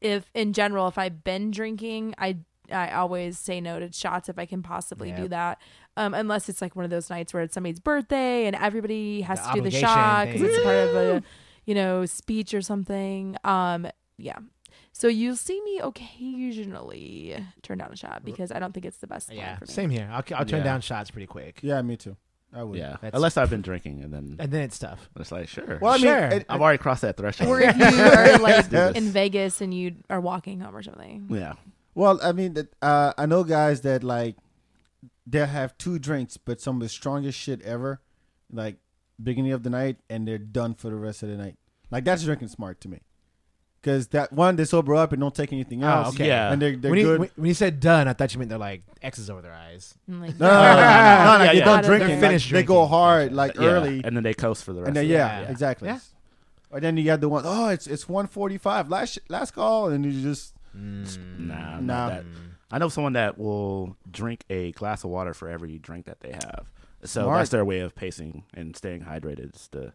if 0.00 0.30
in 0.34 0.54
general, 0.54 0.88
if 0.88 0.96
I've 0.96 1.22
been 1.22 1.50
drinking, 1.50 2.14
I 2.18 2.38
I 2.72 2.92
always 2.92 3.38
say 3.38 3.60
no 3.60 3.78
to 3.78 3.92
shots 3.92 4.30
if 4.30 4.38
I 4.38 4.46
can 4.46 4.62
possibly 4.62 5.10
Yeah. 5.10 5.16
do 5.20 5.28
that. 5.28 5.58
Um, 5.96 6.12
unless 6.14 6.48
it's 6.48 6.60
like 6.60 6.74
one 6.74 6.84
of 6.84 6.90
those 6.90 7.08
nights 7.08 7.32
where 7.32 7.42
it's 7.44 7.54
somebody's 7.54 7.78
birthday 7.78 8.46
and 8.46 8.56
everybody 8.56 9.20
has 9.20 9.38
The 9.40 9.44
to 9.46 9.52
do 9.54 9.60
the 9.60 9.60
obligation 9.68 9.88
shot 9.88 10.26
because 10.26 10.40
thing. 10.40 10.50
it's 10.50 10.64
part 10.64 10.76
of 10.76 10.96
a 10.96 11.22
you 11.66 11.74
know 11.74 12.04
speech 12.06 12.52
or 12.54 12.62
something. 12.62 13.36
Um, 13.44 13.86
yeah. 14.18 14.38
So 14.92 15.08
you'll 15.08 15.36
see 15.36 15.60
me 15.62 15.78
occasionally 15.80 17.36
turn 17.62 17.78
down 17.78 17.92
a 17.92 17.96
shot 17.96 18.24
because 18.24 18.52
I 18.52 18.58
don't 18.58 18.72
think 18.72 18.86
it's 18.86 18.98
the 18.98 19.06
best. 19.06 19.28
line 19.28 19.38
Yeah, 19.38 19.56
for 19.58 19.64
me. 19.66 19.72
same 19.72 19.90
here. 19.90 20.08
I'll 20.10 20.22
I'll 20.36 20.44
turn 20.44 20.58
Yeah. 20.60 20.64
down 20.64 20.80
shots 20.80 21.10
pretty 21.10 21.26
quick, 21.26 21.60
Yeah, 21.62 21.80
me 21.82 21.96
too. 21.96 22.16
I 22.52 22.62
would. 22.62 22.78
Yeah. 22.78 22.92
That's- 23.00 23.12
Unless 23.14 23.36
I've 23.36 23.50
been 23.50 23.62
drinking, 23.70 24.02
and 24.04 24.12
then 24.14 24.36
and 24.38 24.50
then 24.52 24.62
it's 24.62 24.78
tough. 24.78 25.08
it's 25.18 25.32
like 25.32 25.48
sure. 25.48 25.78
Well, 25.80 25.92
I 25.92 25.96
mean, 25.96 26.04
Sure. 26.04 26.24
it- 26.26 26.46
I've 26.48 26.60
already 26.60 26.78
crossed 26.78 27.02
that 27.02 27.16
threshold. 27.16 27.50
Or 27.50 27.60
if 27.60 27.76
you 27.78 27.84
are 27.84 28.38
like 28.38 28.64
do 28.70 28.76
this. 28.76 28.96
in 28.96 29.04
Vegas 29.10 29.60
and 29.60 29.74
you 29.74 29.96
are 30.10 30.20
walking 30.20 30.60
home 30.60 30.74
or 30.76 30.82
something. 30.82 31.26
yeah. 31.30 31.54
well, 31.94 32.20
I 32.22 32.32
mean, 32.32 32.54
that, 32.54 32.72
uh, 32.82 33.12
I 33.18 33.26
know 33.26 33.42
guys 33.44 33.80
that 33.82 34.04
like 34.04 34.36
they 35.26 35.44
have 35.46 35.76
two 35.78 35.98
drinks, 35.98 36.36
but 36.36 36.60
some 36.60 36.76
of 36.76 36.82
the 36.82 36.88
strongest 36.88 37.38
shit 37.38 37.62
ever, 37.62 38.00
like 38.52 38.76
beginning 39.22 39.52
of 39.52 39.62
the 39.62 39.70
night, 39.70 39.96
and 40.10 40.26
they're 40.28 40.38
done 40.38 40.74
for 40.74 40.90
the 40.90 40.96
rest 40.96 41.22
of 41.22 41.28
the 41.28 41.36
night. 41.36 41.56
Like 41.90 42.04
that's 42.04 42.24
drinking 42.24 42.48
smart 42.48 42.80
to 42.82 42.88
me, 42.88 43.00
because 43.80 44.08
that 44.08 44.32
one 44.32 44.56
they 44.56 44.64
sober 44.64 44.94
up 44.94 45.12
and 45.12 45.20
don't 45.20 45.34
take 45.34 45.52
anything 45.52 45.84
Oh, 45.84 45.88
else. 45.88 46.08
okay. 46.14 46.26
Yeah. 46.26 46.52
and 46.52 46.60
they're 46.60 46.76
they're 46.76 46.90
when, 46.90 46.98
you, 47.00 47.06
good. 47.06 47.20
when, 47.20 47.30
when 47.36 47.46
you 47.48 47.54
said 47.54 47.80
done, 47.80 48.08
I 48.08 48.12
thought 48.12 48.32
you 48.34 48.38
meant 48.38 48.48
they're 48.50 48.58
like 48.58 48.82
X's 49.02 49.30
over 49.30 49.40
their 49.42 49.52
eyes. 49.54 49.94
And 50.08 50.20
like, 50.20 50.38
no, 50.40 50.46
no, 50.46 50.52
no, 50.52 50.60
no, 50.60 50.74
no, 50.74 50.74
no, 51.38 51.44
Yeah, 51.44 51.52
they 51.52 51.58
yeah. 51.58 51.64
don't 51.64 51.82
They're 51.82 51.98
drink. 51.98 52.10
Like, 52.10 52.20
finished 52.20 52.50
they 52.52 52.62
go 52.62 52.74
drinking. 52.74 52.88
hard 52.90 53.32
like 53.32 53.54
Yeah. 53.54 53.66
early, 53.68 54.02
and 54.04 54.16
then 54.16 54.22
they 54.24 54.34
coast 54.34 54.64
for 54.64 54.72
the 54.72 54.80
rest. 54.80 54.88
and 54.88 54.96
then 54.96 55.04
of 55.04 55.10
yeah, 55.10 55.38
the 55.40 55.44
Yeah. 55.46 55.50
exactly. 55.50 55.88
Yeah. 55.88 55.98
Or 56.70 56.80
then 56.80 56.96
you 56.96 57.04
got 57.04 57.20
the 57.20 57.28
one, 57.28 57.44
oh, 57.46 57.68
it's 57.68 57.86
it's 57.86 58.08
one 58.08 58.26
forty 58.26 58.58
five. 58.58 58.88
Last 58.90 59.18
last 59.28 59.52
call, 59.52 59.88
and 59.90 60.04
you 60.04 60.20
just 60.20 60.54
Nah, 60.74 61.04
Nah. 61.38 61.80
not 61.80 62.08
that. 62.08 62.24
I 62.70 62.78
know 62.78 62.88
someone 62.88 63.12
that 63.14 63.38
will 63.38 63.96
drink 64.10 64.44
a 64.50 64.72
glass 64.72 65.04
of 65.04 65.10
water 65.10 65.34
for 65.34 65.48
every 65.48 65.78
drink 65.78 66.06
that 66.06 66.20
they 66.20 66.32
have. 66.32 66.66
So 67.04 67.24
Smart. 67.24 67.38
that's 67.38 67.50
their 67.50 67.64
way 67.64 67.80
of 67.80 67.94
pacing 67.94 68.44
and 68.54 68.74
staying 68.76 69.02
hydrated 69.02 69.54
is 69.54 69.68
to 69.68 69.92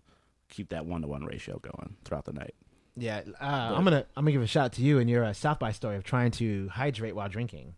keep 0.47 0.69
that 0.69 0.85
one 0.85 1.01
to 1.01 1.07
one 1.07 1.25
ratio 1.25 1.59
going 1.59 1.95
throughout 2.03 2.25
the 2.25 2.33
night. 2.33 2.55
Yeah, 2.95 3.21
uh, 3.39 3.73
I'm 3.75 3.83
gonna 3.83 4.05
I'm 4.15 4.25
gonna 4.25 4.33
give 4.33 4.41
a 4.41 4.47
shout 4.47 4.73
to 4.73 4.81
you 4.81 4.99
and 4.99 5.09
your 5.09 5.23
uh, 5.23 5.33
South 5.33 5.59
by 5.59 5.71
story 5.71 5.95
of 5.95 6.03
trying 6.03 6.31
to 6.31 6.67
hydrate 6.69 7.15
while 7.15 7.29
drinking. 7.29 7.75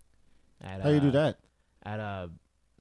At, 0.61 0.81
how 0.81 0.89
you 0.89 0.99
do 0.99 1.09
uh, 1.09 1.11
that? 1.11 1.37
At 1.83 1.99
uh, 1.99 2.27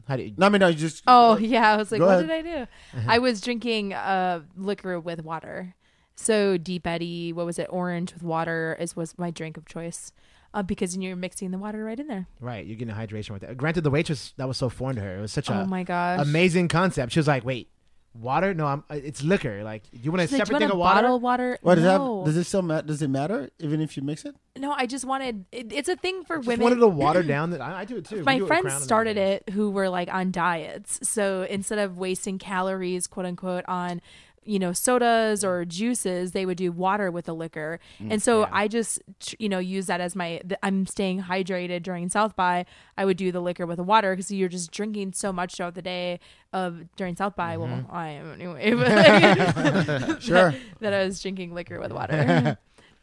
how 0.08 0.16
do 0.16 0.22
you, 0.24 0.34
No, 0.36 0.46
I 0.46 0.48
mean, 0.48 0.60
no, 0.60 0.68
you 0.68 0.74
just 0.74 1.02
Oh 1.06 1.36
yeah, 1.36 1.72
I 1.72 1.76
was 1.76 1.92
like, 1.92 2.00
what 2.00 2.24
ahead. 2.24 2.26
did 2.26 2.54
I 2.54 2.64
do? 2.64 2.66
I 3.06 3.18
was 3.18 3.40
drinking 3.40 3.92
uh 3.92 4.40
liquor 4.56 4.98
with 4.98 5.22
water. 5.22 5.74
So 6.16 6.56
Deep 6.56 6.86
Eddy, 6.86 7.32
what 7.32 7.46
was 7.46 7.58
it? 7.58 7.66
Orange 7.70 8.12
with 8.12 8.22
water 8.22 8.76
is 8.80 8.96
was 8.96 9.16
my 9.18 9.30
drink 9.30 9.56
of 9.56 9.66
choice. 9.66 10.12
Uh, 10.52 10.62
because 10.62 10.96
you're 10.96 11.14
mixing 11.16 11.50
the 11.52 11.58
water 11.58 11.84
right 11.84 12.00
in 12.00 12.08
there. 12.08 12.26
right, 12.40 12.66
you're 12.66 12.76
getting 12.76 12.94
hydration 12.94 13.30
with 13.30 13.42
that. 13.42 13.56
Granted, 13.56 13.82
the 13.84 13.90
waitress 13.90 14.34
that 14.36 14.48
was 14.48 14.56
so 14.56 14.68
foreign 14.68 14.96
to 14.96 15.02
her. 15.02 15.18
It 15.18 15.20
was 15.20 15.32
such 15.32 15.48
a 15.48 15.60
oh 15.60 15.64
my 15.66 15.84
gosh. 15.84 16.20
amazing 16.20 16.66
concept. 16.68 17.12
She 17.12 17.20
was 17.20 17.28
like, 17.28 17.44
"Wait, 17.44 17.68
water? 18.14 18.52
No, 18.52 18.66
I'm. 18.66 18.84
uh, 18.90 18.94
It's 18.94 19.22
liquor. 19.22 19.62
Like, 19.62 19.84
you 19.92 20.10
want 20.10 20.22
a 20.22 20.26
She's 20.26 20.32
like, 20.32 20.40
"Do 20.40 20.46
separate 20.46 20.62
you 20.64 20.68
thing 20.70 20.78
want 20.78 20.98
of 20.98 21.04
a 21.04 21.16
water? 21.16 21.18
bottle 21.18 21.20
water? 21.20 21.58
What 21.62 21.74
does 21.76 21.84
no. 21.84 22.18
that? 22.24 22.24
Does 22.26 22.36
it 22.36 22.44
still 22.44 22.62
matter? 22.62 22.86
Does 22.86 23.00
it 23.02 23.08
matter 23.08 23.50
even 23.60 23.80
if 23.80 23.96
you 23.96 24.02
mix 24.02 24.24
it? 24.24 24.34
no, 24.58 24.72
I 24.72 24.86
just 24.86 25.04
wanted. 25.04 25.44
It, 25.52 25.72
it's 25.72 25.88
a 25.88 25.94
thing 25.96 26.24
for 26.24 26.38
Just 26.38 26.48
women. 26.48 26.64
wanted 26.64 26.76
to 26.80 26.88
water 27.04 27.22
down. 27.22 27.50
That 27.50 27.60
I, 27.60 27.80
I 27.80 27.84
do 27.84 27.98
it 27.98 28.06
too. 28.06 28.16
We 28.16 28.22
my 28.22 28.32
do 28.34 28.38
it 28.38 28.42
with 28.42 28.48
friends 28.48 28.74
and 28.74 28.82
started 28.82 29.16
everything. 29.18 29.42
it 29.46 29.52
who 29.54 29.70
were 29.70 29.88
like 29.88 30.12
on 30.12 30.32
diets 30.32 30.98
so 31.08 31.46
instead 31.48 31.78
of 31.78 31.96
wasting 31.98 32.38
calories 32.38 33.06
quote 33.06 33.26
unquote 33.26 33.64
on 33.68 34.02
you 34.44 34.58
know 34.58 34.72
sodas 34.72 35.44
or 35.44 35.64
juices 35.66 36.32
they 36.32 36.46
would 36.46 36.56
do 36.56 36.72
water 36.72 37.10
with 37.10 37.26
the 37.26 37.34
liquor 37.34 37.78
and 38.08 38.22
so 38.22 38.40
yeah. 38.40 38.48
i 38.52 38.66
just 38.66 39.00
you 39.38 39.48
know 39.50 39.58
use 39.58 39.86
that 39.86 40.00
as 40.00 40.16
my 40.16 40.40
i'm 40.62 40.86
staying 40.86 41.22
hydrated 41.22 41.82
during 41.82 42.08
south 42.08 42.34
by 42.36 42.64
i 42.96 43.04
would 43.04 43.18
do 43.18 43.30
the 43.30 43.40
liquor 43.40 43.66
with 43.66 43.76
the 43.76 43.82
water 43.82 44.14
because 44.14 44.30
you're 44.30 44.48
just 44.48 44.70
drinking 44.70 45.12
so 45.12 45.30
much 45.30 45.56
throughout 45.56 45.74
the 45.74 45.82
day 45.82 46.18
of 46.54 46.84
during 46.96 47.14
south 47.14 47.36
by 47.36 47.56
well 47.56 47.84
i 47.90 48.08
am 48.08 48.32
anyway 48.32 48.72
but 48.74 50.22
Sure. 50.22 50.54
that 50.80 50.94
i 50.94 51.04
was 51.04 51.20
drinking 51.20 51.52
liquor 51.54 51.78
with 51.78 51.92
water 51.92 52.56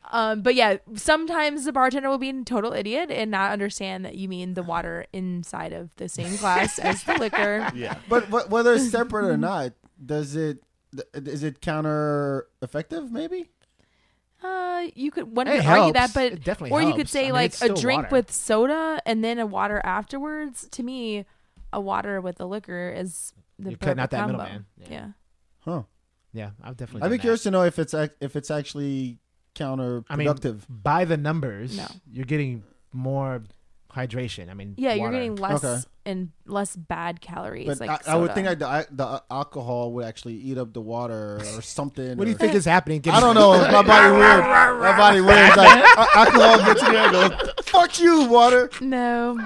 Um, 0.09 0.41
but 0.41 0.55
yeah, 0.55 0.77
sometimes 0.95 1.65
the 1.65 1.73
bartender 1.73 2.07
will 2.07 2.17
be 2.17 2.29
a 2.29 2.43
total 2.45 2.71
idiot 2.71 3.11
and 3.11 3.29
not 3.29 3.51
understand 3.51 4.05
that 4.05 4.15
you 4.15 4.29
mean 4.29 4.53
the 4.53 4.63
water 4.63 5.05
inside 5.11 5.73
of 5.73 5.89
the 5.97 6.07
same 6.07 6.37
glass 6.37 6.79
as 6.79 7.03
the 7.03 7.15
liquor. 7.15 7.69
Yeah. 7.75 7.97
But 8.07 8.23
wh- 8.27 8.49
whether 8.49 8.73
it's 8.75 8.89
separate 8.89 9.25
or 9.25 9.35
not, 9.35 9.73
does 10.05 10.33
it 10.37 10.59
th- 10.63 10.63
is 11.13 11.43
it 11.43 11.61
counter 11.61 12.47
effective? 12.61 13.11
Maybe. 13.11 13.49
Uh, 14.43 14.83
you 14.93 15.09
could 15.09 15.35
one 15.35 15.47
could 15.47 15.65
argue 15.65 15.93
that, 15.93 16.13
but 16.13 16.33
It 16.33 16.43
definitely 16.43 16.71
or 16.71 16.81
you 16.83 16.93
could 16.93 17.09
say 17.09 17.21
I 17.21 17.23
mean, 17.25 17.33
like 17.33 17.45
it's 17.51 17.61
a 17.61 17.73
drink 17.73 18.03
water. 18.03 18.15
with 18.15 18.31
soda 18.31 19.01
and 19.05 19.23
then 19.23 19.39
a 19.39 19.45
water 19.47 19.81
afterwards. 19.83 20.67
To 20.71 20.83
me, 20.83 21.25
a 21.73 21.81
water 21.81 22.21
with 22.21 22.37
the 22.37 22.47
liquor 22.47 22.93
is 22.95 23.33
the 23.57 23.71
You're 23.71 23.77
cutting 23.79 23.99
out 23.99 24.09
perfect 24.09 24.11
that 24.11 24.17
combo. 24.19 24.37
middleman. 24.37 24.65
Yeah. 24.77 24.87
Yeah. 24.91 25.07
Huh. 25.61 25.83
Yeah, 26.33 26.49
I've 26.63 26.77
definitely. 26.77 27.01
I'd 27.01 27.05
done 27.05 27.11
be 27.11 27.17
that. 27.17 27.21
curious 27.21 27.43
to 27.43 27.51
know 27.51 27.63
if 27.63 27.79
it's 27.79 27.95
ac- 27.95 28.13
if 28.21 28.35
it's 28.35 28.51
actually 28.51 29.17
counterproductive. 29.55 30.07
I 30.09 30.15
mean, 30.17 30.61
by 30.69 31.05
the 31.05 31.17
numbers, 31.17 31.75
No. 31.75 31.87
you're 32.11 32.25
getting 32.25 32.63
more 32.93 33.41
hydration. 33.93 34.49
I 34.49 34.53
mean, 34.53 34.75
Yeah, 34.77 34.93
you're 34.93 35.11
getting 35.11 35.35
less 35.35 35.63
Okay. 35.63 35.81
and 36.05 36.29
less 36.45 36.75
bad 36.75 37.19
calories. 37.21 37.67
but 37.67 37.79
like 37.79 38.07
I, 38.07 38.13
I 38.13 38.15
would 38.15 38.33
think 38.33 38.47
like 38.47 38.59
the, 38.59 38.67
I- 38.67 38.85
the 38.91 39.05
uh, 39.05 39.19
alcohol 39.31 39.93
would 39.93 40.05
actually 40.05 40.35
eat 40.35 40.57
up 40.57 40.73
the 40.73 40.81
water 40.81 41.39
or 41.55 41.61
something. 41.61 42.17
What 42.17 42.25
do 42.25 42.29
you 42.29 42.35
or- 42.35 42.39
think 42.39 42.53
is 42.55 42.65
happening? 42.65 43.01
I 43.09 43.19
don't 43.19 43.35
know. 43.35 43.51
My 43.71 43.81
body 43.81 44.11
weird. 44.17 44.39
My 44.43 44.97
body 44.97 45.21
weird. 45.21 45.55
Like 45.57 45.97
uh, 45.97 46.05
alcohol 46.15 46.57
gets 46.65 46.83
in 46.83 46.91
there 46.91 47.03
and 47.05 47.13
goes, 47.31 47.53
"Fuck 47.65 47.99
you, 47.99 48.25
water." 48.25 48.69
no. 48.81 49.37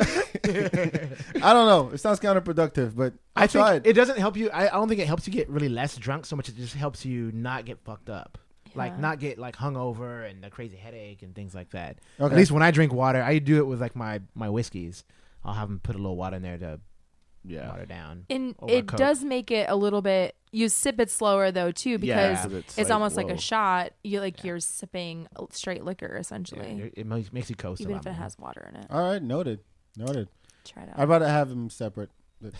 I 0.02 1.52
don't 1.52 1.66
know. 1.66 1.90
It 1.92 1.98
sounds 1.98 2.20
counterproductive, 2.20 2.94
but 2.96 3.14
I, 3.36 3.44
I 3.44 3.46
tried. 3.46 3.86
it 3.86 3.92
doesn't 3.92 4.18
help 4.18 4.36
you. 4.36 4.50
I, 4.50 4.66
I 4.68 4.70
don't 4.72 4.88
think 4.88 5.00
it 5.00 5.06
helps 5.06 5.26
you 5.26 5.32
get 5.32 5.48
really 5.50 5.68
less 5.68 5.96
drunk 5.96 6.26
so 6.26 6.36
much. 6.36 6.48
It 6.48 6.56
just 6.56 6.74
helps 6.74 7.04
you 7.04 7.30
not 7.34 7.64
get 7.66 7.78
fucked 7.84 8.08
up, 8.10 8.38
like 8.74 8.98
not 8.98 9.18
get 9.18 9.38
like 9.38 9.56
hungover 9.56 10.28
and 10.28 10.44
a 10.44 10.50
crazy 10.50 10.76
headache 10.76 11.22
and 11.22 11.34
things 11.34 11.54
like 11.54 11.70
that. 11.70 11.98
Okay. 12.20 12.32
At 12.32 12.38
least 12.38 12.50
when 12.52 12.62
I 12.62 12.70
drink 12.70 12.92
water, 12.92 13.22
I 13.22 13.38
do 13.38 13.58
it 13.58 13.66
with 13.66 13.80
like 13.80 13.96
my 13.96 14.20
my 14.34 14.48
whiskeys. 14.48 15.04
I'll 15.44 15.54
have 15.54 15.68
them 15.68 15.80
put 15.82 15.94
a 15.94 15.98
little 15.98 16.16
water 16.16 16.36
in 16.36 16.42
there 16.42 16.58
to 16.58 16.80
Yeah. 17.44 17.68
watered 17.70 17.88
down. 17.88 18.26
And 18.28 18.54
it 18.68 18.86
Coke. 18.88 18.98
does 18.98 19.24
make 19.24 19.50
it 19.50 19.68
a 19.70 19.76
little 19.76 20.02
bit. 20.02 20.36
You 20.52 20.68
sip 20.68 20.98
it 21.00 21.10
slower 21.10 21.50
though 21.52 21.70
too 21.72 21.98
because 21.98 22.44
Yeah, 22.50 22.58
it's, 22.58 22.78
it's 22.78 22.88
like, 22.88 22.90
almost 22.90 23.16
like 23.16 23.30
a 23.30 23.38
shot. 23.38 23.92
You 24.04 24.20
like 24.20 24.42
you're 24.44 24.60
sipping 24.60 25.28
straight 25.52 25.84
liquor 25.84 26.16
essentially, 26.18 26.66
it- 26.94 26.94
it 26.98 27.06
makes, 27.06 27.32
makes 27.32 27.48
you 27.50 27.56
coast 27.56 27.80
a 27.80 27.84
even 27.84 27.94
lot 27.94 28.00
if 28.02 28.06
it 28.06 28.10
more. 28.10 28.18
has 28.22 28.38
water 28.38 28.68
in 28.72 28.80
it. 28.80 28.86
All 28.90 29.00
right, 29.02 29.22
noted, 29.22 29.60
noted. 29.96 30.28
Try 30.64 30.82
it 30.82 30.88
out. 30.90 30.98
I'd 30.98 31.08
rather 31.08 31.28
have 31.28 31.48
them 31.48 31.70
separate. 31.70 32.10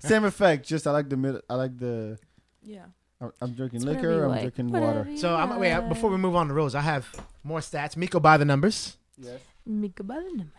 Same 0.00 0.24
effect. 0.24 0.66
Just 0.66 0.86
I 0.86 0.90
like 0.90 1.08
the 1.08 1.16
mid. 1.16 1.40
I 1.48 1.54
like 1.54 1.76
the. 1.78 2.18
yeah. 2.62 2.86
I'm- 3.22 3.32
I'm 3.40 3.52
drinking 3.54 3.76
It's 3.78 3.84
whatever 3.86 4.06
liquor. 4.08 4.18
you 4.18 4.22
I'm 4.24 4.28
like. 4.30 4.40
drinking 4.40 4.70
Whatever 4.72 4.98
water. 4.98 5.10
you 5.10 5.16
So 5.18 5.34
I'm 5.34 5.58
wait 5.58 5.72
like. 5.74 5.88
before 5.88 6.10
we 6.10 6.16
move 6.18 6.34
on 6.36 6.48
to 6.48 6.54
rules. 6.54 6.74
I 6.74 6.80
have 6.82 7.06
more 7.44 7.60
stats. 7.60 7.96
Micco 7.96 8.20
by 8.20 8.36
the 8.36 8.44
numbers. 8.44 8.96
Yes. 9.16 9.40
Mika 9.64 10.02
Button. 10.02 10.50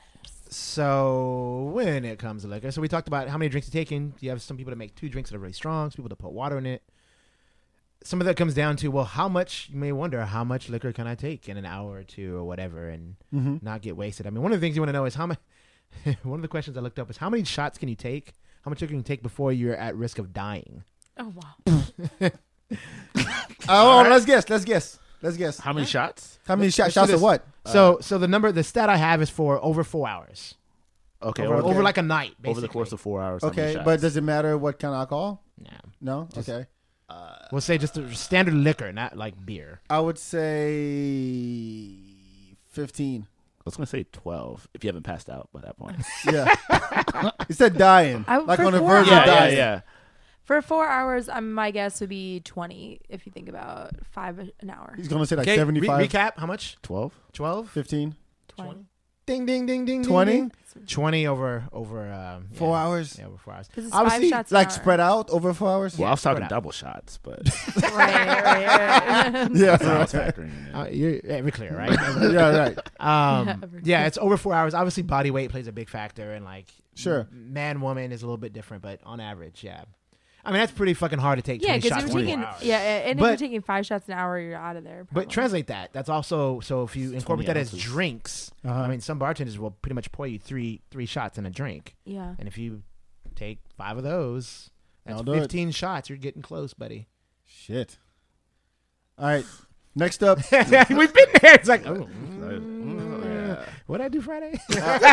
So 0.50 1.70
when 1.74 2.06
it 2.06 2.20
comes 2.20 2.44
to 2.44 2.48
liquor, 2.48 2.72
so 2.72 2.80
we 2.82 2.88
talked 2.88 3.08
about 3.08 3.28
how 3.28 3.38
many 3.38 3.50
drinks 3.50 3.68
you're 3.74 3.80
taking. 3.84 4.10
Do 4.12 4.18
you 4.26 4.30
have 4.30 4.42
some 4.42 4.56
people 4.56 4.72
that 4.72 4.78
make 4.78 4.96
two 4.96 5.10
drinks 5.10 5.30
that 5.30 5.36
are 5.36 5.40
really 5.40 5.54
strong. 5.54 5.90
Some 5.90 5.98
people 5.98 6.10
that 6.10 6.18
put 6.18 6.32
water 6.32 6.58
in 6.58 6.66
it. 6.66 6.84
Some 8.04 8.20
of 8.22 8.26
that 8.28 8.36
comes 8.38 8.54
down 8.54 8.76
to 8.78 8.90
well, 8.90 9.06
how 9.06 9.28
much 9.30 9.70
you 9.72 9.78
may 9.78 9.92
wonder 9.92 10.24
how 10.26 10.44
much 10.44 10.70
liquor 10.70 10.92
can 10.92 11.08
I 11.08 11.16
take 11.16 11.48
in 11.50 11.58
an 11.58 11.66
hour 11.66 11.92
or 11.96 12.04
two 12.04 12.36
or 12.36 12.44
whatever, 12.44 12.90
and 12.90 13.16
Mm-hmm. 13.34 13.58
not 13.62 13.82
get 13.82 13.98
wasted. 13.98 14.28
I 14.28 14.30
mean, 14.30 14.44
one 14.44 14.52
of 14.52 14.60
the 14.62 14.66
things 14.66 14.76
you 14.76 14.82
want 14.82 14.90
to 14.90 14.94
know 14.94 15.06
is 15.06 15.16
how 15.16 15.26
much. 15.28 15.40
one 16.24 16.38
of 16.40 16.42
the 16.42 16.48
questions 16.48 16.78
I 16.78 16.82
looked 16.82 17.00
up 17.00 17.10
is 17.10 17.18
how 17.18 17.30
many 17.30 17.44
shots 17.44 17.78
can 17.78 17.88
you 17.90 17.96
take? 17.96 18.34
How 18.64 18.70
much 18.70 18.80
liquor 18.82 18.92
can 18.92 18.98
you 19.00 19.04
take 19.04 19.24
before 19.24 19.52
you're 19.54 19.76
at 19.76 19.96
risk 19.96 20.18
of 20.20 20.34
dying? 20.34 20.84
Oh 21.18 21.34
wow. 21.36 21.82
Oh, 23.70 24.06
oh 24.06 24.10
let's 24.10 24.26
guess. 24.26 24.50
Let's 24.50 24.66
guess. 24.66 25.00
Let's 25.22 25.38
guess. 25.38 25.58
How 25.60 25.72
many 25.74 25.86
shots? 25.88 26.40
How 26.46 26.56
many 26.56 26.70
shots? 26.70 26.96
let's 26.96 27.10
Shots 27.10 27.12
of 27.14 27.22
what? 27.22 27.46
So, 27.66 28.00
so 28.02 28.18
the 28.18 28.28
number, 28.28 28.52
the 28.52 28.64
stat 28.64 28.90
I 28.90 28.98
have 28.98 29.22
is 29.22 29.30
for 29.30 29.64
over 29.64 29.86
four 29.86 30.06
hours, 30.08 30.56
Okay. 31.22 31.46
over, 31.46 31.56
over, 31.56 31.68
over 31.70 31.84
like 31.84 31.98
a 31.98 32.02
night, 32.02 32.34
over 32.44 32.60
the 32.60 32.68
course 32.68 32.92
of 32.92 33.00
four 33.00 33.22
hours. 33.22 33.42
Okay, 33.44 33.78
but 33.86 34.02
does 34.02 34.18
it 34.18 34.22
matter 34.24 34.58
what 34.58 34.80
kind 34.80 34.94
of 34.94 35.00
alcohol? 35.00 35.42
Nah. 35.58 35.70
No. 36.02 36.28
Just- 36.34 36.50
okay. 36.50 36.68
Uh, 37.10 37.36
we'll 37.52 37.62
say 37.62 37.78
just 37.78 37.98
a 37.98 38.14
standard 38.16 38.54
liquor, 38.56 38.92
not 38.92 39.16
like 39.16 39.46
beer. 39.46 39.82
I 39.90 40.00
would 40.00 40.18
say 40.18 41.88
fifteen. 42.70 43.28
I 43.60 43.62
was 43.66 43.76
gonna 43.78 43.86
say 43.88 44.06
twelve 44.12 44.68
if 44.74 44.84
you 44.84 44.88
haven't 44.90 45.04
passed 45.04 45.30
out 45.30 45.48
by 45.54 45.62
that 45.62 45.78
point. 45.78 45.98
Yeah. 46.32 46.54
it 47.50 47.56
said 47.56 47.78
dying, 47.78 48.26
I- 48.28 48.38
like 48.38 48.60
on 48.60 48.74
the 48.74 48.80
verge 48.80 49.08
hours. 49.08 49.08
of 49.08 49.12
yeah, 49.12 49.26
yeah, 49.26 49.26
dying. 49.26 49.58
yeah. 49.58 49.82
For 50.44 50.62
four 50.62 50.86
hours, 50.88 51.30
um, 51.30 51.54
my 51.54 51.72
guess 51.72 52.02
would 52.02 52.10
be 52.10 52.42
twenty. 52.42 53.00
If 53.10 53.26
you 53.26 53.32
think 53.32 53.48
about 53.50 53.92
five 54.12 54.40
an 54.40 54.70
hour. 54.70 54.94
He's 54.98 55.08
gonna 55.08 55.26
say 55.26 55.36
like 55.38 55.44
Okay, 55.48 55.54
re- 55.54 55.58
seventy-five. 55.58 56.10
recap. 56.10 56.32
How 56.38 56.46
much? 56.46 56.78
Twelve. 56.82 57.14
12? 57.34 57.70
15. 57.70 58.16
20. 58.50 58.86
Ding, 59.26 59.46
ding, 59.46 59.66
ding, 59.66 59.86
ding. 59.86 60.04
20? 60.04 60.32
ding, 60.32 60.52
ding. 60.76 60.86
20 60.86 61.28
over, 61.28 61.64
over, 61.72 62.12
um, 62.12 62.48
Four 62.56 62.76
yeah. 62.76 62.84
hours. 62.84 63.18
Yeah, 63.18 63.28
over 63.28 63.38
four 63.38 63.54
hours. 63.54 63.70
It's 63.78 63.88
Obviously, 63.94 64.30
five 64.30 64.38
shots. 64.40 64.52
an 64.52 64.56
Like 64.56 64.68
hour. 64.68 64.72
spread 64.74 65.00
out 65.00 65.30
over 65.30 65.54
four 65.54 65.70
hours. 65.70 65.98
Well, 65.98 66.10
I 66.10 66.12
was 66.12 66.20
spread 66.20 66.32
talking 66.34 66.44
out. 66.44 66.50
double 66.50 66.72
shots, 66.72 67.20
but 67.24 67.40
right, 67.82 67.94
right, 67.94 68.44
right. 68.44 68.62
Yeah. 68.62 69.48
that's 69.50 69.82
what 69.84 69.92
I 69.94 70.00
was 70.00 70.14
right. 70.14 70.36
factoring 70.36 70.68
in. 70.70 70.76
Uh, 70.76 70.88
you're 70.92 71.22
very 71.24 71.52
clear, 71.52 71.74
right? 71.78 71.92
yeah. 72.34 72.58
Right. 72.58 72.78
um, 73.00 73.48
Yeah, 73.82 73.82
yeah, 73.84 74.00
over- 74.00 74.08
it's 74.08 74.18
over 74.18 74.36
four 74.38 74.54
hours. 74.54 74.74
Obviously, 74.74 75.04
body 75.04 75.32
weight 75.32 75.52
plays 75.52 75.68
a 75.68 75.72
big 75.72 75.88
factor, 75.88 76.34
and 76.34 76.44
like, 76.44 76.66
Sure. 76.96 77.30
m- 77.32 77.54
man, 77.54 77.80
woman 77.80 78.12
is 78.12 78.24
a 78.24 78.26
little 78.26 78.36
bit 78.38 78.52
different, 78.52 78.84
but 78.84 79.00
on 79.06 79.22
average, 79.22 79.64
yeah. 79.64 79.84
I 80.46 80.52
mean, 80.52 80.60
that's 80.60 80.74
pretty 80.74 80.94
fucking 80.94 81.20
hard 81.20 81.38
to 81.38 81.42
take. 81.42 81.64
Yeah, 81.64 81.78
because 81.78 82.14
you're 82.14 82.22
taking 82.22 82.46
yeah, 82.62 82.78
and 82.78 83.18
if 83.18 83.22
But- 83.22 83.28
you're 83.28 83.38
taking 83.38 83.62
five 83.62 83.86
shots 83.86 84.08
an 84.10 84.16
hour, 84.16 84.38
you're 84.40 84.58
out 84.58 84.76
of 84.76 84.84
there. 84.84 85.06
But 85.06 85.12
probably. 85.14 85.32
translate 85.34 85.68
that. 85.68 85.94
That's 85.94 86.10
also 86.10 86.60
so 86.60 86.84
if 86.84 86.96
you 86.96 87.14
incorporate 87.14 87.48
that 87.48 87.58
as 87.58 87.68
ounces. 87.74 87.82
drinks. 87.84 88.52
Uh-huh. 88.66 88.82
I 88.82 88.88
mean, 88.90 89.00
some 89.00 89.20
bartenders 89.20 89.58
will 89.58 89.72
pretty 89.72 89.96
much 89.96 90.12
pour 90.12 90.28
you 90.28 90.40
three 90.40 90.82
three 90.92 91.06
shots 91.06 91.38
in 91.38 91.46
a 91.46 91.50
drink, 91.50 91.96
yeah. 92.06 92.36
and 92.38 92.48
if 92.48 92.58
you 92.58 92.84
take 93.36 93.60
five 93.78 93.98
of 93.98 94.04
those, 94.04 94.70
that's 95.06 95.18
I'll 95.18 95.24
do 95.24 95.34
it. 95.34 95.40
fifteen 95.42 95.72
shots. 95.72 96.10
You're 96.10 96.18
getting 96.18 96.42
close, 96.42 96.74
buddy. 96.74 97.08
Shit. 97.46 97.98
All 99.18 99.28
right. 99.28 99.46
Next 99.96 100.24
up. 100.24 100.40
We've 100.52 101.14
been 101.14 101.28
there. 101.42 101.54
It's 101.54 101.70
like, 101.70 101.86
oh, 101.86 102.10
yeah. 103.24 103.64
what 103.86 104.02
I 104.02 104.10
do 104.10 104.22
Friday? 104.22 104.60
Well, 104.70 105.00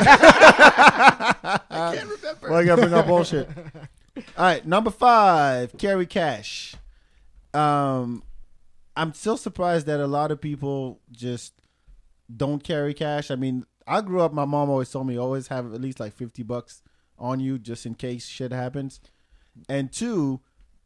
I 1.71 2.65
gotta 2.65 2.77
bring 2.81 2.95
up 2.95 3.07
bullshit. 3.07 3.49
All 4.17 4.23
right, 4.39 4.67
number 4.67 4.91
five, 4.91 5.77
carry 5.79 6.07
cash. 6.07 6.75
Um, 7.55 8.23
I'm 8.97 9.15
still 9.15 9.37
surprised 9.37 9.87
that 9.87 10.01
a 10.01 10.07
lot 10.07 10.31
of 10.31 10.41
people 10.41 11.01
just 11.13 11.55
don't 12.35 12.63
carry 12.63 12.93
cash. 12.95 13.31
I 13.31 13.37
mean, 13.37 13.65
I 13.87 14.01
grew 14.01 14.21
up. 14.21 14.33
My 14.33 14.45
mom 14.45 14.69
always 14.71 14.91
told 14.91 15.07
me 15.07 15.17
always 15.17 15.49
have 15.49 15.73
at 15.73 15.81
least 15.81 16.01
like 16.01 16.13
fifty 16.15 16.43
bucks 16.43 16.83
on 17.19 17.41
you 17.41 17.59
just 17.59 17.87
in 17.87 17.95
case 17.95 18.27
shit 18.27 18.53
happens. 18.53 19.01
And 19.69 19.93
two, 19.93 20.41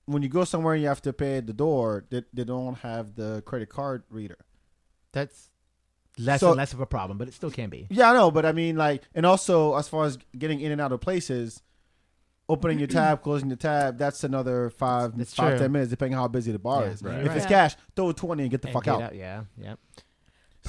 when 0.07 0.23
you 0.23 0.29
go 0.29 0.45
somewhere 0.45 0.75
and 0.75 0.83
you 0.83 0.89
have 0.89 1.03
to 1.03 1.13
pay 1.13 1.39
at 1.39 1.47
the 1.47 1.53
door, 1.53 2.05
they, 2.11 2.23
they 2.33 2.45
don't 2.45 2.77
have 2.79 3.15
the 3.15 3.43
credit 3.47 3.69
card 3.69 4.05
reader. 4.11 4.39
That's 5.13 5.51
less 6.19 6.41
So- 6.41 6.49
and 6.49 6.57
less 6.57 6.73
of 6.73 6.81
a 6.81 6.87
problem, 6.87 7.19
but 7.19 7.29
it 7.29 7.35
still 7.35 7.51
can 7.51 7.71
be. 7.71 7.87
Yeah, 7.91 8.11
I 8.11 8.15
know, 8.15 8.31
but 8.31 8.45
I 8.47 8.53
mean, 8.53 8.77
like, 8.77 9.03
and 9.15 9.25
also 9.27 9.75
as 9.77 9.89
far 9.89 10.05
as 10.07 10.19
getting 10.37 10.61
in 10.61 10.73
and 10.73 10.81
out 10.81 10.93
of 10.93 11.01
places, 11.01 11.63
opening 12.49 12.79
your 12.79 12.89
tab, 12.89 13.23
closing 13.23 13.49
the 13.49 13.57
tab, 13.57 13.99
that's 13.99 14.25
another 14.25 14.71
five, 14.71 15.17
That's 15.17 15.35
five, 15.35 15.53
true. 15.53 15.59
ten 15.59 15.73
minutes, 15.73 15.91
depending 15.91 16.15
on 16.17 16.23
how 16.23 16.29
busy 16.29 16.53
the 16.53 16.59
bar 16.59 16.83
Yeah, 16.85 16.91
is. 16.91 17.03
right. 17.03 17.21
If 17.21 17.27
it's 17.33 17.45
Right. 17.45 17.49
cash, 17.49 17.77
throw 17.97 18.11
a 18.11 18.15
twenty 18.15 18.43
and 18.45 18.51
get 18.51 18.63
the 18.63 18.69
And 18.69 18.73
fuck 18.75 18.85
get 18.85 19.01
out. 19.01 19.15
Yeah, 19.15 19.45
yeah. 19.61 19.75
So- 19.97 20.03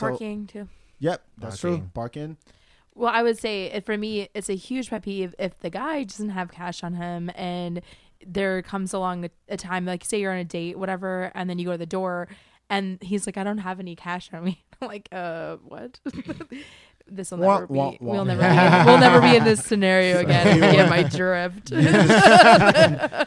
Parking 0.10 0.48
too. 0.48 0.68
Yep, 1.00 1.22
that's 1.38 1.58
true. 1.60 1.90
Parking. 1.94 2.36
Park. 2.36 2.56
Well, 2.98 3.12
I 3.14 3.24
would 3.24 3.38
say 3.38 3.66
it, 3.66 3.86
for 3.86 3.98
me, 3.98 4.30
it's 4.34 4.48
a 4.50 4.56
huge 4.56 4.90
pet 4.90 5.04
peeve 5.04 5.36
if 5.38 5.60
the 5.60 5.70
guy 5.70 6.04
doesn't 6.06 6.30
have 6.30 6.50
cash 6.52 6.82
on 6.84 6.94
him 6.94 7.30
and 7.36 7.82
there 8.26 8.62
comes 8.62 8.94
along 8.94 9.26
a, 9.26 9.30
a 9.50 9.58
time, 9.58 9.86
like 9.86 10.06
say 10.06 10.22
you're 10.22 10.32
on 10.32 10.38
a 10.38 10.46
date, 10.46 10.80
whatever, 10.80 11.30
and 11.36 11.50
then 11.50 11.60
you 11.60 11.66
go 11.66 11.74
to 11.74 11.78
the 11.78 11.86
door 11.86 12.30
and 12.70 12.98
he's 13.04 13.26
like, 13.28 13.36
I 13.36 13.44
don't 13.44 13.58
have 13.58 13.82
any 13.82 13.98
cash 13.98 14.30
on 14.34 14.46
me. 14.46 14.64
I'm 14.82 14.88
like, 14.88 15.10
uh, 15.12 15.58
what? 15.58 16.00
this 17.08 17.32
will 17.32 17.38
Wah, 17.40 17.54
never 17.60 17.68
be. 17.68 17.74
wah, 17.74 17.90
wah. 18.00 18.14
We'll 18.14 18.26
never. 18.26 18.42
Be 18.42 18.48
in, 18.48 18.86
we'll 18.86 18.98
never 18.98 19.22
be 19.22 19.36
in 19.36 19.44
this 19.44 19.64
scenario 19.64 20.20
again. 20.22 20.48
if 20.48 20.56
you 20.56 20.62
get 20.62 20.90
my 20.90 21.04
drift. 21.04 21.72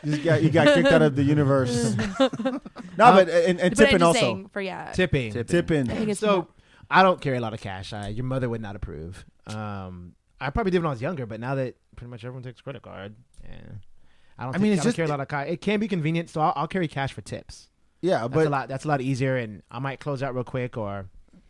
You 0.04 0.12
just 0.12 0.24
got 0.24 0.42
you 0.42 0.50
got 0.50 0.74
kicked 0.74 0.88
out 0.88 1.02
of 1.02 1.16
the 1.16 1.22
universe. 1.22 1.94
no, 2.20 2.60
but 2.96 3.28
and, 3.28 3.60
and 3.60 3.76
tipping 3.76 4.02
also. 4.02 4.18
saying, 4.20 4.48
for 4.52 4.60
yeah, 4.60 4.92
Tipping. 4.92 5.32
Tipping. 5.44 5.90
I 5.90 5.94
think 5.94 6.08
it's 6.10 6.20
So 6.20 6.36
more- 6.36 6.46
I 6.90 7.02
don't 7.02 7.20
carry 7.20 7.36
a 7.36 7.40
lot 7.40 7.54
of 7.54 7.60
cash. 7.60 7.92
I, 7.92 8.08
your 8.08 8.24
mother 8.24 8.48
would 8.48 8.60
not 8.62 8.76
approve. 8.76 9.24
Um, 9.46 10.14
I 10.40 10.50
probably 10.50 10.70
did 10.70 10.78
when 10.78 10.86
I 10.86 10.90
was 10.90 11.02
younger, 11.02 11.26
but 11.26 11.40
now 11.40 11.54
that 11.56 11.76
pretty 11.96 12.10
much 12.10 12.24
everyone 12.24 12.42
takes 12.42 12.60
credit 12.60 12.82
card, 12.82 13.14
yeah, 13.44 13.56
I 14.38 14.44
don't. 14.44 14.54
I 14.54 14.58
mean, 14.58 14.70
I 14.72 14.74
it's 14.74 14.82
don't 14.82 14.88
just- 14.88 14.96
carry 14.96 15.06
a 15.08 15.10
lot 15.10 15.20
of 15.20 15.28
cash. 15.28 15.48
It 15.48 15.60
can 15.60 15.80
be 15.80 15.88
convenient, 15.88 16.30
so 16.30 16.40
I'll, 16.40 16.52
I'll 16.56 16.68
carry 16.68 16.88
cash 16.88 17.12
for 17.12 17.20
tips. 17.20 17.68
Yeah, 18.00 18.20
That's 18.20 18.34
but 18.34 18.46
a 18.46 18.50
lot. 18.50 18.68
That's 18.68 18.84
a 18.84 18.88
lot 18.88 19.00
easier, 19.00 19.36
and 19.36 19.62
I 19.70 19.78
might 19.80 20.00
close 20.00 20.22
out 20.22 20.34
real 20.34 20.44
quick. 20.44 20.76
Or 20.76 21.06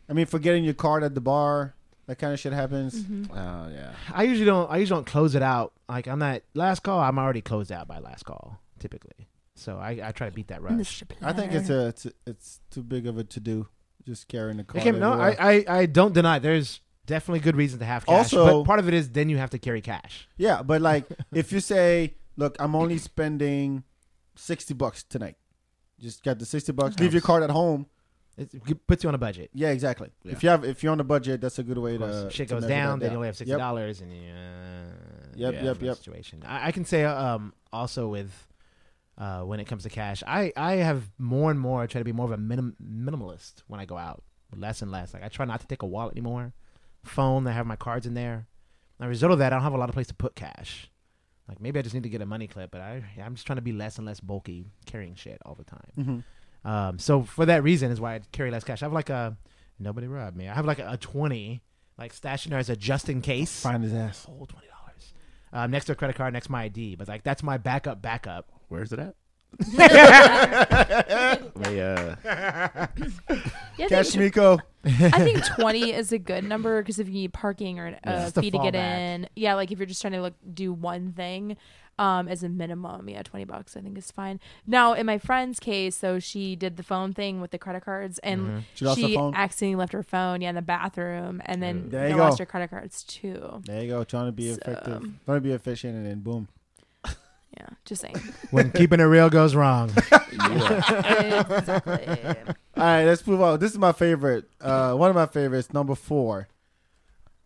I 0.09 0.13
mean, 0.13 0.25
forgetting 0.25 0.63
your 0.63 0.73
card 0.73 1.03
at 1.03 1.13
the 1.15 1.21
bar, 1.21 1.75
that 2.09 2.17
kind 2.17 2.33
of 2.33 2.39
shit 2.39 2.51
happens. 2.53 3.01
Mhm. 3.03 3.29
Oh 3.31 3.71
yeah. 3.71 3.93
I 4.11 4.23
usually 4.23 4.45
don't. 4.45 4.69
I 4.69 4.77
usually 4.77 4.97
don't 4.97 5.05
close 5.07 5.35
it 5.35 5.43
out. 5.43 5.73
Like 5.87 6.07
on 6.07 6.19
that 6.19 6.43
last 6.55 6.81
call, 6.83 6.99
I'm 6.99 7.17
already 7.19 7.41
closed 7.41 7.71
out 7.71 7.87
by 7.87 7.99
last 7.99 8.25
call 8.25 8.59
typically. 8.79 9.27
So 9.55 9.77
I, 9.77 9.99
I 10.03 10.11
try 10.11 10.27
to 10.29 10.33
beat 10.33 10.47
that 10.47 10.61
rush. 10.63 11.03
I 11.21 11.33
think 11.33 11.53
it's 11.53 11.69
a 11.69 11.87
it's, 11.89 12.07
it's 12.25 12.61
too 12.71 12.81
big 12.81 13.05
of 13.07 13.17
a 13.17 13.23
to 13.25 13.39
do. 13.39 13.67
Just 14.07 14.27
carrying 14.27 14.57
the 14.57 14.61
It 14.63 14.67
card. 14.67 14.83
can, 14.83 14.99
no, 14.99 15.11
I. 15.13 15.35
I 15.39 15.65
I 15.81 15.85
don't 15.85 16.13
deny. 16.13 16.39
There's 16.39 16.79
definitely 17.05 17.41
good 17.41 17.55
reason 17.55 17.77
to 17.79 17.85
have 17.85 18.05
cash. 18.05 18.33
Also- 18.33 18.61
but 18.61 18.65
part 18.65 18.79
of 18.79 18.87
it 18.87 18.93
is 18.93 19.09
then 19.11 19.29
you 19.29 19.37
have 19.37 19.49
to 19.51 19.59
carry 19.59 19.81
cash. 19.81 20.27
Yeah, 20.37 20.63
but 20.63 20.81
like 20.81 21.05
if 21.33 21.51
you 21.51 21.59
say, 21.59 22.15
"Look, 22.37 22.55
I'm 22.59 22.73
only 22.75 22.97
spending 22.97 23.83
sixty 24.35 24.73
bucks 24.73 25.03
tonight," 25.03 25.35
just 25.99 26.23
got 26.23 26.39
the 26.39 26.45
sixty 26.45 26.71
bucks. 26.71 26.97
Leave 26.99 27.13
your 27.13 27.21
card 27.21 27.43
at 27.43 27.49
home. 27.51 27.85
It, 28.39 28.87
puts 28.87 29.03
you 29.03 29.09
on 29.09 29.15
a 29.15 29.19
budget. 29.19 29.49
Yeah, 29.53 29.69
exactly. 29.71 30.09
Yeah. 30.23 30.31
If 30.31 30.43
you 30.43 30.49
have, 30.49 30.63
if 30.63 30.81
you're 30.81 30.91
on 30.91 30.99
a 30.99 31.03
budget, 31.03 31.41
that's 31.41 31.59
a 31.59 31.63
good 31.63 31.77
way 31.77 31.97
to. 31.97 32.29
shit 32.31 32.47
to 32.49 32.55
goes 32.55 32.65
down, 32.65 32.99
then 32.99 33.11
you 33.11 33.17
only 33.17 33.27
have 33.27 33.35
sixty 33.37 33.49
Yep. 33.51 33.59
dollars, 33.59 34.01
and 34.01 34.11
you, 34.13 34.31
uh, 34.31 35.35
Yep, 35.35 35.53
yeah, 35.53 35.63
yep, 35.63 35.81
yep. 35.81 35.97
Situation. 35.97 36.43
I, 36.45 36.67
I 36.67 36.71
can 36.71 36.85
say 36.85 37.03
um 37.05 37.53
also 37.71 38.07
with 38.07 38.47
uh 39.17 39.41
when 39.41 39.59
it 39.59 39.65
comes 39.65 39.83
to 39.83 39.89
cash, 39.89 40.23
I 40.25 40.51
I 40.55 40.73
have 40.75 41.09
more 41.17 41.51
and 41.51 41.59
more 41.59 41.85
try 41.87 41.99
to 41.99 42.05
be 42.05 42.11
more 42.13 42.25
of 42.25 42.31
a 42.31 42.37
minim, 42.37 42.75
minimalist 42.81 43.63
when 43.67 43.79
I 43.79 43.85
go 43.85 43.97
out, 43.97 44.23
less 44.55 44.81
and 44.81 44.91
less. 44.91 45.13
Like 45.13 45.23
I 45.23 45.27
try 45.27 45.45
not 45.45 45.59
to 45.61 45.67
take 45.67 45.81
a 45.81 45.85
wallet 45.87 46.13
anymore, 46.13 46.53
phone. 47.03 47.45
I 47.47 47.51
have 47.51 47.65
my 47.67 47.75
cards 47.75 48.05
in 48.05 48.13
there. 48.13 48.47
As 48.99 49.05
a 49.05 49.09
result 49.09 49.31
of 49.33 49.39
that, 49.39 49.53
I 49.53 49.55
don't 49.55 49.63
have 49.63 49.73
a 49.73 49.77
lot 49.77 49.89
of 49.89 49.93
place 49.95 50.07
to 50.07 50.13
put 50.15 50.35
cash. 50.35 50.89
Like 51.47 51.59
maybe 51.61 51.79
I 51.79 51.81
just 51.81 51.95
need 51.95 52.03
to 52.03 52.09
get 52.09 52.21
a 52.21 52.25
money 52.25 52.47
clip, 52.47 52.71
but 52.71 52.81
I 52.81 53.03
I'm 53.21 53.35
just 53.35 53.45
trying 53.47 53.57
to 53.57 53.61
be 53.61 53.71
less 53.73 53.97
and 53.97 54.05
less 54.05 54.19
bulky 54.19 54.65
carrying 54.85 55.15
shit 55.15 55.39
all 55.45 55.55
the 55.55 55.63
time. 55.63 55.91
Mhm. 55.97 56.23
Um, 56.65 56.99
so 56.99 57.23
for 57.23 57.45
that 57.45 57.63
reason 57.63 57.91
is 57.91 57.99
why 58.01 58.15
I 58.15 58.21
carry 58.31 58.51
less 58.51 58.63
cash. 58.63 58.81
I 58.81 58.85
have 58.85 58.93
like 58.93 59.09
a 59.09 59.37
nobody 59.79 60.07
robbed 60.07 60.35
me. 60.37 60.47
I 60.47 60.53
have 60.53 60.65
like 60.65 60.79
a, 60.79 60.91
a 60.91 60.97
twenty, 60.97 61.61
like 61.97 62.13
stashed 62.13 62.49
there 62.49 62.59
as 62.59 62.69
a 62.69 62.75
just 62.75 63.09
in 63.09 63.21
case. 63.21 63.61
Find 63.61 63.83
his 63.83 63.93
ass. 63.93 64.25
Whole 64.25 64.45
twenty 64.45 64.67
dollars. 64.67 65.13
Um, 65.53 65.71
next 65.71 65.85
to 65.85 65.93
a 65.93 65.95
credit 65.95 66.15
card, 66.15 66.33
next 66.33 66.47
to 66.47 66.51
my 66.51 66.63
ID. 66.63 66.95
But 66.95 67.07
like 67.07 67.23
that's 67.23 67.43
my 67.43 67.57
backup, 67.57 68.01
backup. 68.01 68.51
Where's 68.67 68.91
it 68.91 68.99
at? 68.99 69.15
They, 71.55 71.81
uh, 71.81 72.05
Yeah, 72.25 72.87
I 73.85 73.87
Catch 73.87 74.09
think, 74.09 74.15
Micco. 74.35 74.59
I 74.85 75.23
think 75.23 75.43
20 75.45 75.91
is 75.93 76.11
a 76.11 76.19
good 76.19 76.43
number 76.43 76.81
because 76.81 76.99
if 76.99 77.07
you 77.07 77.13
need 77.13 77.33
parking 77.33 77.79
or 77.79 77.87
a 77.87 77.99
Yeah. 78.05 78.29
Fee 78.29 78.51
to 78.51 78.57
get 78.59 78.73
fallback. 78.73 78.75
in, 79.15 79.29
yeah, 79.35 79.55
like 79.55 79.71
if 79.71 79.79
you're 79.79 79.85
just 79.85 80.01
trying 80.01 80.13
to 80.13 80.21
look 80.21 80.35
do 80.53 80.71
one 80.73 81.13
thing, 81.13 81.57
um, 81.99 82.27
as 82.27 82.41
a 82.43 82.49
minimum, 82.49 83.07
yeah, 83.09 83.21
20 83.21 83.43
bucks 83.45 83.75
I 83.77 83.81
think 83.81 83.97
is 83.97 84.09
fine. 84.09 84.39
Now, 84.65 84.93
in 84.93 85.05
my 85.05 85.17
friend's 85.19 85.59
case, 85.59 85.95
so 85.97 86.17
she 86.17 86.55
did 86.55 86.77
the 86.77 86.83
phone 86.83 87.13
thing 87.13 87.41
with 87.41 87.51
the 87.51 87.57
credit 87.59 87.83
cards 87.83 88.17
and 88.19 88.39
Mm-hmm. 88.39 88.59
She 88.95 88.95
she 89.11 89.17
accidentally 89.17 89.75
left 89.75 89.93
her 89.93 90.01
phone, 90.03 90.41
yeah, 90.41 90.49
in 90.49 90.55
the 90.55 90.61
bathroom, 90.61 91.41
and 91.45 91.61
then 91.61 91.89
There 91.89 92.05
you 92.07 92.13
they 92.13 92.17
go. 92.17 92.23
lost 92.23 92.39
her 92.39 92.45
credit 92.45 92.69
cards 92.69 93.03
too. 93.03 93.61
There 93.65 93.83
you 93.83 93.89
go. 93.89 94.03
Trying 94.03 94.27
to 94.27 94.31
be 94.31 94.49
So- 94.53 94.59
effective. 94.61 95.01
Trying 95.25 95.37
to 95.37 95.41
be 95.41 95.51
efficient, 95.51 95.95
and 95.95 96.05
then 96.07 96.19
boom. 96.21 96.47
Yeah, 97.57 97.65
just 97.83 98.01
saying. 98.03 98.15
when 98.51 98.71
keeping 98.71 98.99
it 98.99 99.03
real 99.05 99.29
goes 99.29 99.55
wrong. 99.55 99.89
exactly. 100.31 102.05
All 102.77 102.83
right, 102.83 103.03
let's 103.05 103.25
move 103.25 103.41
on. 103.41 103.59
This 103.59 103.71
is 103.71 103.77
my 103.77 103.91
favorite. 103.91 104.45
Uh, 104.61 104.93
one 104.93 105.09
of 105.09 105.15
my 105.15 105.25
favorites, 105.25 105.73
number 105.73 105.95
four. 105.95 106.47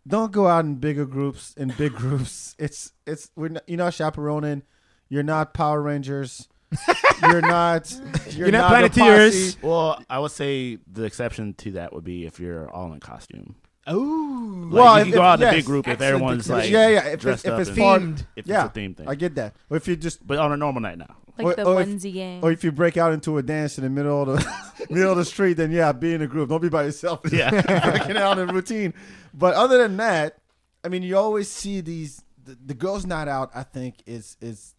Don't 0.07 0.31
go 0.31 0.47
out 0.47 0.65
in 0.65 0.75
bigger 0.75 1.05
groups. 1.05 1.53
In 1.55 1.73
big 1.77 1.93
groups, 1.95 2.55
it's 2.59 2.91
it's 3.07 3.29
we're 3.35 3.49
not, 3.49 3.63
you're 3.67 3.77
not 3.77 3.93
chaperoning. 3.93 4.63
You're 5.09 5.23
not 5.23 5.53
Power 5.53 5.81
Rangers. 5.81 6.47
You're 7.21 7.41
not. 7.41 7.91
You're, 8.31 8.47
You're 8.47 8.51
not 8.51 8.69
the 8.71 8.89
Planeteers. 8.89 9.55
posse. 9.55 9.67
well, 9.67 10.03
I 10.09 10.17
would 10.17 10.31
say 10.31 10.79
the 10.91 11.03
exception 11.03 11.53
to 11.59 11.71
that 11.73 11.93
would 11.93 12.03
be 12.03 12.25
if 12.25 12.39
you're 12.39 12.67
all 12.71 12.91
in 12.93 12.99
costume. 12.99 13.55
Ooh. 13.91 14.69
Like, 14.71 14.73
Well, 14.83 14.95
you 14.95 14.99
if- 15.01 15.05
can 15.07 15.13
go 15.13 15.21
out 15.21 15.41
in 15.41 15.47
a 15.47 15.51
big 15.51 15.65
group 15.65 15.87
if 15.87 16.01
everyone's 16.01 16.49
like 16.49 16.69
yeah, 16.69 16.87
yeah. 16.89 16.99
If 17.07 17.13
it's, 17.15 17.23
dressed 17.23 17.45
if 17.45 17.51
up 17.53 17.59
it's 17.59 17.69
and- 17.69 17.77
far, 17.77 17.99
Themed. 17.99 18.25
if 18.35 18.47
yeah, 18.47 18.61
it's 18.65 18.71
a 18.71 18.73
theme 18.73 18.95
thing. 18.95 19.07
I 19.09 19.15
get 19.15 19.35
that. 19.35 19.55
Or 19.69 19.77
if 19.77 19.87
you 19.87 19.95
just, 19.95 20.25
but 20.25 20.37
on 20.37 20.51
a 20.51 20.57
normal 20.57 20.81
night 20.81 20.97
now. 20.97 21.15
Like 21.37 21.45
Or- 21.47 21.55
the 21.55 21.63
or 21.65 21.81
if- 21.81 21.87
onesie 21.87 22.13
gang. 22.13 22.43
or 22.43 22.51
if 22.51 22.63
you 22.63 22.71
break 22.71 22.95
out 22.95 23.11
into 23.11 23.37
a 23.37 23.43
dance 23.43 23.77
in 23.77 23.83
the 23.83 23.89
middle 23.89 24.21
of 24.21 24.27
the 24.39 24.85
middle 24.89 25.11
of 25.11 25.17
the 25.17 25.25
street, 25.25 25.53
then 25.53 25.71
yeah, 25.71 25.91
be 25.91 26.13
in 26.13 26.21
a 26.21 26.27
group. 26.27 26.49
Don't 26.49 26.61
be 26.61 26.69
by 26.69 26.83
yourself. 26.83 27.21
Yeah. 27.31 27.49
breaking 27.91 28.17
out 28.17 28.37
in 28.39 28.49
routine. 28.49 28.93
But 29.33 29.55
other 29.55 29.79
than 29.79 29.97
that, 29.97 30.37
I 30.83 30.89
mean, 30.89 31.01
you 31.03 31.17
always 31.17 31.49
see 31.49 31.81
these. 31.81 32.23
The, 32.45 32.57
the 32.65 32.73
girls' 32.73 33.05
night 33.05 33.27
out, 33.27 33.49
I 33.55 33.63
think, 33.63 34.03
is 34.05 34.37
is 34.41 34.75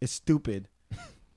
is 0.00 0.10
stupid 0.10 0.68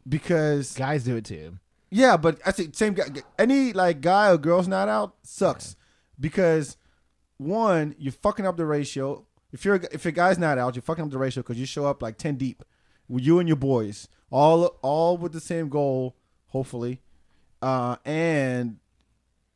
because 0.08 0.74
Guys 0.74 1.04
do 1.04 1.18
it 1.18 1.26
too. 1.26 1.60
yeah, 1.92 2.18
but 2.18 2.40
I 2.46 2.52
think 2.52 2.74
same 2.76 2.94
guy. 2.94 3.06
Any 3.38 3.74
like 3.74 4.02
guy 4.02 4.32
or 4.32 4.38
girls' 4.38 4.68
night 4.68 4.88
out 4.90 5.16
sucks 5.24 5.76
because 6.20 6.78
one, 7.38 7.96
you're 7.98 8.12
fucking 8.12 8.46
up 8.46 8.58
the 8.58 8.66
ratio. 8.66 9.26
If 9.52 9.64
you're 9.64 9.76
if 9.92 10.06
a 10.06 10.12
guy's 10.12 10.38
not 10.38 10.58
out, 10.58 10.76
you're 10.76 10.82
fucking 10.82 11.06
up 11.06 11.12
the 11.12 11.18
ratio 11.18 11.44
because 11.44 11.60
you 11.60 11.66
show 11.66 11.86
up 11.86 12.02
like 12.02 12.18
ten 12.18 12.36
deep, 12.36 12.64
with 13.08 13.24
you 13.24 13.40
and 13.40 13.48
your 13.48 13.58
boys, 13.58 14.08
all 14.30 14.66
all 14.82 15.18
with 15.18 15.32
the 15.32 15.40
same 15.40 15.70
goal, 15.70 16.16
hopefully, 16.48 17.02
uh, 17.62 17.98
and 18.06 18.78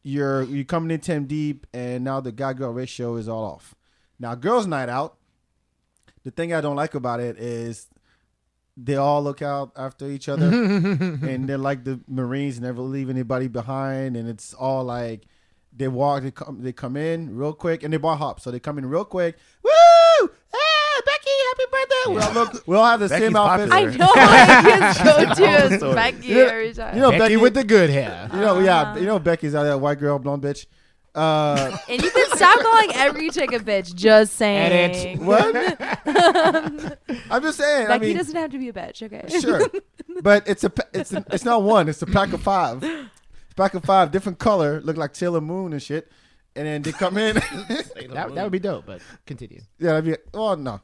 you're 0.04 0.44
you're 0.44 0.64
coming 0.64 0.92
in 0.92 1.00
ten 1.00 1.26
deep, 1.26 1.68
and 1.74 2.04
now 2.04 2.22
the 2.22 2.32
guy 2.32 2.54
girl 2.54 2.72
ratio 2.72 3.16
is 3.16 3.28
all 3.28 3.44
off. 3.44 3.76
Now, 4.20 4.36
girls' 4.36 4.68
night 4.68 4.90
out. 4.90 5.18
The 6.24 6.30
thing 6.30 6.54
I 6.54 6.62
don't 6.62 6.76
like 6.76 6.94
about 6.94 7.20
it 7.20 7.40
is 7.40 7.88
they 8.78 8.96
all 8.96 9.24
look 9.24 9.42
out 9.42 9.72
after 9.76 10.08
each 10.08 10.30
other 10.30 10.46
and 10.54 11.50
they're 11.50 11.58
like 11.58 11.84
the 11.84 12.00
Marines, 12.08 12.60
never 12.60 12.82
leave 12.82 13.10
anybody 13.10 13.48
behind, 13.48 14.16
and 14.16 14.30
it's 14.30 14.54
all 14.54 14.84
like 14.84 15.26
they 15.76 15.88
walk, 15.88 16.24
they 16.24 16.32
come, 16.32 16.62
they 16.62 16.72
come 16.74 16.98
in 16.98 17.36
real 17.36 17.54
quick, 17.54 17.84
and 17.84 17.94
they 17.94 17.98
bar 17.98 18.16
hop, 18.18 18.40
so 18.40 18.52
they 18.52 18.60
come 18.60 18.78
in 18.78 18.86
real 18.86 19.06
quick. 19.06 19.38
Woo! 19.64 19.72
Hey, 20.52 21.02
Becky, 21.06 21.30
happy 21.50 21.64
birthday! 21.72 22.14
We 22.14 22.22
all 22.22 22.34
look, 22.34 22.68
we 22.68 22.76
all 22.76 22.86
have 22.86 23.00
the 23.00 23.08
Becky's 23.10 23.26
same 23.28 23.36
outfits. 23.36 23.72
I 23.72 23.84
know. 23.86 24.12
I 24.16 24.94
just 24.94 25.04
go 25.04 25.34
to 25.46 25.52
is 25.74 25.78
Story. 25.80 25.96
Becky 25.96 26.28
You 26.28 26.36
know- 26.36 26.46
every 26.48 26.74
time. 26.74 26.96
you 26.96 27.02
know 27.02 27.12
Becky, 27.12 27.20
Becky 27.22 27.38
with 27.38 27.54
the 27.54 27.64
good 27.64 27.90
hair. 27.90 28.30
you 28.34 28.40
know, 28.40 28.60
yeah, 28.60 28.96
you 28.98 29.06
know 29.06 29.20
Becky's 29.20 29.56
out 29.56 29.64
there, 29.64 29.78
white 29.78 30.00
girl, 30.00 30.20
blonde 30.20 30.44
bitch. 30.44 30.66
Uh, 31.14 31.78
and 31.90 32.02
you 32.02 32.10
can 32.10 32.38
stop 32.38 32.58
calling 32.62 32.90
every 32.94 33.30
chick 33.30 33.52
a 33.52 33.60
bitch. 33.60 33.94
Just 33.94 34.34
saying. 34.36 34.72
Edit. 34.72 35.20
what? 35.22 35.56
I'm 37.30 37.42
just 37.42 37.58
saying. 37.58 37.88
Becky 37.88 38.06
I 38.06 38.08
mean, 38.08 38.18
doesn't 38.18 38.36
have 38.36 38.52
to 38.52 38.58
be 38.58 38.70
a 38.70 38.74
bitch. 38.74 39.04
Okay. 39.04 39.40
sure, 39.40 39.62
but 40.22 40.48
it's 40.48 40.64
a 40.64 40.70
pa- 40.70 40.88
it's 40.94 41.12
a, 41.14 41.26
it's 41.32 41.44
not 41.46 41.64
one. 41.64 41.90
It's 41.90 42.02
a 42.02 42.06
pack 42.06 42.32
of 42.34 42.42
five. 42.42 42.82
It's 43.52 43.54
a 43.54 43.56
pack 43.56 43.74
of 43.74 43.84
five, 43.84 44.12
different 44.12 44.40
color, 44.40 44.80
look 44.82 44.96
like 44.96 45.14
Sailor 45.14 45.42
Moon 45.42 45.74
and 45.74 45.82
shit. 45.84 46.10
And 46.56 46.66
then 46.66 46.82
they 46.82 46.92
come 46.94 47.18
in. 47.18 47.36
That, 48.14 48.34
that 48.36 48.44
would 48.44 48.52
be 48.52 48.60
dope, 48.60 48.86
but 48.86 49.02
continue. 49.26 49.62
yeah, 49.80 49.94
that'd 49.94 50.06
be. 50.06 50.16
Oh 50.34 50.56
no, 50.56 50.82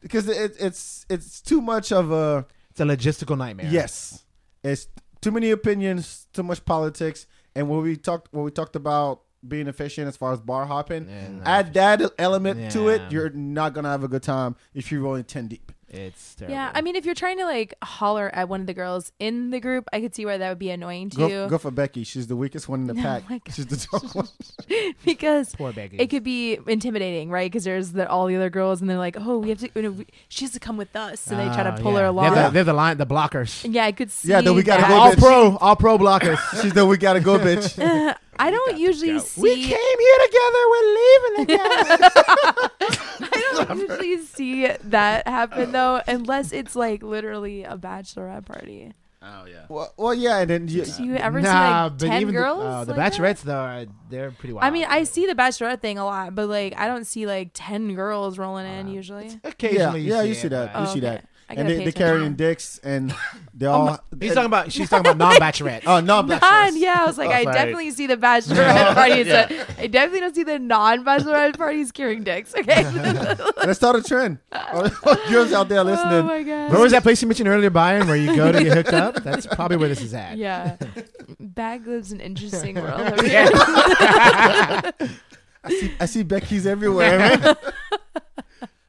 because 0.00 0.28
it, 0.28 0.56
it's 0.58 1.04
it's 1.10 1.40
too 1.42 1.60
much 1.60 1.92
of 1.92 2.10
a 2.10 2.46
It's 2.70 2.80
a 2.80 2.84
logistical 2.84 3.36
nightmare. 3.36 3.68
yes. 3.70 4.24
It's 4.62 4.86
too 5.20 5.30
many 5.30 5.50
opinions, 5.50 6.26
too 6.32 6.42
much 6.42 6.64
politics, 6.64 7.26
and 7.54 7.68
when 7.68 7.82
we 7.82 7.96
talked 7.96 8.28
when 8.32 8.44
we 8.44 8.50
talked 8.50 8.76
about 8.76 9.20
being 9.46 9.66
efficient 9.68 10.08
as 10.08 10.16
far 10.16 10.32
as 10.32 10.40
bar 10.40 10.64
hopping, 10.64 11.06
Yeah, 11.06 11.28
no. 11.28 11.42
add 11.44 11.74
that 11.74 12.00
element 12.18 12.72
to 12.72 12.88
it, 12.88 13.02
you're 13.12 13.28
not 13.30 13.74
gonna 13.74 13.90
have 13.90 14.04
a 14.04 14.08
good 14.08 14.22
time 14.22 14.56
if 14.72 14.90
you're 14.90 15.02
rolling 15.02 15.24
ten 15.24 15.48
deep. 15.48 15.70
It's 15.94 16.34
terrible. 16.34 16.54
Yeah, 16.54 16.72
I 16.74 16.80
mean, 16.80 16.96
if 16.96 17.04
you're 17.06 17.14
trying 17.14 17.38
to 17.38 17.44
like 17.44 17.72
holler 17.82 18.28
at 18.34 18.48
one 18.48 18.60
of 18.60 18.66
the 18.66 18.74
girls 18.74 19.12
in 19.20 19.50
the 19.50 19.60
group, 19.60 19.88
I 19.92 20.00
could 20.00 20.14
see 20.14 20.26
where 20.26 20.36
that 20.38 20.48
would 20.48 20.58
be 20.58 20.70
annoying 20.70 21.10
to 21.10 21.16
Go, 21.16 21.26
you 21.28 21.48
go 21.48 21.58
for 21.58 21.70
Becky. 21.70 22.02
She's 22.04 22.26
the 22.26 22.36
weakest 22.36 22.68
one 22.68 22.80
in 22.80 22.86
the 22.88 22.94
Oh 22.98 23.02
pack. 23.02 23.30
my 23.30 23.40
She's 23.52 23.66
the 23.66 23.76
top 23.76 24.02
one. 24.14 24.28
because 25.04 25.54
Poor 25.54 25.72
Becky. 25.72 25.98
it 25.98 26.08
could 26.08 26.24
be 26.24 26.58
intimidating, 26.66 27.30
right? 27.30 27.50
Because 27.50 27.64
there's 27.64 27.92
the, 27.92 28.08
all 28.08 28.26
the 28.26 28.36
other 28.36 28.50
girls, 28.50 28.80
and 28.80 28.90
they're 28.90 28.98
like, 28.98 29.16
"Oh, 29.18 29.38
we 29.38 29.50
have 29.50 29.58
to, 29.58 29.70
you 29.74 29.82
know, 29.82 29.90
we, 29.92 30.06
she 30.28 30.44
has 30.44 30.52
to 30.52 30.60
come 30.60 30.76
with 30.76 30.94
us," 30.96 31.20
so 31.20 31.36
they 31.36 31.44
try 31.46 31.62
to 31.62 31.74
Oh, 31.78 31.82
pull 31.82 31.92
yeah. 31.92 31.98
her 32.00 32.04
along. 32.06 32.34
They're 32.34 32.44
the, 32.44 32.50
they're 32.50 32.64
the 32.64 32.72
line, 32.72 32.96
the 32.96 33.06
blockers. 33.06 33.64
Yeah, 33.72 33.84
I 33.84 33.92
could 33.92 34.10
see. 34.10 34.28
Yeah, 34.30 34.40
then 34.40 34.54
we 34.54 34.62
gotta 34.62 34.82
that. 34.82 34.88
go, 34.88 34.94
all 34.96 35.12
bitch. 35.12 35.18
pro, 35.18 35.56
all 35.58 35.76
pro 35.76 35.98
blockers. 35.98 36.38
She's 36.62 36.72
the 36.72 36.84
we 36.86 36.96
gotta 36.96 37.20
go 37.20 37.38
bitch. 37.38 38.16
I 38.38 38.50
don't 38.50 38.78
usually 38.78 39.18
see. 39.18 39.40
we 39.40 39.54
came 39.54 39.68
here 39.68 40.18
together. 40.26 40.58
We're 40.70 40.94
leaving 40.94 41.46
together. 41.46 42.10
I 43.20 43.52
don't 43.66 43.78
usually 43.78 44.18
see 44.18 44.66
that 44.84 45.26
happen 45.28 45.72
though, 45.72 46.00
unless 46.06 46.52
it's 46.52 46.74
like 46.76 47.02
literally 47.02 47.64
a 47.64 47.76
bachelorette 47.76 48.44
party. 48.46 48.92
Oh 49.26 49.46
yeah. 49.46 49.64
well, 49.70 49.90
well, 49.96 50.12
yeah, 50.12 50.40
and 50.40 50.50
then 50.50 50.68
you, 50.68 50.84
Do 50.84 51.02
you 51.02 51.14
ever 51.16 51.40
nah, 51.40 51.48
see 51.88 51.92
like 51.94 51.98
but 51.98 52.06
ten 52.08 52.20
even 52.20 52.34
girls? 52.34 52.58
The, 52.62 52.66
uh, 52.68 52.84
the 52.84 52.94
like 52.94 53.12
that? 53.12 53.20
bachelorettes 53.20 53.42
though, 53.42 53.56
are, 53.56 53.86
they're 54.10 54.30
pretty 54.32 54.52
wild. 54.52 54.64
I 54.64 54.70
mean, 54.70 54.84
I 54.86 55.04
see 55.04 55.24
the 55.26 55.34
bachelorette 55.34 55.80
thing 55.80 55.96
a 55.96 56.04
lot, 56.04 56.34
but 56.34 56.46
like 56.48 56.78
I 56.78 56.86
don't 56.86 57.06
see 57.06 57.26
like 57.26 57.50
ten 57.54 57.94
girls 57.94 58.36
rolling 58.36 58.66
in 58.66 58.88
usually. 58.88 59.40
occasionally. 59.42 60.02
yeah, 60.02 60.20
you 60.22 60.32
it, 60.32 60.36
see 60.36 60.48
that, 60.48 60.74
but- 60.74 60.80
you 60.80 60.86
Oh, 60.86 60.92
see 60.92 60.98
okay. 60.98 61.06
that, 61.08 61.24
I 61.24 61.26
and 61.48 61.56
gotta 61.58 61.68
they 61.68 61.78
pay 61.78 61.84
they 61.84 61.92
carrying 61.92 62.34
dicks, 62.34 62.78
and 62.82 63.14
they 63.52 63.66
oh 63.66 63.72
all. 63.72 63.98
He's 64.20 64.32
talking 64.34 64.46
about. 64.46 64.72
She's 64.72 64.88
talking 64.88 65.10
about 65.10 65.18
non-bachelorettes. 65.18 65.82
Oh 65.86 66.00
no, 66.00 66.22
black 66.22 66.40
Non, 66.40 66.66
shirts. 66.68 66.78
yeah, 66.78 66.96
I 67.00 67.06
was 67.06 67.18
like, 67.18 67.28
oh, 67.28 67.32
I 67.32 67.44
Sorry. 67.44 67.54
definitely 67.54 67.90
see 67.90 68.06
the 68.06 68.16
bachelorette 68.16 68.94
parties. 68.94 69.26
but 69.26 69.52
I 69.78 69.86
definitely 69.86 70.20
don't 70.20 70.34
see 70.34 70.44
the 70.44 70.58
non-bachelorette 70.58 71.56
parties 71.58 71.92
carrying 71.92 72.24
dicks. 72.24 72.54
Okay. 72.54 72.84
Let's 73.64 73.78
start 73.78 73.96
a 73.96 74.02
trend. 74.02 74.38
All 74.52 74.88
girls 75.28 75.52
out 75.52 75.68
there 75.68 75.80
oh 75.80 75.84
listening. 75.84 76.26
my 76.26 76.42
god. 76.42 76.70
Where 76.72 76.80
was 76.80 76.92
that 76.92 77.02
place 77.02 77.20
you 77.20 77.28
mentioned 77.28 77.48
earlier, 77.48 77.70
Byron, 77.70 78.06
where 78.06 78.16
you 78.16 78.34
go 78.34 78.50
to 78.50 78.62
get 78.64 78.76
hooked 78.76 78.92
up? 78.94 79.16
That's 79.22 79.46
probably 79.46 79.76
where 79.76 79.88
this 79.88 80.00
is 80.00 80.14
at. 80.14 80.38
Yeah. 80.38 80.76
Bak 81.38 81.86
lives 81.86 82.10
an 82.12 82.20
interesting 82.20 82.76
world. 82.76 83.00
over 83.00 83.22
here. 83.28 83.48
I 85.66 85.70
see, 85.70 85.94
I 86.00 86.06
see 86.06 86.22
Becky's 86.22 86.66
everywhere, 86.66 87.18
man. 87.18 87.56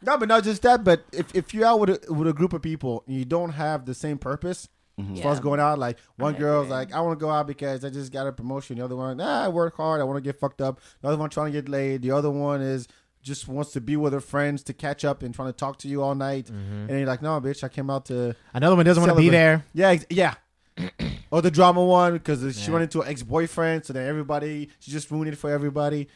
No, 0.05 0.17
but 0.17 0.27
not 0.27 0.43
just 0.43 0.61
that. 0.63 0.83
But 0.83 1.03
if, 1.11 1.33
if 1.35 1.53
you're 1.53 1.65
out 1.65 1.79
with 1.79 1.89
a, 1.89 2.13
with 2.13 2.27
a 2.27 2.33
group 2.33 2.53
of 2.53 2.61
people 2.61 3.03
and 3.07 3.15
you 3.15 3.25
don't 3.25 3.51
have 3.51 3.85
the 3.85 3.93
same 3.93 4.17
purpose 4.17 4.69
mm-hmm. 4.99 5.15
as 5.15 5.21
far 5.21 5.31
as 5.33 5.39
going 5.39 5.59
out, 5.59 5.79
like 5.79 5.97
one 6.17 6.35
I 6.35 6.37
girl's 6.39 6.65
agree. 6.67 6.75
like, 6.77 6.93
I 6.93 7.01
want 7.01 7.17
to 7.19 7.23
go 7.23 7.29
out 7.31 7.47
because 7.47 7.83
I 7.83 7.89
just 7.89 8.11
got 8.11 8.27
a 8.27 8.31
promotion. 8.31 8.77
The 8.77 8.85
other 8.85 8.95
one, 8.95 9.17
nah, 9.17 9.45
I 9.45 9.47
work 9.47 9.77
hard. 9.77 10.01
I 10.01 10.03
want 10.03 10.17
to 10.17 10.21
get 10.21 10.39
fucked 10.39 10.61
up. 10.61 10.79
The 11.01 11.07
other 11.09 11.17
one 11.17 11.29
trying 11.29 11.51
to 11.51 11.61
get 11.61 11.69
laid. 11.69 12.01
The 12.01 12.11
other 12.11 12.29
one 12.31 12.61
is 12.61 12.87
just 13.21 13.47
wants 13.47 13.71
to 13.71 13.81
be 13.81 13.97
with 13.97 14.13
her 14.13 14.19
friends 14.21 14.61
to 14.63 14.73
catch 14.73 15.03
up 15.03 15.23
and 15.23 15.33
trying 15.33 15.49
to 15.49 15.57
talk 15.57 15.77
to 15.79 15.87
you 15.87 16.03
all 16.03 16.13
night. 16.13 16.45
Mm-hmm. 16.45 16.89
And 16.89 16.91
you're 16.91 17.07
like, 17.07 17.23
no, 17.23 17.41
bitch, 17.41 17.63
I 17.63 17.69
came 17.69 17.89
out 17.89 18.05
to 18.05 18.35
Another 18.53 18.75
one 18.75 18.85
doesn't 18.85 19.01
want 19.01 19.11
to 19.13 19.19
be 19.19 19.29
there. 19.29 19.65
yeah, 19.73 19.89
ex- 19.89 20.05
yeah. 20.11 20.35
or 21.31 21.41
the 21.41 21.49
drama 21.49 21.83
one 21.83 22.13
because 22.13 22.41
she 22.55 22.67
Yeah. 22.67 22.73
run 22.73 22.81
into 22.83 23.01
an 23.01 23.07
ex 23.07 23.23
boyfriend, 23.23 23.85
so 23.85 23.93
then 23.93 24.07
everybody 24.07 24.69
she 24.79 24.91
just 24.91 25.09
ruined 25.09 25.29
it 25.33 25.37
for 25.37 25.49
everybody. 25.49 26.07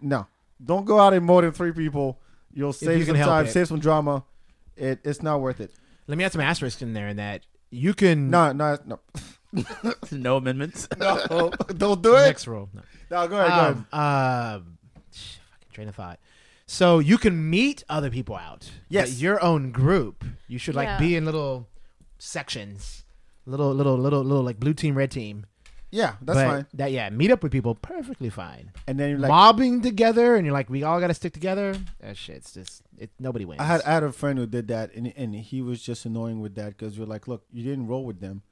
No, 0.00 0.26
don't 0.62 0.84
go 0.84 0.98
out 1.00 1.14
in 1.14 1.22
more 1.22 1.40
than 1.42 1.52
three 1.52 1.72
people. 1.72 2.18
You'll 2.52 2.72
save 2.72 2.98
you 3.00 3.04
some 3.04 3.16
time, 3.16 3.46
it. 3.46 3.50
save 3.50 3.68
some 3.68 3.78
drama. 3.78 4.24
It 4.76 5.00
it's 5.04 5.22
not 5.22 5.40
worth 5.40 5.60
it. 5.60 5.72
Let 6.06 6.16
me 6.18 6.24
add 6.24 6.32
some 6.32 6.40
asterisks 6.40 6.82
in 6.82 6.92
there, 6.94 7.08
in 7.08 7.16
that 7.16 7.42
you 7.70 7.94
can. 7.94 8.30
No, 8.30 8.52
no, 8.52 8.78
no, 8.86 9.00
no 10.10 10.36
amendments. 10.36 10.88
no. 10.98 11.50
don't 11.76 12.02
do 12.02 12.14
it. 12.16 12.22
Next 12.26 12.46
rule. 12.46 12.68
No. 12.72 12.82
No, 13.10 13.28
go 13.28 13.36
ahead, 13.38 13.50
go 13.50 13.56
ahead. 13.60 13.84
Um, 13.92 13.98
um, 14.00 14.78
sh- 15.12 15.36
fucking 15.50 15.72
train 15.72 15.88
of 15.88 15.94
thought. 15.94 16.18
So 16.66 16.98
you 16.98 17.16
can 17.16 17.48
meet 17.48 17.82
other 17.88 18.10
people 18.10 18.36
out. 18.36 18.70
Yes. 18.90 19.10
But 19.10 19.18
your 19.20 19.42
own 19.42 19.70
group. 19.72 20.24
You 20.46 20.58
should 20.58 20.74
like 20.74 20.86
Yeah. 20.88 20.98
be 20.98 21.16
in 21.16 21.24
little 21.24 21.68
sections, 22.18 23.04
little, 23.46 23.72
little, 23.74 23.96
little, 23.96 24.22
little 24.22 24.42
like 24.42 24.60
blue 24.60 24.74
team, 24.74 24.94
red 24.96 25.10
team. 25.10 25.46
Yeah, 25.90 26.14
that's 26.20 26.36
But 26.36 26.46
fine. 26.46 26.66
That 26.74 26.92
yeah, 26.92 27.08
meet 27.10 27.30
up 27.30 27.42
with 27.42 27.52
people, 27.52 27.74
perfectly 27.74 28.28
fine. 28.28 28.72
And 28.86 28.98
then 28.98 29.10
you're 29.10 29.18
like, 29.18 29.30
Mobbing 29.30 29.80
together, 29.80 30.36
and 30.36 30.44
you're 30.44 30.52
like, 30.52 30.68
we 30.68 30.82
all 30.82 31.00
got 31.00 31.06
to 31.06 31.14
stick 31.14 31.32
together. 31.32 31.74
That 32.00 32.16
shit's 32.16 32.52
just 32.52 32.82
it. 32.98 33.10
Nobody 33.18 33.44
wins. 33.44 33.60
I 33.60 33.64
had 33.64 33.82
I 33.82 33.92
had 33.92 34.02
a 34.02 34.12
friend 34.12 34.38
who 34.38 34.46
did 34.46 34.68
that, 34.68 34.94
and 34.94 35.12
and 35.16 35.34
he 35.34 35.62
was 35.62 35.82
just 35.82 36.04
annoying 36.04 36.40
with 36.40 36.54
that 36.56 36.76
because 36.76 36.98
you're 36.98 37.06
like, 37.06 37.26
look, 37.26 37.44
you 37.50 37.62
didn't 37.64 37.86
roll 37.86 38.04
with 38.04 38.20
them, 38.20 38.42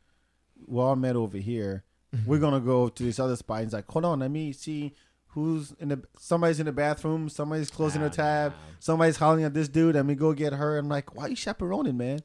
we 0.67 0.81
all 0.81 0.97
met 0.97 1.17
over 1.17 1.39
here. 1.39 1.85
Mm-hmm. 2.15 2.31
We're 2.31 2.39
gonna 2.39 2.61
go 2.61 2.89
to 2.89 3.03
this 3.03 3.19
other 3.19 3.37
spot." 3.37 3.63
He's 3.65 3.73
like, 3.73 3.91
"Hold 3.91 4.05
on, 4.05 4.21
let 4.21 4.31
me 4.31 4.53
see." 4.53 4.95
Who's 5.31 5.75
in 5.79 5.91
the? 5.91 6.03
Somebody's 6.19 6.61
in 6.61 6.65
the 6.65 6.73
bathroom. 6.73 7.29
Somebody's 7.29 7.69
closing 7.69 8.01
a 8.01 8.09
tab. 8.09 8.55
Somebody's 8.79 9.19
hollering 9.19 9.45
at 9.45 9.53
this 9.53 9.69
dude. 9.69 9.95
Let 9.95 10.07
me 10.07 10.15
go 10.15 10.33
get 10.33 10.55
her. 10.55 10.79
I'm 10.79 10.89
like, 10.89 11.15
why 11.15 11.25
are 11.25 11.29
you 11.29 11.37
chaperoning, 11.37 11.99
man? 11.99 12.21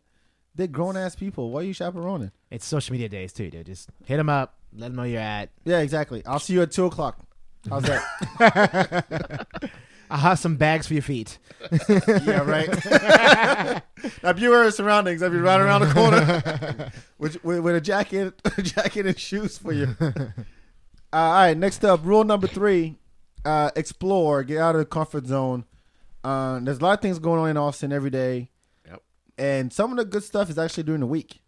They're 0.56 0.68
grown 0.68 0.96
ass 0.96 1.14
people. 1.14 1.52
Why 1.52 1.60
are 1.60 1.64
you 1.64 1.74
chaperoning? 1.74 2.32
It's 2.50 2.66
social 2.66 2.94
media 2.94 3.10
days 3.10 3.34
too, 3.34 3.50
dude. 3.50 3.66
Just 3.66 3.90
hit 4.06 4.16
them 4.16 4.30
up, 4.30 4.60
let 4.74 4.88
them 4.88 4.96
know 4.96 5.04
you're 5.04 5.20
at. 5.22 5.50
Yeah, 5.66 5.80
exactly. 5.80 6.24
I'll 6.26 6.40
see 6.40 6.54
you 6.54 6.62
at 6.62 6.72
two 6.72 6.86
o'clock. 6.86 7.20
How's 7.70 7.84
that? 7.84 9.48
I'll 10.10 10.18
have 10.18 10.40
some 10.40 10.58
bags 10.58 10.88
for 10.88 10.94
your 10.94 11.04
feet. 11.04 11.38
yeah, 11.90 12.42
right. 12.42 12.70
now, 14.24 14.34
beware 14.34 14.64
of 14.64 14.74
surroundings. 14.74 15.24
I'll 15.24 15.30
be 15.30 15.38
right 15.38 15.60
around 15.60 15.82
the 15.82 15.94
corner 15.94 16.92
with, 17.18 17.42
with, 17.46 17.60
with 17.60 17.76
a 17.76 17.82
jacket, 17.82 18.34
a 18.58 18.62
jacket 18.62 19.06
and 19.06 19.18
shoes 19.18 19.58
for 19.58 19.72
you. 19.72 19.96
Uh, 20.02 20.14
all 21.14 21.32
right, 21.34 21.58
next 21.58 21.86
up, 21.86 22.02
rule 22.04 22.24
number 22.26 22.48
three: 22.48 22.98
uh, 23.46 23.72
explore, 23.76 24.44
get 24.44 24.58
out 24.58 24.76
of 24.76 24.80
the 24.80 24.86
comfort 24.86 25.28
zone. 25.28 25.66
Uh, 26.24 26.60
there's 26.62 26.80
a 26.80 26.84
lot 26.84 26.94
of 26.98 27.02
things 27.02 27.20
going 27.20 27.40
on 27.40 27.50
in 27.50 27.58
Austin 27.58 27.92
every 27.94 28.10
day, 28.10 28.50
Yep. 28.88 29.02
and 29.38 29.72
some 29.74 29.92
of 29.92 29.98
the 29.98 30.06
good 30.06 30.24
stuff 30.24 30.50
is 30.50 30.58
actually 30.58 30.84
during 30.84 31.02
the 31.02 31.08
week. 31.08 31.41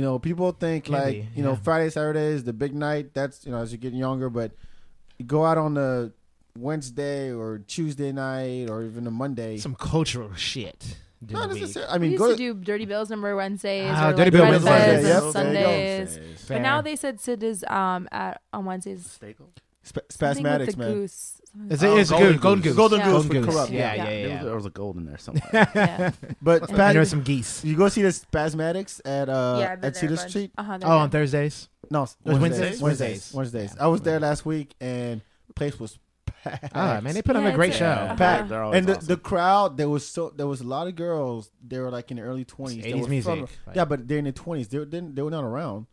You 0.00 0.06
know, 0.06 0.18
people 0.18 0.50
think 0.52 0.84
Can 0.84 0.94
like 0.94 1.12
be, 1.12 1.28
you 1.34 1.42
know 1.42 1.50
yeah. 1.50 1.56
Friday, 1.56 1.90
Saturday 1.90 2.28
is 2.28 2.42
the 2.42 2.54
big 2.54 2.74
night. 2.74 3.12
That's 3.12 3.44
you 3.44 3.52
know 3.52 3.58
as 3.58 3.70
you 3.70 3.76
get 3.76 3.92
younger, 3.92 4.30
but 4.30 4.52
you 5.18 5.26
go 5.26 5.44
out 5.44 5.58
on 5.58 5.74
the 5.74 6.14
Wednesday 6.56 7.30
or 7.30 7.58
Tuesday 7.66 8.10
night 8.10 8.70
or 8.70 8.82
even 8.82 9.06
a 9.06 9.10
Monday. 9.10 9.58
Some 9.58 9.74
cultural 9.74 10.32
shit. 10.34 10.96
during 11.22 11.48
Not 11.48 11.54
necessarily. 11.54 11.90
I 11.90 11.96
we 11.96 12.00
mean, 12.00 12.10
used 12.12 12.18
go 12.18 12.30
to 12.30 12.36
do 12.36 12.54
Dirty 12.54 12.86
Bills 12.86 13.10
number 13.10 13.36
Wednesdays 13.36 13.90
Ah, 13.92 14.08
or 14.08 14.12
Dirty 14.14 14.22
like 14.22 14.32
Bill 14.32 14.42
Wednesdays 14.44 14.70
Wednesday, 14.70 14.94
and 14.94 15.02
yep, 15.02 15.04
there 15.04 15.20
you 15.20 15.60
go. 15.60 16.16
Sundays. 16.16 16.44
But 16.48 16.62
now 16.62 16.80
they 16.80 16.96
said 16.96 17.20
Sid 17.20 17.42
is 17.42 17.62
um 17.68 18.08
at 18.10 18.40
on 18.54 18.64
Wednesdays. 18.64 19.18
Sp- 19.90 20.06
Spazmatics, 20.12 20.76
man. 20.76 20.92
goose. 20.94 21.40
Is 21.68 21.82
Oh, 21.82 21.96
it, 21.96 22.00
it's 22.02 22.10
Golden 22.10 22.32
good. 22.32 22.40
Golden 22.40 22.62
Goose. 22.62 22.70
goose. 22.70 22.76
Golden 22.76 22.98
Yeah. 23.00 23.04
Goose 23.06 23.12
Golden 23.12 23.28
for 23.28 23.34
goose. 23.46 23.54
corrupt. 23.54 23.70
Yeah, 23.72 23.78
Yeah. 23.78 23.94
yeah, 23.94 24.04
There, 24.04 24.28
yeah. 24.28 24.34
was, 24.36 24.44
there 24.44 24.54
was 24.54 24.66
a 24.66 24.70
gold 24.70 24.96
in 24.98 25.04
there 25.06 25.18
somewhere. 25.18 25.50
yeah. 25.74 26.12
But 26.40 26.62
And 26.62 26.68
there 26.70 26.76
spas- 26.76 26.96
was 26.96 27.10
some 27.10 27.22
geese. 27.22 27.64
you 27.64 27.76
go 27.76 27.88
see 27.88 28.02
the 28.02 28.08
spasmatics 28.10 29.00
at 29.04 29.28
uh 29.28 29.56
yeah, 29.60 29.76
at 29.82 29.96
Cedar. 29.96 30.16
Street. 30.16 30.52
Uh-huh, 30.56 30.78
Oh, 30.82 30.98
on 30.98 31.10
Thursdays. 31.10 31.68
No, 31.90 32.02
was 32.02 32.16
Wednesdays? 32.24 32.40
Wednesdays. 32.40 32.80
Wednesdays. 32.82 33.34
Wednesdays. 33.34 33.74
Yeah. 33.76 33.84
I 33.84 33.88
was 33.88 34.00
there 34.02 34.20
last 34.20 34.46
week 34.46 34.74
and 34.80 35.22
the 35.48 35.54
place 35.54 35.78
was 35.80 35.98
packed. 36.44 36.70
Ah, 36.72 37.00
man, 37.02 37.14
they 37.14 37.22
put 37.22 37.34
on 37.34 37.44
a 37.44 37.52
great 37.52 37.70
it's 37.70 37.78
show. 37.78 37.86
a- 37.86 37.88
uh-huh. 37.88 38.14
Packed. 38.14 38.50
And 38.52 38.86
the, 38.86 38.96
awesome. 38.96 39.06
the 39.08 39.16
crowd, 39.16 39.76
there 39.76 39.88
was 39.88 40.06
so 40.06 40.30
there 40.30 40.46
was 40.46 40.60
a 40.60 40.66
lot 40.66 40.86
of 40.86 40.94
girls. 40.94 41.50
They 41.66 41.80
were 41.80 41.90
like 41.90 42.12
in 42.12 42.18
the 42.18 42.22
early 42.22 42.44
twenties. 42.44 42.84
80s 42.84 43.08
music. 43.08 43.48
Yeah, 43.74 43.86
but 43.86 44.06
they're 44.06 44.18
in 44.18 44.24
their 44.24 44.32
twenties. 44.32 44.68
They 44.68 44.78
were 44.78 44.84
they, 44.84 45.00
they 45.00 45.22
were 45.22 45.32
not 45.32 45.42
around, 45.42 45.86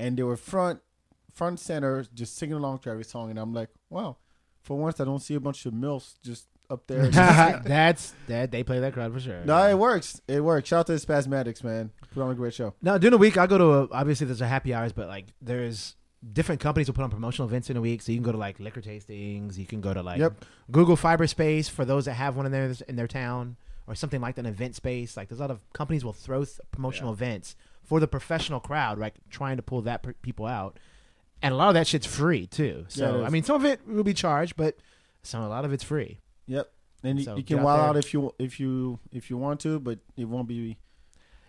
and 0.00 0.16
they 0.18 0.24
were 0.24 0.36
front 0.36 0.80
front 1.38 1.60
center, 1.60 2.04
just 2.14 2.36
singing 2.36 2.56
along 2.56 2.80
to 2.80 2.90
every 2.90 3.04
song. 3.04 3.30
And 3.30 3.38
I'm 3.38 3.54
like, 3.54 3.70
wow, 3.90 4.16
for 4.62 4.76
once 4.76 5.00
I 5.00 5.04
don't 5.04 5.20
see 5.20 5.34
a 5.34 5.40
bunch 5.40 5.64
of 5.66 5.72
milfs 5.72 6.14
just 6.22 6.46
up 6.70 6.86
there. 6.86 7.06
That's 7.08 8.12
that. 8.26 8.50
They 8.50 8.62
play 8.62 8.80
that 8.80 8.92
crowd 8.92 9.12
for 9.14 9.20
sure. 9.20 9.42
no, 9.44 9.56
it 9.68 9.78
works. 9.78 10.20
It 10.28 10.40
works. 10.44 10.68
Shout 10.68 10.80
out 10.80 10.86
to 10.88 10.92
the 10.98 11.00
Spazmatics, 11.06 11.64
man. 11.64 11.90
Put 12.12 12.22
on 12.22 12.30
a 12.30 12.34
great 12.34 12.54
show. 12.54 12.74
No, 12.82 12.98
during 12.98 13.12
the 13.12 13.18
week 13.18 13.36
I 13.38 13.46
go 13.46 13.56
to 13.58 13.64
a, 13.64 13.88
obviously 13.92 14.26
there's 14.26 14.40
a 14.42 14.46
happy 14.48 14.74
hours, 14.74 14.92
but 14.92 15.08
like 15.08 15.26
there's 15.40 15.94
different 16.32 16.60
companies 16.60 16.88
will 16.88 16.94
put 16.94 17.04
on 17.04 17.10
promotional 17.10 17.48
events 17.48 17.70
in 17.70 17.76
a 17.76 17.80
week. 17.80 18.02
So 18.02 18.12
you 18.12 18.18
can 18.18 18.24
go 18.24 18.32
to 18.32 18.38
like 18.38 18.58
liquor 18.60 18.82
tastings, 18.82 19.56
you 19.56 19.66
can 19.66 19.80
go 19.80 19.94
to 19.94 20.02
like 20.02 20.18
Yep. 20.18 20.44
Google 20.70 20.96
Fiber 20.96 21.26
Space 21.26 21.68
for 21.68 21.84
those 21.84 22.04
that 22.06 22.14
have 22.14 22.36
one 22.36 22.44
in 22.46 22.52
their 22.52 22.74
in 22.88 22.96
their 22.96 23.06
town 23.08 23.56
or 23.86 23.94
something 23.94 24.20
like 24.20 24.34
that, 24.34 24.42
an 24.42 24.46
event 24.52 24.74
space. 24.74 25.16
Like 25.16 25.28
there's 25.28 25.38
a 25.38 25.42
lot 25.44 25.50
of 25.50 25.60
companies 25.72 26.04
will 26.04 26.12
throw 26.12 26.44
th- 26.44 26.58
promotional 26.72 27.12
events 27.12 27.56
for 27.84 28.00
the 28.00 28.08
professional 28.08 28.60
crowd, 28.60 28.98
like 28.98 29.14
trying 29.30 29.56
to 29.56 29.62
pull 29.62 29.80
that 29.82 30.02
per- 30.02 30.12
people 30.20 30.44
out. 30.44 30.78
And 31.42 31.54
a 31.54 31.56
lot 31.56 31.68
of 31.68 31.74
that 31.74 31.86
shit's 31.86 32.06
free 32.06 32.46
too. 32.46 32.84
So 32.88 33.20
is. 33.20 33.26
I 33.26 33.30
mean, 33.30 33.42
some 33.44 33.56
of 33.56 33.64
it 33.64 33.80
will 33.86 34.02
be 34.04 34.14
charged, 34.14 34.56
but 34.56 34.76
some 35.22 35.42
a 35.42 35.48
lot 35.48 35.64
of 35.64 35.72
it's 35.72 35.84
free. 35.84 36.20
Yep. 36.46 36.70
And 37.04 37.18
you, 37.18 37.24
So 37.24 37.36
you 37.36 37.44
can 37.44 37.58
out 37.60 37.64
wild 37.64 37.80
there. 37.80 37.88
out 37.90 37.96
if 37.96 38.12
you 38.12 38.34
if 38.38 38.58
you 38.58 38.98
if 39.12 39.30
you 39.30 39.36
want 39.36 39.60
to, 39.60 39.78
but 39.78 39.98
it 40.16 40.24
won't 40.24 40.48
be. 40.48 40.76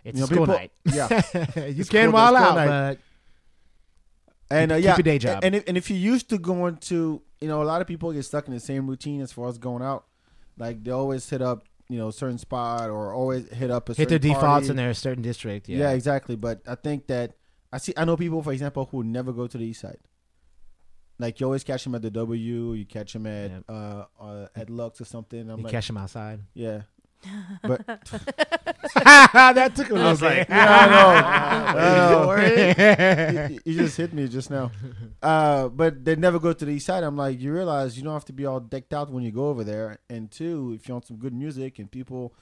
It's 0.04 0.14
You 0.16 0.20
know, 0.20 0.26
school 0.26 0.38
people- 0.46 0.54
night. 0.54 0.72
Yeah. 0.84 1.66
you 1.68 1.84
can 1.84 2.04
cool, 2.04 2.12
wild 2.12 2.36
out, 2.36 2.54
night. 2.54 2.98
but 4.48 4.56
And 4.56 4.72
uh, 4.72 4.76
Keep 4.76 4.84
yeah, 4.84 4.96
your 4.96 5.02
day 5.02 5.18
job. 5.18 5.40
And 5.44 5.54
if, 5.56 5.64
and 5.66 5.76
if 5.76 5.90
you're 5.90 5.98
used 5.98 6.28
to 6.30 6.38
going 6.38 6.76
to, 6.76 7.22
you 7.40 7.48
know, 7.48 7.62
a 7.62 7.64
lot 7.64 7.80
of 7.80 7.86
people 7.86 8.12
get 8.12 8.24
stuck 8.24 8.46
in 8.48 8.54
the 8.54 8.60
same 8.60 8.88
routine 8.88 9.20
as 9.20 9.32
far 9.32 9.48
as 9.48 9.58
going 9.58 9.82
out. 9.82 10.06
Like 10.58 10.82
they 10.84 10.90
always 10.90 11.28
hit 11.28 11.40
up, 11.42 11.64
you 11.88 11.98
know, 11.98 12.08
a 12.08 12.12
certain 12.12 12.38
spot 12.38 12.90
or 12.90 13.12
always 13.12 13.48
hit 13.50 13.70
up 13.70 13.88
a 13.88 13.94
hit 13.94 14.08
their 14.08 14.18
defaults 14.18 14.44
party. 14.44 14.68
in 14.70 14.76
their 14.76 14.92
certain 14.94 15.22
district. 15.22 15.68
Yeah. 15.68 15.78
Yeah, 15.78 15.90
exactly. 15.90 16.36
But 16.36 16.60
I 16.66 16.74
think 16.74 17.06
that 17.08 17.34
I 17.72 17.78
see. 17.78 17.92
I 17.96 18.04
know 18.04 18.16
people, 18.16 18.42
for 18.42 18.52
example, 18.52 18.88
who 18.90 19.04
never 19.04 19.32
go 19.32 19.46
to 19.46 19.58
the 19.58 19.64
east 19.64 19.80
side. 19.82 19.98
Like 21.18 21.38
you 21.38 21.46
always 21.46 21.64
catch 21.64 21.84
them 21.84 21.94
at 21.94 22.02
the 22.02 22.10
W, 22.10 22.72
you 22.72 22.86
catch 22.86 23.12
them 23.12 23.26
at 23.26 23.50
Yep. 23.50 23.64
uh, 23.68 24.04
uh 24.18 24.46
at 24.56 24.70
Lux 24.70 25.00
or 25.00 25.04
something. 25.04 25.50
I'm 25.50 25.58
you 25.58 25.64
like, 25.64 25.70
catch 25.72 25.86
them 25.86 25.98
outside. 25.98 26.40
yeah, 26.54 26.82
but 27.62 27.86
that 28.94 29.72
took 29.76 29.90
a 29.90 29.94
little 29.94 30.16
bit. 30.16 30.48
yeah, 30.48 30.78
I 30.80 30.86
know. 30.88 31.78
I 31.78 33.32
know. 33.32 33.48
you, 33.48 33.60
you 33.66 33.78
just 33.78 33.96
hit 33.98 34.14
me 34.14 34.28
just 34.28 34.50
now. 34.50 34.70
Uh, 35.22 35.68
but 35.68 36.02
they 36.04 36.16
never 36.16 36.38
go 36.38 36.54
to 36.54 36.64
the 36.64 36.72
east 36.72 36.86
side. 36.86 37.04
I'm 37.04 37.18
like, 37.18 37.38
you 37.38 37.52
realize 37.52 37.98
you 37.98 38.02
don't 38.02 38.14
have 38.14 38.24
to 38.24 38.32
be 38.32 38.46
all 38.46 38.60
decked 38.60 38.94
out 38.94 39.10
when 39.10 39.22
you 39.22 39.30
go 39.30 39.48
over 39.48 39.62
there. 39.62 39.98
And 40.08 40.30
two, 40.30 40.72
if 40.74 40.88
you 40.88 40.94
want 40.94 41.06
some 41.06 41.18
good 41.18 41.34
music 41.34 41.78
and 41.78 41.90
people 41.90 42.34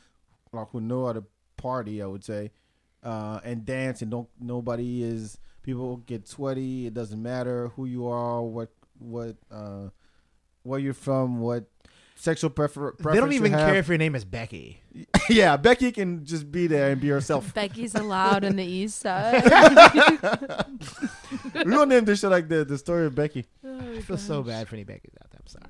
like 0.53 0.69
who 0.71 0.81
know 0.81 1.07
how 1.07 1.15
to 1.15 1.25
party, 1.57 2.01
I 2.01 2.07
would 2.07 2.25
say, 2.25 2.53
uh, 3.09 3.41
and 3.43 3.65
dance, 3.65 4.03
and 4.03 4.11
don't 4.11 4.29
nobody 4.39 5.03
is 5.03 5.39
people 5.63 5.97
get 5.97 6.29
sweaty. 6.29 6.87
It 6.87 6.93
doesn't 6.93 7.23
matter 7.23 7.69
who 7.69 7.87
you 7.87 8.07
are, 8.07 8.43
what 8.43 8.69
what 8.99 9.37
uh, 9.51 9.89
where 10.63 10.79
you're 10.79 10.93
from, 10.93 11.41
what 11.41 11.65
sexual 12.17 12.51
prefer- 12.51 12.93
preference. 12.93 13.17
They 13.17 13.21
don't 13.21 13.33
even 13.33 13.53
you 13.53 13.57
have. 13.57 13.69
care 13.71 13.79
if 13.79 13.89
your 13.89 13.97
name 13.97 14.15
is 14.15 14.27
Becky. 14.27 14.83
yeah, 15.31 15.57
Becky 15.57 15.91
can 15.91 16.27
just 16.27 16.53
be 16.53 16.67
there 16.67 16.91
and 16.91 17.01
be 17.01 17.09
herself. 17.09 17.55
Becky's 17.63 17.95
allowed 17.95 18.45
in 18.45 18.57
the 18.57 18.65
east 18.65 18.99
side. 18.99 19.43
We're 21.55 21.65
gonna 21.65 21.87
name 21.87 22.05
this 22.05 22.21
shit 22.21 22.29
like 22.29 22.51
the 22.51 22.67
the 22.67 22.77
story 22.77 23.07
of 23.07 23.15
Becky. 23.15 23.47
I 23.65 24.03
feel 24.03 24.19
so 24.19 24.43
bad 24.43 24.69
for 24.69 24.75
any 24.75 24.85
Becky's 24.85 25.15
out 25.23 25.31
there. 25.31 25.41
I'm 25.41 25.47
sorry. 25.47 25.65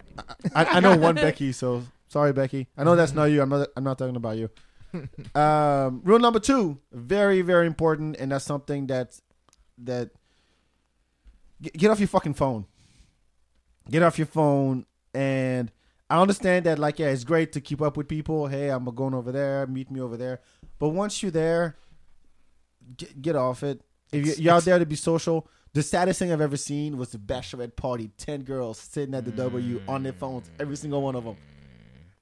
I, 0.57 0.64
I 0.78 0.80
know 0.80 0.97
one 0.97 1.14
Becky, 1.14 1.53
so 1.53 1.84
sorry, 2.09 2.32
Becky. 2.32 2.66
I 2.76 2.82
know 2.82 2.97
that's 2.97 3.12
not 3.14 3.26
you. 3.26 3.43
I'm 3.43 3.49
not. 3.49 3.68
I'm 3.76 3.84
not 3.84 3.97
talking 3.97 4.16
about 4.16 4.36
you. 4.39 4.51
Um, 5.34 6.01
rule 6.05 6.18
number 6.18 6.41
two, 6.41 6.78
very 6.93 7.43
very 7.43 7.66
important, 7.66 8.16
and 8.18 8.32
that's 8.32 8.45
something 8.45 8.86
that 8.89 9.18
that. 9.78 10.11
Get, 11.61 11.91
off 11.91 11.99
your 11.99 12.07
fucking 12.09 12.34
phone. 12.34 12.66
Get 13.91 14.03
off 14.05 14.16
your 14.16 14.26
phone, 14.28 14.86
and 15.12 15.72
I 16.09 16.20
understand 16.20 16.66
that. 16.66 16.78
Like, 16.78 17.01
yeah, 17.01 17.09
it's 17.09 17.24
great 17.24 17.53
to 17.53 17.61
keep 17.61 17.82
up 17.82 17.97
with 17.97 18.07
people. 18.07 18.47
Hey, 18.47 18.68
I'm 18.68 18.84
going 18.84 19.12
over 19.12 19.32
there. 19.32 19.66
Meet 19.66 19.91
me 19.91 20.01
over 20.01 20.16
there. 20.16 20.41
But 20.78 20.91
once 20.91 21.20
you're 21.20 21.32
there, 21.32 21.76
get, 22.97 23.20
get 23.20 23.34
off 23.36 23.64
it. 23.64 23.80
If 24.12 24.24
you- 24.24 24.45
you're 24.45 24.55
out 24.55 24.64
there 24.64 24.78
to 24.78 24.86
be 24.86 24.95
social, 24.95 25.49
the 25.72 25.82
saddest 25.82 26.20
thing 26.20 26.32
I've 26.32 26.41
ever 26.41 26.57
seen 26.57 26.97
was 26.97 27.11
the 27.11 27.18
bachelorette 27.18 27.74
party. 27.74 28.11
Ten 28.16 28.43
girls 28.43 28.78
sitting 28.78 29.14
at 29.16 29.24
the 29.24 29.32
W 29.32 29.82
on 29.89 30.05
their 30.05 30.12
phones, 30.12 30.49
every 30.61 30.76
single 30.76 31.03
one 31.03 31.16
of 31.16 31.24
them. 31.24 31.36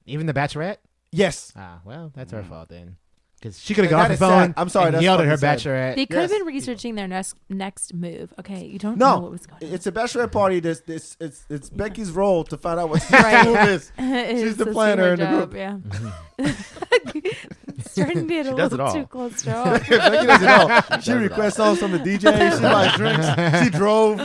Even 0.07 0.25
the 0.25 0.33
Bachelorette. 0.33 0.77
Yes, 1.17 1.51
Ah, 1.55 1.79
well, 1.83 2.11
that's 2.15 2.31
her 2.31 2.43
fault 2.43 2.69
then. 2.69 2.97
Because 3.39 3.59
she 3.59 3.75
could 3.75 3.83
have 3.83 3.91
That- 3.91 3.97
got 3.97 4.01
off 4.01 4.07
the 4.07 4.13
is 4.15 4.19
phone. 4.19 4.47
sad. 4.47 4.53
I'm 4.57 4.69
sorry, 4.69 4.85
and 4.87 4.95
that's 4.95 5.03
yelled 5.03 5.21
at 5.21 5.27
her 5.27 5.37
fucking 5.37 5.59
sad. 5.59 5.69
Bachelorette. 5.71 5.95
They 5.95 6.05
could 6.07 6.17
have 6.21 6.31
Yes. 6.31 6.39
been 6.39 6.47
researching 6.47 6.95
their 6.95 7.07
next 7.07 7.35
next 7.49 7.93
move. 7.93 8.33
Okay, 8.39 8.65
you 8.65 8.79
don't 8.79 8.97
know 8.97 9.13
what 9.19 9.23
no, 9.25 9.29
was 9.29 9.45
going 9.45 9.63
on. 9.63 9.73
it's 9.75 9.85
a 9.85 9.91
bachelorette 9.91 10.31
party. 10.31 10.59
This, 10.59 10.79
this, 10.81 11.15
it's 11.19 11.45
it's 11.47 11.69
Becky's 11.69 12.09
role 12.11 12.43
to 12.45 12.57
find 12.57 12.79
out 12.79 12.89
what 12.89 13.01
the 13.09 13.13
Right. 13.17 13.45
move 13.45 13.57
is. 13.69 13.91
It's 13.99 14.57
the 14.57 14.69
a 14.69 14.73
planner 14.73 15.13
in 15.13 15.19
the 15.19 15.25
job, 15.25 15.53
Yeah. 15.55 15.77
Starting 17.85 18.27
to 18.27 18.33
get 18.33 18.47
a 18.47 18.55
does 18.55 18.73
it 18.73 18.77
little 18.77 18.87
all. 18.87 18.93
too 18.93 19.05
close 19.05 19.41
to 19.43 19.51
home. 19.51 19.69
Becky 19.73 19.97
does 19.97 20.41
it 20.41 20.49
all. 20.49 20.99
She 21.01 21.11
does 21.11 21.21
requests 21.21 21.55
songs 21.57 21.77
from 21.79 21.91
the 21.91 21.99
DJ. 21.99 22.55
She 22.55 22.61
buys 22.61 22.95
drinks. 22.95 23.63
She 23.63 23.69
drove. 23.69 24.19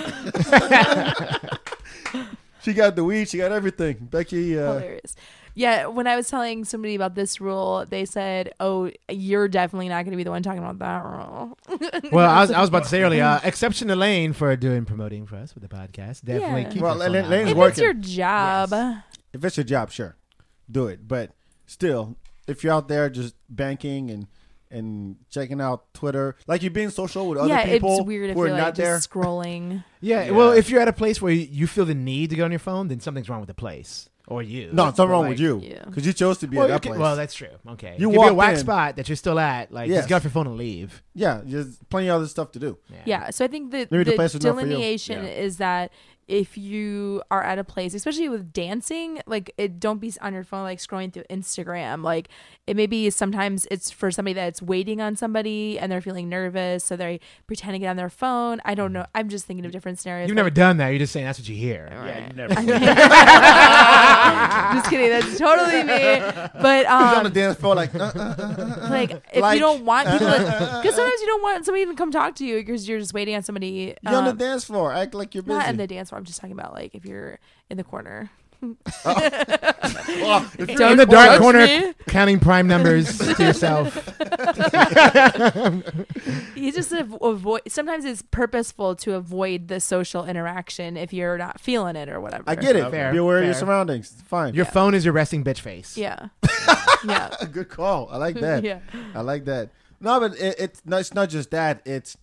she 2.62 2.72
got 2.72 2.96
the 2.96 3.04
weed. 3.04 3.28
She 3.28 3.38
got 3.38 3.52
everything. 3.52 3.96
Becky. 4.10 4.58
Uh, 4.58 4.74
Hilarious. 4.78 5.14
Yeah, 5.54 5.86
when 5.86 6.06
I 6.06 6.16
was 6.16 6.28
telling 6.28 6.64
somebody 6.64 6.94
about 6.94 7.14
this 7.14 7.40
rule, 7.40 7.84
they 7.88 8.04
said, 8.04 8.52
"Oh, 8.60 8.90
you're 9.10 9.48
definitely 9.48 9.88
not 9.88 10.04
going 10.04 10.12
to 10.12 10.16
be 10.16 10.22
the 10.24 10.30
one 10.30 10.42
talking 10.42 10.62
about 10.62 10.78
that 10.78 11.04
rule." 11.04 11.58
well, 12.12 12.30
I 12.30 12.40
was, 12.40 12.50
I 12.50 12.60
was 12.60 12.68
about 12.70 12.84
to 12.84 12.88
say 12.88 13.02
earlier, 13.04 13.22
uh, 13.24 13.40
exception 13.44 13.88
to 13.88 13.96
Lane 13.96 14.32
for 14.32 14.54
doing 14.56 14.84
promoting 14.84 15.26
for 15.26 15.36
us 15.36 15.54
with 15.54 15.62
the 15.62 15.68
podcast. 15.74 16.24
Definitely 16.24 16.62
Yeah. 16.62 16.68
keep 16.70 16.82
Well, 16.82 16.94
your 16.96 17.04
phone 17.04 17.12
Lane- 17.12 17.24
out. 17.24 17.30
Lane's 17.30 17.50
if 17.50 17.56
working. 17.56 17.70
it's 17.72 17.80
your 17.80 17.94
job, 17.94 18.72
if 19.32 19.44
it's 19.44 19.56
your 19.56 19.64
job, 19.64 19.90
sure, 19.90 20.16
do 20.70 20.86
it. 20.88 21.06
But 21.06 21.32
still, 21.66 22.16
if 22.48 22.64
you're 22.64 22.72
out 22.72 22.88
there 22.88 23.10
just 23.10 23.34
banking 23.48 24.10
and 24.10 24.26
and 24.70 25.16
checking 25.28 25.60
out 25.60 25.92
Twitter, 25.92 26.34
like 26.46 26.62
you're 26.62 26.70
being 26.70 26.88
social 26.88 27.28
with 27.28 27.36
other 27.38 27.48
yeah, 27.50 27.66
people 27.66 27.98
it's 27.98 28.06
weird 28.06 28.30
if 28.30 28.36
who 28.36 28.42
are 28.44 28.46
you're 28.46 28.56
not 28.56 28.64
like 28.68 28.74
there. 28.76 28.96
just 28.96 29.10
scrolling. 29.10 29.84
Yeah, 30.00 30.24
Yeah. 30.24 30.30
well, 30.30 30.52
if 30.52 30.70
you're 30.70 30.80
at 30.80 30.88
a 30.88 30.94
place 30.94 31.20
where 31.20 31.30
you 31.30 31.66
feel 31.66 31.84
the 31.84 31.94
need 31.94 32.30
to 32.30 32.36
go 32.36 32.46
on 32.46 32.50
your 32.52 32.58
phone, 32.58 32.88
then 32.88 32.98
something's 32.98 33.28
wrong 33.28 33.40
with 33.40 33.48
the 33.48 33.54
place. 33.54 34.08
Or 34.32 34.42
you. 34.42 34.70
No, 34.72 34.84
something 34.86 35.06
wrong 35.08 35.20
Like- 35.22 35.30
with 35.30 35.40
you 35.40 35.60
Yeah. 35.62 35.84
because 35.86 36.06
you 36.06 36.12
chose 36.12 36.38
to 36.38 36.46
be 36.46 36.56
Well, 36.56 36.66
at 36.66 36.68
that 36.68 36.74
okay, 36.76 36.88
place. 36.90 37.00
well, 37.00 37.16
that's 37.16 37.34
true. 37.34 37.48
Okay, 37.70 37.94
You 37.98 38.06
you 38.06 38.06
could 38.08 38.12
be 38.12 38.16
a 38.16 38.20
walked 38.20 38.36
whack 38.36 38.52
in. 38.54 38.58
spot 38.60 38.96
that 38.96 39.08
you're 39.08 39.16
still 39.16 39.38
at. 39.38 39.70
Like, 39.72 39.88
Yes. 39.88 39.98
just 39.98 40.08
get 40.08 40.16
off 40.16 40.24
your 40.24 40.30
phone 40.30 40.46
and 40.46 40.56
leave. 40.56 41.02
yeah, 41.14 41.40
there's 41.44 41.76
plenty 41.90 42.08
of 42.08 42.16
other 42.16 42.26
stuff 42.26 42.52
to 42.52 42.58
do. 42.58 42.78
Yeah. 43.04 43.30
So 43.30 43.44
I 43.44 43.48
think 43.48 43.70
that 43.72 43.90
Maybe 43.90 44.04
the 44.04 44.10
the, 44.12 44.16
place 44.16 44.34
was 44.34 44.42
not 44.44 44.54
for 44.54 44.60
you. 44.62 44.66
delineation 44.68 45.24
is 45.24 45.58
that 45.58 45.92
if 46.28 46.56
you 46.56 47.22
are 47.30 47.42
at 47.42 47.58
a 47.58 47.64
place, 47.64 47.94
especially 47.94 48.28
with 48.28 48.52
dancing, 48.52 49.20
like 49.26 49.52
it 49.58 49.80
don't 49.80 49.98
be 49.98 50.12
on 50.20 50.34
your 50.34 50.44
phone 50.44 50.62
like 50.62 50.78
scrolling 50.78 51.12
through 51.12 51.24
Instagram. 51.30 52.02
Like 52.02 52.28
it 52.66 52.76
may 52.76 52.86
be 52.86 53.10
sometimes 53.10 53.66
it's 53.70 53.90
for 53.90 54.10
somebody 54.10 54.34
that's 54.34 54.62
waiting 54.62 55.00
on 55.00 55.16
somebody 55.16 55.78
and 55.78 55.90
they're 55.90 56.00
feeling 56.00 56.28
nervous, 56.28 56.84
so 56.84 56.96
they're 56.96 57.18
pretending 57.46 57.80
to 57.80 57.84
get 57.86 57.90
on 57.90 57.96
their 57.96 58.10
phone. 58.10 58.60
I 58.64 58.74
don't 58.74 58.92
know. 58.92 59.06
I'm 59.14 59.28
just 59.28 59.46
thinking 59.46 59.66
of 59.66 59.72
different 59.72 59.98
scenarios. 59.98 60.28
You've 60.28 60.36
never 60.36 60.50
done 60.50 60.76
that. 60.78 60.88
You're 60.90 60.98
just 61.00 61.12
saying 61.12 61.26
that's 61.26 61.38
what 61.38 61.48
you 61.48 61.56
hear. 61.56 61.88
Yeah, 61.90 62.28
you 62.28 62.32
never. 62.34 62.54
just 64.74 64.90
kidding. 64.90 65.10
That's 65.10 65.38
totally 65.38 65.82
me. 65.82 66.20
But 66.60 66.86
He's 66.86 66.86
on 66.86 67.22
the 67.24 67.28
um, 67.28 67.32
dance 67.32 67.58
floor 67.58 67.74
like, 67.74 67.94
uh, 67.94 67.98
uh, 67.98 68.12
uh, 68.14 68.20
uh, 68.20 68.86
uh. 68.86 68.90
like 68.90 69.10
if 69.32 69.42
Like- 69.42 69.54
you 69.54 69.60
don't 69.60 69.84
want 69.84 70.08
people, 70.08 70.26
because 70.28 70.94
sometimes 70.94 71.20
you 71.20 71.26
don't 71.26 71.42
want 71.42 71.64
somebody 71.64 71.86
to 71.86 71.94
come 71.94 72.10
talk 72.10 72.34
to 72.36 72.44
you 72.44 72.56
because 72.58 72.88
you're 72.88 72.98
just 72.98 73.14
waiting 73.14 73.34
on 73.34 73.42
somebody. 73.42 73.94
you're 74.02 74.16
on 74.16 74.24
the 74.24 74.30
um, 74.30 74.36
dance 74.36 74.64
floor. 74.64 74.92
Act 74.92 75.14
like 75.14 75.34
you're 75.34 75.42
busy. 75.42 75.58
Not 75.58 75.68
in 75.68 75.76
the 75.76 75.86
dance 75.86 76.10
floor. 76.12 76.18
I'm 76.18 76.24
just 76.24 76.40
talking 76.40 76.52
about 76.52 76.74
like 76.74 76.94
if 76.94 77.04
you're 77.04 77.38
in 77.70 77.76
the 77.76 77.84
corner. 77.84 78.30
Well, 79.04 80.46
if 80.56 80.68
you're 80.68 80.78
Don't 80.78 80.92
in 80.92 80.98
the 80.98 81.06
dark 81.06 81.40
corner, 81.40 81.66
me. 81.66 81.92
counting 82.06 82.38
prime 82.38 82.68
numbers 82.68 83.18
to 83.18 83.42
yourself. 83.42 83.92
You 86.54 86.70
just 86.70 86.92
avoid. 86.92 87.62
Sometimes 87.66 88.04
it's 88.04 88.22
purposeful 88.22 88.94
to 88.96 89.14
avoid 89.14 89.66
the 89.66 89.80
social 89.80 90.24
interaction 90.24 90.96
if 90.96 91.12
you're 91.12 91.36
not 91.36 91.60
feeling 91.60 91.96
it 91.96 92.08
or 92.08 92.20
whatever. 92.20 92.44
I 92.46 92.54
get 92.54 92.76
it. 92.76 92.88
Fair, 92.90 93.10
Be 93.10 93.18
aware 93.18 93.38
of 93.38 93.44
your 93.44 93.54
surroundings. 93.54 94.12
It's 94.12 94.22
Fine. 94.22 94.54
Your 94.54 94.64
phone 94.64 94.94
is 94.94 95.04
your 95.04 95.12
resting 95.12 95.42
bitch 95.42 95.58
face. 95.58 95.96
Yeah. 95.96 96.28
yeah. 97.04 97.30
Good 97.50 97.68
call. 97.68 98.08
I 98.12 98.18
like 98.18 98.38
that. 98.38 98.62
Yeah. 98.62 98.78
I 99.14 99.22
like 99.22 99.44
that. 99.46 99.70
No, 100.00 100.20
but 100.20 100.36
it, 100.36 100.54
it's 100.58 100.82
not. 100.84 101.00
It's 101.00 101.14
not 101.14 101.30
just 101.30 101.50
that. 101.50 101.82
It's 101.84 102.16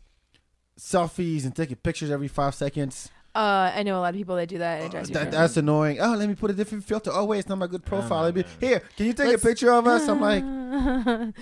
selfies 0.80 1.44
and 1.44 1.54
taking 1.54 1.76
pictures 1.76 2.10
every 2.10 2.30
five 2.30 2.56
seconds. 2.56 3.10
Uh, 3.40 3.72
I 3.74 3.84
know 3.84 3.98
a 3.98 4.02
lot 4.02 4.10
of 4.10 4.16
people 4.16 4.36
that 4.36 4.50
do 4.50 4.58
that. 4.58 4.78
And 4.82 4.86
it 4.88 4.92
drives 4.92 5.10
me 5.10 5.14
That, 5.14 5.20
crazy. 5.24 5.38
that's 5.38 5.56
annoying. 5.58 5.98
Oh, 6.02 6.14
let 6.16 6.28
me 6.28 6.36
put 6.36 6.52
a 6.52 6.54
different 6.54 6.84
filter. 6.84 7.10
Oh 7.14 7.24
wait, 7.24 7.40
it's 7.40 7.48
not 7.48 7.58
my 7.58 7.68
good 7.68 7.86
profile. 7.86 8.24
Let 8.24 8.36
me, 8.36 8.44
here, 8.60 8.82
can 8.98 9.06
you 9.06 9.14
take 9.14 9.28
Let's- 9.28 9.44
a 9.44 9.48
picture 9.48 9.72
of 9.72 9.88
us? 9.88 10.08
I'm 10.10 10.20
like, 10.20 10.44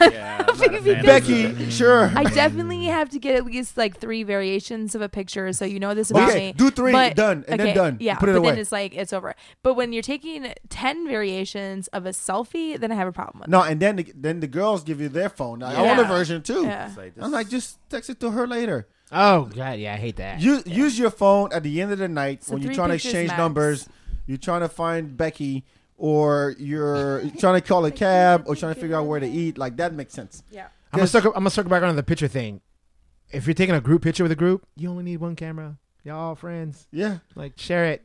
yeah, 0.00 0.44
I'm 0.48 0.58
not 0.58 0.74
a 0.74 0.82
fan 0.82 0.98
of 0.98 1.04
Becky, 1.06 1.70
sure. 1.70 2.12
I 2.14 2.24
definitely 2.24 2.84
have 2.86 3.08
to 3.10 3.18
get 3.18 3.34
at 3.36 3.44
least 3.44 3.76
like 3.76 3.96
three 3.98 4.22
variations 4.22 4.94
of 4.94 5.02
a 5.02 5.08
picture, 5.08 5.52
so 5.52 5.64
you 5.64 5.78
know 5.78 5.94
this 5.94 6.10
about 6.10 6.30
Okay, 6.30 6.48
me. 6.48 6.52
do 6.52 6.70
three, 6.70 6.92
But- 6.92 7.14
done, 7.16 7.44
and 7.48 7.60
then 7.60 7.74
done. 7.74 7.96
Yeah, 8.00 8.16
Put 8.16 8.28
it 8.28 8.32
but 8.32 8.38
away. 8.38 8.50
then 8.50 8.58
it's 8.58 8.72
like 8.72 8.94
it's 8.96 9.12
over. 9.12 9.34
But 9.62 9.74
when 9.74 9.92
you're 9.92 10.02
taking 10.02 10.52
ten 10.68 11.06
variations 11.06 11.88
of 11.88 12.06
a 12.06 12.10
selfie, 12.10 12.78
then 12.78 12.90
I 12.92 12.94
have 12.94 13.08
a 13.08 13.12
problem 13.12 13.40
with. 13.40 13.48
No, 13.48 13.62
and 13.62 13.80
then 13.80 13.96
the, 13.96 14.12
then 14.14 14.40
the 14.40 14.46
girls 14.46 14.82
give 14.82 15.00
you 15.00 15.08
their 15.08 15.28
phone. 15.28 15.62
I 15.62 15.80
want 15.82 16.00
a 16.00 16.04
version 16.04 16.42
too. 16.42 16.64
Yeah. 16.64 16.90
Like 16.96 17.14
I'm 17.20 17.30
like, 17.32 17.48
just 17.48 17.78
text 17.90 18.10
it 18.10 18.20
to 18.20 18.30
her 18.30 18.46
later. 18.46 18.86
Oh 19.12 19.44
god, 19.44 19.78
yeah, 19.78 19.94
I 19.94 19.96
hate 19.98 20.16
that. 20.16 20.40
Use 20.40 20.66
use 20.66 20.98
your 20.98 21.10
phone 21.10 21.52
at 21.52 21.62
the 21.62 21.80
end 21.80 21.92
of 21.92 21.98
the 21.98 22.08
night 22.08 22.42
So 22.44 22.54
when 22.54 22.62
you're 22.62 22.74
trying 22.74 22.88
to 22.88 22.94
exchange 22.96 23.28
max. 23.28 23.38
numbers. 23.38 23.88
You're 24.26 24.38
trying 24.38 24.62
to 24.62 24.68
find 24.68 25.16
Becky, 25.16 25.64
or 25.96 26.54
you're 26.58 27.22
trying 27.38 27.60
to 27.60 27.66
call 27.66 27.84
a 27.84 27.90
cab, 27.90 28.44
or 28.46 28.56
trying 28.56 28.74
to 28.74 28.80
figure 28.80 28.96
out 28.96 29.06
where 29.06 29.20
to 29.20 29.26
eat. 29.28 29.58
Like 29.58 29.76
that 29.76 29.94
makes 29.94 30.14
sense. 30.14 30.42
Yeah. 30.50 30.68
I'm 30.92 30.98
gonna 30.98 31.06
circle. 31.08 31.32
I'm 31.32 31.40
gonna 31.42 31.50
circle 31.50 31.70
back 31.70 31.82
on 31.82 31.94
the 31.96 32.02
picture 32.02 32.28
thing. 32.28 32.60
If 33.30 33.46
you're 33.46 33.54
taking 33.54 33.74
a 33.74 33.80
group 33.80 34.02
picture 34.02 34.22
with 34.22 34.32
a 34.32 34.36
group, 34.36 34.66
you 34.76 34.88
only 34.88 35.02
need 35.02 35.18
one 35.18 35.36
camera. 35.36 35.78
Y'all 36.04 36.16
all 36.20 36.34
friends. 36.36 36.86
Yeah, 36.92 37.18
Like 37.34 37.58
share 37.58 37.86
it, 37.86 38.04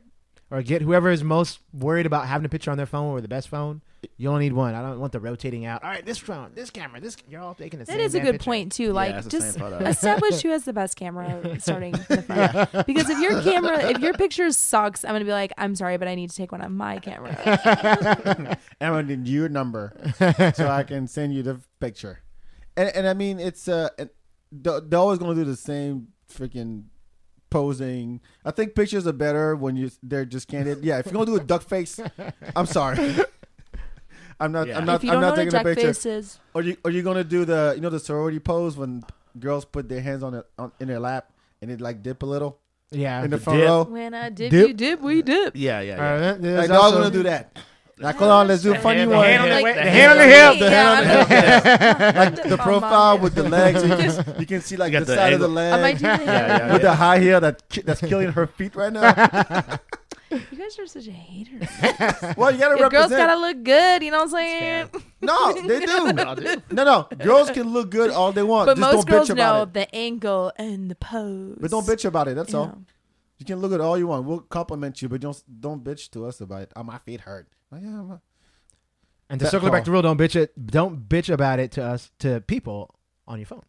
or 0.52 0.60
get 0.62 0.82
whoever 0.82 1.08
is 1.10 1.24
most 1.24 1.60
worried 1.72 2.04
about 2.04 2.28
having 2.28 2.44
a 2.44 2.48
picture 2.48 2.70
on 2.70 2.76
their 2.76 2.84
phone 2.86 3.06
or 3.10 3.22
the 3.22 3.26
best 3.28 3.48
phone. 3.48 3.80
You 4.18 4.28
only 4.28 4.44
need 4.44 4.52
one. 4.52 4.74
I 4.74 4.82
don't 4.82 5.00
want 5.00 5.12
the 5.12 5.20
rotating 5.20 5.64
out. 5.64 5.82
All 5.82 5.88
right, 5.88 6.04
this 6.04 6.18
phone, 6.18 6.50
this 6.54 6.68
camera, 6.68 7.00
this. 7.00 7.16
You're 7.26 7.40
all 7.40 7.54
taking 7.54 7.78
the 7.78 7.86
That 7.86 7.92
same. 7.92 8.00
is 8.00 8.14
a 8.14 8.20
good 8.20 8.32
picture. 8.32 8.44
point 8.44 8.72
too. 8.72 8.92
Like 8.92 9.14
it's 9.14 9.24
the 9.24 9.30
just 9.30 9.58
establish 9.58 10.42
who 10.42 10.50
has 10.50 10.64
the 10.64 10.74
best 10.74 10.96
camera 10.96 11.56
starting 11.60 11.96
from 11.96 12.16
the 12.16 12.22
front. 12.22 12.86
Because 12.86 13.08
if 13.08 13.18
your 13.18 13.40
camera, 13.42 13.90
if 13.90 14.00
your 14.00 14.12
picture 14.12 14.50
sucks, 14.52 15.04
I'm 15.04 15.12
gonna 15.12 15.24
be 15.24 15.30
like, 15.30 15.52
I'm 15.56 15.74
sorry, 15.74 15.96
but 15.96 16.06
I 16.06 16.14
need 16.14 16.28
to 16.28 16.36
take 16.36 16.52
one 16.52 16.60
on 16.60 16.74
my 16.76 16.98
camera. 16.98 17.30
and 18.80 18.94
I 18.94 19.02
need 19.02 19.26
your 19.26 19.48
number 19.48 19.94
so 20.54 20.68
I 20.68 20.82
can 20.82 21.06
send 21.08 21.32
you 21.32 21.42
the 21.42 21.60
picture. 21.80 22.20
And 22.76 22.90
and 22.90 23.08
I 23.08 23.14
mean, 23.14 23.40
it's 23.40 23.68
uh, 23.68 23.88
and 23.98 24.10
they're, 24.50 24.80
they're 24.80 24.98
always 25.00 25.18
gonna 25.18 25.34
do 25.34 25.44
the 25.44 25.56
same 25.56 26.08
freaking 26.30 26.84
posing. 27.52 28.20
I 28.44 28.50
think 28.50 28.74
pictures 28.74 29.06
are 29.06 29.12
better 29.12 29.54
when 29.54 29.76
you 29.76 29.90
they're 30.02 30.24
just 30.24 30.48
candid. 30.48 30.82
Yeah, 30.82 30.98
if 30.98 31.06
you're 31.06 31.12
gonna 31.14 31.26
do 31.26 31.36
a 31.36 31.44
duck 31.44 31.62
face, 31.62 32.00
I'm 32.56 32.66
sorry. 32.66 32.98
I'm 34.40 34.50
not. 34.52 34.66
Yeah. 34.66 34.78
I'm 34.78 34.84
not. 34.86 34.96
if 34.96 35.04
you 35.04 35.10
I'm 35.10 35.20
don't 35.20 35.22
know 35.22 35.28
not 35.28 35.36
what 35.36 35.38
a 35.38 35.44
taking 35.44 35.60
a 35.60 35.62
duck 35.62 35.64
picture. 35.74 35.86
face 35.94 36.06
is, 36.06 36.38
Are 36.54 36.62
you 36.62 36.76
are 36.84 36.90
you 36.90 37.02
gonna 37.02 37.22
do 37.24 37.44
the 37.44 37.72
you 37.76 37.80
know 37.80 37.90
the 37.90 38.00
sorority 38.00 38.38
pose 38.40 38.76
when 38.76 39.04
girls 39.38 39.64
put 39.64 39.88
their 39.88 40.00
hands 40.00 40.22
on, 40.22 40.34
it, 40.34 40.46
on 40.58 40.72
in 40.80 40.88
their 40.88 40.98
lap 41.00 41.30
and 41.60 41.70
it 41.70 41.80
like 41.80 42.02
dip 42.02 42.22
a 42.22 42.26
little 42.26 42.58
Yeah. 42.90 43.22
in 43.24 43.30
the 43.30 43.36
The 43.36 43.42
front 43.42 43.58
dip. 43.60 43.68
row? 43.68 43.82
when 43.84 44.14
I 44.14 44.30
dip, 44.30 44.50
Dip. 44.50 44.68
you 44.68 44.74
dip, 44.74 45.00
we 45.00 45.22
dip. 45.22 45.54
Yeah, 45.56 45.80
yeah, 45.80 45.92
All 45.94 45.98
yeah. 46.20 46.30
right, 46.32 46.42
there's 46.42 46.58
Like 46.58 46.68
dog's 46.68 46.82
also- 46.84 46.98
gonna 46.98 47.10
do 47.10 47.22
that. 47.24 47.56
Like 47.98 48.16
hold 48.16 48.30
on, 48.30 48.48
let's 48.48 48.62
do 48.62 48.74
a 48.74 48.78
funny 48.78 49.00
hand- 49.00 49.10
the 49.12 49.16
one. 49.16 49.26
hand 49.26 49.42
on 49.42 49.48
the- 49.48 49.54
Like, 49.62 49.74
the 49.76 49.82
hand 49.82 50.18
that's 50.18 50.18
on 50.18 50.18
the 50.18 50.26
me. 50.26 50.32
hip, 50.32 50.58
the 50.58 50.70
Yeah, 50.70 52.00
hand 52.00 52.18
I'm 52.18 52.34
like 52.34 52.48
the 52.48 52.56
profile 52.58 53.18
with 53.18 53.34
the 53.34 53.48
legs. 53.48 53.82
You 53.82 53.96
can, 53.96 54.34
you 54.40 54.46
can 54.46 54.60
see 54.60 54.76
like 54.76 54.92
You 54.92 55.00
the 55.00 55.04
the 55.06 55.14
side 55.14 55.32
of 55.34 55.40
the 55.40 55.46
angle. 55.46 55.54
leg. 55.56 55.72
I 55.72 55.80
might 55.82 55.96
do 55.98 56.02
that. 56.04 56.20
Yeah, 56.24 56.26
yeah, 56.66 56.72
with 56.72 56.82
yeah. 56.82 56.88
the 56.90 56.94
high 56.96 57.18
heel 57.20 57.40
that 57.40 57.68
ki- 57.68 57.82
that's 57.82 58.00
killing 58.00 58.32
her 58.32 58.46
feet 58.46 58.74
right 58.74 58.92
now. 58.92 59.78
You 60.30 60.56
guys 60.56 60.78
are 60.78 60.86
such 60.86 61.08
a 61.08 61.12
hater. 61.12 61.58
well, 62.38 62.50
you 62.50 62.56
gotta 62.58 62.78
Your 62.78 62.88
girls 62.88 63.10
gotta 63.10 63.38
look 63.38 63.62
good. 63.62 64.02
You 64.02 64.10
know 64.12 64.16
what 64.24 64.28
I'm 64.28 64.30
saying? 64.30 64.88
no, 65.20 65.52
they 65.52 65.80
do. 65.80 66.62
No, 66.70 66.84
no, 66.84 67.06
girls 67.18 67.50
can 67.50 67.68
look 67.74 67.90
good 67.90 68.08
all 68.10 68.32
they 68.32 68.42
want. 68.42 68.64
But 68.66 68.78
Just 68.78 68.80
most 68.80 69.06
don't 69.08 69.10
girls 69.14 69.28
bitch 69.28 69.36
know 69.36 69.62
it. 69.64 69.74
the 69.74 69.94
angle 69.94 70.50
and 70.56 70.90
the 70.90 70.94
pose. 70.94 71.58
But 71.60 71.70
don't 71.70 71.84
bitch 71.86 72.06
about 72.06 72.28
it. 72.28 72.36
That's 72.36 72.50
You 72.54 72.60
all. 72.60 72.66
know. 72.68 72.82
You 73.40 73.44
can 73.44 73.58
look 73.58 73.72
at 73.72 73.82
all 73.82 73.98
you 73.98 74.06
want. 74.06 74.24
We'll 74.24 74.40
compliment 74.40 75.02
you, 75.02 75.10
but 75.10 75.20
don't 75.20 75.36
don't 75.60 75.84
bitch 75.84 76.08
to 76.12 76.24
us 76.24 76.40
about 76.40 76.62
it. 76.62 76.72
Oh, 76.76 76.82
my 76.82 76.96
feet 76.96 77.20
hurt. 77.22 77.46
Like, 77.72 77.82
yeah, 77.82 77.88
my- 78.02 78.18
And 79.30 79.40
to 79.40 79.44
That 79.44 79.50
circle 79.50 79.70
back 79.70 79.84
to 79.86 79.90
real, 79.90 80.02
don't 80.02 80.18
bitch 80.18 80.36
it. 80.36 80.52
Don't 80.66 81.08
bitch 81.08 81.32
about 81.32 81.58
it 81.58 81.72
to 81.72 81.82
us 81.84 82.10
to 82.20 82.40
people 82.42 82.94
on 83.26 83.38
your 83.38 83.46
phone. 83.46 83.62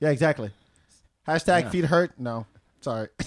yeah, 0.00 0.10
exactly. 0.10 0.50
Hashtag 1.26 1.62
Yeah. 1.62 1.70
feet 1.70 1.84
hurt. 1.86 2.18
No, 2.18 2.46
sorry. 2.80 3.08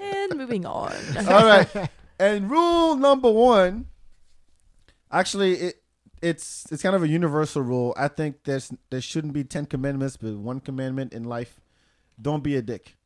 And 0.00 0.36
moving 0.36 0.64
on. 0.66 0.92
all 1.28 1.44
right. 1.46 1.68
And 2.18 2.50
rule 2.50 2.96
number 2.96 3.30
one, 3.30 3.86
actually, 5.10 5.54
it 5.54 5.82
it's 6.22 6.66
it's 6.70 6.82
kind 6.82 6.94
of 6.94 7.02
a 7.02 7.08
universal 7.08 7.62
rule. 7.62 7.94
I 7.96 8.08
think 8.08 8.44
there's 8.44 8.72
there 8.90 9.00
shouldn't 9.00 9.32
be 9.32 9.44
ten 9.44 9.66
commandments, 9.66 10.16
but 10.16 10.34
one 10.36 10.60
commandment 10.60 11.12
in 11.12 11.24
life: 11.24 11.60
don't 12.20 12.42
be 12.44 12.56
a 12.56 12.62
dick. 12.62 12.96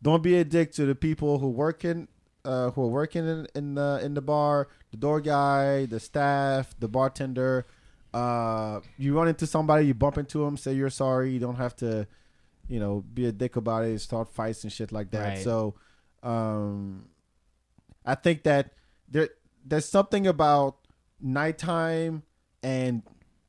Don't 0.00 0.22
be 0.22 0.36
a 0.38 0.44
dick 0.44 0.72
to 0.72 0.86
the 0.86 0.94
people 0.94 1.38
who 1.38 1.48
work 1.50 1.84
in 1.84 2.08
uh, 2.44 2.70
who 2.70 2.82
are 2.82 2.88
working 2.88 3.26
in 3.26 3.46
in 3.54 3.74
the 3.74 4.00
in 4.02 4.14
the 4.14 4.20
bar, 4.20 4.68
the 4.90 4.96
door 4.96 5.20
guy, 5.20 5.86
the 5.86 6.00
staff, 6.00 6.74
the 6.78 6.88
bartender. 6.88 7.66
Uh, 8.12 8.80
you 8.98 9.16
run 9.16 9.28
into 9.28 9.46
somebody, 9.46 9.86
you 9.86 9.94
bump 9.94 10.18
into 10.18 10.44
them, 10.44 10.56
say 10.56 10.72
you're 10.72 10.90
sorry. 10.90 11.32
You 11.32 11.38
don't 11.38 11.56
have 11.56 11.74
to, 11.76 12.06
you 12.68 12.78
know, 12.78 13.04
be 13.14 13.26
a 13.26 13.32
dick 13.32 13.56
about 13.56 13.84
it, 13.84 13.98
start 14.00 14.28
fights 14.28 14.64
and 14.64 14.72
shit 14.72 14.92
like 14.92 15.10
that. 15.12 15.28
Right. 15.28 15.38
So, 15.38 15.74
um, 16.22 17.08
I 18.04 18.14
think 18.14 18.42
that 18.42 18.72
there 19.08 19.30
there's 19.64 19.86
something 19.86 20.26
about 20.26 20.76
nighttime 21.20 22.22
and 22.62 23.02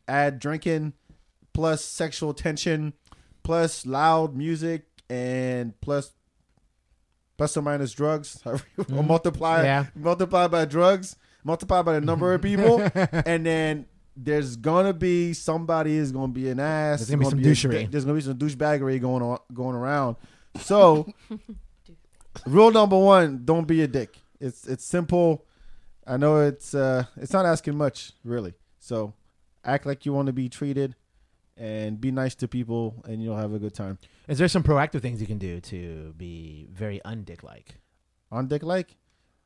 add 0.07 0.39
drinking 0.39 0.93
plus 1.53 1.83
sexual 1.83 2.33
tension 2.33 2.93
plus 3.43 3.85
loud 3.85 4.35
music 4.35 4.85
and 5.09 5.79
plus 5.81 6.11
plus 7.37 7.55
or 7.57 7.61
minus 7.61 7.91
drugs 7.93 8.41
however 8.45 8.63
you 8.77 8.83
Mhm. 8.85 9.07
multiply 9.07 9.63
Yeah. 9.63 9.85
multiply 9.95 10.47
by 10.47 10.65
drugs 10.65 11.15
multiply 11.43 11.81
by 11.81 11.93
the 11.93 12.01
number 12.01 12.33
of 12.33 12.41
people 12.41 12.79
and 13.25 13.45
then 13.45 13.85
there's 14.15 14.55
gonna 14.55 14.93
be 14.93 15.33
somebody 15.33 15.95
is 15.97 16.11
gonna 16.11 16.31
be 16.31 16.47
an 16.49 16.59
ass 16.59 16.99
There's 16.99 17.09
gonna 17.09 17.19
be 17.23 17.29
some 17.29 17.39
a- 17.39 17.41
douchery. 17.41 17.91
there's 17.91 18.05
gonna 18.05 18.15
be 18.15 18.21
some 18.21 18.37
douchebaggery 18.37 19.01
going 19.01 19.23
on 19.23 19.39
going 19.53 19.75
around 19.75 20.15
so 20.61 21.07
rule 22.45 22.71
number 22.71 22.97
one 22.97 23.41
don't 23.45 23.67
be 23.67 23.81
a 23.81 23.87
dick 23.87 24.17
it's 24.39 24.67
it's 24.67 24.85
simple 24.85 25.45
i 26.07 26.17
know 26.17 26.39
it's 26.41 26.73
uh 26.73 27.03
it's 27.17 27.33
not 27.33 27.45
asking 27.45 27.75
much 27.75 28.11
really 28.23 28.53
so 28.79 29.13
act 29.65 29.85
like 29.85 30.05
you 30.05 30.13
want 30.13 30.27
to 30.27 30.33
be 30.33 30.49
treated 30.49 30.95
and 31.57 32.01
be 32.01 32.11
nice 32.11 32.35
to 32.35 32.47
people 32.47 33.03
and 33.07 33.21
you'll 33.21 33.37
have 33.37 33.53
a 33.53 33.59
good 33.59 33.73
time 33.73 33.97
Is 34.27 34.37
there 34.37 34.47
some 34.47 34.63
proactive 34.63 35.01
things 35.01 35.21
you 35.21 35.27
can 35.27 35.37
do 35.37 35.59
to 35.61 36.13
be 36.17 36.67
very 36.71 36.99
undick 37.05 37.43
like? 37.43 37.75
on 38.31 38.47
dick 38.47 38.63
like 38.63 38.95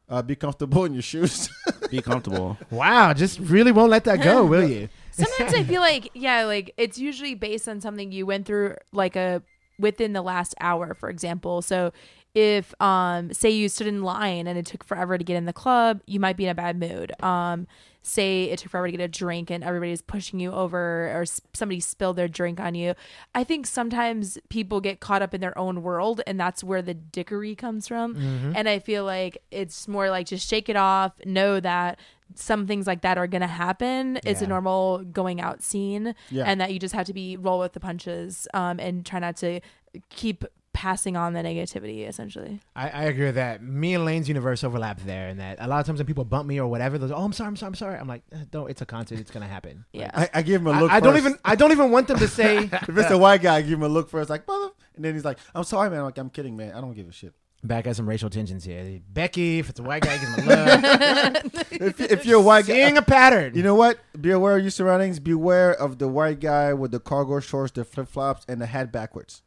uh 0.08 0.22
be 0.22 0.36
comfortable 0.36 0.86
in 0.86 0.93
your 0.93 1.01
shoes 1.01 1.49
Be 1.89 2.01
comfortable. 2.01 2.58
Wow, 2.70 3.14
just 3.14 3.39
really 3.39 3.72
won't 3.72 3.89
let 3.89 4.03
that 4.05 4.22
go, 4.22 4.45
will 4.51 4.68
you? 4.68 4.89
Sometimes 5.12 5.53
I 5.53 5.64
feel 5.64 5.82
like, 5.91 6.10
yeah, 6.14 6.43
like 6.43 6.74
it's 6.78 6.97
usually 6.97 7.34
based 7.34 7.68
on 7.70 7.80
something 7.82 8.12
you 8.12 8.26
went 8.26 8.45
through, 8.45 8.76
like 8.91 9.16
a 9.16 9.41
within 9.80 10.14
the 10.14 10.22
last 10.22 10.53
hour, 10.60 10.93
for 10.93 11.10
example. 11.10 11.62
So 11.62 11.93
if 12.38 12.73
um 12.81 13.33
say 13.33 13.49
you 13.49 13.67
stood 13.67 13.88
in 13.88 14.03
line 14.03 14.45
and 14.47 14.57
it 14.59 14.65
took 14.65 14.83
forever 14.83 15.17
to 15.17 15.23
get 15.23 15.35
in 15.35 15.45
the 15.45 15.53
club, 15.53 16.01
you 16.05 16.19
might 16.19 16.38
be 16.38 16.43
in 16.45 16.49
a 16.51 16.55
bad 16.55 16.79
mood. 16.79 17.11
Um 17.23 17.67
say 18.03 18.43
it 18.45 18.59
took 18.59 18.71
forever 18.71 18.88
to 18.88 18.91
get 18.91 19.01
a 19.03 19.07
drink 19.07 19.49
and 19.51 19.63
everybody's 19.65 20.01
pushing 20.01 20.39
you 20.39 20.49
over 20.53 21.11
or 21.13 21.23
s- 21.23 21.41
somebody 21.53 21.79
spilled 21.81 22.15
their 22.15 22.29
drink 22.29 22.57
on 22.57 22.73
you. 22.73 22.93
I 23.35 23.43
think 23.43 23.65
sometimes 23.67 24.38
people 24.47 24.79
get 24.79 25.01
caught 25.01 25.21
up 25.21 25.33
in 25.33 25.41
their 25.41 25.57
own 25.57 25.81
world 25.83 26.21
and 26.25 26.39
that's 26.39 26.63
where 26.63 26.81
the 26.81 26.93
dickery 26.93 27.53
comes 27.53 27.85
from. 27.85 28.15
Mm-hmm. 28.15 28.53
And 28.55 28.69
I 28.69 28.79
feel 28.79 29.03
like 29.03 29.39
it's 29.51 29.89
more 29.89 30.09
like 30.09 30.27
just 30.27 30.47
shake 30.47 30.69
it 30.69 30.77
off, 30.77 31.11
know 31.25 31.59
that 31.59 31.99
some 32.35 32.65
things 32.65 32.88
like 32.88 33.01
that 33.01 33.17
are 33.17 33.27
going 33.27 33.41
to 33.41 33.47
happen. 33.47 34.19
It's 34.23 34.41
a 34.41 34.47
normal 34.47 34.99
going 34.99 35.41
out 35.41 35.61
scene 35.61 36.15
Yeah. 36.29 36.43
and 36.45 36.61
that 36.61 36.71
you 36.71 36.79
just 36.79 36.93
have 36.95 37.07
to 37.07 37.13
be 37.13 37.35
roll 37.35 37.59
with 37.59 37.73
the 37.73 37.79
punches 37.81 38.47
um, 38.53 38.79
and 38.79 39.05
try 39.05 39.19
not 39.19 39.35
to 39.38 39.59
keep 40.09 40.45
passing 40.78 41.17
on 41.17 41.34
the 41.34 41.41
negativity 41.41 42.07
essentially. 42.07 42.59
I, 42.75 42.89
I 42.89 43.03
agree 43.05 43.25
with 43.25 43.34
that. 43.36 43.63
Me 43.63 43.95
and 43.95 44.05
Lane's 44.05 44.28
universe 44.28 44.63
overlap 44.63 45.01
there, 45.01 45.28
and 45.28 45.39
that 45.39 45.57
a 45.59 45.67
lot 45.67 45.80
of 45.80 45.88
times 45.88 45.97
when 45.97 46.05
people 46.05 46.23
bump 46.23 46.47
me 46.47 46.59
or 46.59 46.67
whatever, 46.67 46.99
they're 46.99 47.07
like, 47.09 47.17
"Oh, 47.17 47.23
I'm 47.23 47.34
sorry, 47.34 47.47
I'm 47.47 47.55
sorry, 47.55 47.67
I'm 47.69 47.75
sorry." 47.75 47.97
I'm 47.97 48.07
like, 48.07 48.21
"Eh, 48.32 48.43
"Don't. 48.51 48.69
It's 48.69 48.84
a 48.84 48.86
concert. 48.86 49.17
It's 49.17 49.32
gonna 49.32 49.47
happen." 49.47 49.86
Yeah. 49.91 50.11
I, 50.13 50.30
I 50.36 50.41
give 50.43 50.61
him 50.61 50.67
a 50.67 50.80
look. 50.80 50.91
I 50.91 50.99
don't 50.99 51.17
even. 51.17 51.39
I 51.43 51.55
don't 51.55 51.71
even 51.71 51.89
want 51.89 52.07
them 52.07 52.19
to 52.19 52.28
say. 52.28 52.69
If 52.88 52.95
it's 52.95 53.09
a 53.09 53.17
white 53.17 53.41
guy, 53.41 53.55
I 53.55 53.61
give 53.63 53.73
him 53.80 53.84
a 53.84 53.89
look 53.89 54.07
first, 54.07 54.30
like 54.30 54.47
mother, 54.47 54.69
and 54.95 55.03
then 55.03 55.15
he's 55.15 55.25
like, 55.25 55.39
"I'm 55.55 55.63
sorry, 55.63 55.89
man." 55.89 55.99
I'm 55.99 56.05
like, 56.05 56.17
I'm 56.19 56.30
kidding, 56.30 56.55
man. 56.55 56.73
I 56.75 56.82
don't 56.82 56.93
give 56.93 57.07
a 57.09 57.11
shit. 57.11 57.34
Back 57.63 57.88
at 57.88 57.95
some 57.95 58.07
racial 58.07 58.30
tensions 58.30 58.63
here. 58.63 59.01
Becky, 59.11 59.57
if 59.57 59.69
it's 59.71 59.80
a 59.80 59.84
white 59.84 60.03
guy, 60.03 60.15
give 60.19 60.30
him 60.30 60.47
a 60.47 61.34
look. 61.34 61.53
If, 61.71 61.99
if 61.99 62.25
you're 62.25 62.39
a 62.39 62.43
white 62.43 62.65
guy, 62.67 62.73
Seeing 62.73 62.97
a 62.97 63.01
pattern. 63.01 63.55
you 63.55 63.63
know 63.63 63.75
what? 63.75 63.99
Be 64.19 64.30
aware 64.32 64.57
of 64.57 64.61
your 64.63 64.71
surroundings. 64.71 65.19
Beware 65.19 65.73
of 65.73 65.97
the 65.97 66.07
white 66.07 66.39
guy 66.39 66.73
with 66.73 66.91
the 66.91 66.99
cargo 66.99 67.39
shorts, 67.39 67.71
the 67.71 67.84
flip 67.84 68.07
flops, 68.07 68.45
and 68.47 68.61
the 68.61 68.67
hat 68.67 68.91
backwards. 68.91 69.41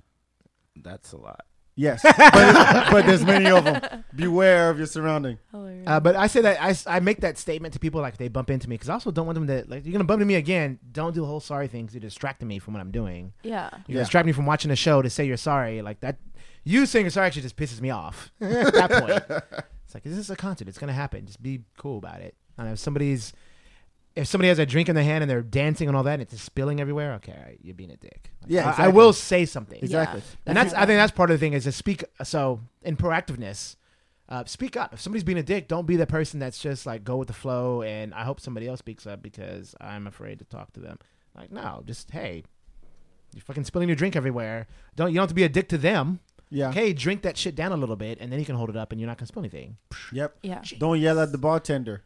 That's 0.76 1.12
a 1.12 1.16
lot. 1.18 1.44
Yes, 1.76 2.02
but, 2.02 2.90
but 2.90 3.06
there's 3.06 3.24
many 3.24 3.48
of 3.50 3.64
them. 3.64 4.04
Beware 4.14 4.68
of 4.68 4.76
your 4.76 4.86
surrounding. 4.86 5.38
Uh, 5.86 5.98
but 6.00 6.14
I 6.14 6.26
say 6.26 6.42
that 6.42 6.60
I, 6.60 6.74
I 6.96 7.00
make 7.00 7.20
that 7.20 7.38
statement 7.38 7.72
to 7.72 7.80
people 7.80 8.02
like 8.02 8.18
they 8.18 8.28
bump 8.28 8.50
into 8.50 8.68
me 8.68 8.74
because 8.74 8.90
I 8.90 8.94
also 8.94 9.10
don't 9.10 9.24
want 9.24 9.36
them 9.36 9.46
to 9.46 9.64
like 9.66 9.84
you're 9.86 9.92
gonna 9.92 10.04
bump 10.04 10.18
into 10.20 10.26
me 10.26 10.34
again. 10.34 10.78
Don't 10.92 11.14
do 11.14 11.20
the 11.22 11.26
whole 11.26 11.40
sorry 11.40 11.68
thing 11.68 11.86
'cause 11.86 11.94
you're 11.94 12.00
distracting 12.00 12.48
me 12.48 12.58
from 12.58 12.74
what 12.74 12.80
I'm 12.80 12.90
doing. 12.90 13.32
yeah. 13.42 13.70
You're 13.86 13.96
Yeah. 13.98 14.02
distracting 14.02 14.26
me 14.26 14.32
from 14.34 14.44
watching 14.46 14.70
a 14.70 14.76
show 14.76 15.00
to 15.00 15.08
say 15.08 15.24
you're 15.24 15.38
sorry. 15.38 15.80
Like 15.80 16.00
that, 16.00 16.18
you 16.64 16.84
saying 16.84 17.06
you're 17.06 17.10
sorry 17.10 17.28
actually 17.28 17.42
just 17.42 17.56
pisses 17.56 17.80
me 17.80 17.88
off. 17.90 18.30
At 18.42 18.74
that 18.74 18.90
point, 18.90 19.42
it's 19.86 19.94
like, 19.94 20.02
this 20.02 20.12
is 20.12 20.18
this 20.18 20.30
a 20.30 20.36
concert? 20.36 20.68
It's 20.68 20.76
gonna 20.78 20.92
happen. 20.92 21.24
Just 21.24 21.42
be 21.42 21.60
cool 21.78 21.96
about 21.98 22.20
it. 22.20 22.34
And 22.58 22.68
if 22.68 22.78
somebody's, 22.78 23.32
if 24.16 24.26
somebody 24.26 24.48
has 24.48 24.58
a 24.58 24.66
drink 24.66 24.88
in 24.88 24.94
their 24.94 25.04
hand 25.04 25.22
and 25.22 25.30
they're 25.30 25.42
dancing 25.42 25.88
and 25.88 25.96
all 25.96 26.02
that, 26.02 26.14
and 26.14 26.22
it's 26.22 26.40
spilling 26.40 26.80
everywhere, 26.80 27.12
okay, 27.14 27.58
you're 27.62 27.74
being 27.74 27.90
a 27.90 27.96
dick. 27.96 28.32
Like, 28.42 28.50
Yeah, 28.50 28.74
I- 28.76 28.86
I, 28.86 28.88
will 28.88 29.12
say 29.12 29.44
something. 29.46 29.78
Exactly. 29.82 30.22
And 30.46 30.56
that's 30.56 30.74
I 30.74 30.86
think 30.86 30.98
that's 30.98 31.12
part 31.12 31.30
of 31.30 31.38
the 31.38 31.44
thing 31.44 31.52
is 31.52 31.64
to 31.64 31.72
speak. 31.72 32.04
So 32.24 32.60
in 32.82 32.96
proactiveness, 32.96 33.76
uh, 34.28 34.44
speak 34.46 34.76
up. 34.76 34.92
If 34.94 35.00
somebody's 35.00 35.24
being 35.24 35.38
a 35.38 35.42
dick, 35.42 35.68
don't 35.68 35.86
be 35.86 35.96
the 35.96 36.06
person 36.06 36.38
that's 36.40 36.60
just 36.60 36.86
like 36.86 37.04
go 37.04 37.16
with 37.16 37.28
the 37.28 37.34
flow. 37.34 37.82
And 37.82 38.12
I 38.14 38.24
hope 38.24 38.40
somebody 38.40 38.66
else 38.68 38.78
speaks 38.80 39.06
up 39.06 39.22
because 39.22 39.74
I'm 39.80 40.06
afraid 40.06 40.38
to 40.40 40.44
talk 40.44 40.72
to 40.74 40.80
them. 40.80 40.98
Like 41.36 41.52
no, 41.52 41.82
just 41.86 42.10
hey, 42.10 42.42
you're 43.34 43.42
fucking 43.42 43.64
spilling 43.64 43.88
your 43.88 43.96
drink 43.96 44.16
everywhere. 44.16 44.66
Don't 44.96 45.10
you 45.10 45.14
don't 45.14 45.22
have 45.22 45.28
to 45.28 45.34
be 45.34 45.44
a 45.44 45.48
dick 45.48 45.68
to 45.68 45.78
them. 45.78 46.20
Yeah. 46.52 46.72
Hey, 46.72 46.92
drink 46.92 47.22
that 47.22 47.36
shit 47.36 47.54
down 47.54 47.70
a 47.70 47.76
little 47.76 47.94
bit, 47.94 48.18
and 48.20 48.32
then 48.32 48.40
you 48.40 48.44
can 48.44 48.56
hold 48.56 48.70
it 48.70 48.76
up, 48.76 48.90
and 48.90 49.00
you're 49.00 49.06
not 49.06 49.18
gonna 49.18 49.28
spill 49.28 49.42
anything. 49.42 49.76
Yep. 50.12 50.36
Yeah. 50.42 50.62
Don't 50.78 50.98
yell 51.00 51.20
at 51.20 51.30
the 51.30 51.38
bartender. 51.38 52.02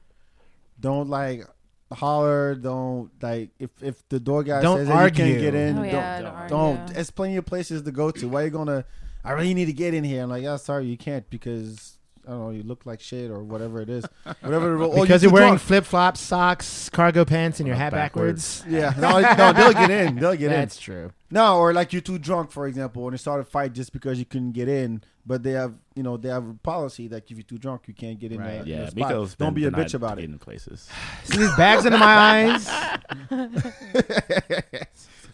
Don't 0.78 1.08
like 1.08 1.46
holler. 1.94 2.54
Don't 2.54 3.10
like 3.22 3.50
if 3.58 3.70
if 3.82 4.06
the 4.08 4.20
door 4.20 4.42
guy 4.42 4.60
Don't 4.60 4.78
says 4.78 4.88
that 4.88 5.04
you 5.04 5.10
can't 5.10 5.40
get 5.40 5.54
in. 5.54 5.78
Oh, 5.78 5.82
don't 5.82 5.90
yeah, 5.90 6.20
don't. 6.20 6.34
don't 6.34 6.48
don't. 6.48 6.78
argue. 6.78 6.94
There's 6.94 7.10
plenty 7.10 7.36
of 7.36 7.46
places 7.46 7.82
to 7.82 7.92
go 7.92 8.10
to. 8.10 8.28
Why 8.28 8.42
are 8.42 8.44
you 8.44 8.50
gonna? 8.50 8.84
I 9.24 9.32
really 9.32 9.54
need 9.54 9.66
to 9.66 9.72
get 9.72 9.94
in 9.94 10.04
here. 10.04 10.22
I'm 10.22 10.28
like, 10.28 10.42
yeah, 10.42 10.56
sorry, 10.56 10.84
you 10.86 10.98
can't 10.98 11.28
because 11.30 11.98
I 12.26 12.30
don't 12.32 12.40
know. 12.40 12.50
You 12.50 12.62
look 12.62 12.84
like 12.86 13.00
shit 13.00 13.30
or 13.30 13.42
whatever 13.42 13.80
it 13.80 13.88
is. 13.88 14.04
Whatever. 14.40 14.76
the- 14.76 14.88
because 15.00 15.22
you're 15.22 15.30
too 15.30 15.34
wearing 15.34 15.58
flip 15.58 15.84
flops, 15.84 16.20
socks, 16.20 16.88
cargo 16.90 17.24
pants, 17.24 17.60
and 17.60 17.66
your 17.66 17.76
hat 17.76 17.92
backwards. 17.92 18.60
backwards. 18.60 18.74
Yeah. 18.74 18.94
No, 19.00 19.20
no, 19.20 19.52
they'll 19.52 19.72
get 19.72 19.90
in. 19.90 20.16
They'll 20.16 20.34
get 20.36 20.50
in. 20.50 20.50
That's 20.60 20.78
true. 20.78 21.12
No, 21.30 21.58
or 21.58 21.72
like 21.72 21.92
you're 21.92 22.02
too 22.02 22.18
drunk, 22.18 22.50
for 22.50 22.66
example, 22.66 23.04
and 23.06 23.14
they 23.14 23.18
start 23.18 23.40
a 23.40 23.44
fight 23.44 23.72
just 23.72 23.92
because 23.92 24.18
you 24.18 24.24
couldn't 24.24 24.52
get 24.52 24.68
in. 24.68 25.02
But 25.26 25.42
they 25.42 25.52
have, 25.52 25.74
you 25.94 26.02
know, 26.02 26.16
they 26.18 26.28
have 26.28 26.46
a 26.46 26.52
policy 26.54 27.08
that 27.08 27.24
if 27.30 27.36
you're 27.38 27.42
too 27.44 27.56
drunk, 27.56 27.82
you 27.86 27.94
can't 27.94 28.18
get 28.18 28.30
in. 28.32 28.40
Right. 28.40 28.62
The, 28.62 28.68
Yeah, 28.70 28.84
the 28.84 28.90
spot. 28.90 29.08
Micco's 29.08 29.34
Don't 29.36 29.54
been 29.54 29.62
be 29.62 29.64
a 29.66 29.70
bitch 29.70 29.94
about 29.94 30.18
it. 30.18 30.22
getting 30.22 30.38
places. 30.38 30.88
See 31.24 31.38
these 31.38 31.56
bags 31.56 31.86
under 31.86 31.96
my 31.98 32.06
eyes. 32.54 32.68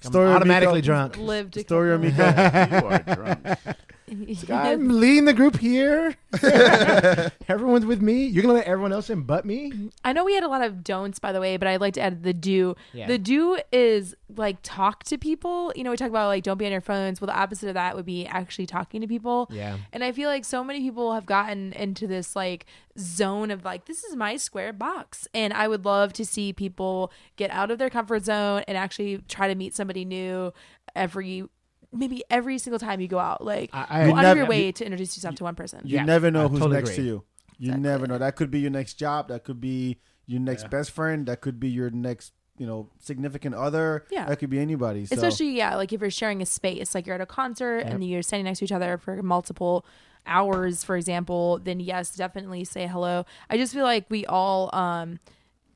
I'm 0.05 0.17
automatically 0.17 0.77
Micco. 0.77 0.87
drunk. 0.87 1.17
Lived 1.19 1.57
a 1.57 1.61
Story 1.61 1.93
of 1.93 2.03
couple- 2.03 2.25
Micco. 2.25 2.81
you 2.81 2.87
are 2.87 3.15
drunk. 3.17 3.47
I'm 4.51 4.89
leading 5.01 5.25
the 5.25 5.33
group 5.33 5.59
here. 5.59 6.17
Everyone's 7.49 7.87
with 7.87 8.03
me. 8.03 8.27
You're 8.27 8.43
gonna 8.43 8.55
let 8.55 8.67
everyone 8.67 8.93
else 8.93 9.11
in 9.11 9.23
but 9.23 9.45
me? 9.45 9.91
I 10.05 10.13
know 10.13 10.25
we 10.25 10.35
had 10.35 10.43
a 10.43 10.49
lot 10.49 10.63
of 10.63 10.83
don'ts, 10.83 11.19
by 11.19 11.33
the 11.33 11.41
way, 11.41 11.57
but 11.57 11.69
I'd 11.69 11.81
like 11.81 11.95
to 11.95 12.01
add 12.01 12.23
the 12.23 12.35
do. 12.35 12.75
Yeah. 12.93 13.07
The 13.07 13.19
do 13.19 13.59
is 13.73 14.15
like 14.37 14.59
talk 14.63 15.05
to 15.05 15.19
people. 15.19 15.73
You 15.77 15.85
know, 15.85 15.91
we 15.91 15.97
talk 15.97 16.09
about 16.09 16.27
like 16.27 16.43
don't 16.43 16.59
be 16.59 16.67
on 16.67 16.73
your 16.73 16.81
phones. 16.81 17.21
Well, 17.21 17.27
the 17.27 17.39
opposite 17.39 17.69
of 17.69 17.75
that 17.75 17.95
would 17.95 18.07
be 18.07 18.27
actually 18.27 18.67
talking 18.67 19.01
to 19.01 19.07
people. 19.07 19.49
Yeah. 19.51 19.79
And 19.93 20.03
I 20.03 20.13
feel 20.13 20.29
like 20.29 20.45
so 20.45 20.65
many 20.65 20.81
people 20.81 21.15
have 21.15 21.27
gotten 21.27 21.73
into 21.75 22.07
this 22.07 22.35
like 22.35 22.67
zone 22.99 23.51
of 23.51 23.65
like, 23.65 23.87
this 23.87 24.05
is 24.05 24.17
my 24.17 24.37
square 24.37 24.73
box. 24.73 25.29
And 25.33 25.53
I 25.53 25.69
would 25.69 25.85
love 25.85 26.13
to 26.15 26.25
see 26.25 26.53
people 26.53 27.13
get 27.37 27.51
out 27.51 27.71
of 27.71 27.79
their 27.79 27.91
comfort 27.91 28.25
zone 28.25 28.65
and 28.67 28.77
actually 28.77 29.19
try 29.29 29.49
to 29.49 29.55
meet 29.55 29.75
somebody 29.75 30.05
new 30.05 30.53
every 30.95 31.45
maybe 31.93 32.23
every 32.31 32.59
single 32.59 32.79
time 32.79 33.01
you 33.01 33.09
go 33.09 33.19
out. 33.19 33.45
Like 33.45 33.71
I- 33.73 33.87
I- 33.89 34.03
go 34.07 34.13
You 34.13 34.17
out 34.19 34.25
of 34.27 34.37
your 34.37 34.47
way 34.47 34.67
you- 34.67 34.73
to 34.73 34.85
introduce 34.85 35.17
yourself 35.17 35.35
to 35.37 35.45
one 35.45 35.55
person. 35.55 35.81
You 35.85 35.97
Yeah, 35.97 36.05
never 36.05 36.31
know 36.31 36.45
I 36.45 36.49
who's 36.49 36.61
totally 36.61 36.77
next 36.79 36.91
agree. 36.91 37.05
to 37.05 37.09
you. 37.11 37.25
You 37.59 37.69
Exactly. 37.71 37.83
never 37.83 38.07
know. 38.07 38.19
That 38.19 38.37
could 38.37 38.51
be 38.51 38.61
your 38.61 38.71
next 38.71 38.95
job. 38.95 39.29
That 39.29 39.45
could 39.45 39.61
be 39.61 39.99
your 40.27 40.41
next 40.41 40.63
Yeah. 40.63 40.69
best 40.69 40.93
friend. 40.93 41.27
That 41.27 41.41
could 41.41 41.59
be 41.61 41.69
your 41.69 41.91
next, 41.91 42.33
you 42.57 42.67
know, 42.67 42.89
significant 43.01 43.55
other. 43.55 44.07
Yeah. 44.11 44.27
That 44.27 44.39
could 44.39 44.51
be 44.51 44.59
anybody. 44.61 45.05
So. 45.07 45.15
especially 45.17 45.51
yeah 45.57 45.77
like 45.77 45.93
if 45.93 46.01
you're 46.01 46.11
sharing 46.11 46.41
a 46.43 46.47
space 46.47 46.95
like 46.95 47.07
you're 47.07 47.15
at 47.17 47.21
a 47.21 47.27
concert 47.27 47.81
and 47.81 48.03
you're 48.05 48.23
standing 48.23 48.45
next 48.45 48.61
to 48.61 48.65
each 48.67 48.73
other 48.73 48.97
for 48.99 49.23
multiple 49.23 49.85
hours 50.27 50.85
for 50.85 50.97
example 50.97 51.59
then 51.65 51.81
yes 51.81 52.15
definitely 52.15 52.63
say 52.63 52.87
hello 52.87 53.25
i 53.49 53.57
just 53.57 53.73
feel 53.73 53.85
like 53.85 54.05
we 54.11 54.27
all 54.27 54.69
um 54.75 55.19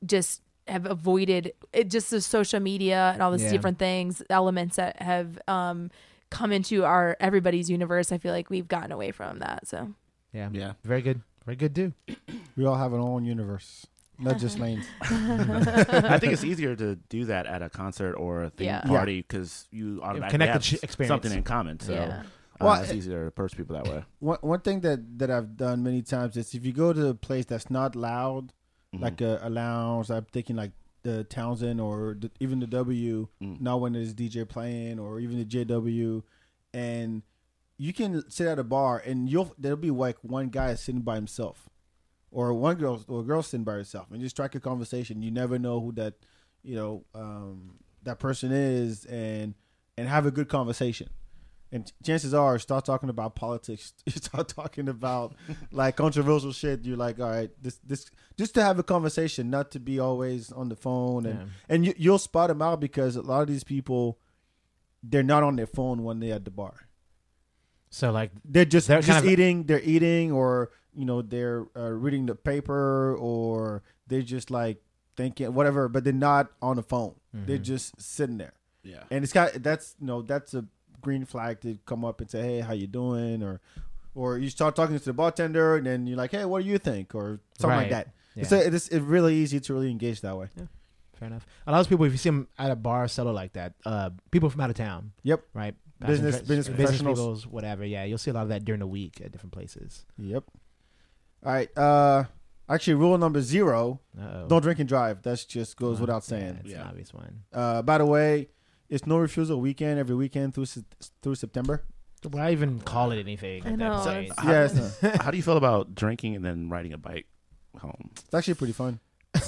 just 0.05 0.41
have 0.67 0.85
avoided 0.85 1.53
it 1.73 1.89
just 1.89 2.09
the 2.09 2.19
social 2.21 2.59
media 2.59 3.11
and 3.13 3.21
all 3.21 3.31
these 3.31 3.43
Yeah. 3.43 3.51
different 3.51 3.77
things 3.79 4.21
elements 4.29 4.75
that 4.77 5.01
have 5.01 5.37
um 5.47 5.91
come 6.31 6.51
into 6.51 6.83
our 6.83 7.15
everybody's 7.19 7.69
universe 7.69 8.11
i 8.11 8.17
feel 8.17 8.33
like 8.33 8.49
we've 8.49 8.67
gotten 8.67 8.91
away 8.91 9.11
from 9.11 9.39
that 9.39 9.67
so 9.67 9.93
Yeah. 10.33 10.49
Yeah. 10.51 10.73
Very 10.83 11.01
good. 11.01 11.21
Very 11.45 11.55
good, 11.55 11.73
do. 11.73 11.93
we 12.57 12.65
all 12.65 12.75
have 12.75 12.91
our 12.93 12.99
own 12.99 13.23
universe, 13.23 13.85
not 14.19 14.39
just 14.39 14.57
Lane's. 14.59 14.85
I 15.01 16.17
think 16.19 16.33
it's 16.33 16.43
easier 16.43 16.75
to 16.75 16.95
do 17.09 17.25
that 17.25 17.45
at 17.45 17.61
a 17.61 17.69
concert 17.69 18.13
or 18.15 18.43
a 18.45 18.49
theme 18.49 18.65
Yeah. 18.67 18.81
party 18.81 19.19
because 19.21 19.67
you 19.71 20.01
automatically 20.01 20.31
connected 20.31 20.53
have 20.53 20.63
sh- 20.65 20.73
s- 20.73 20.83
experience. 20.83 21.09
something 21.11 21.31
in 21.37 21.43
common. 21.43 21.79
So 21.79 21.93
yeah 21.93 22.23
uh, 22.59 22.65
Well, 22.65 22.81
it's 22.81 22.91
easier 22.93 23.21
to 23.21 23.27
approach 23.27 23.55
people 23.55 23.75
that 23.75 23.87
way. 23.87 24.03
One 24.19 24.39
one 24.41 24.59
thing 24.61 24.81
that 24.81 24.99
that 25.19 25.29
I've 25.29 25.55
done 25.55 25.83
many 25.83 26.01
times 26.01 26.35
is 26.37 26.53
if 26.55 26.65
you 26.65 26.73
go 26.73 26.91
to 26.93 27.07
a 27.09 27.13
place 27.27 27.45
that's 27.45 27.69
not 27.69 27.95
loud, 27.95 28.51
Mhm. 28.97 29.01
like 29.01 29.21
a, 29.21 29.39
a 29.43 29.49
lounge. 29.49 30.09
I'm 30.09 30.25
thinking 30.25 30.55
like 30.55 30.71
the 31.03 31.23
Townsend 31.25 31.79
or 31.79 32.15
the, 32.19 32.31
even 32.39 32.59
the 32.59 32.67
W. 32.67 33.27
Mm. 33.41 33.61
Not 33.61 33.81
when 33.81 33.93
there's 33.93 34.13
DJ 34.13 34.47
playing 34.47 34.99
or 34.99 35.19
even 35.19 35.37
the 35.37 35.45
JW, 35.45 36.23
and 36.73 37.21
you 37.77 37.93
can 37.93 38.29
sit 38.29 38.47
at 38.47 38.57
a 38.59 38.63
bar 38.63 39.01
and 39.05 39.29
you'll 39.29 39.53
there'll 39.57 39.77
be 39.77 39.91
like 39.91 40.17
one 40.21 40.49
guy 40.49 40.73
sitting 40.75 41.01
by 41.01 41.15
himself, 41.15 41.69
or 42.31 42.53
one 42.53 42.77
girl 42.77 43.03
or 43.07 43.21
a 43.21 43.23
girl 43.23 43.43
sitting 43.43 43.63
by 43.63 43.73
herself, 43.73 44.07
and 44.11 44.21
just 44.21 44.35
strike 44.35 44.55
a 44.55 44.59
conversation. 44.59 45.21
You 45.21 45.31
never 45.31 45.59
know 45.59 45.79
who 45.79 45.91
that 45.93 46.13
you 46.63 46.75
know 46.75 47.03
um, 47.13 47.75
that 48.03 48.19
person 48.19 48.51
is, 48.51 49.05
and 49.05 49.53
and 49.97 50.07
have 50.09 50.25
a 50.25 50.31
good 50.31 50.49
conversation. 50.49 51.09
And 51.71 51.91
chances 52.05 52.33
are, 52.33 52.57
start 52.59 52.85
talking 52.85 53.09
about 53.09 53.35
politics. 53.35 53.93
You 54.05 54.11
start 54.15 54.47
talking 54.47 54.87
about 54.87 55.35
like 55.71 55.97
controversial 55.97 56.51
shit. 56.53 56.85
You're 56.85 56.95
like, 56.97 57.19
all 57.19 57.29
right, 57.29 57.51
this 57.61 57.79
this 57.85 58.09
just 58.37 58.53
to 58.55 58.63
have 58.63 58.77
a 58.79 58.83
conversation, 58.83 59.49
not 59.49 59.71
to 59.71 59.79
be 59.79 59.99
always 59.99 60.51
on 60.51 60.69
the 60.69 60.75
phone, 60.75 61.25
and 61.25 61.39
Yeah. 61.39 61.45
and 61.69 61.85
you, 61.85 61.93
you'll 61.97 62.19
spot 62.19 62.49
them 62.49 62.61
out 62.61 62.79
because 62.79 63.15
a 63.15 63.21
lot 63.21 63.41
of 63.41 63.47
these 63.47 63.63
people, 63.63 64.17
they're 65.03 65.23
not 65.23 65.43
on 65.43 65.55
their 65.55 65.67
phone 65.67 66.03
when 66.03 66.19
they're 66.19 66.35
at 66.35 66.45
the 66.45 66.51
bar. 66.51 66.87
So 67.89 68.11
like 68.11 68.31
They're 68.43 68.65
just 68.65 68.87
They're 68.87 68.99
just 68.99 69.09
kind 69.09 69.25
of- 69.25 69.31
eating. 69.31 69.63
They're 69.63 69.81
eating, 69.81 70.31
or 70.31 70.71
you 70.93 71.05
know, 71.05 71.21
they're 71.21 71.65
uh, 71.75 71.91
reading 71.91 72.25
the 72.25 72.35
paper, 72.35 73.15
or 73.15 73.83
they're 74.07 74.21
just 74.21 74.49
like 74.51 74.81
thinking 75.15 75.53
whatever, 75.53 75.87
but 75.87 76.03
they're 76.03 76.13
not 76.13 76.51
on 76.61 76.75
the 76.75 76.83
phone. 76.83 77.15
They're 77.33 77.57
Mhm. 77.57 77.63
just 77.63 77.99
sitting 78.01 78.37
there 78.37 78.53
Yeah. 78.83 79.03
and 79.11 79.23
it's 79.23 79.33
got 79.33 79.61
that's 79.61 79.95
you 79.99 80.07
know 80.07 80.21
that's 80.21 80.53
a 80.53 80.65
green 81.01 81.25
flag 81.25 81.59
to 81.61 81.77
come 81.85 82.05
up 82.05 82.21
and 82.21 82.29
say 82.31 82.41
hey 82.41 82.59
how 82.61 82.71
you 82.73 82.87
doing 82.87 83.43
or 83.43 83.59
or 84.13 84.37
you 84.37 84.49
start 84.49 84.73
talking 84.75 84.97
to 84.97 85.03
the 85.03 85.11
bartender 85.13 85.75
and 85.75 85.85
then 85.85 86.07
you're 86.07 86.17
like 86.17 86.31
hey 86.31 86.45
what 86.45 86.63
do 86.63 86.69
you 86.69 86.77
think 86.77 87.13
or 87.13 87.39
something 87.59 87.77
like 87.77 87.89
that 87.89 88.13
Yeah. 88.35 88.41
it's 88.43 88.51
a, 88.51 88.67
it's 88.67 88.87
it's 88.89 89.05
really 89.05 89.35
easy 89.35 89.59
to 89.59 89.73
really 89.73 89.89
engage 89.91 90.21
that 90.21 90.37
way 90.37 90.49
Yeah. 90.57 90.65
Fair 91.15 91.27
enough. 91.29 91.45
A 91.65 91.71
lot 91.71 91.79
of 91.79 91.87
people, 91.87 92.05
if 92.05 92.11
you 92.11 92.17
see 92.17 92.27
them 92.29 92.47
at 92.59 92.69
a 92.71 92.75
bar 92.75 93.07
cellar 93.07 93.31
like 93.31 93.53
that, 93.53 93.73
uh, 93.85 94.09
people 94.31 94.49
from 94.49 94.59
out 94.61 94.69
of 94.69 94.75
town, 94.75 95.13
Yep. 95.23 95.43
right? 95.53 95.73
Passing 96.01 96.15
Business- 96.15 96.35
tra- 96.39 96.45
business 96.45 96.67
professionals. 96.75 97.47
whatever. 97.47 97.85
Yeah, 97.85 98.03
you'll 98.03 98.17
see 98.17 98.31
a 98.31 98.33
lot 98.33 98.43
of 98.43 98.49
that 98.49 98.65
during 98.65 98.79
the 98.79 98.87
week 98.87 99.21
at 99.23 99.31
different 99.31 99.53
places. 99.53 100.05
Yep. 100.17 100.43
All 101.45 101.53
right. 101.53 101.77
Uh, 101.77 102.25
actually, 102.67 102.95
rule 102.95 103.17
number 103.17 103.39
zero: 103.41 104.01
Uh-oh. 104.19 104.47
don't 104.49 104.61
drink 104.61 104.79
and 104.79 104.89
drive. 104.89 105.21
That 105.21 105.45
just 105.47 105.77
goes 105.77 106.01
without 106.01 106.23
yeah, 106.23 106.27
saying. 106.27 106.55
it's 106.61 106.73
an 106.73 106.79
Yeah. 106.79 106.87
obvious 106.89 107.13
one. 107.13 107.43
Uh, 107.53 107.81
by 107.81 107.97
the 107.99 108.05
way, 108.05 108.49
it's 108.89 109.05
no 109.05 109.17
refusal 109.17 109.61
weekend 109.61 109.97
every 109.99 110.15
weekend 110.17 110.53
through 110.53 110.65
Se- 110.65 110.83
through 111.21 111.35
September. 111.35 111.83
Why 112.29 112.51
even 112.51 112.79
call 112.81 113.11
it 113.11 113.19
anything? 113.19 113.65
I 113.65 113.75
know, 113.75 114.03
that 114.03 114.35
point? 114.35 114.67
it's- 114.67 114.97
Yeah, 115.01 115.17
How 115.21 115.31
do 115.31 115.37
you 115.37 115.43
feel 115.43 115.57
about 115.57 115.93
drinking 115.95 116.35
and 116.35 116.43
then 116.43 116.69
riding 116.69 116.91
a 116.91 116.97
bike 116.97 117.27
home? 117.77 118.09
it's 118.13 118.33
actually 118.33 118.55
pretty 118.55 118.73
fun. 118.73 118.99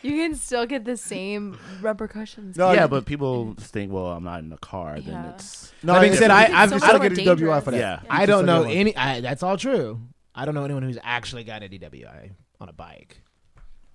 You 0.00 0.12
can 0.12 0.36
still 0.36 0.64
get 0.64 0.84
the 0.84 0.96
same 0.96 1.58
repercussions. 1.82 2.56
No, 2.56 2.70
yeah, 2.70 2.86
but 2.86 3.04
people 3.04 3.54
think, 3.58 3.92
well, 3.92 4.06
I'm 4.06 4.22
not 4.22 4.38
in 4.38 4.48
the 4.48 4.56
car. 4.56 4.94
Then 5.00 5.12
Yeah. 5.12 5.30
it's 5.34 5.72
No, 5.82 5.94
That 5.94 6.00
being 6.02 6.14
said, 6.14 6.30
I- 6.30 6.44
I've- 6.62 6.70
so 6.70 6.76
it's 6.76 6.82
much 6.82 6.82
so 6.82 6.86
more 6.86 6.98
more 7.00 7.08
get 7.08 7.18
a 7.18 7.24
WI 7.24 7.34
dangerous. 7.34 7.64
for 7.64 7.70
that. 7.72 7.76
yeah. 7.78 8.00
I 8.08 8.24
don't 8.24 8.46
know 8.46 8.62
any. 8.62 8.96
I, 8.96 9.20
that's 9.20 9.42
all 9.42 9.56
true. 9.56 10.00
I 10.36 10.44
don't 10.44 10.54
know 10.54 10.64
anyone 10.64 10.84
who's 10.84 10.98
actually 11.02 11.42
got 11.44 11.64
a 11.64 11.68
DWI 11.68 12.30
on 12.60 12.68
a 12.68 12.72
bike. 12.72 13.22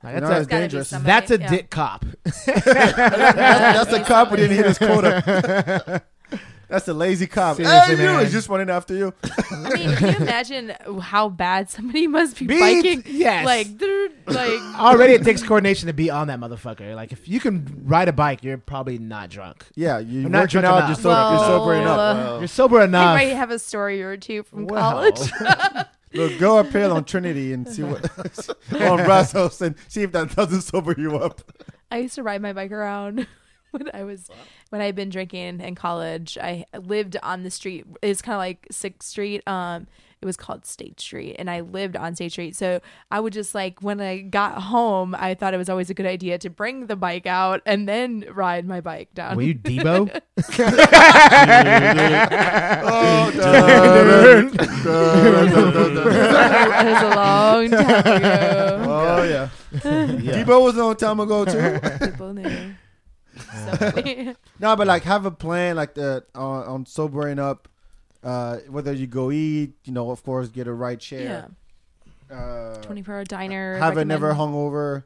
Like, 0.03 0.15
You 0.15 0.21
know, 0.21 0.27
that's, 0.27 0.39
it's 0.41 0.47
a, 0.47 0.49
gotta 0.49 0.59
be 0.59 0.61
dangerous. 0.63 0.87
somebody- 0.89 1.07
that's 1.07 1.31
a 1.31 1.39
yeah. 1.39 1.49
dick 1.49 1.69
cop. 1.69 2.05
that's, 2.23 2.45
that's 2.55 3.91
the 3.91 4.03
cop 4.05 4.27
who 4.27 4.35
didn't 4.35 4.57
hit 4.57 4.65
his 4.65 4.77
quota. 4.77 6.03
that's 6.67 6.85
the 6.85 6.93
lazy 6.93 7.27
cop. 7.27 7.57
Seriously, 7.57 7.95
hey, 7.95 8.01
you 8.03 8.09
man. 8.09 8.25
is 8.25 8.31
just 8.31 8.49
running 8.49 8.69
after 8.69 8.95
you. 8.95 9.13
I 9.51 9.69
mean, 9.73 9.95
can 9.95 10.09
you 10.13 10.17
imagine 10.19 10.73
how 11.01 11.29
bad 11.29 11.69
somebody 11.69 12.07
must 12.07 12.37
be 12.39 12.47
Beat? 12.47 12.59
biking? 12.59 13.03
Yes. 13.07 13.45
Like, 13.45 13.77
they're- 13.77 14.09
like 14.25 14.49
Already, 14.79 15.13
it 15.13 15.23
takes 15.23 15.43
coordination 15.43 15.87
to 15.87 15.93
be 15.93 16.09
on 16.09 16.27
that 16.27 16.39
motherfucker. 16.39 16.95
Like, 16.95 17.11
if 17.11 17.27
you 17.27 17.39
can 17.41 17.83
ride 17.85 18.07
a 18.07 18.13
bike, 18.13 18.43
you're 18.43 18.57
probably 18.57 18.97
not 18.97 19.29
drunk. 19.29 19.65
Yeah, 19.75 19.99
you're 19.99 20.25
I'm 20.25 20.31
not 20.31 20.49
drunk 20.49 20.65
out. 20.65 20.77
enough. 20.77 20.89
You're, 20.89 20.95
sober, 20.95 21.09
you're 21.09 21.37
Well, 21.39 21.59
sobering 21.59 21.83
up. 21.85 21.97
uh, 21.99 22.37
You're 22.39 22.47
sober 22.47 22.79
I 22.79 22.83
enough. 22.85 23.15
might 23.17 23.35
have 23.35 23.51
a 23.51 23.59
story 23.59 24.01
or 24.01 24.15
two 24.17 24.43
from 24.43 24.65
Well. 24.67 24.91
college. 24.91 25.19
Look, 26.13 26.37
go 26.39 26.59
uphill 26.59 26.93
on 26.93 27.03
Trinity 27.05 27.53
and 27.53 27.67
see 27.67 27.81
what 27.83 28.09
on 28.71 29.03
Brazos 29.03 29.59
and 29.61 29.75
see 29.87 30.03
if 30.03 30.11
that 30.11 30.35
doesn't 30.35 30.61
sober 30.61 30.93
you 30.97 31.17
up. 31.17 31.41
I 31.91 31.97
used 31.97 32.15
to 32.15 32.23
ride 32.23 32.41
my 32.41 32.53
bike 32.53 32.71
around 32.71 33.27
when 33.71 33.89
I 33.93 34.03
was 34.03 34.29
when 34.73 34.81
I 34.81 34.85
had 34.87 34.95
been 34.95 35.09
drinking 35.11 35.61
in 35.61 35.75
college. 35.75 36.35
I 36.41 36.65
lived 36.75 37.15
on 37.21 37.43
the 37.43 37.51
street. 37.51 37.85
It's 38.01 38.23
kind 38.23 38.33
of 38.33 38.39
like 38.39 38.65
Sixth 38.71 39.07
Street. 39.07 39.47
Um, 39.47 39.85
it 40.19 40.25
was 40.25 40.35
called 40.35 40.65
State 40.65 40.99
Street, 40.99 41.35
and 41.37 41.47
I 41.47 41.59
lived 41.59 41.95
on 41.95 42.15
State 42.15 42.31
Street. 42.31 42.55
So 42.55 42.81
I 43.11 43.19
would 43.19 43.33
just 43.33 43.53
like 43.53 43.83
when 43.83 44.01
I 44.01 44.21
got 44.21 44.63
home, 44.63 45.13
I 45.13 45.35
thought 45.35 45.53
it 45.53 45.57
was 45.57 45.69
always 45.69 45.91
a 45.91 45.93
good 45.93 46.07
idea 46.07 46.39
to 46.39 46.49
bring 46.49 46.87
the 46.87 46.95
bike 46.95 47.27
out 47.27 47.61
and 47.67 47.87
then 47.87 48.25
ride 48.33 48.65
my 48.65 48.81
bike 48.81 49.13
down. 49.13 49.35
Were 49.35 49.43
you 49.43 49.53
Debo? 49.59 50.09
Oh, 52.85 53.31
dun, 53.31 54.57
dun, 54.57 55.51
dun, 55.51 55.73
dun, 55.73 55.95
dun. 55.95 56.05
was 56.85 57.01
a 57.03 57.15
long 57.15 57.69
time 57.69 58.15
ago. 58.15 58.85
oh 58.89 59.23
yeah. 59.23 59.49
Debo 59.73 60.63
was 60.63 60.75
a 60.77 60.83
long 60.83 60.95
time 60.95 61.19
ago 61.19 61.45
too. 61.45 61.79
People 62.07 62.33
knew. 62.33 62.73
So 63.53 64.33
no, 64.59 64.75
but 64.75 64.87
like 64.87 65.03
have 65.03 65.25
a 65.25 65.31
plan 65.31 65.75
like 65.75 65.93
the 65.93 66.23
on, 66.35 66.63
on 66.65 66.85
sobering 66.85 67.39
up. 67.39 67.67
Uh, 68.23 68.59
whether 68.69 68.93
you 68.93 69.05
go 69.05 69.31
eat, 69.31 69.73
you 69.83 69.91
know, 69.91 70.09
of 70.09 70.23
course, 70.23 70.47
get 70.47 70.65
a 70.65 70.73
right 70.73 71.11
yeah, 71.11 71.27
chair. 71.27 71.51
Uh, 72.31 72.81
24 72.81 73.15
hour 73.15 73.23
diner. 73.25 73.73
have 73.77 73.93
it 73.93 73.97
recommend- 73.97 74.07
never 74.07 74.33
hungover. 74.33 75.03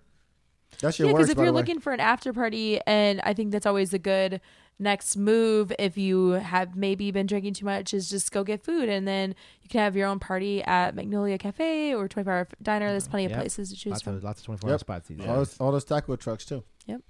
That 0.81 0.93
shit 0.93 1.07
Yeah, 1.07 1.13
because 1.13 1.29
if 1.29 1.37
you're 1.37 1.51
looking 1.51 1.79
for 1.79 1.91
an 1.93 1.99
after 1.99 2.31
party, 2.33 2.79
and 2.85 3.19
I 3.21 3.33
think 3.33 3.51
that's 3.51 3.65
always 3.65 3.91
a 3.93 3.97
good 3.99 4.39
next 4.77 5.17
move 5.17 5.73
if 5.79 5.97
you 5.97 6.31
have 6.33 6.75
maybe 6.75 7.09
been 7.09 7.25
drinking 7.25 7.55
too 7.55 7.65
much, 7.65 7.91
is 7.95 8.07
just 8.07 8.31
go 8.31 8.43
get 8.43 8.63
food, 8.63 8.87
and 8.87 9.07
then 9.07 9.33
you 9.63 9.69
can 9.69 9.79
have 9.81 9.95
your 9.95 10.07
own 10.07 10.19
party 10.19 10.61
at 10.63 10.93
Magnolia 10.93 11.39
Cafe 11.39 11.95
or 11.95 12.07
24 12.07 12.31
Hour 12.33 12.47
Diner. 12.61 12.89
There's 12.91 13.07
plenty 13.07 13.25
of 13.25 13.31
Yep. 13.31 13.39
places 13.39 13.69
to 13.71 13.75
choose 13.75 13.91
lots 13.91 14.03
from. 14.03 14.15
of 14.17 14.23
lots 14.23 14.41
of 14.41 14.45
24 14.45 14.69
hour 14.69 14.73
Yep. 14.75 14.79
spots 14.81 15.09
all, 15.09 15.15
days. 15.17 15.25
those, 15.25 15.57
all 15.59 15.71
those 15.71 15.85
taco 15.85 16.15
trucks 16.15 16.45
too. 16.45 16.63
Yep. 16.85 17.01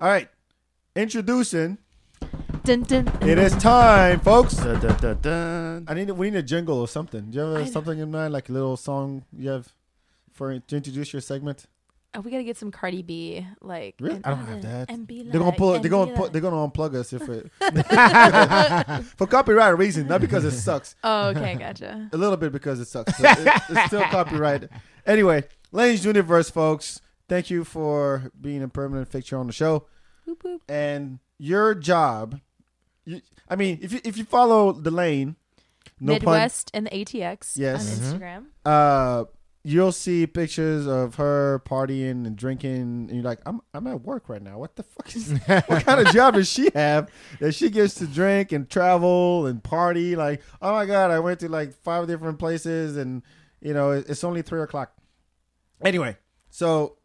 All 0.00 0.08
right, 0.08 0.28
introducing. 0.96 1.78
Dun, 2.64 2.82
dun, 2.82 3.04
dun. 3.04 3.28
It 3.28 3.38
is 3.38 3.54
time, 3.56 4.20
folks. 4.20 4.54
Dun, 4.56 4.78
dun, 4.80 4.96
dun, 4.98 5.18
dun. 5.20 5.84
I 5.88 5.94
need 5.94 6.10
we 6.12 6.30
need 6.30 6.38
a 6.38 6.42
jingle 6.42 6.78
or 6.78 6.86
something. 6.88 7.30
Do 7.30 7.38
you 7.38 7.44
have 7.44 7.62
I 7.62 7.64
something 7.64 7.98
in 7.98 8.10
mind, 8.10 8.32
like 8.32 8.48
a 8.48 8.52
little 8.52 8.76
song 8.76 9.24
you 9.36 9.48
have 9.50 9.72
for 10.32 10.56
to 10.58 10.76
introduce 10.76 11.12
your 11.12 11.20
segment? 11.22 11.66
Oh, 12.14 12.20
we 12.20 12.30
gotta 12.30 12.44
get 12.44 12.58
some 12.58 12.70
Cardi 12.70 13.02
B. 13.02 13.44
Like, 13.62 13.94
Really? 13.98 14.16
and- 14.16 14.26
I 14.26 14.30
don't 14.30 14.44
have 14.46 14.62
that. 14.62 14.90
And 14.90 15.06
be 15.06 15.22
They're 15.24 15.40
gonna 15.40 15.56
pull. 15.56 15.74
and 15.74 15.82
They're 15.82 15.90
gonna. 15.90 16.12
be 16.12 16.16
Pu- 16.16 16.28
they're 16.28 16.42
gonna 16.42 16.68
unplug 16.70 16.94
us 16.94 17.12
if 17.12 17.22
it 17.28 17.50
for 19.16 19.26
copyright 19.26 19.76
reasons, 19.78 20.08
not 20.08 20.20
because 20.20 20.44
it 20.44 20.52
sucks. 20.52 20.94
Oh, 21.04 21.28
okay, 21.30 21.54
gotcha. 21.56 22.10
A 22.12 22.16
little 22.16 22.36
bit 22.36 22.52
because 22.52 22.78
it 22.80 22.86
sucks. 22.86 23.18
But 23.20 23.38
it, 23.40 23.48
it's 23.70 23.86
still 23.86 24.02
copyright. 24.02 24.68
Anyway, 25.06 25.44
Lane's 25.72 26.04
Universe, 26.04 26.48
folks. 26.50 27.00
Thank 27.28 27.48
you 27.50 27.64
for 27.64 28.30
being 28.38 28.62
a 28.62 28.68
permanent 28.68 29.08
fixture 29.08 29.38
on 29.38 29.46
the 29.48 29.52
show. 29.54 29.86
Boop, 30.34 30.40
boop. 30.40 30.58
And 30.68 31.18
your 31.38 31.74
job, 31.74 32.40
you, 33.04 33.20
I 33.48 33.56
mean, 33.56 33.78
if 33.82 33.92
you 33.92 34.00
if 34.04 34.16
you 34.16 34.24
follow 34.24 34.72
the 34.72 34.90
lane, 34.90 35.36
no 36.00 36.14
Midwest 36.14 36.70
and 36.74 36.86
the 36.86 36.90
ATX 36.90 37.56
Yes. 37.56 37.98
on 38.00 38.04
Mhm. 38.18 38.20
Instagram. 38.20 38.44
uh, 38.64 39.24
you'll 39.64 39.92
see 39.92 40.26
pictures 40.26 40.86
of 40.88 41.14
her 41.16 41.62
partying 41.64 42.26
and 42.26 42.34
drinking, 42.36 42.72
and 43.08 43.10
you're 43.10 43.22
like, 43.22 43.40
I'm 43.46 43.60
I'm 43.74 43.86
at 43.86 44.02
work 44.02 44.28
right 44.28 44.42
now. 44.42 44.58
What 44.58 44.76
the 44.76 44.82
fuck 44.82 45.14
is? 45.14 45.32
what 45.46 45.84
kind 45.84 46.00
of 46.06 46.12
job 46.12 46.34
does 46.34 46.48
she 46.48 46.68
have 46.74 47.08
that 47.40 47.54
she 47.54 47.70
gets 47.70 47.94
to 47.96 48.06
drink 48.06 48.52
and 48.52 48.68
travel 48.68 49.46
and 49.46 49.62
party? 49.62 50.16
Like, 50.16 50.42
oh 50.60 50.72
my 50.72 50.86
god, 50.86 51.10
I 51.10 51.18
went 51.20 51.40
to 51.40 51.48
like 51.48 51.72
five 51.74 52.06
different 52.08 52.38
places, 52.38 52.96
and 52.96 53.22
you 53.60 53.72
know, 53.74 53.90
it's 53.92 54.24
only 54.24 54.42
three 54.42 54.60
o'clock. 54.62 54.92
Anyway, 55.84 56.16
so 56.50 56.96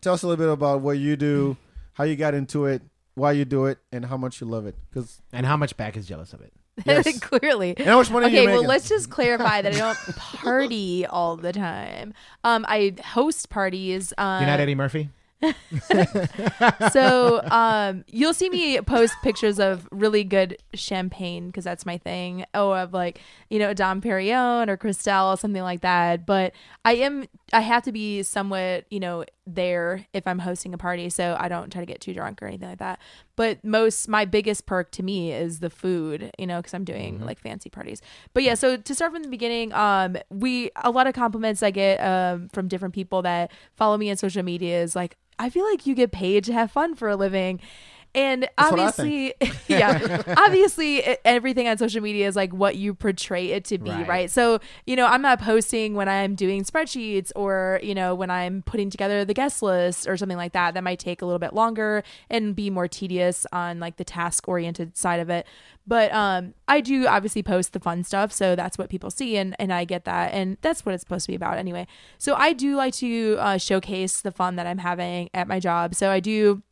tell 0.00 0.14
us 0.14 0.22
a 0.22 0.26
little 0.26 0.42
bit 0.44 0.52
about 0.52 0.80
what 0.82 0.98
you 0.98 1.16
do, 1.16 1.56
how 1.94 2.04
you 2.04 2.16
got 2.16 2.34
into 2.34 2.66
it, 2.66 2.82
why 3.14 3.32
you 3.32 3.44
do 3.44 3.66
it, 3.66 3.78
and 3.92 4.04
how 4.04 4.16
much 4.16 4.40
you 4.40 4.46
love 4.46 4.66
it. 4.66 4.74
Because 4.90 5.20
And 5.32 5.46
how 5.46 5.56
much 5.56 5.76
Bak 5.76 5.96
is 5.96 6.06
jealous 6.06 6.32
of 6.32 6.40
it? 6.40 6.52
Yes. 6.84 7.20
Clearly. 7.20 7.74
and 7.76 7.86
how 7.86 7.98
much 7.98 8.10
money 8.10 8.26
Okay, 8.26 8.42
you 8.42 8.46
well, 8.48 8.56
making? 8.56 8.68
let's 8.68 8.88
just 8.88 9.08
clarify 9.08 9.62
that 9.62 9.74
I 9.74 9.78
don't 9.78 9.96
party 10.16 11.06
all 11.06 11.36
the 11.36 11.52
time. 11.52 12.12
Um, 12.42 12.64
I 12.68 12.94
host 13.04 13.48
parties. 13.48 14.12
Um, 14.18 14.40
You're 14.42 14.50
not 14.50 14.58
Eddie 14.60 14.74
Murphy. 14.74 15.10
so 16.90 17.42
um, 17.50 18.04
you'll 18.08 18.34
see 18.34 18.48
me 18.50 18.80
post 18.80 19.14
pictures 19.22 19.58
of 19.58 19.86
really 19.90 20.24
good 20.24 20.56
champagne 20.74 21.46
because 21.48 21.64
that's 21.64 21.84
my 21.86 21.98
thing. 21.98 22.44
Oh, 22.54 22.72
of 22.72 22.92
like 22.92 23.20
you 23.50 23.58
know 23.58 23.74
Dom 23.74 24.00
Perignon 24.00 24.68
or 24.68 24.76
Cristal, 24.76 25.32
or 25.32 25.36
something 25.36 25.62
like 25.62 25.82
that. 25.82 26.26
But 26.26 26.52
I 26.84 26.94
am 26.96 27.26
I 27.52 27.60
have 27.60 27.82
to 27.84 27.92
be 27.92 28.22
somewhat 28.22 28.84
you 28.90 29.00
know 29.00 29.24
there 29.46 30.06
if 30.12 30.26
I'm 30.26 30.38
hosting 30.38 30.74
a 30.74 30.78
party, 30.78 31.10
so 31.10 31.36
I 31.38 31.48
don't 31.48 31.70
try 31.70 31.80
to 31.80 31.86
get 31.86 32.00
too 32.00 32.14
drunk 32.14 32.42
or 32.42 32.46
anything 32.46 32.68
like 32.68 32.78
that. 32.78 33.00
But 33.36 33.64
most 33.64 34.08
my 34.08 34.24
biggest 34.24 34.66
perk 34.66 34.90
to 34.92 35.02
me 35.02 35.32
is 35.32 35.60
the 35.60 35.70
food, 35.70 36.30
you 36.38 36.46
know, 36.46 36.58
because 36.58 36.74
I'm 36.74 36.84
doing 36.84 37.20
like 37.20 37.38
fancy 37.38 37.70
parties. 37.70 38.00
But 38.32 38.42
yeah, 38.42 38.54
so 38.54 38.76
to 38.76 38.94
start 38.94 39.12
from 39.12 39.22
the 39.22 39.28
beginning, 39.28 39.72
um, 39.72 40.16
we 40.30 40.70
a 40.76 40.90
lot 40.90 41.06
of 41.06 41.14
compliments 41.14 41.62
I 41.62 41.70
get 41.70 41.98
um 41.98 42.48
from 42.52 42.68
different 42.68 42.94
people 42.94 43.22
that 43.22 43.50
follow 43.76 43.96
me 43.96 44.10
on 44.10 44.16
social 44.16 44.42
media 44.42 44.82
is 44.82 44.96
like 44.96 45.16
I 45.38 45.50
feel 45.50 45.64
like 45.64 45.86
you 45.86 45.94
get 45.94 46.12
paid 46.12 46.44
to 46.44 46.52
have 46.52 46.70
fun 46.70 46.94
for 46.94 47.08
a 47.08 47.16
living. 47.16 47.60
And 48.14 48.42
That's 48.42 48.52
obviously, 48.72 49.34
yeah, 49.68 50.22
obviously, 50.36 50.98
e- 51.00 51.16
everything 51.24 51.66
on 51.68 51.78
social 51.78 52.00
media 52.00 52.28
is 52.28 52.36
like 52.36 52.52
what 52.52 52.76
you 52.76 52.94
portray 52.94 53.48
it 53.52 53.64
to 53.66 53.78
be, 53.78 53.90
Right. 53.90 54.08
right. 54.08 54.30
So, 54.30 54.60
you 54.86 54.94
know, 54.96 55.06
I'm 55.06 55.22
not 55.22 55.40
posting 55.40 55.94
when 55.94 56.08
I'm 56.08 56.34
doing 56.34 56.62
spreadsheets 56.64 57.32
or, 57.34 57.80
you 57.82 57.94
know, 57.94 58.14
when 58.14 58.30
I'm 58.30 58.62
putting 58.62 58.88
together 58.90 59.24
the 59.24 59.34
guest 59.34 59.62
list 59.62 60.06
or 60.08 60.16
something 60.16 60.36
like 60.38 60.52
that. 60.52 60.74
That 60.74 60.84
might 60.84 60.98
take 60.98 61.22
a 61.22 61.26
little 61.26 61.38
bit 61.40 61.54
longer 61.54 62.02
and 62.30 62.54
be 62.54 62.70
more 62.70 62.86
tedious 62.88 63.46
on 63.52 63.80
like 63.80 63.96
the 63.96 64.04
task 64.04 64.46
oriented 64.48 64.96
side 64.96 65.20
of 65.20 65.28
it. 65.28 65.46
But 65.86 66.12
um, 66.14 66.54
I 66.66 66.80
do 66.80 67.06
obviously 67.06 67.42
post 67.42 67.72
the 67.74 67.80
fun 67.80 68.04
stuff, 68.04 68.32
so 68.32 68.56
that's 68.56 68.78
what 68.78 68.88
people 68.88 69.10
see, 69.10 69.36
and 69.36 69.54
and 69.58 69.70
I 69.70 69.84
get 69.84 70.06
that, 70.06 70.32
and 70.32 70.56
that's 70.62 70.86
what 70.86 70.94
it's 70.94 71.02
supposed 71.02 71.26
to 71.26 71.32
be 71.32 71.36
about 71.36 71.58
anyway. 71.58 71.86
So 72.16 72.34
I 72.36 72.54
do 72.54 72.74
like 72.74 72.94
to 72.94 73.36
uh, 73.38 73.58
showcase 73.58 74.22
the 74.22 74.30
fun 74.32 74.56
that 74.56 74.66
I'm 74.66 74.78
having 74.78 75.28
at 75.34 75.46
my 75.46 75.60
job. 75.60 75.94
So 75.94 76.10
I 76.10 76.20
do 76.20 76.62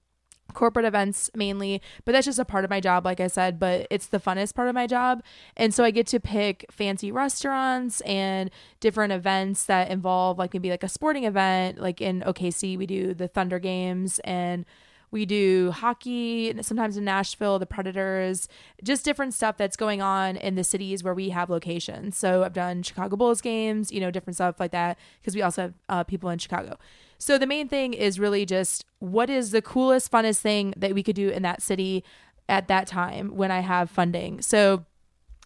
corporate 0.52 0.84
events 0.84 1.30
mainly, 1.34 1.82
but 2.04 2.12
that's 2.12 2.26
just 2.26 2.38
a 2.38 2.44
part 2.44 2.64
of 2.64 2.70
my 2.70 2.80
job, 2.80 3.04
like 3.04 3.20
I 3.20 3.26
said, 3.26 3.58
but 3.58 3.86
it's 3.90 4.06
the 4.06 4.20
funnest 4.20 4.54
part 4.54 4.68
of 4.68 4.74
my 4.74 4.86
job. 4.86 5.22
And 5.56 5.74
so 5.74 5.84
I 5.84 5.90
get 5.90 6.06
to 6.08 6.20
pick 6.20 6.66
fancy 6.70 7.10
restaurants 7.10 8.00
and 8.02 8.50
different 8.80 9.12
events 9.12 9.64
that 9.66 9.90
involve 9.90 10.38
like 10.38 10.54
maybe 10.54 10.70
like 10.70 10.84
a 10.84 10.88
sporting 10.88 11.24
event. 11.24 11.78
Like 11.78 12.00
in 12.00 12.20
OKC, 12.22 12.76
we 12.78 12.86
do 12.86 13.14
the 13.14 13.28
Thunder 13.28 13.58
games 13.58 14.18
and 14.20 14.64
we 15.12 15.26
do 15.26 15.70
hockey, 15.72 16.48
and 16.48 16.64
sometimes 16.64 16.96
in 16.96 17.04
Nashville, 17.04 17.58
the 17.58 17.66
Predators, 17.66 18.48
just 18.82 19.04
different 19.04 19.34
stuff 19.34 19.58
that's 19.58 19.76
going 19.76 20.00
on 20.00 20.36
in 20.36 20.54
the 20.54 20.64
cities 20.64 21.04
where 21.04 21.12
we 21.12 21.28
have 21.28 21.50
locations. 21.50 22.16
So 22.16 22.42
I've 22.42 22.54
done 22.54 22.82
Chicago 22.82 23.16
Bulls 23.16 23.42
games, 23.42 23.92
you 23.92 24.00
know, 24.00 24.10
different 24.10 24.36
stuff 24.36 24.58
like 24.58 24.72
that, 24.72 24.98
because 25.20 25.34
we 25.34 25.42
also 25.42 25.62
have 25.62 25.74
uh, 25.90 26.04
people 26.04 26.30
in 26.30 26.38
Chicago. 26.38 26.78
So 27.22 27.38
the 27.38 27.46
main 27.46 27.68
thing 27.68 27.94
is 27.94 28.18
really 28.18 28.44
just 28.44 28.84
what 28.98 29.30
is 29.30 29.52
the 29.52 29.62
coolest, 29.62 30.10
funnest 30.10 30.40
thing 30.40 30.74
that 30.76 30.92
we 30.92 31.04
could 31.04 31.14
do 31.14 31.28
in 31.28 31.42
that 31.42 31.62
city 31.62 32.02
at 32.48 32.66
that 32.66 32.88
time 32.88 33.36
when 33.36 33.52
I 33.52 33.60
have 33.60 33.90
funding. 33.90 34.42
So 34.42 34.84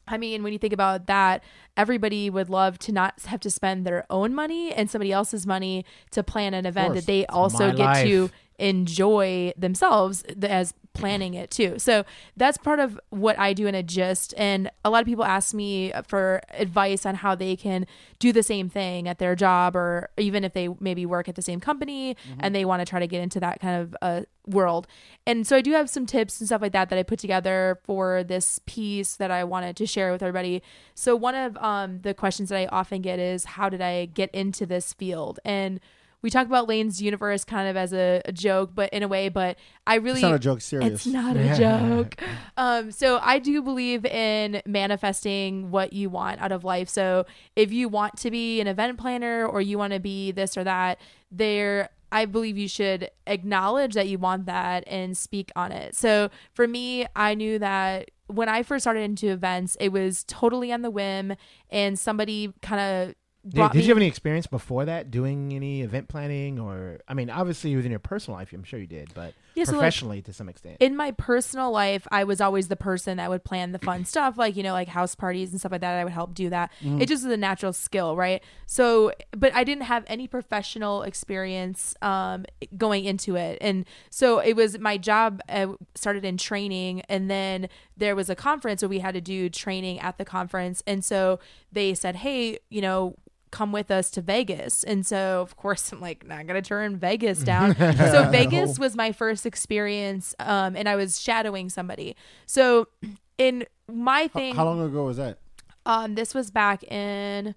I 0.08 0.16
mean, 0.16 0.42
when 0.42 0.54
you 0.54 0.58
think 0.58 0.72
about 0.72 1.06
that, 1.08 1.44
everybody 1.76 2.30
would 2.30 2.48
love 2.48 2.78
to 2.78 2.92
not 2.92 3.20
have 3.26 3.40
to 3.40 3.50
spend 3.50 3.84
their 3.84 4.06
own 4.08 4.34
money 4.34 4.72
and 4.72 4.90
somebody 4.90 5.12
else's 5.12 5.46
money 5.46 5.84
to 6.12 6.22
plan 6.22 6.54
an 6.54 6.64
event 6.64 6.94
that 6.94 7.04
they 7.04 7.26
also 7.26 7.72
get 7.74 8.04
to 8.04 8.30
enjoy 8.58 9.52
themselves 9.58 10.22
as 10.42 10.72
planning 10.96 11.34
it 11.34 11.50
too. 11.50 11.78
So 11.78 12.04
that's 12.36 12.58
part 12.58 12.80
of 12.80 12.98
what 13.10 13.38
I 13.38 13.52
do 13.52 13.66
in 13.66 13.74
a 13.74 13.82
gist. 13.82 14.34
And 14.36 14.70
a 14.84 14.90
lot 14.90 15.00
of 15.00 15.06
people 15.06 15.24
ask 15.24 15.54
me 15.54 15.92
for 16.06 16.40
advice 16.50 17.04
on 17.04 17.16
how 17.16 17.34
they 17.34 17.56
can 17.56 17.86
do 18.18 18.32
the 18.32 18.42
same 18.42 18.68
thing 18.68 19.06
at 19.06 19.18
their 19.18 19.36
job 19.36 19.76
or 19.76 20.10
even 20.16 20.42
if 20.44 20.52
they 20.52 20.68
maybe 20.80 21.04
work 21.04 21.28
at 21.28 21.34
the 21.34 21.42
same 21.42 21.60
company 21.60 22.16
and 22.40 22.54
they 22.54 22.64
want 22.64 22.80
to 22.80 22.86
try 22.86 22.98
to 22.98 23.06
get 23.06 23.20
into 23.22 23.38
that 23.40 23.60
kind 23.60 23.82
of 23.82 23.96
uh, 24.00 24.22
world. 24.46 24.86
And 25.26 25.46
so 25.46 25.56
I 25.56 25.60
do 25.60 25.72
have 25.72 25.90
some 25.90 26.06
tips 26.06 26.40
and 26.40 26.48
stuff 26.48 26.62
like 26.62 26.72
that 26.72 26.88
that 26.88 26.98
I 26.98 27.02
put 27.02 27.18
together 27.18 27.78
for 27.84 28.24
this 28.24 28.60
piece 28.66 29.16
that 29.16 29.30
I 29.30 29.44
wanted 29.44 29.76
to 29.76 29.86
share 29.86 30.12
with 30.12 30.22
everybody. 30.22 30.62
So 30.94 31.14
one 31.14 31.34
of 31.34 31.56
um, 31.58 32.00
the 32.00 32.14
questions 32.14 32.48
that 32.48 32.58
I 32.58 32.66
often 32.66 33.02
get 33.02 33.18
is 33.18 33.44
how 33.44 33.68
did 33.68 33.82
I 33.82 34.06
get 34.06 34.30
into 34.30 34.64
this 34.66 34.92
field? 34.92 35.40
And 35.44 35.80
we 36.22 36.30
talk 36.30 36.46
about 36.46 36.68
Lane's 36.68 37.00
universe 37.00 37.44
kind 37.44 37.68
of 37.68 37.76
as 37.76 37.92
a, 37.92 38.22
a 38.24 38.32
joke, 38.32 38.70
but 38.74 38.90
in 38.90 39.02
a 39.02 39.08
way, 39.08 39.28
but 39.28 39.56
I 39.86 39.96
really 39.96 40.20
It's 40.20 40.22
not 40.22 40.34
a 40.34 40.38
joke. 40.38 40.60
Serious. 40.60 40.92
it's 40.92 41.06
not 41.06 41.36
a 41.36 41.56
joke. 41.56 42.16
Um, 42.56 42.90
so 42.90 43.20
I 43.22 43.38
do 43.38 43.62
believe 43.62 44.04
in 44.04 44.62
manifesting 44.66 45.70
what 45.70 45.92
you 45.92 46.08
want 46.10 46.40
out 46.40 46.52
of 46.52 46.64
life. 46.64 46.88
So 46.88 47.26
if 47.54 47.72
you 47.72 47.88
want 47.88 48.16
to 48.18 48.30
be 48.30 48.60
an 48.60 48.66
event 48.66 48.98
planner 48.98 49.46
or 49.46 49.60
you 49.60 49.78
want 49.78 49.92
to 49.92 50.00
be 50.00 50.32
this 50.32 50.56
or 50.56 50.64
that, 50.64 50.98
there 51.30 51.90
I 52.12 52.24
believe 52.24 52.56
you 52.56 52.68
should 52.68 53.10
acknowledge 53.26 53.94
that 53.94 54.08
you 54.08 54.18
want 54.18 54.46
that 54.46 54.84
and 54.86 55.16
speak 55.16 55.50
on 55.56 55.72
it. 55.72 55.96
So 55.96 56.30
for 56.54 56.66
me, 56.66 57.06
I 57.16 57.34
knew 57.34 57.58
that 57.58 58.10
when 58.28 58.48
I 58.48 58.62
first 58.62 58.84
started 58.84 59.00
into 59.00 59.28
events, 59.28 59.76
it 59.80 59.90
was 59.90 60.24
totally 60.24 60.72
on 60.72 60.82
the 60.82 60.90
whim 60.90 61.34
and 61.70 61.98
somebody 61.98 62.52
kind 62.62 62.80
of 62.80 63.14
Did, 63.48 63.72
did 63.72 63.82
you 63.82 63.88
have 63.88 63.96
any 63.96 64.06
experience 64.06 64.46
before 64.46 64.86
that 64.86 65.10
doing 65.10 65.52
any 65.52 65.82
event 65.82 66.08
planning 66.08 66.58
or 66.58 67.00
I 67.06 67.14
mean 67.14 67.30
obviously 67.30 67.76
within 67.76 67.92
your 67.92 68.00
personal 68.00 68.38
life 68.38 68.52
I'm 68.52 68.64
sure 68.64 68.80
you 68.80 68.86
did 68.86 69.12
but 69.14 69.34
Yeah, 69.54 69.64
so, 69.64 69.72
like, 69.72 69.80
professionally 69.80 70.22
to 70.22 70.32
some 70.32 70.48
extent 70.48 70.78
in 70.80 70.96
my 70.96 71.12
personal 71.12 71.70
life, 71.70 72.06
I 72.10 72.24
was 72.24 72.40
always 72.40 72.68
the 72.68 72.76
person 72.76 73.18
that 73.18 73.30
would 73.30 73.44
plan 73.44 73.72
the 73.72 73.78
fun 73.78 74.04
stuff, 74.04 74.36
like, 74.36 74.56
you 74.56 74.62
know, 74.62 74.72
like 74.72 74.88
house 74.88 75.14
parties 75.14 75.50
and 75.50 75.60
stuff 75.60 75.72
like 75.72 75.80
that. 75.80 75.98
I 75.98 76.04
would 76.04 76.12
help 76.12 76.34
do 76.34 76.50
that. 76.50 76.72
It 76.82 77.06
just 77.06 77.24
was 77.24 77.32
a 77.32 77.36
natural 77.36 77.72
skill, 77.72 78.16
right? 78.16 78.42
So, 78.66 79.12
but 79.32 79.54
I 79.54 79.64
didn't 79.64 79.84
have 79.84 80.04
any 80.06 80.26
professional 80.26 81.02
experience 81.02 81.94
um, 82.02 82.46
going 82.76 83.04
into 83.04 83.36
it. 83.36 83.58
And 83.60 83.84
so 84.10 84.38
it 84.38 84.54
was 84.54 84.78
my 84.78 84.98
job 84.98 85.40
uh, 85.48 85.68
started 85.94 86.24
in 86.24 86.36
training, 86.36 87.02
and 87.08 87.30
then 87.30 87.68
there 87.96 88.16
was 88.16 88.28
a 88.28 88.34
conference 88.34 88.82
where 88.82 88.88
we 88.88 88.98
had 88.98 89.14
to 89.14 89.20
do 89.20 89.48
training 89.48 90.00
at 90.00 90.18
the 90.18 90.24
conference. 90.24 90.82
And 90.86 91.04
so 91.04 91.38
they 91.72 91.94
said, 91.94 92.16
hey, 92.16 92.58
you 92.70 92.80
know, 92.80 93.16
come 93.50 93.72
with 93.72 93.90
us 93.90 94.10
to 94.10 94.20
Vegas. 94.20 94.82
And 94.82 95.06
so, 95.06 95.40
of 95.40 95.56
course, 95.56 95.92
I'm 95.92 96.00
like, 96.00 96.26
not 96.26 96.46
going 96.46 96.60
to 96.62 96.66
turn 96.68 96.96
Vegas 96.96 97.38
down. 97.52 97.74
so, 97.76 98.28
Vegas 98.30 98.78
was 98.78 98.96
my 98.96 99.12
first 99.12 99.46
experience, 99.46 100.34
um, 100.40 100.76
and 100.76 100.88
I 100.88 100.96
was 100.96 101.20
shadowing 101.20 101.68
somebody. 101.70 102.16
So, 102.46 102.88
in 103.38 103.64
my 103.88 104.28
thing, 104.28 104.54
How 104.56 104.64
long 104.64 104.80
ago 104.82 105.04
was 105.04 105.16
that? 105.18 105.38
um, 105.86 106.14
this 106.16 106.34
was 106.34 106.50
back 106.50 106.82
in 106.84 107.54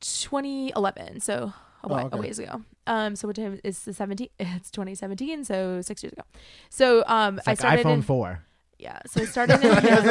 2011, 0.00 1.20
so 1.20 1.34
a, 1.34 1.54
Oh, 1.84 1.88
whi- 1.88 2.02
okay. 2.04 2.16
a 2.16 2.20
ways 2.20 2.38
ago. 2.38 2.62
Um, 2.86 3.14
so 3.16 3.28
what 3.28 3.36
time 3.36 3.58
is 3.64 3.80
the 3.84 3.94
17? 3.94 4.28
It's 4.38 4.70
2017, 4.70 5.44
so 5.44 5.80
six 5.82 6.02
years 6.02 6.12
ago. 6.12 6.22
So, 6.68 7.04
um, 7.06 7.38
it's 7.38 7.48
I 7.48 7.52
like 7.52 7.58
started 7.60 7.86
iPhone 7.86 7.94
in, 7.94 8.02
4 8.02 8.44
yeah. 8.82 8.98
So 9.06 9.22
I 9.22 9.24
started 9.26 9.54
in 9.54 9.62
hilarious. 9.76 10.02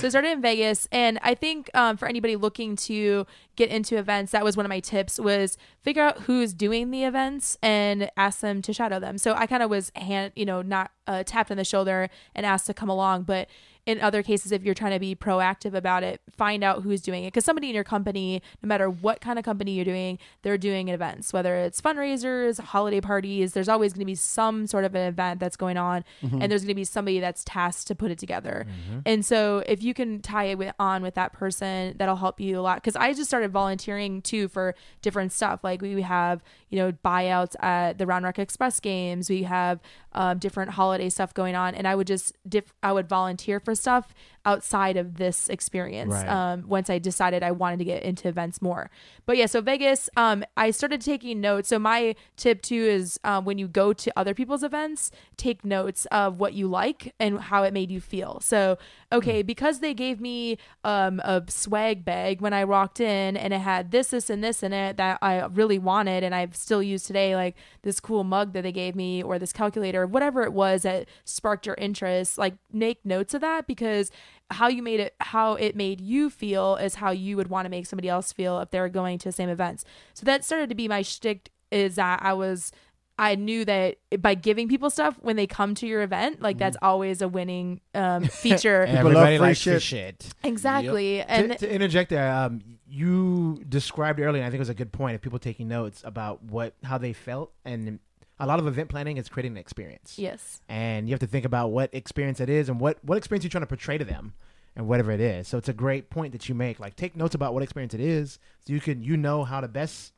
So 0.00 0.06
I 0.06 0.08
started 0.08 0.32
in 0.32 0.42
Vegas, 0.42 0.88
and 0.90 1.20
I 1.22 1.34
think 1.34 1.70
um, 1.72 1.96
for 1.96 2.08
anybody 2.08 2.34
looking 2.34 2.74
to 2.76 3.26
get 3.54 3.70
into 3.70 3.96
events, 3.96 4.32
that 4.32 4.42
was 4.42 4.56
one 4.56 4.66
of 4.66 4.70
my 4.70 4.80
tips 4.80 5.20
was 5.20 5.56
figure 5.82 6.02
out 6.02 6.22
who's 6.22 6.52
doing 6.52 6.90
the 6.90 7.04
events 7.04 7.56
and 7.62 8.10
ask 8.16 8.40
them 8.40 8.60
to 8.62 8.72
shadow 8.72 8.98
them. 8.98 9.18
So 9.18 9.34
I 9.34 9.46
kind 9.46 9.62
of 9.62 9.70
was 9.70 9.92
hand, 9.94 10.32
you 10.34 10.44
know, 10.44 10.62
not 10.62 10.90
uh, 11.06 11.22
tapped 11.24 11.50
on 11.50 11.58
the 11.58 11.64
shoulder 11.64 12.10
and 12.34 12.44
asked 12.44 12.66
to 12.66 12.74
come 12.74 12.88
along, 12.88 13.22
but 13.22 13.48
in 13.86 14.00
other 14.00 14.22
cases, 14.22 14.50
if 14.50 14.62
you're 14.62 14.74
trying 14.74 14.92
to 14.92 14.98
be 14.98 15.14
proactive 15.14 15.74
about 15.74 16.02
it, 16.02 16.20
find 16.36 16.64
out 16.64 16.82
who's 16.82 17.02
doing 17.02 17.24
it. 17.24 17.28
Because 17.28 17.44
somebody 17.44 17.68
in 17.68 17.74
your 17.74 17.84
company, 17.84 18.40
no 18.62 18.66
matter 18.66 18.88
what 18.88 19.20
kind 19.20 19.38
of 19.38 19.44
company 19.44 19.72
you're 19.72 19.84
doing, 19.84 20.18
they're 20.42 20.56
doing 20.56 20.88
events, 20.88 21.32
whether 21.32 21.56
it's 21.56 21.80
fundraisers, 21.80 22.58
holiday 22.58 23.00
parties, 23.00 23.52
there's 23.52 23.68
always 23.68 23.92
going 23.92 24.00
to 24.00 24.06
be 24.06 24.14
some 24.14 24.66
sort 24.66 24.84
of 24.84 24.94
an 24.94 25.06
event 25.06 25.38
that's 25.38 25.56
going 25.56 25.76
on. 25.76 26.02
Mm-hmm. 26.22 26.40
And 26.40 26.50
there's 26.50 26.62
going 26.62 26.68
to 26.68 26.74
be 26.74 26.84
somebody 26.84 27.20
that's 27.20 27.44
tasked 27.44 27.86
to 27.88 27.94
put 27.94 28.10
it 28.10 28.18
together. 28.18 28.66
Mm-hmm. 28.66 29.00
And 29.04 29.24
so 29.24 29.62
if 29.66 29.82
you 29.82 29.92
can 29.92 30.20
tie 30.20 30.44
it 30.44 30.58
with, 30.58 30.74
on 30.78 31.02
with 31.02 31.14
that 31.14 31.34
person, 31.34 31.94
that'll 31.98 32.16
help 32.16 32.40
you 32.40 32.58
a 32.58 32.62
lot. 32.62 32.76
Because 32.76 32.96
I 32.96 33.12
just 33.12 33.28
started 33.28 33.50
volunteering 33.50 34.22
too 34.22 34.48
for 34.48 34.74
different 35.02 35.32
stuff. 35.32 35.62
Like 35.62 35.82
we 35.82 36.00
have, 36.00 36.42
you 36.70 36.78
know, 36.78 36.92
buyouts 36.92 37.54
at 37.62 37.98
the 37.98 38.06
Round 38.06 38.24
Rock 38.24 38.38
Express 38.38 38.80
games. 38.80 39.28
We 39.28 39.42
have 39.42 39.80
um, 40.14 40.38
different 40.38 40.72
holiday 40.72 41.08
stuff 41.08 41.34
going 41.34 41.54
on, 41.54 41.74
and 41.74 41.86
I 41.86 41.94
would 41.94 42.06
just 42.06 42.36
diff- 42.48 42.72
I 42.82 42.92
would 42.92 43.08
volunteer 43.08 43.60
for 43.60 43.74
stuff 43.74 44.14
outside 44.44 44.96
of 44.96 45.16
this 45.16 45.48
experience. 45.48 46.12
Right. 46.12 46.28
Um, 46.28 46.64
once 46.68 46.90
I 46.90 46.98
decided 46.98 47.42
I 47.42 47.50
wanted 47.50 47.78
to 47.80 47.84
get 47.84 48.02
into 48.02 48.28
events 48.28 48.60
more, 48.60 48.90
but 49.26 49.36
yeah, 49.36 49.46
so 49.46 49.60
Vegas, 49.60 50.10
um, 50.16 50.44
I 50.56 50.70
started 50.70 51.00
taking 51.00 51.40
notes. 51.40 51.68
So 51.68 51.78
my 51.78 52.14
tip 52.36 52.62
too 52.62 52.74
is 52.74 53.18
um, 53.24 53.44
when 53.44 53.58
you 53.58 53.68
go 53.68 53.92
to 53.92 54.12
other 54.18 54.34
people's 54.34 54.62
events, 54.62 55.10
take 55.36 55.64
notes 55.64 56.06
of 56.06 56.38
what 56.38 56.54
you 56.54 56.68
like 56.68 57.14
and 57.18 57.40
how 57.40 57.62
it 57.62 57.72
made 57.72 57.90
you 57.90 58.00
feel. 58.00 58.40
So 58.40 58.78
okay, 59.12 59.42
because 59.42 59.78
they 59.80 59.94
gave 59.94 60.20
me 60.20 60.58
um, 60.82 61.20
a 61.20 61.42
swag 61.48 62.04
bag 62.04 62.40
when 62.40 62.52
I 62.52 62.64
walked 62.64 63.00
in, 63.00 63.36
and 63.36 63.54
it 63.54 63.60
had 63.60 63.90
this, 63.90 64.08
this, 64.08 64.28
and 64.28 64.42
this 64.42 64.62
in 64.62 64.72
it 64.72 64.96
that 64.96 65.18
I 65.22 65.46
really 65.46 65.78
wanted, 65.78 66.24
and 66.24 66.34
I've 66.34 66.56
still 66.56 66.82
used 66.82 67.06
today, 67.06 67.36
like 67.36 67.56
this 67.82 68.00
cool 68.00 68.24
mug 68.24 68.52
that 68.52 68.62
they 68.62 68.72
gave 68.72 68.96
me, 68.96 69.22
or 69.22 69.38
this 69.38 69.52
calculator, 69.52 70.06
whatever 70.06 70.42
it 70.42 70.52
was 70.52 70.82
that 70.82 71.08
sparked 71.24 71.66
your 71.66 71.76
interest. 71.76 72.38
Like 72.38 72.54
make 72.72 73.04
notes 73.04 73.34
of 73.34 73.40
that 73.40 73.66
because 73.66 74.10
how 74.54 74.68
you 74.68 74.82
made 74.82 75.00
it, 75.00 75.14
how 75.20 75.54
it 75.54 75.76
made 75.76 76.00
you 76.00 76.30
feel, 76.30 76.76
is 76.76 76.96
how 76.96 77.10
you 77.10 77.36
would 77.36 77.48
want 77.48 77.66
to 77.66 77.70
make 77.70 77.86
somebody 77.86 78.08
else 78.08 78.32
feel 78.32 78.60
if 78.60 78.70
they're 78.70 78.88
going 78.88 79.18
to 79.18 79.28
the 79.28 79.32
same 79.32 79.48
events. 79.48 79.84
So 80.14 80.24
that 80.24 80.44
started 80.44 80.68
to 80.70 80.74
be 80.74 80.88
my 80.88 81.02
shtick. 81.02 81.50
Is 81.70 81.96
that 81.96 82.20
I 82.22 82.32
was. 82.32 82.72
I 83.16 83.36
knew 83.36 83.64
that 83.64 83.98
by 84.18 84.34
giving 84.34 84.68
people 84.68 84.90
stuff 84.90 85.16
when 85.20 85.36
they 85.36 85.46
come 85.46 85.76
to 85.76 85.86
your 85.86 86.02
event, 86.02 86.42
like 86.42 86.58
that's 86.58 86.76
always 86.82 87.22
a 87.22 87.28
winning 87.28 87.80
um, 87.94 88.24
feature. 88.42 88.86
love 88.86 88.96
everybody 88.96 89.36
free 89.36 89.38
likes 89.38 89.62
free 89.62 89.72
shit. 89.74 89.82
shit 89.82 90.34
exactly. 90.42 91.20
And 91.20 91.52
to, 91.52 91.58
to 91.58 91.72
interject 91.72 92.10
there, 92.10 92.32
um, 92.32 92.60
you 92.88 93.62
described 93.68 94.18
earlier, 94.18 94.42
and 94.42 94.46
I 94.46 94.50
think 94.50 94.58
it 94.58 94.60
was 94.60 94.68
a 94.68 94.74
good 94.74 94.92
point 94.92 95.14
of 95.14 95.20
people 95.20 95.38
taking 95.38 95.68
notes 95.68 96.02
about 96.04 96.42
what 96.42 96.74
how 96.82 96.98
they 96.98 97.12
felt, 97.12 97.52
and 97.64 98.00
a 98.44 98.46
lot 98.46 98.58
of 98.58 98.66
event 98.66 98.88
planning 98.88 99.16
is 99.16 99.28
creating 99.28 99.52
an 99.52 99.58
experience. 99.58 100.18
yes. 100.18 100.60
and 100.68 101.08
you 101.08 101.12
have 101.14 101.20
to 101.20 101.26
think 101.26 101.44
about 101.44 101.68
what 101.70 101.88
experience 101.94 102.40
it 102.40 102.48
is 102.48 102.68
and 102.68 102.80
what 102.80 102.98
what 103.04 103.16
experience 103.18 103.42
you're 103.44 103.50
trying 103.50 103.62
to 103.62 103.66
portray 103.66 103.98
to 103.98 104.04
them 104.04 104.34
and 104.76 104.86
whatever 104.88 105.10
it 105.12 105.20
is 105.20 105.46
so 105.48 105.56
it's 105.58 105.68
a 105.68 105.72
great 105.72 106.10
point 106.10 106.32
that 106.32 106.48
you 106.48 106.54
make 106.54 106.78
like 106.80 106.94
take 106.96 107.16
notes 107.16 107.34
about 107.34 107.54
what 107.54 107.62
experience 107.62 107.94
it 107.94 108.00
is 108.00 108.38
so 108.66 108.72
you 108.72 108.80
can 108.80 109.02
you 109.02 109.16
know 109.16 109.44
how 109.44 109.60
to 109.60 109.68
best 109.68 110.12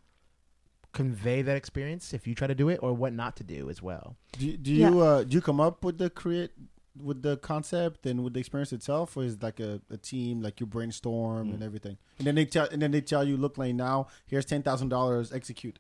convey 0.93 1.43
that 1.43 1.57
experience 1.57 2.15
if 2.15 2.27
you 2.27 2.35
try 2.35 2.47
to 2.47 2.55
do 2.55 2.69
it 2.70 2.81
or 2.82 2.93
what 2.94 3.12
not 3.12 3.36
to 3.36 3.44
do 3.44 3.69
as 3.69 3.82
well 3.82 4.16
Do, 4.39 4.47
you- 4.47 4.57
do 4.57 4.73
Yeah. 4.73 4.90
you 4.90 5.01
uh, 5.01 5.24
do 5.24 5.35
you 5.35 5.40
come 5.43 5.61
up 5.61 5.85
with 5.85 5.98
the 5.98 6.09
create 6.11 6.51
with 6.98 7.20
the 7.20 7.36
concept 7.36 8.07
and 8.07 8.24
with 8.24 8.32
the 8.32 8.40
experience 8.40 8.73
itself, 8.73 9.19
or 9.19 9.24
is 9.24 9.35
it 9.35 9.43
like 9.43 9.61
a, 9.61 9.82
a 9.90 9.98
team 9.98 10.40
like 10.40 10.61
you 10.61 10.65
brainstorm 10.65 11.51
and 11.53 11.62
everything, 11.62 11.98
and 12.16 12.27
then 12.27 12.35
they 12.35 12.47
tell 12.47 12.66
and 12.73 12.81
then 12.81 12.90
they 12.90 13.03
tell 13.03 13.23
you, 13.23 13.36
look, 13.36 13.59
Lane, 13.59 13.77
now 13.77 14.07
here's 14.24 14.47
ten 14.47 14.62
thousand 14.62 14.89
dollars, 14.89 15.31
execute. 15.31 15.78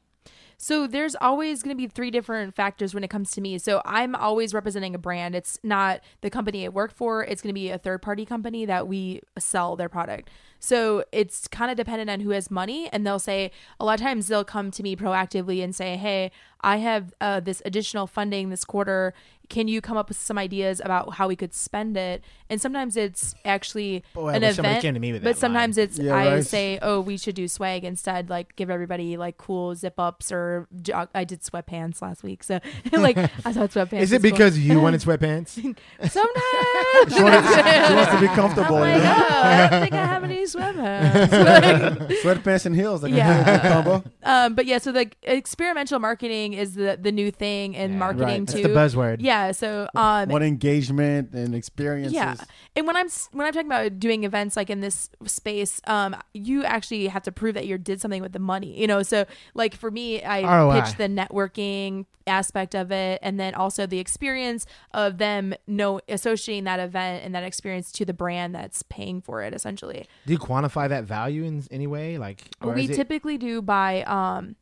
So 0.58 0.86
there's 0.86 1.14
always 1.20 1.62
going 1.62 1.76
to 1.76 1.80
be 1.80 1.86
three 1.86 2.10
different 2.10 2.54
factors 2.54 2.94
when 2.94 3.04
it 3.04 3.08
comes 3.08 3.30
to 3.32 3.40
me. 3.40 3.58
So 3.58 3.82
I'm 3.84 4.14
always 4.14 4.54
representing 4.54 4.94
a 4.94 4.98
brand. 4.98 5.34
It's 5.34 5.58
not 5.62 6.00
the 6.22 6.30
company 6.30 6.64
I 6.64 6.68
work 6.68 6.92
for. 6.94 7.22
It's 7.24 7.42
going 7.42 7.50
to 7.50 7.54
be 7.54 7.70
a 7.70 7.78
third 7.78 8.00
party 8.00 8.24
company 8.24 8.64
that 8.64 8.88
we 8.88 9.20
sell 9.38 9.76
their 9.76 9.88
product. 9.90 10.30
So 10.58 11.04
it's 11.12 11.46
kind 11.46 11.70
of 11.70 11.76
dependent 11.76 12.08
on 12.08 12.20
who 12.20 12.30
has 12.30 12.50
money, 12.50 12.88
and 12.88 13.06
they'll 13.06 13.18
say 13.18 13.50
a 13.78 13.84
lot 13.84 14.00
of 14.00 14.04
times 14.04 14.28
they'll 14.28 14.44
come 14.44 14.70
to 14.70 14.82
me 14.82 14.96
proactively 14.96 15.62
and 15.62 15.74
say, 15.74 15.96
"Hey, 15.96 16.30
I 16.62 16.78
have 16.78 17.14
uh, 17.20 17.40
this 17.40 17.60
additional 17.64 18.06
funding 18.06 18.48
this 18.48 18.64
quarter. 18.64 19.12
Can 19.48 19.68
you 19.68 19.80
come 19.80 19.96
up 19.96 20.08
with 20.08 20.18
some 20.18 20.38
ideas 20.38 20.80
about 20.84 21.14
how 21.14 21.28
we 21.28 21.36
could 21.36 21.52
spend 21.54 21.96
it?" 21.96 22.22
And 22.48 22.60
sometimes 22.60 22.96
it's 22.96 23.34
actually 23.44 24.04
Boy, 24.14 24.28
an 24.30 24.42
event, 24.44 24.82
came 24.82 24.94
to 24.94 25.00
me 25.00 25.12
with 25.12 25.22
but 25.24 25.34
that 25.34 25.40
sometimes 25.40 25.76
line. 25.76 25.84
it's 25.84 25.98
Yeah, 25.98 26.14
I 26.14 26.34
right. 26.36 26.44
say, 26.44 26.78
"Oh, 26.82 27.00
we 27.00 27.16
should 27.16 27.34
do 27.34 27.48
swag 27.48 27.84
instead. 27.84 28.30
Like 28.30 28.54
give 28.56 28.70
everybody 28.70 29.16
like 29.16 29.36
cool 29.36 29.74
zip 29.74 29.94
ups 29.98 30.30
or 30.30 30.68
jog- 30.82 31.08
I 31.14 31.24
did 31.24 31.42
sweatpants 31.42 32.00
last 32.02 32.22
week, 32.22 32.42
so 32.44 32.60
like 32.92 33.16
I 33.18 33.52
thought 33.52 33.70
sweatpants. 33.70 34.00
is 34.00 34.12
it 34.12 34.22
was 34.22 34.30
cool. 34.30 34.30
because 34.30 34.58
you 34.58 34.80
wanted 34.80 35.00
sweatpants 35.06 35.48
sometimes 35.50 37.14
She 37.14 37.22
wants, 37.22 37.54
she 37.88 37.94
wants 37.94 38.12
to 38.12 38.20
be 38.20 38.28
comfortable. 38.28 38.76
I'm 38.76 38.96
you 38.98 39.02
like, 39.02 39.02
know? 39.02 39.26
oh, 39.28 39.42
I 39.42 39.68
don't 39.70 39.80
think 39.82 39.92
I 39.94 40.06
have 40.06 40.24
any 40.24 40.44
sweatpants. 40.46 42.08
Sweatpants 42.22 42.66
and 42.66 42.74
heels, 42.76 43.02
like 43.02 43.12
Yeah. 43.12 43.68
combo. 43.72 44.04
um, 44.22 44.54
but 44.54 44.66
yeah, 44.66 44.78
so 44.78 44.92
the 44.92 45.10
experimental 45.22 45.98
marketing 45.98 46.52
is 46.54 46.74
the 46.74 46.98
the 47.00 47.12
new 47.12 47.30
thing 47.30 47.74
in 47.74 47.92
Yeah. 47.92 47.96
marketing 47.98 48.26
Right. 48.26 48.48
too. 48.48 48.62
that's 48.62 48.92
the 48.92 48.98
buzzword 48.98 49.16
Yeah, 49.20 49.35
yeah. 49.36 49.52
So 49.52 49.88
um, 49.94 50.28
What 50.28 50.42
engagement 50.42 51.32
and 51.32 51.54
experiences. 51.54 52.12
yeah, 52.14 52.34
and 52.74 52.86
when 52.86 52.96
I'm 52.96 53.08
when 53.32 53.46
I'm 53.46 53.52
talking 53.52 53.66
about 53.68 53.98
doing 53.98 54.24
events 54.24 54.56
like 54.56 54.70
in 54.70 54.80
this 54.80 55.10
space, 55.26 55.80
um, 55.86 56.16
you 56.34 56.64
actually 56.64 57.06
have 57.08 57.22
to 57.24 57.32
prove 57.32 57.54
that 57.54 57.66
you 57.66 57.78
did 57.78 58.00
something 58.00 58.22
with 58.22 58.32
the 58.32 58.38
money. 58.38 58.78
You 58.80 58.86
know, 58.86 59.02
so 59.02 59.24
like 59.54 59.74
for 59.74 59.90
me, 59.90 60.22
I 60.22 60.42
ROI. 60.42 60.80
pitched 60.80 60.98
the 60.98 61.08
networking 61.08 62.06
aspect 62.28 62.74
of 62.74 62.90
it, 62.90 63.20
and 63.22 63.38
then 63.38 63.54
also 63.54 63.86
the 63.86 63.98
experience 64.00 64.66
of 64.92 65.18
them 65.18 65.54
know 65.66 66.00
associating 66.08 66.64
that 66.64 66.80
event 66.80 67.24
and 67.24 67.34
that 67.34 67.44
experience 67.44 67.92
to 67.92 68.04
the 68.04 68.12
brand 68.14 68.54
that's 68.54 68.82
paying 68.84 69.20
for 69.20 69.42
it, 69.42 69.54
essentially. 69.54 70.06
Do 70.26 70.32
you 70.32 70.38
quantify 70.38 70.88
that 70.88 71.04
value 71.04 71.44
in 71.44 71.62
any 71.70 71.86
way? 71.86 72.18
Like, 72.18 72.42
or 72.60 72.72
we 72.72 72.84
is 72.84 72.90
it- 72.90 72.96
typically 72.96 73.38
do 73.38 73.62
by 73.62 74.02
um 74.04 74.56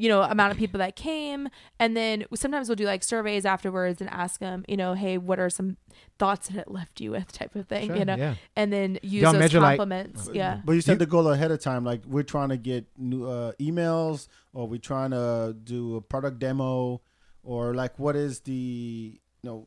you 0.00 0.08
know 0.08 0.22
amount 0.22 0.50
of 0.52 0.56
people 0.58 0.78
that 0.78 0.96
came 0.96 1.48
and 1.78 1.96
then 1.96 2.24
sometimes 2.34 2.68
we'll 2.68 2.76
do 2.76 2.84
like 2.86 3.02
surveys 3.02 3.44
afterwards 3.44 4.00
and 4.00 4.08
ask 4.10 4.40
them 4.40 4.64
you 4.66 4.76
know 4.76 4.94
hey 4.94 5.18
what 5.18 5.38
are 5.38 5.50
some 5.50 5.76
thoughts 6.18 6.48
that 6.48 6.58
it 6.58 6.70
left 6.70 7.00
you 7.00 7.10
with 7.10 7.30
type 7.32 7.54
of 7.54 7.66
thing 7.68 7.88
Sure, 7.88 7.96
you 7.96 8.04
know 8.04 8.16
yeah. 8.16 8.34
and 8.56 8.72
then 8.72 8.98
use 9.02 9.22
Y'all 9.22 9.32
those 9.32 9.40
measure, 9.40 9.60
like- 9.60 9.78
compliments 9.78 10.30
yeah 10.32 10.60
But 10.64 10.72
you 10.72 10.80
said 10.80 10.98
the 10.98 11.06
goal 11.06 11.28
ahead 11.28 11.50
of 11.50 11.60
time, 11.60 11.84
like 11.84 12.02
we're 12.06 12.22
trying 12.22 12.48
to 12.50 12.56
get 12.56 12.86
new 12.96 13.26
uh, 13.26 13.52
emails, 13.60 14.28
or 14.52 14.66
we're 14.66 14.78
trying 14.78 15.10
to 15.10 15.54
do 15.62 15.96
a 15.96 16.00
product 16.00 16.38
demo, 16.38 17.00
or 17.42 17.74
like 17.74 17.98
what 17.98 18.16
is 18.16 18.40
the 18.40 19.20
you 19.42 19.46
know? 19.50 19.66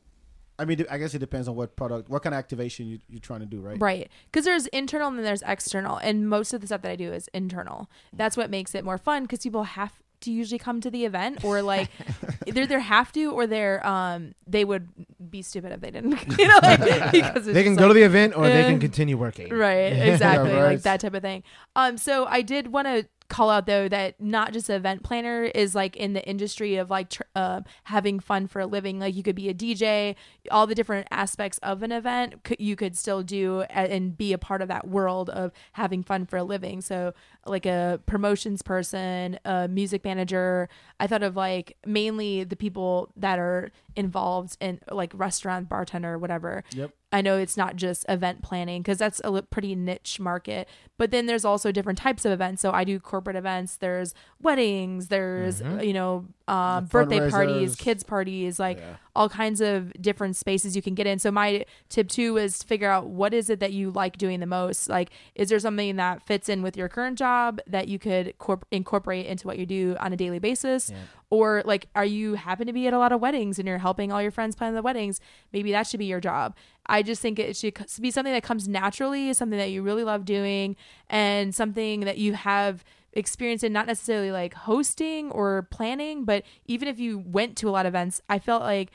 I 0.56 0.64
mean, 0.64 0.84
I 0.88 0.98
guess 0.98 1.12
it 1.14 1.18
depends 1.18 1.48
on 1.48 1.56
what 1.56 1.74
product, 1.74 2.08
what 2.08 2.22
kind 2.22 2.32
of 2.32 2.38
activation 2.38 2.86
you, 2.86 2.98
you're 3.08 3.18
trying 3.18 3.40
to 3.40 3.46
do, 3.46 3.60
right? 3.60 3.76
Right. 3.80 4.08
Because 4.26 4.44
there's 4.44 4.66
internal 4.68 5.08
and 5.08 5.18
then 5.18 5.24
there's 5.24 5.42
external. 5.42 5.96
And 5.96 6.28
most 6.28 6.52
of 6.54 6.60
the 6.60 6.68
stuff 6.68 6.82
that 6.82 6.92
I 6.92 6.96
do 6.96 7.12
is 7.12 7.28
internal. 7.34 7.90
That's 8.12 8.36
what 8.36 8.50
makes 8.50 8.72
it 8.72 8.84
more 8.84 8.96
fun 8.96 9.24
because 9.24 9.40
people 9.40 9.64
have 9.64 9.94
to 10.24 10.32
usually 10.32 10.58
come 10.58 10.80
to 10.80 10.90
the 10.90 11.04
event 11.04 11.44
or 11.44 11.62
like 11.62 11.88
either 12.46 12.66
they 12.66 12.80
have 12.80 13.12
to 13.12 13.32
or 13.32 13.46
they're 13.46 13.84
um 13.86 14.34
they 14.46 14.64
would 14.64 14.88
be 15.30 15.42
stupid 15.42 15.72
if 15.72 15.80
they 15.80 15.90
didn't 15.90 16.12
you 16.38 16.48
know 16.48 16.58
like 16.62 16.80
because 17.12 17.44
they 17.44 17.62
can 17.62 17.76
go 17.76 17.88
to 17.88 17.94
the 17.94 18.02
event 18.02 18.36
or 18.36 18.46
they 18.46 18.64
can 18.64 18.80
continue 18.80 19.16
working. 19.16 19.52
Right, 19.52 19.92
exactly, 19.92 20.52
right. 20.52 20.64
like 20.64 20.82
that 20.82 21.00
type 21.00 21.14
of 21.14 21.22
thing. 21.22 21.42
Um, 21.76 21.96
so 21.96 22.26
I 22.26 22.42
did 22.42 22.68
want 22.68 22.86
to 22.86 23.06
call 23.28 23.48
out 23.50 23.66
though 23.66 23.88
that 23.88 24.20
not 24.20 24.52
just 24.52 24.68
an 24.68 24.76
event 24.76 25.02
planner 25.02 25.44
is 25.44 25.74
like 25.74 25.96
in 25.96 26.12
the 26.12 26.22
industry 26.28 26.76
of 26.76 26.90
like 26.90 27.08
tr- 27.10 27.22
uh, 27.34 27.62
having 27.84 28.20
fun 28.20 28.46
for 28.46 28.60
a 28.60 28.66
living. 28.66 28.98
Like 29.00 29.14
you 29.14 29.22
could 29.22 29.34
be 29.34 29.48
a 29.48 29.54
DJ, 29.54 30.14
all 30.50 30.66
the 30.66 30.74
different 30.74 31.08
aspects 31.10 31.58
of 31.62 31.82
an 31.82 31.90
event 31.90 32.34
c- 32.46 32.56
you 32.58 32.76
could 32.76 32.96
still 32.96 33.22
do 33.22 33.60
a- 33.62 33.72
and 33.72 34.16
be 34.16 34.32
a 34.32 34.38
part 34.38 34.60
of 34.62 34.68
that 34.68 34.86
world 34.86 35.30
of 35.30 35.52
having 35.72 36.02
fun 36.02 36.26
for 36.26 36.36
a 36.36 36.44
living. 36.44 36.80
So 36.82 37.14
like 37.46 37.66
a 37.66 38.00
promotions 38.06 38.62
person, 38.62 39.38
a 39.44 39.68
music 39.68 40.04
manager. 40.04 40.68
I 41.00 41.06
thought 41.06 41.22
of 41.22 41.34
like 41.36 41.76
mainly 41.86 42.44
the 42.44 42.56
people 42.56 43.10
that 43.16 43.38
are 43.38 43.70
involved 43.96 44.56
in 44.60 44.80
like 44.90 45.12
restaurant 45.14 45.68
bartender, 45.68 46.18
whatever. 46.18 46.62
Yep. 46.72 46.90
I 47.14 47.22
know 47.22 47.38
it's 47.38 47.56
not 47.56 47.76
just 47.76 48.04
event 48.08 48.42
planning 48.42 48.82
because 48.82 48.98
that's 48.98 49.20
a 49.22 49.40
pretty 49.40 49.76
niche 49.76 50.18
market, 50.18 50.68
but 50.98 51.12
then 51.12 51.26
there's 51.26 51.44
also 51.44 51.70
different 51.70 51.96
types 51.96 52.24
of 52.24 52.32
events. 52.32 52.60
So 52.60 52.72
I 52.72 52.82
do 52.82 52.98
corporate 52.98 53.36
events. 53.36 53.76
There's 53.76 54.14
weddings. 54.42 55.08
There's 55.08 55.62
mm-hmm. 55.62 55.78
you 55.78 55.92
know 55.92 56.26
um, 56.46 56.84
birthday 56.86 57.16
parties, 57.30 57.74
kids 57.76 58.02
parties, 58.02 58.58
like 58.58 58.78
all 59.16 59.28
kinds 59.30 59.60
of 59.62 59.92
different 60.02 60.36
spaces 60.36 60.76
you 60.76 60.82
can 60.82 60.94
get 60.94 61.06
in. 61.06 61.18
So 61.18 61.30
my 61.30 61.64
tip 61.88 62.08
two 62.08 62.36
is 62.36 62.58
to 62.58 62.66
figure 62.66 62.90
out 62.90 63.06
what 63.06 63.32
is 63.32 63.48
it 63.48 63.60
that 63.60 63.72
you 63.72 63.90
like 63.90 64.18
doing 64.18 64.40
the 64.40 64.46
most. 64.46 64.88
Like, 64.88 65.10
is 65.34 65.48
there 65.48 65.58
something 65.58 65.96
that 65.96 66.26
fits 66.26 66.48
in 66.50 66.60
with 66.62 66.76
your 66.76 66.88
current 66.88 67.16
job 67.16 67.60
that 67.66 67.88
you 67.88 67.98
could 67.98 68.36
corp- 68.38 68.66
incorporate 68.70 69.24
into 69.26 69.46
what 69.46 69.58
you 69.58 69.64
do 69.66 69.96
on 70.00 70.12
a 70.12 70.16
daily 70.16 70.38
basis? 70.38 70.90
Or 71.30 71.62
like, 71.64 71.88
are 71.94 72.04
you 72.04 72.34
happen 72.34 72.66
to 72.66 72.72
be 72.72 72.86
at 72.86 72.92
a 72.92 72.98
lot 72.98 73.12
of 73.12 73.20
weddings 73.20 73.58
and 73.58 73.66
you're 73.66 73.78
helping 73.78 74.12
all 74.12 74.20
your 74.20 74.30
friends 74.30 74.54
plan 74.54 74.74
the 74.74 74.82
weddings? 74.82 75.20
Maybe 75.52 75.72
that 75.72 75.86
should 75.86 75.98
be 75.98 76.04
your 76.06 76.20
job. 76.20 76.54
I 76.86 77.02
just 77.02 77.22
think 77.22 77.38
it 77.38 77.56
should 77.56 77.74
be 78.00 78.10
something 78.10 78.32
that 78.34 78.42
comes 78.42 78.68
naturally, 78.68 79.32
something 79.32 79.58
that 79.58 79.70
you 79.70 79.80
really 79.82 80.04
love 80.04 80.26
doing, 80.26 80.76
and 81.08 81.54
something 81.54 82.00
that 82.00 82.18
you 82.18 82.34
have 82.34 82.84
experience 83.14 83.62
in 83.62 83.72
not 83.72 83.86
necessarily 83.86 84.30
like 84.30 84.54
hosting 84.54 85.30
or 85.30 85.62
planning, 85.70 86.24
but 86.24 86.44
even 86.66 86.88
if 86.88 86.98
you 86.98 87.18
went 87.18 87.56
to 87.58 87.68
a 87.68 87.72
lot 87.72 87.86
of 87.86 87.90
events, 87.90 88.20
I 88.28 88.38
felt 88.38 88.62
like 88.62 88.90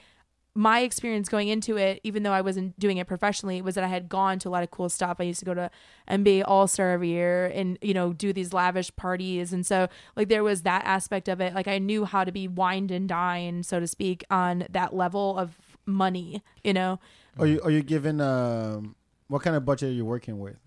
my 0.55 0.81
experience 0.81 1.29
going 1.29 1.47
into 1.47 1.77
it, 1.77 2.01
even 2.03 2.23
though 2.23 2.31
I 2.31 2.41
wasn't 2.41 2.77
doing 2.79 2.97
it 2.97 3.07
professionally, 3.07 3.61
was 3.61 3.75
that 3.75 3.83
I 3.83 3.87
had 3.87 4.09
gone 4.09 4.39
to 4.39 4.49
a 4.49 4.51
lot 4.51 4.63
of 4.63 4.71
cool 4.71 4.89
stuff. 4.89 5.17
I 5.19 5.23
used 5.23 5.39
to 5.39 5.45
go 5.45 5.53
to 5.53 5.71
NBA 6.09 6.43
All 6.45 6.67
Star 6.67 6.91
every 6.91 7.09
year 7.09 7.45
and, 7.45 7.77
you 7.81 7.93
know, 7.93 8.13
do 8.13 8.33
these 8.33 8.51
lavish 8.51 8.93
parties. 8.95 9.53
And 9.53 9.65
so, 9.65 9.87
like, 10.15 10.27
there 10.27 10.43
was 10.43 10.63
that 10.63 10.83
aspect 10.85 11.29
of 11.29 11.39
it. 11.39 11.53
Like, 11.53 11.67
I 11.67 11.77
knew 11.77 12.03
how 12.03 12.23
to 12.23 12.31
be 12.31 12.47
wined 12.47 12.91
and 12.91 13.07
dined, 13.07 13.67
so 13.67 13.79
to 13.79 13.87
speak, 13.87 14.25
on 14.29 14.65
that 14.69 14.93
level 14.93 15.37
of 15.37 15.55
money, 15.85 16.43
you 16.63 16.73
know? 16.73 16.99
Are 17.37 17.45
you 17.45 17.61
are 17.61 17.71
you 17.71 17.81
given 17.81 18.19
um 18.19 18.95
what 19.27 19.41
kind 19.43 19.55
of 19.55 19.63
budget 19.63 19.89
are 19.89 19.93
you 19.93 20.03
working 20.03 20.39
with? 20.39 20.57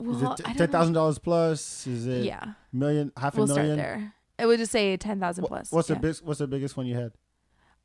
Is 0.00 0.04
Well, 0.22 0.32
it 0.32 0.40
I 0.44 0.48
ten 0.52 0.56
don't 0.56 0.72
know. 0.72 0.78
thousand 0.78 0.92
dollars 0.94 1.18
plus? 1.18 1.86
Is 1.86 2.06
it 2.06 2.24
Yeah. 2.24 2.52
million 2.72 3.12
half 3.16 3.34
a 3.34 3.38
We'll 3.38 3.46
million? 3.48 3.76
start 3.76 3.76
there. 3.78 4.14
I 4.38 4.46
would 4.46 4.58
just 4.60 4.70
say 4.70 4.96
10,000 4.96 5.42
Wha- 5.42 5.48
plus. 5.48 5.72
What's 5.72 5.88
yeah. 5.88 5.96
the 5.96 6.00
big, 6.00 6.16
What's 6.22 6.38
the 6.38 6.46
biggest 6.46 6.76
one 6.76 6.86
you 6.86 6.94
had? 6.94 7.12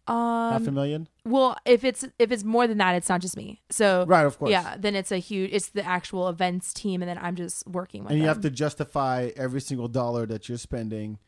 Um, 0.05 0.51
half 0.51 0.67
a 0.67 0.71
million. 0.71 1.07
Well, 1.25 1.55
if 1.65 1.83
it's 1.85 2.03
if 2.19 2.29
it's 2.31 2.43
more 2.43 2.67
than 2.67 2.77
that, 2.79 2.93
it's 2.95 3.07
not 3.07 3.21
just 3.21 3.37
me. 3.37 3.61
So 3.71 4.03
Right, 4.05 4.25
of 4.25 4.37
course. 4.37 4.51
Yeah, 4.51 4.75
then 4.77 4.95
it's 4.95 5.11
a 5.13 5.17
huge. 5.17 5.51
It's 5.53 5.69
the 5.69 5.83
actual 5.85 6.27
events 6.27 6.73
team, 6.73 7.01
and 7.01 7.09
then 7.09 7.17
I'm 7.17 7.35
just 7.37 7.65
working 7.67 8.03
with. 8.03 8.11
and 8.11 8.19
you 8.19 8.27
have 8.27 8.41
to 8.41 8.49
justify 8.49 9.29
every 9.37 9.61
single 9.61 9.87
dollar 9.87 10.25
that 10.25 10.49
you're 10.49 10.57
spending. 10.57 11.19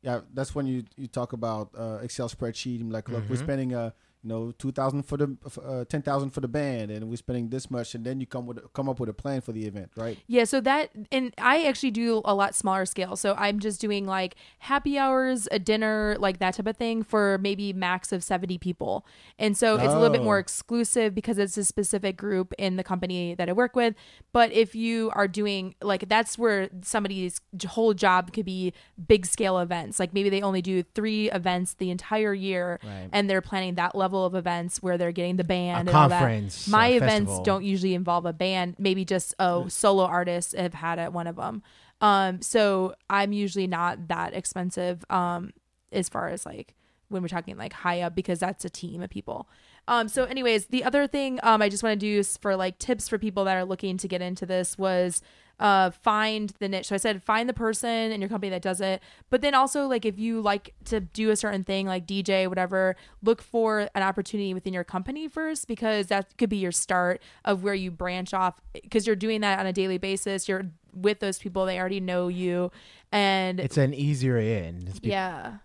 Yeah, 0.00 0.22
that's 0.32 0.54
when 0.54 0.66
you 0.66 0.84
you 0.96 1.06
talk 1.08 1.34
about 1.34 1.70
uh, 1.78 1.98
Excel 2.02 2.28
spreadsheet. 2.30 2.80
and 2.80 2.90
like, 2.90 3.08
look, 3.10 3.28
we're 3.28 3.36
Mhm. 3.36 3.44
spending 3.44 3.74
uh 3.74 3.90
you 4.22 4.28
know 4.28 4.52
two 4.52 4.70
thousand 4.72 5.02
for 5.02 5.16
the 5.16 5.36
uh, 5.64 5.84
ten 5.84 6.02
thousand 6.02 6.30
for 6.30 6.40
the 6.40 6.48
band, 6.48 6.90
and 6.90 7.08
we're 7.08 7.16
spending 7.16 7.48
this 7.48 7.70
much, 7.70 7.94
and 7.94 8.04
then 8.04 8.20
you 8.20 8.26
come 8.26 8.46
with 8.46 8.60
come 8.72 8.88
up 8.88 9.00
with 9.00 9.08
a 9.08 9.12
plan 9.12 9.40
for 9.40 9.52
the 9.52 9.66
event, 9.66 9.90
right? 9.96 10.18
Yeah, 10.26 10.44
so 10.44 10.60
that 10.60 10.90
and 11.10 11.34
I 11.38 11.64
actually 11.64 11.90
do 11.90 12.22
a 12.24 12.34
lot 12.34 12.54
smaller 12.54 12.86
scale. 12.86 13.16
So 13.16 13.34
I'm 13.36 13.58
just 13.58 13.80
doing 13.80 14.06
like 14.06 14.36
happy 14.60 14.98
hours, 14.98 15.48
a 15.50 15.58
dinner, 15.58 16.16
like 16.18 16.38
that 16.38 16.54
type 16.54 16.66
of 16.66 16.76
thing 16.76 17.02
for 17.02 17.38
maybe 17.40 17.72
max 17.72 18.12
of 18.12 18.22
70 18.22 18.58
people. 18.58 19.04
And 19.38 19.56
so 19.56 19.74
it's 19.76 19.92
a 19.92 19.98
little 19.98 20.10
bit 20.10 20.20
Oh. 20.20 20.24
more 20.24 20.38
exclusive 20.38 21.14
because 21.14 21.38
it's 21.38 21.56
a 21.56 21.64
specific 21.64 22.16
group 22.16 22.52
in 22.58 22.76
the 22.76 22.84
company 22.84 23.34
that 23.34 23.48
I 23.48 23.52
work 23.52 23.74
with. 23.74 23.94
But 24.32 24.52
if 24.52 24.74
you 24.74 25.10
are 25.14 25.26
doing 25.26 25.74
like 25.82 26.08
that's 26.08 26.38
where 26.38 26.68
somebody's 26.82 27.40
whole 27.66 27.94
job 27.94 28.32
could 28.32 28.44
be 28.46 28.72
big 29.08 29.26
scale 29.26 29.58
events. 29.58 29.98
Like 29.98 30.14
maybe 30.14 30.28
they 30.30 30.42
only 30.42 30.62
do 30.62 30.82
3 30.94 31.30
events 31.32 31.74
the 31.74 31.90
entire 31.90 32.34
year 32.34 32.78
Right. 32.84 33.08
and 33.12 33.28
they're 33.28 33.40
planning 33.40 33.74
that 33.76 33.94
level 33.96 34.11
of 34.26 34.34
events 34.34 34.82
where 34.82 34.98
they're 34.98 35.12
getting 35.12 35.36
the 35.36 35.44
band 35.44 35.88
A 35.88 35.90
and 35.90 35.96
all 35.96 36.08
that. 36.08 36.20
conference, 36.20 36.68
My 36.68 36.88
events 36.88 37.30
festival. 37.30 37.44
don't 37.44 37.64
usually 37.64 37.94
involve 37.94 38.26
a 38.26 38.32
band, 38.32 38.76
maybe 38.78 39.04
just 39.04 39.34
a 39.38 39.64
solo 39.68 40.04
artist 40.04 40.54
have 40.56 40.74
had 40.74 40.98
at 40.98 41.12
one 41.12 41.26
of 41.26 41.36
them. 41.36 41.62
Um, 42.00 42.42
so 42.42 42.94
I'm 43.08 43.32
usually 43.32 43.66
not 43.66 44.08
that 44.08 44.34
expensive 44.34 45.04
um, 45.08 45.52
as 45.92 46.08
far 46.08 46.28
as 46.28 46.44
like 46.44 46.74
when 47.08 47.22
we're 47.22 47.28
talking 47.28 47.56
like 47.56 47.72
high 47.72 48.00
up 48.00 48.14
because 48.14 48.40
that's 48.40 48.64
a 48.64 48.70
team 48.70 49.02
of 49.02 49.10
people. 49.10 49.48
Um, 49.88 50.08
so 50.08 50.24
anyways, 50.24 50.66
the 50.66 50.84
other 50.84 51.06
thing 51.06 51.38
um, 51.42 51.60
I 51.62 51.68
just 51.68 51.82
want 51.82 51.98
to 51.98 52.06
do 52.06 52.18
is 52.18 52.36
for 52.36 52.56
like 52.56 52.78
tips 52.78 53.08
for 53.08 53.18
people 53.18 53.44
that 53.44 53.56
are 53.56 53.64
looking 53.64 53.96
to 53.98 54.08
get 54.08 54.22
into 54.22 54.46
this 54.46 54.78
was 54.78 55.22
uh, 55.62 55.92
find 55.92 56.52
the 56.58 56.68
niche. 56.68 56.88
So 56.88 56.96
I 56.96 56.98
said 56.98 57.22
find 57.22 57.48
the 57.48 57.54
person 57.54 58.10
in 58.10 58.20
your 58.20 58.28
company 58.28 58.50
that 58.50 58.62
does 58.62 58.80
it, 58.80 59.00
but 59.30 59.42
then 59.42 59.54
also 59.54 59.86
like 59.86 60.04
if 60.04 60.18
you 60.18 60.40
like 60.40 60.74
to 60.86 60.98
do 60.98 61.30
a 61.30 61.36
certain 61.36 61.62
thing 61.62 61.86
like 61.86 62.04
DJ 62.04 62.48
whatever, 62.48 62.96
look 63.22 63.40
for 63.40 63.88
an 63.94 64.02
opportunity 64.02 64.52
within 64.54 64.74
your 64.74 64.82
company 64.82 65.28
first 65.28 65.68
because 65.68 66.08
that 66.08 66.36
could 66.36 66.50
be 66.50 66.56
your 66.56 66.72
start 66.72 67.22
of 67.44 67.62
where 67.62 67.74
you 67.74 67.92
branch 67.92 68.34
off 68.34 68.60
because 68.72 69.06
you're 69.06 69.14
doing 69.14 69.40
that 69.42 69.60
on 69.60 69.66
a 69.66 69.72
daily 69.72 69.98
basis. 69.98 70.48
You're 70.48 70.66
with 70.92 71.20
those 71.20 71.38
people 71.38 71.64
they 71.64 71.78
already 71.78 72.00
know 72.00 72.26
you 72.26 72.72
and 73.12 73.60
It's 73.60 73.78
an 73.78 73.94
easier 73.94 74.38
in. 74.38 74.88
It's 74.88 74.98
be- 74.98 75.10
yeah 75.10 75.58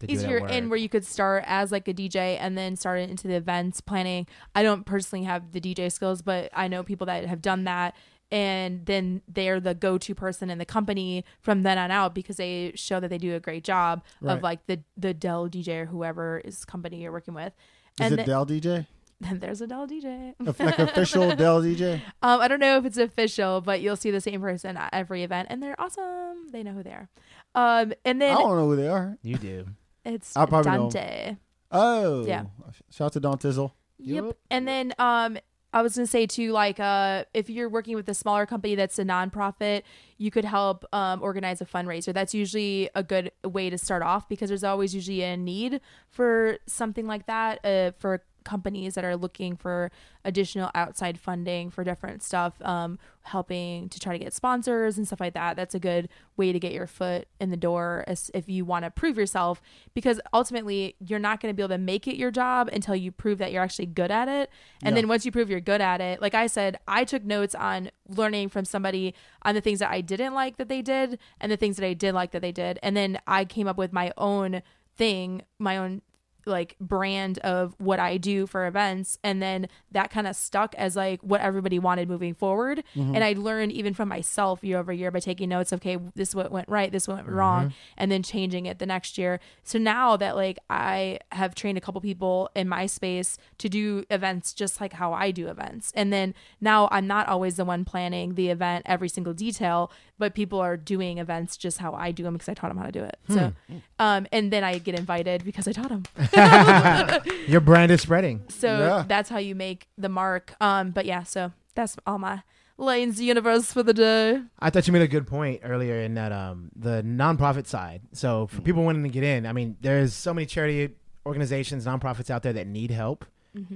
to 0.00 0.06
do 0.06 0.14
that 0.14 0.22
easier 0.22 0.46
in 0.46 0.68
where 0.68 0.78
you 0.78 0.90
could 0.90 1.06
start 1.06 1.42
as 1.46 1.72
like 1.72 1.88
a 1.88 1.94
DJ 1.94 2.36
and 2.38 2.56
then 2.56 2.76
start 2.76 3.00
into 3.00 3.26
the 3.26 3.34
events 3.34 3.80
planning. 3.80 4.26
I 4.54 4.62
don't 4.62 4.84
personally 4.84 5.24
have 5.24 5.52
the 5.52 5.60
DJ 5.60 5.90
skills, 5.90 6.22
but 6.22 6.50
I 6.52 6.68
know 6.68 6.82
people 6.82 7.06
that 7.06 7.24
have 7.24 7.42
done 7.42 7.64
that 7.64 7.96
and 8.30 8.84
then 8.86 9.22
they're 9.26 9.58
the 9.60 9.74
go-to 9.74 10.14
person 10.14 10.50
in 10.50 10.58
the 10.58 10.64
company 10.66 11.24
from 11.40 11.62
then 11.62 11.78
on 11.78 11.90
out 11.90 12.14
because 12.14 12.36
they 12.36 12.72
show 12.74 13.00
that 13.00 13.08
they 13.08 13.18
do 13.18 13.34
a 13.34 13.40
great 13.40 13.64
job 13.64 14.02
Right. 14.20 14.36
of 14.36 14.42
like 14.42 14.66
the 14.66 14.80
the 14.96 15.14
Dell 15.14 15.48
DJ 15.48 15.82
or 15.82 15.86
whoever 15.86 16.38
is 16.44 16.64
company 16.64 17.02
you're 17.02 17.12
working 17.12 17.34
with. 17.34 17.52
Is 18.00 18.06
and 18.06 18.12
it 18.14 18.16
then, 18.18 18.26
Dell 18.26 18.46
DJ? 18.46 18.86
then 19.20 19.38
there's 19.40 19.60
a 19.60 19.66
Dell 19.66 19.88
DJ. 19.88 20.34
Of- 20.46 20.60
like 20.60 20.78
official 20.78 21.34
Dell 21.36 21.60
DJ? 21.62 22.00
Um, 22.22 22.40
I 22.40 22.48
don't 22.48 22.60
know 22.60 22.76
if 22.78 22.84
it's 22.84 22.98
official, 22.98 23.60
but 23.60 23.80
you'll 23.80 23.96
see 23.96 24.10
the 24.10 24.20
same 24.20 24.40
person 24.40 24.76
at 24.76 24.90
every 24.92 25.22
event, 25.24 25.48
and 25.50 25.62
they're 25.62 25.80
awesome. 25.80 26.48
They 26.52 26.62
know 26.62 26.72
who 26.72 26.82
they 26.82 26.90
are. 26.92 27.08
Um, 27.54 27.92
and 28.04 28.20
then 28.22 28.36
I 28.36 28.40
don't 28.40 28.56
know 28.56 28.66
who 28.68 28.76
they 28.76 28.88
are. 28.88 29.16
You 29.22 29.36
do. 29.36 29.66
it's 30.04 30.36
I 30.36 30.46
probably 30.46 30.70
don't. 30.70 30.92
Dante. 30.92 31.36
Oh, 31.72 32.24
Yeah. 32.26 32.44
Shout 32.90 33.06
out 33.06 33.12
to 33.14 33.20
Don 33.20 33.38
Tizzle. 33.38 33.72
Yep. 33.98 34.36
And 34.50 34.68
then 34.68 34.94
um 35.00 35.38
I 35.72 35.82
was 35.82 35.96
gonna 35.96 36.06
say 36.06 36.26
too, 36.26 36.52
like, 36.52 36.80
uh, 36.80 37.24
if 37.34 37.50
you're 37.50 37.68
working 37.68 37.94
with 37.94 38.08
a 38.08 38.14
smaller 38.14 38.46
company 38.46 38.74
that's 38.74 38.98
a 38.98 39.04
nonprofit, 39.04 39.82
you 40.16 40.30
could 40.30 40.44
help 40.44 40.84
um, 40.92 41.22
organize 41.22 41.60
a 41.60 41.66
fundraiser. 41.66 42.12
That's 42.14 42.34
usually 42.34 42.88
a 42.94 43.02
good 43.02 43.32
way 43.44 43.68
to 43.68 43.76
start 43.76 44.02
off 44.02 44.28
because 44.28 44.48
there's 44.48 44.64
always 44.64 44.94
usually 44.94 45.22
a 45.22 45.36
need 45.36 45.80
for 46.08 46.58
something 46.66 47.06
like 47.06 47.26
that 47.26 47.64
uh, 47.64 47.92
for 47.98 48.22
companies 48.48 48.94
that 48.94 49.04
are 49.04 49.16
looking 49.16 49.56
for 49.56 49.90
additional 50.24 50.70
outside 50.74 51.18
funding 51.20 51.70
for 51.70 51.84
different 51.84 52.22
stuff, 52.22 52.54
um, 52.62 52.98
helping 53.22 53.88
to 53.90 54.00
try 54.00 54.12
to 54.16 54.18
get 54.24 54.32
sponsors 54.32 54.96
and 54.96 55.06
stuff 55.06 55.20
like 55.20 55.34
that. 55.34 55.54
That's 55.54 55.74
a 55.74 55.78
good 55.78 56.08
way 56.38 56.50
to 56.52 56.58
get 56.58 56.72
your 56.72 56.86
foot 56.86 57.28
in 57.38 57.50
the 57.50 57.56
door 57.58 58.04
as 58.06 58.30
if 58.32 58.48
you 58.48 58.64
want 58.64 58.84
to 58.86 58.90
prove 58.90 59.18
yourself 59.18 59.60
because 59.92 60.18
ultimately 60.32 60.96
you're 60.98 61.18
not 61.18 61.40
going 61.40 61.52
to 61.52 61.56
be 61.56 61.62
able 61.62 61.74
to 61.74 61.78
make 61.78 62.08
it 62.08 62.16
your 62.16 62.30
job 62.30 62.68
until 62.72 62.96
you 62.96 63.12
prove 63.12 63.36
that 63.38 63.52
you're 63.52 63.62
actually 63.62 63.86
good 63.86 64.10
at 64.10 64.28
it. 64.28 64.50
And 64.82 64.94
Yeah. 64.94 65.02
then 65.02 65.08
once 65.08 65.26
you 65.26 65.32
prove 65.32 65.50
you're 65.50 65.60
good 65.60 65.80
at 65.82 66.00
it, 66.00 66.22
like 66.22 66.34
I 66.34 66.46
said, 66.46 66.78
I 66.88 67.04
took 67.04 67.24
notes 67.24 67.54
on 67.54 67.90
learning 68.08 68.48
from 68.48 68.64
somebody 68.64 69.14
on 69.42 69.54
the 69.54 69.60
things 69.60 69.80
that 69.80 69.90
I 69.90 70.00
didn't 70.00 70.32
like 70.32 70.56
that 70.56 70.68
they 70.70 70.80
did 70.80 71.18
and 71.40 71.52
the 71.52 71.56
things 71.58 71.76
that 71.76 71.84
I 71.86 71.92
did 71.92 72.14
like 72.14 72.30
that 72.30 72.40
they 72.40 72.52
did. 72.52 72.78
And 72.82 72.96
then 72.96 73.18
I 73.26 73.44
came 73.44 73.68
up 73.68 73.76
with 73.76 73.92
my 73.92 74.10
own 74.16 74.62
thing, 74.96 75.42
my 75.58 75.76
own 75.76 76.00
like 76.48 76.76
brand 76.80 77.38
of 77.40 77.74
what 77.78 78.00
I 78.00 78.16
do 78.16 78.46
for 78.46 78.66
events 78.66 79.18
and 79.22 79.42
then 79.42 79.68
that 79.92 80.10
kind 80.10 80.26
of 80.26 80.36
stuck 80.36 80.74
as 80.76 80.96
like 80.96 81.20
what 81.22 81.40
everybody 81.40 81.78
wanted 81.78 82.08
moving 82.08 82.34
forward. 82.34 82.82
Mm-hmm. 82.96 83.14
And 83.14 83.24
I 83.24 83.34
learned 83.34 83.72
even 83.72 83.94
from 83.94 84.08
myself 84.08 84.64
year 84.64 84.78
over 84.78 84.92
year 84.92 85.10
by 85.10 85.20
taking 85.20 85.48
notes 85.48 85.72
okay 85.72 85.98
this 86.14 86.34
what 86.34 86.50
went 86.50 86.68
right 86.68 86.90
this 86.90 87.06
went 87.06 87.26
wrong 87.26 87.66
mm-hmm. 87.66 87.74
and 87.96 88.10
then 88.10 88.22
changing 88.22 88.66
it 88.66 88.78
the 88.78 88.86
next 88.86 89.18
year. 89.18 89.40
So 89.62 89.78
now 89.78 90.16
that 90.16 90.36
like 90.36 90.58
I 90.68 91.20
have 91.32 91.54
trained 91.54 91.78
a 91.78 91.80
couple 91.80 92.00
people 92.00 92.50
in 92.54 92.68
my 92.68 92.86
space 92.86 93.38
to 93.58 93.68
do 93.68 94.04
events 94.10 94.52
just 94.52 94.80
like 94.80 94.94
how 94.94 95.12
I 95.12 95.30
do 95.30 95.48
events. 95.48 95.92
And 95.94 96.12
then 96.12 96.34
now 96.60 96.88
I'm 96.90 97.06
not 97.06 97.28
always 97.28 97.56
the 97.56 97.64
one 97.64 97.84
planning 97.84 98.34
the 98.34 98.48
event 98.48 98.84
every 98.86 99.08
single 99.08 99.34
detail 99.34 99.90
but 100.18 100.34
people 100.34 100.58
are 100.58 100.76
doing 100.76 101.18
events 101.18 101.56
just 101.56 101.78
how 101.78 101.94
I 101.94 102.10
do 102.10 102.24
them 102.24 102.34
because 102.34 102.48
I 102.48 102.54
taught 102.54 102.68
them 102.68 102.78
how 102.78 102.86
to 102.86 102.92
do 102.92 103.04
it. 103.04 103.18
So 103.28 103.52
hmm. 103.68 103.76
um 103.98 104.26
and 104.32 104.52
then 104.52 104.64
I 104.64 104.78
get 104.78 104.98
invited 104.98 105.44
because 105.44 105.68
I 105.68 105.72
taught 105.72 105.90
them 105.90 106.02
Your 107.48 107.60
brand 107.60 107.90
is 107.90 108.00
spreading. 108.02 108.42
so 108.48 108.66
Yeah. 108.78 109.04
that's 109.06 109.28
how 109.30 109.38
you 109.38 109.54
make 109.54 109.88
the 109.96 110.08
mark. 110.08 110.54
Um, 110.60 110.90
but 110.90 111.04
yeah, 111.06 111.22
so 111.24 111.52
that's 111.74 111.96
all 112.06 112.18
my 112.18 112.42
Lane's 112.76 113.20
universe 113.20 113.72
for 113.72 113.82
the 113.82 113.92
day. 113.94 114.40
I 114.60 114.70
thought 114.70 114.86
you 114.86 114.92
made 114.92 115.02
a 115.02 115.08
good 115.08 115.26
point 115.26 115.62
earlier 115.64 116.00
in 116.00 116.14
that 116.14 116.30
um 116.32 116.70
the 116.76 117.02
nonprofit 117.02 117.66
side. 117.66 118.02
So 118.12 118.46
for 118.46 118.60
people 118.60 118.84
wanting 118.84 119.02
to 119.02 119.08
get 119.08 119.24
in, 119.24 119.46
I 119.46 119.52
mean, 119.52 119.76
there's 119.80 120.14
so 120.14 120.32
many 120.32 120.46
charity 120.46 120.90
organizations, 121.26 121.84
nonprofits 121.86 122.30
out 122.30 122.42
there 122.42 122.52
that 122.54 122.66
need 122.66 122.90
help, 122.90 123.24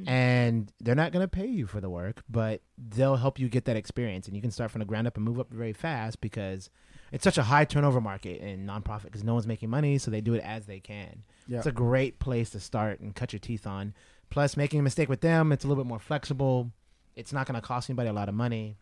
and 0.07 0.73
they're 0.81 0.95
not 0.95 1.11
going 1.11 1.25
to 1.25 1.29
pay 1.29 1.47
you 1.47 1.67
for 1.67 1.81
the 1.81 1.91
work, 1.91 2.23
but 2.31 2.63
they'll 2.79 3.17
help 3.17 3.41
you 3.41 3.49
get 3.49 3.65
that 3.65 3.75
experience, 3.77 4.27
and 4.29 4.37
you 4.37 4.41
can 4.43 4.53
start 4.53 4.71
from 4.71 4.79
the 4.79 4.85
ground 4.85 5.09
up 5.09 5.17
and 5.17 5.25
move 5.25 5.41
up 5.41 5.51
very 5.53 5.73
fast 5.73 6.21
because 6.21 6.71
it's 7.13 7.23
such 7.23 7.39
a 7.39 7.43
high 7.43 7.65
turnover 7.65 8.01
market 8.01 8.41
in 8.41 8.67
nonprofit 8.67 9.05
because 9.05 9.23
no 9.23 9.35
one's 9.35 9.47
making 9.47 9.71
money, 9.71 9.99
so 9.99 10.11
they 10.11 10.21
do 10.23 10.35
it 10.35 10.43
as 10.43 10.67
they 10.67 10.81
can. 10.81 11.23
Yeah. 11.47 11.59
It's 11.59 11.67
a 11.67 11.73
great 11.73 12.19
place 12.19 12.51
to 12.51 12.61
start 12.61 13.01
and 13.01 13.15
cut 13.15 13.33
your 13.33 13.41
teeth 13.41 13.67
on. 13.67 13.95
Plus, 14.31 14.57
making 14.57 14.81
a 14.81 14.83
mistake 14.83 15.11
with 15.11 15.21
them, 15.21 15.53
it's 15.53 15.65
a 15.65 15.69
little 15.69 15.85
bit 15.85 15.89
more 15.89 15.99
flexible. 15.99 16.73
It's 17.15 17.33
not 17.33 17.47
going 17.47 17.61
to 17.61 17.67
cost 17.67 17.91
anybody 17.91 18.09
a 18.09 18.13
lot 18.15 18.31
of 18.31 18.35
money. 18.35 18.77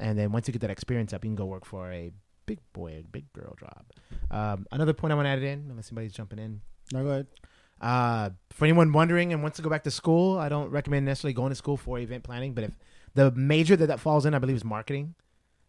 And 0.00 0.18
then 0.18 0.32
once 0.32 0.48
you 0.48 0.52
get 0.52 0.62
that 0.62 0.70
experience 0.70 1.12
up, 1.12 1.24
you 1.24 1.28
can 1.28 1.36
go 1.36 1.44
work 1.44 1.66
for 1.66 1.92
a 1.92 2.10
big 2.46 2.60
boy, 2.72 3.04
big 3.12 3.30
girl 3.34 3.54
job. 3.60 3.84
Um, 4.30 4.66
another 4.72 4.94
point 4.94 5.12
I 5.12 5.14
want 5.16 5.26
to 5.26 5.30
add 5.30 5.42
in, 5.42 5.66
unless 5.68 5.92
anybody's 5.92 6.14
jumping 6.14 6.38
in. 6.38 6.62
No, 6.92 7.04
go 7.04 7.10
ahead. 7.10 7.26
Uh, 7.80 8.30
for 8.50 8.64
anyone 8.64 8.92
wondering 8.92 9.32
and 9.32 9.42
wants 9.42 9.56
to 9.56 9.62
go 9.62 9.68
back 9.68 9.84
to 9.84 9.90
school, 9.90 10.38
I 10.38 10.48
don't 10.48 10.70
recommend 10.70 11.04
necessarily 11.04 11.34
going 11.34 11.50
to 11.50 11.54
school 11.54 11.76
for 11.76 11.98
event 11.98 12.24
planning. 12.24 12.54
But 12.54 12.64
if 12.64 12.78
the 13.14 13.30
major 13.32 13.76
that 13.76 13.86
that 13.86 14.00
falls 14.00 14.24
in, 14.24 14.32
I 14.34 14.38
believe, 14.38 14.56
is 14.56 14.64
marketing. 14.64 15.14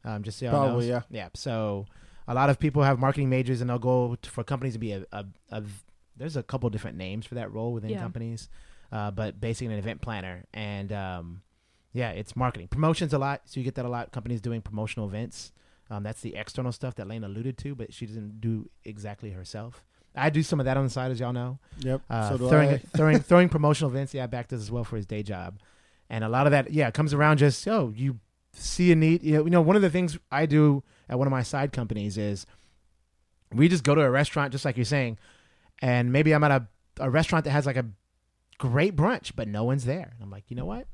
Um, 0.06 0.24
just 0.24 0.40
so 0.40 0.46
y'all 0.46 0.54
Probably, 0.54 0.90
knows. 0.90 1.04
yeah. 1.10 1.30
So 1.34 1.88
a 2.28 2.34
lot 2.34 2.50
of 2.50 2.60
people 2.60 2.84
have 2.84 3.00
marketing 3.00 3.30
majors, 3.30 3.62
and 3.62 3.70
they'll 3.70 3.80
go 3.80 4.16
to, 4.22 4.30
for 4.30 4.44
companies 4.44 4.74
to 4.74 4.80
be 4.80 4.92
a, 4.94 5.06
a, 5.12 5.26
a. 5.52 5.64
There's 6.18 6.36
a 6.38 6.44
couple 6.44 6.70
different 6.70 6.98
names 6.98 7.26
for 7.26 7.36
that 7.36 7.52
role 7.52 7.74
within 7.74 7.90
Yeah. 7.92 8.00
companies, 8.02 8.50
uh, 8.92 9.12
but 9.12 9.40
basically 9.42 9.74
an 9.74 9.80
event 9.80 10.02
planner, 10.02 10.46
and 10.54 10.92
um, 10.94 11.42
yeah, 11.94 12.12
it's 12.12 12.36
marketing. 12.36 12.68
Promotions 12.70 13.14
a 13.14 13.18
lot, 13.18 13.42
so 13.46 13.60
you 13.60 13.64
get 13.64 13.76
that 13.76 13.86
a 13.86 13.90
lot. 13.90 14.12
Companies 14.12 14.42
doing 14.42 14.62
promotional 14.62 15.08
events. 15.08 15.52
Um, 15.90 16.02
that's 16.04 16.22
the 16.22 16.36
external 16.36 16.72
stuff 16.72 16.96
that 16.96 17.08
Lane 17.08 17.24
alluded 17.24 17.58
to, 17.60 17.76
but 17.76 17.94
she 17.94 18.06
doesn't 18.08 18.42
do 18.42 18.70
exactly 18.84 19.30
herself. 19.32 19.84
I 20.16 20.30
do 20.30 20.42
some 20.42 20.60
of 20.60 20.66
that 20.66 20.78
on 20.78 20.84
the 20.86 20.90
side, 20.90 21.12
as 21.12 21.20
y'all 21.20 21.34
know. 21.34 21.60
Yep. 21.80 22.02
Uh, 22.10 22.30
so 22.30 22.38
do 22.38 22.50
throwing, 22.50 22.70
I. 22.70 22.78
throwing 22.98 23.20
throwing 23.30 23.50
promotional 23.50 23.92
events. 23.92 24.14
Yeah, 24.14 24.26
Bak 24.28 24.48
does 24.48 24.62
as 24.62 24.72
well 24.72 24.84
for 24.86 24.96
his 24.96 25.06
day 25.06 25.22
job, 25.22 25.60
and 26.10 26.24
a 26.24 26.30
lot 26.30 26.48
of 26.48 26.52
that, 26.52 26.72
yeah, 26.72 26.90
comes 26.92 27.14
around 27.14 27.38
just 27.38 27.68
oh, 27.68 27.92
you 27.96 28.20
see 28.56 28.92
a 28.92 28.96
need. 28.96 29.24
You 29.24 29.34
know, 29.38 29.44
you 29.46 29.50
know, 29.52 29.62
one 29.62 29.76
of 29.76 29.82
the 29.82 29.90
things 29.90 30.18
I 30.32 30.46
do 30.46 30.84
at 31.10 31.18
one 31.18 31.28
of 31.28 31.32
my 31.32 31.44
side 31.44 31.72
companies 31.72 32.18
is 32.18 32.46
we 33.54 33.68
just 33.68 33.84
go 33.84 33.96
to 33.96 34.02
a 34.02 34.10
restaurant, 34.10 34.52
just 34.52 34.66
like 34.66 34.78
you're 34.78 34.86
saying, 34.86 35.18
and 35.82 36.12
maybe 36.12 36.34
I'm 36.34 36.44
at 36.44 36.52
a, 36.52 36.68
a 37.00 37.10
restaurant 37.10 37.46
that 37.46 37.52
has 37.52 37.66
like 37.66 37.78
a 37.78 37.86
great 38.58 38.96
brunch, 38.96 39.32
but 39.36 39.48
no 39.48 39.64
one's 39.64 39.86
there. 39.86 40.12
And 40.14 40.24
I'm 40.24 40.32
like, 40.32 40.46
you 40.50 40.56
know 40.56 40.66
what? 40.66 40.88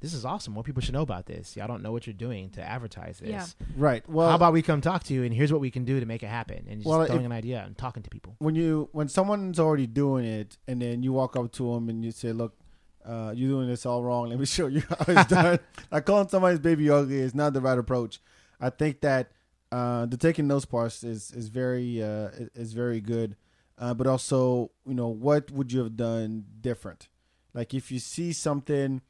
This 0.00 0.12
is 0.12 0.24
awesome. 0.24 0.52
More 0.52 0.62
people 0.62 0.82
should 0.82 0.92
know 0.92 1.02
about 1.02 1.26
this. 1.26 1.56
Y'all 1.56 1.66
don't 1.66 1.82
know 1.82 1.90
what 1.90 2.06
you're 2.06 2.12
doing 2.14 2.50
to 2.50 2.60
advertise 2.62 3.18
this. 3.18 3.30
Yeah. 3.30 3.46
Right. 3.76 4.08
Well, 4.08 4.28
How 4.28 4.36
about 4.36 4.52
we 4.52 4.60
come 4.60 4.80
talk 4.80 5.04
to 5.04 5.14
you 5.14 5.22
and 5.24 5.32
here's 5.34 5.50
what 5.50 5.60
we 5.60 5.70
can 5.70 5.84
do 5.84 5.98
to 6.00 6.06
make 6.06 6.22
it 6.22 6.26
happen 6.28 6.66
and 6.68 6.80
just 6.80 6.86
Well, 6.86 7.04
throwing 7.06 7.22
if- 7.22 7.26
an 7.26 7.32
idea 7.32 7.62
and 7.64 7.76
talking 7.78 8.02
to 8.02 8.10
people. 8.10 8.36
when 8.38 8.54
you 8.54 8.88
when 8.92 9.08
someone's 9.08 9.58
already 9.58 9.86
doing 9.86 10.24
it 10.26 10.58
and 10.68 10.82
then 10.82 11.02
you 11.02 11.12
walk 11.12 11.34
up 11.34 11.50
to 11.52 11.72
them 11.74 11.88
and 11.88 12.04
you 12.04 12.10
say, 12.10 12.32
"Look, 12.32 12.54
uh, 13.06 13.32
you're 13.34 13.48
doing 13.50 13.68
this 13.68 13.86
all 13.86 14.02
wrong. 14.02 14.28
Let 14.30 14.38
me 14.38 14.46
show 14.56 14.66
you 14.66 14.82
how 14.88 15.04
it's 15.08 15.26
done." 15.30 15.58
like 15.90 16.04
calling 16.06 16.28
somebody's 16.28 16.58
baby 16.60 16.90
ugly 16.90 17.18
is 17.18 17.34
not 17.34 17.52
the 17.52 17.60
right 17.60 17.78
approach. 17.78 18.20
I 18.60 18.70
think 18.70 19.00
that 19.02 19.30
uh, 19.72 20.06
the 20.06 20.16
taking 20.16 20.48
those 20.48 20.64
parts 20.64 21.02
is 21.04 21.30
is 21.32 21.48
very 21.48 22.02
uh, 22.02 22.30
is- 22.54 22.72
very 22.72 23.00
good, 23.00 23.36
uh, 23.78 23.94
but 23.94 24.06
also 24.06 24.70
you 24.86 24.94
know 24.94 25.08
what 25.08 25.50
would 25.50 25.72
you 25.72 25.80
have 25.80 25.96
done 25.96 26.44
different? 26.60 27.08
Like 27.54 27.72
if 27.74 27.90
you 27.90 27.98
see 27.98 28.32
something, 28.32 29.00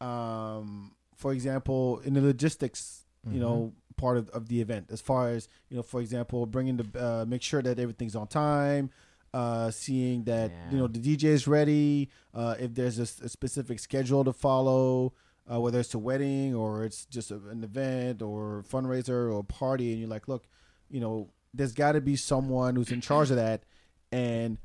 um, 0.00 0.92
for 1.16 1.32
example, 1.32 2.00
in 2.04 2.14
the 2.14 2.20
logistics, 2.20 3.04
you 3.30 3.38
know, 3.40 3.72
part 3.96 4.16
of, 4.16 4.28
of 4.30 4.48
the 4.48 4.60
event, 4.60 4.88
as 4.90 5.00
far 5.00 5.28
as 5.30 5.48
you 5.68 5.76
know, 5.76 5.82
for 5.82 6.00
example, 6.00 6.44
bringing 6.46 6.76
the 6.76 7.00
uh, 7.00 7.24
make 7.26 7.42
sure 7.42 7.62
that 7.62 7.78
everything's 7.78 8.16
on 8.16 8.26
time, 8.26 8.90
uh, 9.34 9.70
seeing 9.70 10.24
that 10.24 10.50
you 10.70 10.78
know 10.78 10.86
the 10.86 10.98
DJ 10.98 11.24
is 11.24 11.46
ready, 11.46 12.10
uh, 12.34 12.54
if 12.58 12.74
there's 12.74 12.98
a 12.98 13.06
specific 13.06 13.78
schedule 13.78 14.24
to 14.24 14.32
follow, 14.32 15.14
uh, 15.50 15.60
whether 15.60 15.80
it's 15.80 15.94
a 15.94 15.98
wedding 15.98 16.54
or 16.54 16.84
it's 16.84 17.06
just 17.06 17.30
a, 17.30 17.36
an 17.50 17.64
event 17.64 18.22
or 18.22 18.64
fundraiser 18.70 19.32
or 19.32 19.42
party, 19.42 19.90
and 19.92 20.00
you're 20.00 20.08
like, 20.08 20.28
look, 20.28 20.44
you 20.90 21.00
know, 21.00 21.30
there's 21.54 21.72
got 21.72 21.92
to 21.92 22.00
be 22.00 22.16
someone 22.16 22.76
who's 22.76 22.92
in 22.92 23.00
charge 23.00 23.30
of 23.30 23.36
that, 23.36 23.64
and 24.10 24.58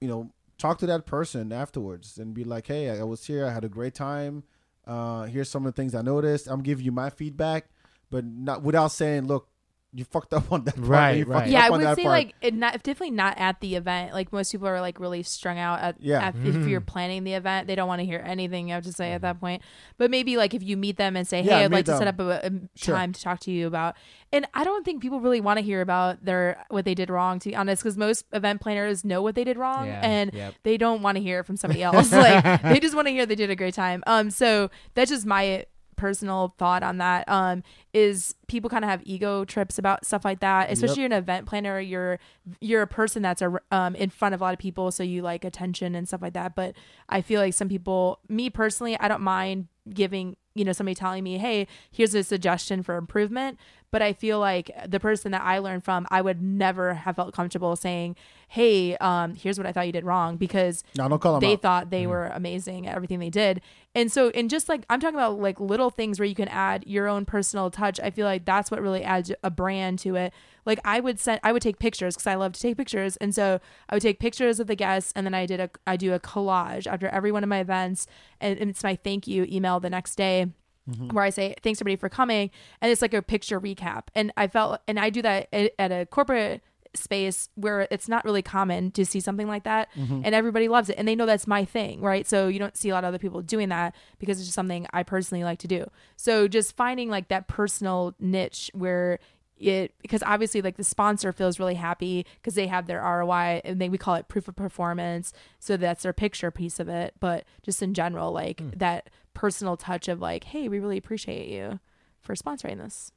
you 0.00 0.08
know, 0.08 0.32
talk 0.58 0.78
to 0.78 0.86
that 0.86 1.06
person 1.06 1.52
afterwards 1.52 2.18
and 2.18 2.34
be 2.34 2.44
like, 2.44 2.66
hey, 2.66 2.90
I 2.90 3.02
was 3.02 3.26
here, 3.26 3.46
I 3.46 3.52
had 3.52 3.64
a 3.64 3.68
great 3.68 3.94
time. 3.94 4.44
Uh, 4.86 5.24
here's 5.24 5.50
some 5.50 5.66
of 5.66 5.74
the 5.74 5.80
things 5.80 5.94
I 5.94 6.02
noticed. 6.02 6.48
I'm 6.48 6.62
giving 6.62 6.84
you 6.84 6.92
my 6.92 7.10
feedback, 7.10 7.68
but 8.10 8.24
not 8.24 8.62
without 8.62 8.92
saying, 8.92 9.26
look, 9.26 9.48
you 9.92 10.04
fucked 10.04 10.32
up 10.32 10.52
on 10.52 10.62
that 10.64 10.76
part. 10.76 10.86
Right, 10.88 11.16
you 11.18 11.24
right. 11.24 11.48
Yeah, 11.48 11.60
up 11.60 11.64
I 11.64 11.70
would 11.70 11.80
say 11.96 12.02
part. 12.04 12.06
like 12.06 12.34
it 12.40 12.54
not 12.54 12.74
definitely 12.84 13.10
not 13.10 13.36
at 13.38 13.60
the 13.60 13.74
event. 13.74 14.12
Like 14.12 14.32
most 14.32 14.52
people 14.52 14.68
are 14.68 14.80
like 14.80 15.00
really 15.00 15.22
strung 15.24 15.58
out 15.58 15.80
at, 15.80 15.96
Yeah. 16.00 16.26
at 16.28 16.36
if 16.36 16.66
you're 16.68 16.80
planning 16.80 17.24
the 17.24 17.34
event, 17.34 17.66
they 17.66 17.74
don't 17.74 17.88
want 17.88 17.98
to 18.00 18.04
hear 18.04 18.22
anything 18.24 18.68
you 18.68 18.74
have 18.74 18.84
to 18.84 18.92
say 18.92 19.12
at 19.12 19.22
that 19.22 19.40
point. 19.40 19.62
But 19.98 20.10
maybe 20.10 20.36
like 20.36 20.54
if 20.54 20.62
you 20.62 20.76
meet 20.76 20.96
them 20.96 21.16
and 21.16 21.26
say, 21.26 21.42
"Hey, 21.42 21.48
Yeah, 21.48 21.56
I'd 21.58 21.70
meet 21.72 21.78
like 21.78 21.84
to 21.86 21.98
set 21.98 22.06
up 22.06 22.20
a, 22.20 22.40
a 22.46 22.50
Sure. 22.76 22.94
time 22.94 23.12
to 23.12 23.20
talk 23.20 23.40
to 23.40 23.50
you 23.50 23.66
about," 23.66 23.96
and 24.32 24.46
I 24.54 24.62
don't 24.62 24.84
think 24.84 25.02
people 25.02 25.20
really 25.20 25.40
want 25.40 25.58
to 25.58 25.62
hear 25.64 25.80
about 25.80 26.24
their 26.24 26.64
what 26.68 26.84
they 26.84 26.94
did 26.94 27.10
wrong. 27.10 27.40
To 27.40 27.48
be 27.48 27.56
honest, 27.56 27.82
because 27.82 27.96
most 27.96 28.24
event 28.32 28.60
planners 28.60 29.04
know 29.04 29.22
what 29.22 29.34
they 29.34 29.42
did 29.44 29.56
wrong, 29.56 29.86
Yeah, 29.86 30.00
and 30.04 30.32
yep. 30.32 30.54
they 30.62 30.76
don't 30.76 31.02
want 31.02 31.16
to 31.16 31.22
hear 31.22 31.40
it 31.40 31.46
from 31.46 31.56
somebody 31.56 31.82
else. 31.82 32.12
like 32.12 32.62
they 32.62 32.78
just 32.78 32.94
want 32.94 33.08
to 33.08 33.12
hear 33.12 33.26
they 33.26 33.34
did 33.34 33.50
a 33.50 33.56
great 33.56 33.74
time. 33.74 34.04
Um, 34.06 34.30
so 34.30 34.70
that's 34.94 35.10
just 35.10 35.26
my 35.26 35.64
personal 36.00 36.54
thought 36.58 36.82
on 36.82 36.96
that 36.98 37.28
um 37.28 37.62
is 37.92 38.34
people 38.48 38.70
kind 38.70 38.84
of 38.84 38.90
have 38.90 39.02
ego 39.04 39.44
trips 39.44 39.78
about 39.78 40.04
stuff 40.06 40.24
like 40.24 40.40
that 40.40 40.70
especially 40.70 41.02
you're 41.02 41.06
an 41.06 41.12
event 41.12 41.46
planner 41.46 41.78
you're 41.78 42.18
you're 42.60 42.82
a 42.82 42.86
person 42.86 43.20
that's 43.22 43.42
a, 43.42 43.52
um 43.70 43.94
in 43.96 44.08
front 44.08 44.34
of 44.34 44.40
a 44.40 44.44
lot 44.44 44.54
of 44.54 44.58
people 44.58 44.90
so 44.90 45.02
you 45.02 45.20
like 45.20 45.44
attention 45.44 45.94
and 45.94 46.08
stuff 46.08 46.22
like 46.22 46.32
that 46.32 46.54
but 46.54 46.74
i 47.10 47.20
feel 47.20 47.40
like 47.40 47.52
some 47.52 47.68
people 47.68 48.18
me 48.28 48.48
personally 48.48 48.98
i 48.98 49.08
don't 49.08 49.20
mind 49.20 49.68
giving 49.92 50.36
you 50.54 50.64
know 50.64 50.72
somebody 50.72 50.94
telling 50.94 51.22
me 51.24 51.38
hey 51.38 51.66
here's 51.90 52.14
a 52.14 52.22
suggestion 52.24 52.82
for 52.82 52.96
improvement 52.96 53.58
but 53.92 54.02
I 54.02 54.12
feel 54.12 54.38
like 54.38 54.70
the 54.86 55.00
person 55.00 55.32
that 55.32 55.42
I 55.42 55.58
learned 55.58 55.82
from, 55.82 56.06
I 56.12 56.22
would 56.22 56.40
never 56.40 56.94
have 56.94 57.16
felt 57.16 57.34
comfortable 57.34 57.74
saying, 57.74 58.14
"Hey, 58.46 58.96
um, 58.98 59.34
here's 59.34 59.58
what 59.58 59.66
I 59.66 59.72
thought 59.72 59.86
you 59.86 59.92
did 59.92 60.04
wrong," 60.04 60.36
because 60.36 60.84
No, 60.96 61.08
don't 61.08 61.18
call 61.20 61.34
'em 61.34 61.40
they 61.40 61.54
out. 61.54 61.62
thought 61.62 61.90
they 61.90 62.06
were 62.06 62.26
amazing 62.26 62.86
at 62.86 62.94
everything 62.94 63.18
they 63.18 63.30
did. 63.30 63.60
And 63.96 64.12
so, 64.12 64.28
and 64.30 64.48
just 64.48 64.68
like 64.68 64.84
I'm 64.88 65.00
talking 65.00 65.16
about, 65.16 65.40
like 65.40 65.58
little 65.58 65.90
things 65.90 66.20
where 66.20 66.26
you 66.26 66.36
can 66.36 66.46
add 66.46 66.84
your 66.86 67.08
own 67.08 67.24
personal 67.24 67.68
touch. 67.68 67.98
I 67.98 68.10
feel 68.10 68.26
like 68.26 68.44
that's 68.44 68.70
what 68.70 68.80
really 68.80 69.02
adds 69.02 69.32
a 69.42 69.50
brand 69.50 69.98
to 70.00 70.14
it. 70.14 70.32
Like 70.66 70.80
I 70.84 71.00
would 71.00 71.18
send, 71.18 71.40
I 71.42 71.52
would 71.52 71.62
take 71.62 71.78
pictures 71.78 72.14
because 72.14 72.26
I 72.26 72.34
love 72.34 72.52
to 72.52 72.60
take 72.60 72.76
pictures, 72.76 73.16
and 73.16 73.34
so 73.34 73.60
I 73.88 73.94
would 73.94 74.02
take 74.02 74.20
pictures 74.20 74.60
of 74.60 74.66
the 74.66 74.76
guests, 74.76 75.12
and 75.14 75.26
then 75.26 75.34
I 75.34 75.46
did 75.46 75.60
a, 75.60 75.70
I 75.86 75.96
do 75.96 76.12
a 76.12 76.20
collage 76.20 76.86
after 76.86 77.08
every 77.08 77.32
one 77.32 77.42
of 77.42 77.48
my 77.48 77.60
events, 77.60 78.06
and, 78.40 78.58
and 78.58 78.70
it's 78.70 78.82
my 78.82 78.96
thank 78.96 79.26
you 79.26 79.46
email 79.50 79.80
the 79.80 79.90
next 79.90 80.16
day 80.16 80.46
mm-hmm. 80.88 81.08
where 81.08 81.24
I 81.24 81.30
say 81.30 81.54
thanks 81.62 81.80
everybody 81.80 81.96
for 81.96 82.08
coming, 82.08 82.50
and 82.80 82.90
it's 82.90 83.02
like 83.02 83.14
a 83.14 83.22
picture 83.22 83.60
recap. 83.60 84.04
And 84.14 84.32
I 84.36 84.46
felt, 84.48 84.80
and 84.86 84.98
I 84.98 85.10
do 85.10 85.22
that 85.22 85.48
at, 85.52 85.72
at 85.78 85.92
a 85.92 86.06
corporate 86.06 86.62
space 86.92 87.48
where 87.54 87.86
it's 87.92 88.08
not 88.08 88.24
really 88.24 88.42
common 88.42 88.90
to 88.90 89.06
see 89.06 89.20
something 89.20 89.46
like 89.46 89.64
that, 89.64 89.88
mm-hmm. 89.96 90.22
and 90.24 90.34
everybody 90.34 90.68
loves 90.68 90.90
it, 90.90 90.96
and 90.98 91.06
they 91.06 91.14
know 91.14 91.26
that's 91.26 91.46
my 91.46 91.64
thing, 91.64 92.00
right? 92.00 92.26
So 92.26 92.48
you 92.48 92.58
don't 92.58 92.76
see 92.76 92.88
a 92.88 92.94
lot 92.94 93.04
of 93.04 93.08
other 93.08 93.18
people 93.18 93.42
doing 93.42 93.68
that 93.68 93.94
because 94.18 94.38
it's 94.38 94.48
just 94.48 94.54
something 94.54 94.86
I 94.92 95.02
personally 95.02 95.44
like 95.44 95.60
to 95.60 95.68
do. 95.68 95.88
So 96.16 96.48
just 96.48 96.76
finding 96.76 97.08
like 97.08 97.28
that 97.28 97.48
personal 97.48 98.14
niche 98.18 98.70
where 98.74 99.18
it 99.60 99.94
because 100.00 100.22
obviously 100.24 100.62
like 100.62 100.76
the 100.76 100.84
sponsor 100.84 101.32
feels 101.32 101.58
really 101.58 101.74
happy 101.74 102.26
because 102.36 102.54
they 102.54 102.66
have 102.66 102.86
their 102.86 103.00
ROI 103.02 103.60
and 103.64 103.80
they 103.80 103.88
we 103.88 103.98
call 103.98 104.14
it 104.14 104.26
proof 104.28 104.48
of 104.48 104.56
performance 104.56 105.32
so 105.58 105.76
that's 105.76 106.02
their 106.02 106.12
picture 106.12 106.50
piece 106.50 106.80
of 106.80 106.88
it 106.88 107.14
but 107.20 107.44
just 107.62 107.82
in 107.82 107.92
general 107.94 108.32
like 108.32 108.62
that 108.78 109.10
personal 109.34 109.76
touch 109.76 110.08
of 110.08 110.20
like 110.20 110.44
hey 110.44 110.68
we 110.68 110.78
really 110.78 110.96
appreciate 110.96 111.48
you 111.48 111.78
for 112.20 112.34
sponsoring 112.34 112.78
this 112.78 113.12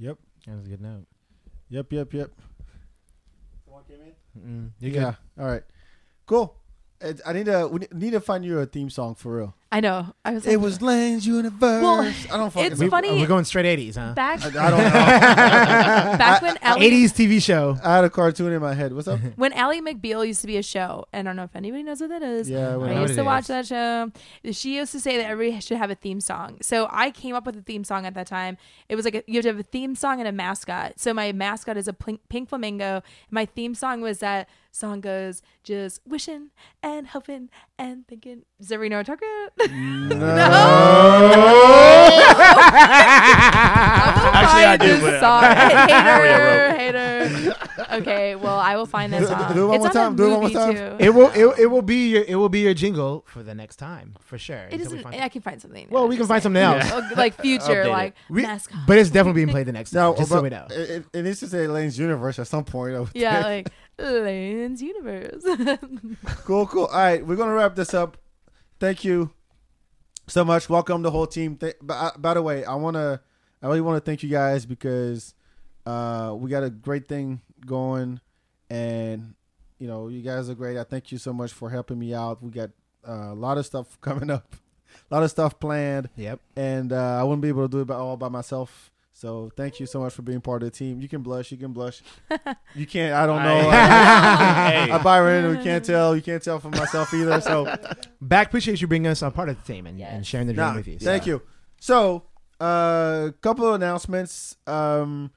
Yep. 0.00 0.18
That 0.46 0.56
was 0.56 0.66
a 0.66 0.70
good 0.70 0.80
note. 0.80 1.06
Yep. 1.68 1.92
Yep. 1.92 2.14
Yep. 2.14 2.30
Mm, 4.38 4.70
you're 4.80 4.92
Yeah. 4.92 5.14
All 5.38 5.46
right. 5.46 5.62
Cool. 6.26 6.56
I 7.26 7.32
need 7.32 7.46
to 7.46 7.66
we 7.68 7.86
need 7.92 8.10
to 8.10 8.20
find 8.20 8.44
you 8.44 8.58
a 8.58 8.66
theme 8.66 8.90
song 8.90 9.14
for 9.14 9.36
real. 9.36 9.54
I 9.72 9.78
know 9.78 10.12
I 10.24 10.32
was 10.32 10.46
It 10.46 10.50
like, 10.56 10.58
was 10.64 10.82
Lane's 10.82 11.24
Universe. 11.24 11.60
Well, 11.60 12.00
I 12.00 12.36
don't 12.36 12.50
fucking 12.52 12.72
it's 12.72 12.80
know. 12.80 12.90
funny- 12.90 13.20
We're 13.20 13.28
going 13.28 13.44
straight 13.44 13.66
80s, 13.78 13.94
huh? 13.96 14.14
back 14.14 14.44
I, 14.44 14.66
I 14.66 14.70
don't 14.70 14.82
know. 14.82 14.90
back 16.18 16.42
when 16.42 16.56
80s 16.56 17.12
TV 17.14 17.40
show. 17.40 17.78
I 17.84 17.94
had 17.96 18.04
a 18.04 18.10
cartoon 18.10 18.52
in 18.52 18.60
my 18.60 18.74
head. 18.74 18.92
What's 18.92 19.06
up? 19.06 19.20
when 19.36 19.52
Ally 19.52 19.78
McBeal 19.78 20.26
used 20.26 20.40
to 20.40 20.48
be 20.48 20.56
a 20.56 20.62
show, 20.62 21.06
I 21.12 21.22
don't 21.22 21.36
know 21.36 21.44
if 21.44 21.54
anybody 21.54 21.84
knows 21.84 22.00
what 22.00 22.10
that 22.10 22.22
is. 22.22 22.50
Yeah, 22.50 22.74
well, 22.74 22.90
I 22.90 22.94
know 22.94 23.02
used 23.02 23.14
to 23.14 23.22
watch 23.22 23.42
is. 23.44 23.48
that 23.48 23.66
show. 23.66 24.10
She 24.50 24.74
used 24.76 24.90
to 24.90 24.98
say 24.98 25.16
that 25.18 25.26
everybody 25.30 25.60
should 25.60 25.78
have 25.78 25.90
a 25.90 25.94
theme 25.94 26.20
song. 26.20 26.58
So 26.62 26.88
I 26.90 27.12
came 27.12 27.36
up 27.36 27.46
with 27.46 27.56
a 27.56 27.62
theme 27.62 27.84
song 27.84 28.06
at 28.06 28.14
that 28.14 28.26
time. 28.26 28.58
It 28.88 28.96
was 28.96 29.04
like 29.04 29.14
a, 29.14 29.22
you 29.28 29.34
have 29.34 29.42
to 29.44 29.48
have 29.50 29.60
a 29.60 29.62
theme 29.62 29.94
song 29.94 30.18
and 30.18 30.26
a 30.26 30.32
mascot. 30.32 30.98
So 30.98 31.14
my 31.14 31.30
mascot 31.30 31.76
is 31.76 31.86
a 31.86 31.92
pink, 31.92 32.20
pink 32.28 32.48
flamingo. 32.48 33.04
My 33.30 33.46
theme 33.46 33.76
song 33.76 34.00
was 34.00 34.18
that 34.18 34.48
song 34.72 35.00
goes 35.00 35.42
just 35.64 36.00
wishing 36.06 36.50
and 36.82 37.08
hoping 37.08 37.50
and 37.78 38.06
thinking. 38.06 38.42
Does 38.60 38.70
everybody 38.72 38.90
know 38.90 38.98
what 38.98 39.08
I'm 39.08 39.16
talking 39.16 39.28
about? 39.56 40.16
No. 40.18 40.46
Actually, 44.32 44.64
I 44.64 44.76
Find 44.78 44.80
do, 44.80 44.86
this 44.88 45.00
but- 45.00 45.20
song. 45.20 45.42
Yeah, 45.90 46.76
hater, 46.76 47.28
hater. 47.28 47.54
Okay, 47.92 48.34
well 48.36 48.58
I 48.58 48.76
will 48.76 48.86
find 48.86 49.12
this 49.12 49.20
Do- 49.22 49.26
song. 49.28 49.54
do 49.54 49.64
it 49.64 49.66
one 49.66 49.74
it's 49.76 49.94
more 49.94 50.02
on 50.04 50.10
time. 50.10 50.16
Do 50.16 50.26
it 50.26 50.30
one 50.30 50.40
more 50.40 50.50
time. 50.50 50.74
too. 50.74 50.96
It 51.04 51.10
will 51.14 51.30
it, 51.30 51.58
it 51.60 51.66
will 51.66 51.82
be 51.82 52.08
your 52.10 52.24
it 52.26 52.34
will 52.36 52.48
be 52.48 52.60
your 52.60 52.74
jingle 52.74 53.24
for 53.26 53.42
the 53.42 53.54
next 53.54 53.76
time 53.76 54.16
for 54.20 54.38
sure. 54.38 54.56
It 54.70 54.74
until 54.74 54.78
we 54.78 54.84
isn't. 54.98 55.02
find- 55.02 55.22
I 55.22 55.28
can 55.28 55.42
find 55.42 55.60
something. 55.60 55.88
well, 55.90 56.06
we 56.08 56.16
can 56.16 56.26
find 56.26 56.42
something 56.42 56.62
else. 56.62 56.84
Oh, 56.92 57.02
like 57.16 57.34
future, 57.40 57.84
Update 57.84 57.90
like 57.90 58.14
We- 58.28 58.42
mascot. 58.42 58.86
but 58.86 58.98
it's 58.98 59.10
definitely 59.10 59.40
being 59.44 59.52
played 59.52 59.66
the 59.66 59.72
next 59.72 59.92
No, 59.92 60.12
time. 60.12 60.18
Just 60.20 60.30
but 60.30 60.36
so 60.36 60.42
we 60.42 60.50
know. 60.50 60.66
It, 60.70 60.90
it, 60.90 61.04
it 61.12 61.22
needs 61.22 61.40
to 61.40 61.48
say 61.48 61.66
Lane's 61.66 61.98
Universe 61.98 62.38
at 62.38 62.46
some 62.46 62.64
point. 62.64 63.08
Yeah, 63.14 63.42
think. 63.42 63.66
like 63.68 63.72
Lane's 64.00 64.82
universe. 64.82 65.44
cool, 66.44 66.66
cool. 66.66 66.86
All 66.86 66.98
right, 66.98 67.24
we're 67.26 67.36
gonna 67.36 67.52
wrap 67.54 67.74
this 67.76 67.94
up. 67.94 68.16
Thank 68.78 69.04
you 69.04 69.30
so 70.26 70.44
much. 70.44 70.68
Welcome 70.68 71.02
the 71.02 71.10
whole 71.10 71.26
team. 71.26 71.56
Th- 71.56 71.76
by, 71.82 71.94
uh, 71.94 72.10
by 72.18 72.34
the 72.34 72.42
way, 72.42 72.64
I 72.64 72.74
wanna, 72.74 73.20
I 73.62 73.66
really 73.66 73.80
want 73.80 74.02
to 74.02 74.08
thank 74.10 74.22
you 74.22 74.28
guys 74.30 74.64
because 74.66 75.34
uh, 75.86 76.34
we 76.38 76.50
got 76.50 76.62
a 76.64 76.70
great 76.70 77.08
thing 77.08 77.40
going, 77.66 78.20
and 78.70 79.34
you 79.78 79.86
know, 79.88 80.08
you 80.08 80.22
guys 80.22 80.48
are 80.50 80.54
great. 80.54 80.76
I 80.78 80.84
thank 80.84 81.12
you 81.12 81.18
so 81.18 81.32
much 81.32 81.52
for 81.52 81.70
helping 81.70 81.98
me 81.98 82.14
out. 82.14 82.42
We 82.42 82.50
got 82.50 82.70
uh, 83.06 83.32
a 83.32 83.34
lot 83.34 83.58
of 83.58 83.66
stuff 83.66 83.98
coming 84.02 84.30
up, 84.30 84.56
a 85.10 85.14
lot 85.14 85.22
of 85.22 85.30
stuff 85.30 85.58
planned, 85.60 86.08
Yep. 86.16 86.40
and 86.56 86.92
uh, 86.92 87.18
I 87.20 87.22
wouldn't 87.24 87.42
be 87.42 87.48
able 87.48 87.68
to 87.68 87.70
do 87.70 87.80
it 87.80 87.86
by, 87.86 87.94
all 87.96 88.16
by 88.16 88.28
myself. 88.28 88.89
So 89.20 89.50
thank 89.54 89.78
you 89.78 89.84
so 89.84 90.00
much 90.00 90.14
for 90.14 90.22
being 90.22 90.40
part 90.40 90.62
of 90.62 90.72
the 90.72 90.78
team. 90.78 91.02
You 91.02 91.06
can 91.06 91.20
blush. 91.20 91.52
You 91.52 91.58
can 91.58 91.74
blush. 91.74 92.00
You 92.74 92.86
can't. 92.86 93.12
I 93.12 93.26
don't 93.26 93.42
know. 93.42 93.70
Hey. 93.70 94.90
I 94.90 94.98
Byron, 95.02 95.54
we 95.54 95.62
can't 95.62 95.84
tell. 95.84 96.16
You 96.16 96.22
can't 96.22 96.42
tell 96.42 96.58
for 96.58 96.70
myself 96.70 97.12
either. 97.12 97.38
So 97.42 97.76
Bak 98.22 98.46
appreciate 98.46 98.80
you 98.80 98.86
bringing 98.86 99.10
us 99.10 99.20
a 99.20 99.30
part 99.30 99.50
of 99.50 99.58
the 99.62 99.70
team 99.70 99.86
and, 99.86 100.00
and 100.00 100.26
sharing 100.26 100.46
the 100.46 100.54
dream 100.54 100.68
Nah, 100.68 100.74
with 100.76 100.88
you. 100.88 100.98
thank 100.98 101.26
you. 101.26 101.42
So, 101.80 102.22
a 102.60 102.64
uh, 102.64 103.30
couple 103.42 103.66
of 103.68 103.74
announcements. 103.74 104.56
Um, 104.66 105.32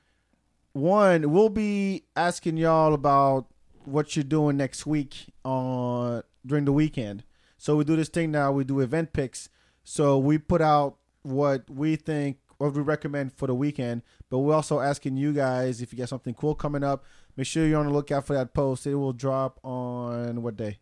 one, 0.71 1.31
we'll 1.31 1.49
be 1.49 2.03
asking 2.15 2.55
y'all 2.55 2.93
about 2.93 3.47
what 3.83 4.15
you're 4.15 4.23
doing 4.23 4.55
next 4.55 4.85
week 4.85 5.25
on 5.43 6.23
during 6.45 6.63
the 6.63 6.73
weekend. 6.73 7.25
So 7.57 7.75
we 7.75 7.83
do 7.83 7.97
this 7.97 8.09
thing 8.09 8.31
now. 8.31 8.53
We 8.53 8.63
do 8.63 8.79
event 8.79 9.11
picks. 9.11 9.49
So 9.83 10.17
we 10.17 10.37
put 10.37 10.61
out 10.61 10.97
what 11.23 11.69
we 11.69 11.95
think, 11.95 12.37
what 12.63 12.73
we 12.73 12.81
recommend 12.81 13.33
for 13.33 13.47
the 13.47 13.55
weekend. 13.55 14.01
But 14.29 14.39
we're 14.39 14.55
also 14.55 14.79
asking 14.79 15.17
you 15.17 15.33
guys 15.33 15.81
if 15.81 15.91
you 15.91 15.99
got 15.99 16.09
something 16.09 16.33
cool 16.33 16.55
coming 16.55 16.83
up. 16.83 17.03
Make 17.35 17.47
sure 17.47 17.65
you're 17.65 17.79
on 17.79 17.87
the 17.87 17.91
lookout 17.93 18.25
for 18.25 18.33
that 18.33 18.53
post. 18.53 18.85
It 18.87 18.95
will 18.95 19.13
drop 19.13 19.59
on 19.63 20.41
what 20.41 20.55
day? 20.55 20.77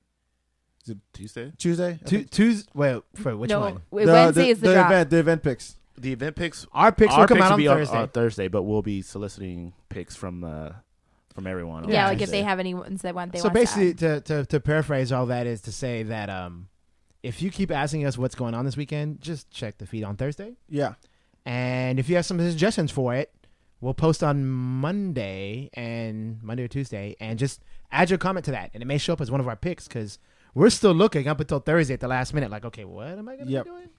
Is 0.83 0.89
it 0.89 0.97
Tuesday. 1.13 1.51
Tuesday. 1.57 1.99
I 2.01 2.05
Tu- 2.07 2.17
think? 2.19 2.31
Tues 2.31 2.65
wait, 2.73 3.01
for 3.15 3.37
which 3.37 3.49
no, 3.49 3.59
one? 3.59 3.81
wait, 3.91 4.07
Wednesday 4.07 4.49
is 4.49 4.59
the, 4.61 4.73
drop. 4.73 4.87
event. 4.87 5.09
The 5.09 5.17
event 5.17 5.43
picks. 5.43 5.75
The 5.97 6.13
event 6.13 6.35
picks. 6.35 6.65
Our 6.73 6.91
picks 6.91 7.13
our 7.13 7.21
will 7.21 7.27
come 7.27 7.37
picks 7.37 7.45
out 7.45 7.57
will 7.57 7.69
on 7.69 7.77
be 7.77 7.81
Thursday. 7.85 7.97
on 7.97 8.07
Thursday, 8.09 8.47
but 8.47 8.63
we'll 8.63 8.81
be 8.81 9.01
soliciting 9.01 9.73
picks 9.89 10.15
from 10.15 10.43
uh, 10.43 10.69
from 11.35 11.45
everyone. 11.47 11.87
Yeah, 11.89 12.07
like 12.07 12.21
if 12.21 12.31
they 12.31 12.41
have 12.43 12.59
any 12.59 12.73
ones 12.73 13.03
that 13.03 13.13
want 13.13 13.31
they 13.31 13.39
so 13.39 13.45
want 13.45 13.53
to 13.53 13.59
basically, 13.59 13.93
to, 13.95 14.21
to 14.21 14.45
to 14.45 14.59
paraphrase 14.59 15.11
all 15.11 15.27
that 15.27 15.45
is 15.45 15.61
to 15.61 15.71
say 15.71 16.01
that 16.03 16.29
um, 16.31 16.69
if 17.21 17.41
you 17.41 17.51
keep 17.51 17.69
asking 17.71 18.05
us 18.05 18.17
what's 18.17 18.35
going 18.35 18.55
on 18.55 18.65
this 18.65 18.75
weekend, 18.75 19.21
just 19.21 19.51
check 19.51 19.77
the 19.77 19.85
feed 19.85 20.03
on 20.03 20.15
Thursday, 20.15 20.55
Yeah. 20.67 20.93
And 21.45 21.99
if 21.99 22.09
you 22.09 22.15
have 22.15 22.25
some 22.25 22.39
suggestions 22.39 22.91
for 22.91 23.13
it, 23.15 23.33
we'll 23.79 23.93
post 23.93 24.23
on 24.23 24.45
Monday 24.45 25.69
and 25.73 26.41
Monday 26.43 26.63
or 26.63 26.67
Tuesday, 26.67 27.15
and 27.19 27.39
just 27.39 27.61
add 27.91 28.09
your 28.09 28.19
comment 28.19 28.45
to 28.45 28.51
that, 28.51 28.71
and 28.73 28.81
it 28.81 28.85
may 28.85 28.97
show 28.97 29.13
up 29.13 29.21
as 29.21 29.31
one 29.31 29.39
of 29.39 29.47
our 29.47 29.55
picks 29.55 29.87
because 29.87 30.19
we're 30.53 30.69
still 30.69 30.93
looking 30.93 31.27
up 31.27 31.39
until 31.39 31.59
Thursday 31.59 31.93
at 31.93 31.99
the 31.99 32.07
last 32.07 32.33
minute. 32.33 32.51
Like, 32.51 32.65
okay, 32.65 32.85
what 32.85 33.07
am 33.07 33.27
I 33.29 33.35
gonna 33.37 33.49
Yep. 33.49 33.63
be 33.65 33.69
doing? 33.69 33.89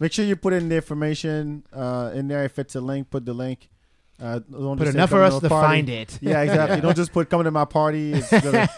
Make 0.00 0.12
sure 0.12 0.24
you 0.24 0.36
put 0.36 0.52
in 0.52 0.68
the 0.68 0.76
information 0.76 1.64
uh, 1.72 2.12
in 2.14 2.28
there. 2.28 2.44
If 2.44 2.58
it's 2.58 2.74
a 2.76 2.80
link, 2.80 3.10
put 3.10 3.26
the 3.26 3.34
link. 3.34 3.68
Uh, 4.20 4.40
don't 4.50 4.76
Put 4.78 4.88
enough 4.88 5.10
for 5.10 5.22
us 5.22 5.38
to 5.38 5.48
party. 5.48 5.66
find 5.66 5.88
it. 5.88 6.18
Yeah, 6.20 6.40
exactly. 6.42 6.80
don't 6.80 6.96
just 6.96 7.12
put 7.12 7.30
coming 7.30 7.44
to 7.44 7.52
my 7.52 7.64
party. 7.64 8.14
It's 8.14 8.30
gonna, 8.30 8.68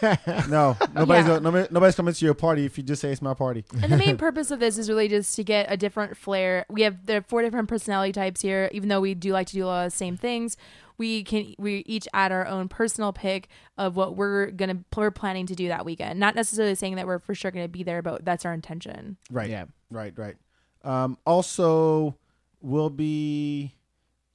no, 0.51 0.77
nobody's 0.95 1.27
Yeah. 1.27 1.39
gonna, 1.41 1.67
nobody's 1.71 1.95
coming 1.95 2.13
to 2.13 2.25
your 2.27 2.35
party 2.35 2.67
if 2.67 2.77
you 2.77 2.85
just 2.85 3.01
say 3.01 3.11
it's 3.11 3.23
my 3.23 3.33
party. 3.33 3.65
and 3.83 3.91
the 3.91 3.97
main 3.97 4.17
purpose 4.19 4.51
of 4.51 4.61
this 4.61 4.77
is 4.77 4.91
really 4.91 5.09
just 5.09 5.35
to 5.37 5.43
get 5.45 5.67
a 5.73 5.79
different 5.79 6.17
flair. 6.17 6.67
We 6.69 6.83
have 6.83 7.07
there 7.07 7.19
are 7.19 7.23
four 7.23 7.41
different 7.41 7.69
personality 7.71 8.13
types 8.13 8.43
here. 8.43 8.69
Even 8.73 8.91
though 8.91 9.01
we 9.01 9.15
do 9.15 9.33
like 9.33 9.47
to 9.47 9.55
do 9.55 9.65
a 9.65 9.67
lot 9.67 9.87
of 9.87 9.93
the 9.93 9.97
same 9.97 10.19
things, 10.19 10.59
we 10.99 11.25
can 11.25 11.55
we 11.59 11.85
each 11.87 12.07
add 12.13 12.33
our 12.33 12.47
own 12.47 12.69
personal 12.69 13.11
pick 13.15 13.49
of 13.79 13.97
what 13.97 14.17
we're 14.17 14.51
gonna 14.51 14.77
we're 14.95 15.11
planning 15.11 15.47
to 15.47 15.55
do 15.55 15.69
that 15.69 15.87
weekend. 15.87 16.21
Not 16.21 16.35
necessarily 16.35 16.75
saying 16.75 16.97
that 16.97 17.07
we're 17.07 17.19
for 17.19 17.35
sure 17.35 17.51
gonna 17.51 17.67
be 17.67 17.83
there, 17.83 18.03
but 18.03 18.27
that's 18.27 18.45
our 18.45 18.53
intention. 18.53 19.17
Right. 19.31 19.49
Yeah. 19.49 19.65
Right. 19.91 20.13
Right. 20.15 20.37
Um, 20.85 21.17
also, 21.27 22.19
will 22.61 22.91
be 22.91 23.75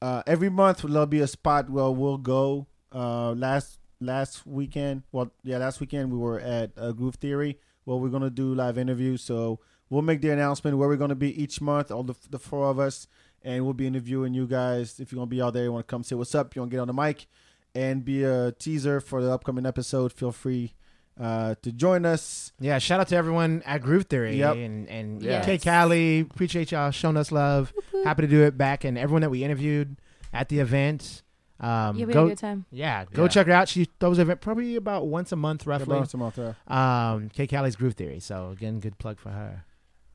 uh, 0.02 0.24
every 0.28 0.50
month 0.50 0.82
there'll 0.82 1.06
be 1.06 1.22
a 1.22 1.28
spot 1.28 1.70
where 1.70 1.90
we'll 1.90 2.18
go. 2.18 2.68
Uh, 2.94 3.32
last 3.32 3.80
last 4.00 4.46
weekend, 4.46 5.04
well, 5.12 5.32
yeah, 5.44 5.58
last 5.58 5.80
weekend 5.80 6.12
we 6.12 6.18
were 6.18 6.40
at 6.40 6.72
uh, 6.78 6.92
Groove 6.92 7.16
Theory 7.16 7.60
where 7.86 7.98
we're 7.98 8.10
gonna 8.10 8.30
do 8.30 8.54
live 8.54 8.78
interviews. 8.78 9.22
So 9.22 9.60
we'll 9.90 10.02
make 10.02 10.22
the 10.22 10.30
announcement 10.30 10.78
where 10.78 10.88
we're 10.90 10.98
gonna 10.98 11.16
be 11.16 11.42
each 11.42 11.62
month, 11.62 11.92
all 11.92 12.04
the 12.04 12.16
the 12.30 12.40
four 12.40 12.68
of 12.68 12.80
us, 12.80 13.08
and 13.42 13.64
we'll 13.64 13.74
be 13.74 13.88
interviewing 13.88 14.34
you 14.34 14.48
guys. 14.48 15.00
If 15.00 15.12
you're 15.12 15.18
gonna 15.18 15.28
be 15.28 15.42
out 15.42 15.54
there, 15.54 15.64
you 15.64 15.72
want 15.72 15.88
to 15.88 15.92
come 15.92 16.04
say 16.04 16.16
what's 16.16 16.36
up, 16.36 16.56
you 16.56 16.62
want 16.62 16.72
to 16.72 16.76
get 16.76 16.82
on 16.82 16.88
the 16.88 16.94
mic, 16.94 17.28
and 17.74 18.04
be 18.04 18.24
a 18.24 18.52
teaser 18.52 19.00
for 19.00 19.22
the 19.24 19.32
upcoming 19.32 19.66
episode. 19.66 20.12
Feel 20.12 20.32
free 20.32 20.74
uh, 21.20 21.56
to 21.62 21.72
join 21.72 22.06
us. 22.06 22.52
Yeah, 22.60 22.78
shout 22.80 23.00
out 23.00 23.08
to 23.10 23.16
everyone 23.16 23.64
at 23.66 23.82
Groove 23.82 24.06
Theory 24.06 24.38
Yep. 24.38 24.56
and 24.56 24.90
and 24.90 25.22
Yes. 25.22 25.46
K 25.46 25.58
Cali. 25.58 26.20
Appreciate 26.22 26.72
y'all 26.72 26.92
showing 26.92 27.18
us 27.18 27.32
love. 27.32 27.74
Happy 28.04 28.24
to 28.24 28.28
do 28.28 28.44
it 28.44 28.58
back, 28.58 28.84
and 28.84 28.98
everyone 28.98 29.22
that 29.22 29.30
we 29.30 29.44
interviewed 29.44 29.96
at 30.34 30.50
the 30.50 30.60
event. 30.60 31.22
Um, 31.58 31.96
Yeah, 31.96 32.06
we 32.06 32.14
go, 32.14 32.20
had 32.24 32.26
a 32.26 32.30
good 32.32 32.38
time. 32.38 32.66
Yeah, 32.70 33.06
go 33.14 33.22
Yeah. 33.24 33.28
check 33.30 33.48
her 33.48 33.54
out. 33.54 33.70
She 33.70 33.86
throws 34.00 34.20
event 34.20 34.42
probably 34.42 34.76
about 34.76 35.08
once 35.08 35.32
a 35.32 35.38
month, 35.38 35.66
roughly. 35.66 35.96
About 35.96 36.14
a 36.14 36.18
month, 36.18 36.36
there. 36.36 36.56
Um, 36.68 37.30
K 37.30 37.48
Cali's 37.48 37.78
Groove 37.78 37.94
Theory. 37.94 38.20
So 38.20 38.50
again, 38.50 38.82
good 38.82 38.98
plug 38.98 39.20
for 39.20 39.30
her. 39.30 39.64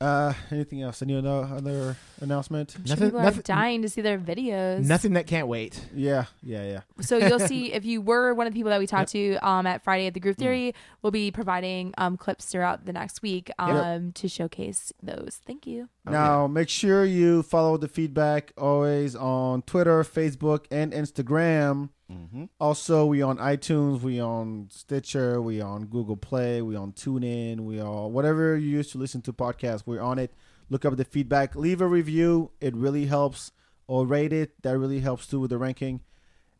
Uh, 0.01 0.33
anything 0.49 0.81
else? 0.81 1.01
Any 1.03 1.15
other, 1.15 1.29
other 1.29 1.95
announcement? 2.21 2.75
I'm 2.75 2.85
sure 2.85 2.95
Nothing- 2.95 3.07
people 3.07 3.19
are 3.19 3.23
nothing- 3.23 3.41
dying 3.45 3.81
to 3.83 3.89
see 3.89 4.01
their 4.01 4.17
videos. 4.17 4.83
Nothing 4.83 5.13
that 5.13 5.27
can't 5.27 5.47
wait. 5.47 5.79
Yeah, 5.95 6.25
yeah, 6.41 6.63
yeah. 6.63 6.81
So 7.01 7.17
you'll 7.17 7.39
see 7.39 7.71
if 7.73 7.85
you 7.85 8.01
were 8.01 8.33
one 8.33 8.47
of 8.47 8.53
the 8.53 8.57
people 8.57 8.71
that 8.71 8.79
we 8.79 8.87
talked 8.87 9.11
to 9.11 9.35
um, 9.47 9.67
at 9.67 9.83
Friday 9.83 10.07
at 10.07 10.15
the 10.15 10.19
Group 10.19 10.31
Groove 10.31 10.37
Theory, 10.47 10.75
we'll 11.01 11.11
be 11.11 11.29
providing 11.29 11.93
um, 11.97 12.17
clips 12.17 12.45
throughout 12.45 12.85
the 12.85 12.93
next 12.93 13.21
week 13.21 13.51
um, 13.59 14.11
to 14.13 14.27
showcase 14.27 14.91
those. 15.03 15.39
Thank 15.45 15.67
you. 15.67 15.89
Now, 16.05 16.47
make 16.47 16.69
sure 16.69 17.05
you 17.05 17.43
follow 17.43 17.77
the 17.77 17.87
feedback 17.87 18.53
always 18.57 19.15
on 19.15 19.61
Twitter, 19.63 20.03
Facebook, 20.03 20.65
and 20.71 20.93
Instagram. 20.93 21.89
Mm-hmm. 22.11 22.45
Also, 22.59 23.05
we 23.05 23.21
on 23.21 23.37
iTunes, 23.37 24.01
we 24.01 24.19
on 24.19 24.67
Stitcher, 24.69 25.41
we 25.41 25.61
on 25.61 25.85
Google 25.85 26.17
Play, 26.17 26.61
we 26.61 26.75
on 26.75 26.91
TuneIn, 26.91 27.61
we 27.61 27.79
are 27.79 28.07
whatever 28.07 28.57
you 28.57 28.69
use 28.69 28.91
to 28.91 28.97
listen 28.97 29.21
to 29.21 29.33
podcasts. 29.33 29.83
We're 29.85 30.01
on 30.01 30.19
it. 30.19 30.33
Look 30.69 30.85
up 30.85 30.95
the 30.95 31.05
feedback, 31.05 31.55
leave 31.55 31.81
a 31.81 31.87
review. 31.87 32.51
It 32.59 32.75
really 32.75 33.05
helps. 33.05 33.51
Or 33.87 34.07
rate 34.07 34.31
it. 34.31 34.61
That 34.63 34.77
really 34.77 35.01
helps 35.01 35.27
too 35.27 35.41
with 35.41 35.49
the 35.49 35.57
ranking. 35.57 35.99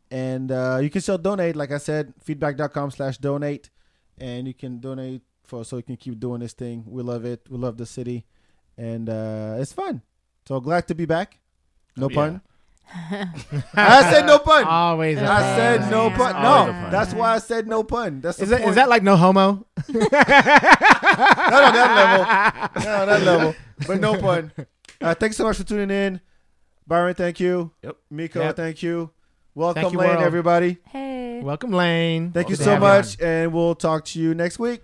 And 0.09 0.51
uh, 0.51 0.79
you 0.81 0.89
can 0.89 0.99
still 0.99 1.17
donate, 1.17 1.55
like 1.55 1.71
I 1.71 1.77
said, 1.77 2.13
feedback.com 2.21 2.91
slash 2.91 3.19
donate. 3.19 3.69
And 4.17 4.47
you 4.47 4.53
can 4.53 4.81
donate 4.81 5.21
for 5.45 5.63
so 5.63 5.77
you 5.77 5.83
can 5.83 5.95
keep 5.95 6.19
doing 6.19 6.41
this 6.41 6.51
thing. 6.51 6.83
We 6.85 7.03
love 7.03 7.23
it. 7.23 7.47
We 7.49 7.57
love 7.57 7.77
the 7.77 7.85
city. 7.85 8.25
And 8.77 9.07
uh, 9.07 9.55
it's 9.59 9.71
fun. 9.71 10.01
So 10.45 10.59
glad 10.59 10.89
to 10.89 10.95
be 10.95 11.05
back. 11.05 11.39
No 11.95 12.07
Oh, 12.07 12.09
yeah. 12.33 12.50
Pun. 12.93 13.63
I 13.73 14.11
said 14.11 14.25
no 14.25 14.39
pun. 14.39 14.63
Always. 14.65 15.17
a 15.17 15.23
I 15.23 15.25
fun. 15.39 15.55
said 15.57 15.91
no 15.91 16.09
pun. 16.09 16.35
Always 16.35 16.43
No, 16.43 16.73
pun. 16.81 16.91
that's 16.91 17.13
why 17.13 17.35
I 17.35 17.37
said 17.39 17.67
no 17.67 17.83
pun. 17.83 18.19
That's 18.21 18.37
the 18.37 18.43
Is 18.43 18.49
that, 18.49 18.59
point. 18.59 18.69
is 18.71 18.75
that 18.75 18.89
like 18.89 19.03
no 19.03 19.15
homo? 19.15 19.65
not 19.87 20.03
on 20.03 20.09
that 21.73 22.71
level? 22.75 22.83
Not 22.85 23.01
on 23.01 23.07
that 23.07 23.21
level. 23.23 23.55
But 23.87 23.99
no 23.99 24.19
pun. 24.19 24.51
Uh, 24.99 25.13
thanks 25.15 25.37
so 25.37 25.43
much 25.45 25.57
for 25.57 25.63
tuning 25.63 25.89
in, 25.89 26.21
Byron. 26.85 27.15
Thank 27.15 27.39
you. 27.39 27.71
Yep. 27.81 27.97
Micco, 28.09 28.41
Yep. 28.41 28.55
thank 28.55 28.83
you. 28.83 29.09
Welcome, 29.55 29.81
Thank 29.81 29.93
you, 29.93 29.99
Lane, 29.99 30.09
world. 30.11 30.23
everybody. 30.23 30.77
Hey. 30.89 31.41
Welcome, 31.43 31.71
Lane. 31.71 32.31
Thank 32.31 32.49
you 32.49 32.55
so 32.55 32.65
have 32.65 32.73
you 32.75 32.79
much, 32.87 33.19
and 33.21 33.51
we'll 33.51 33.75
talk 33.75 34.05
to 34.05 34.19
you 34.19 34.33
next 34.35 34.59
week. 34.59 34.81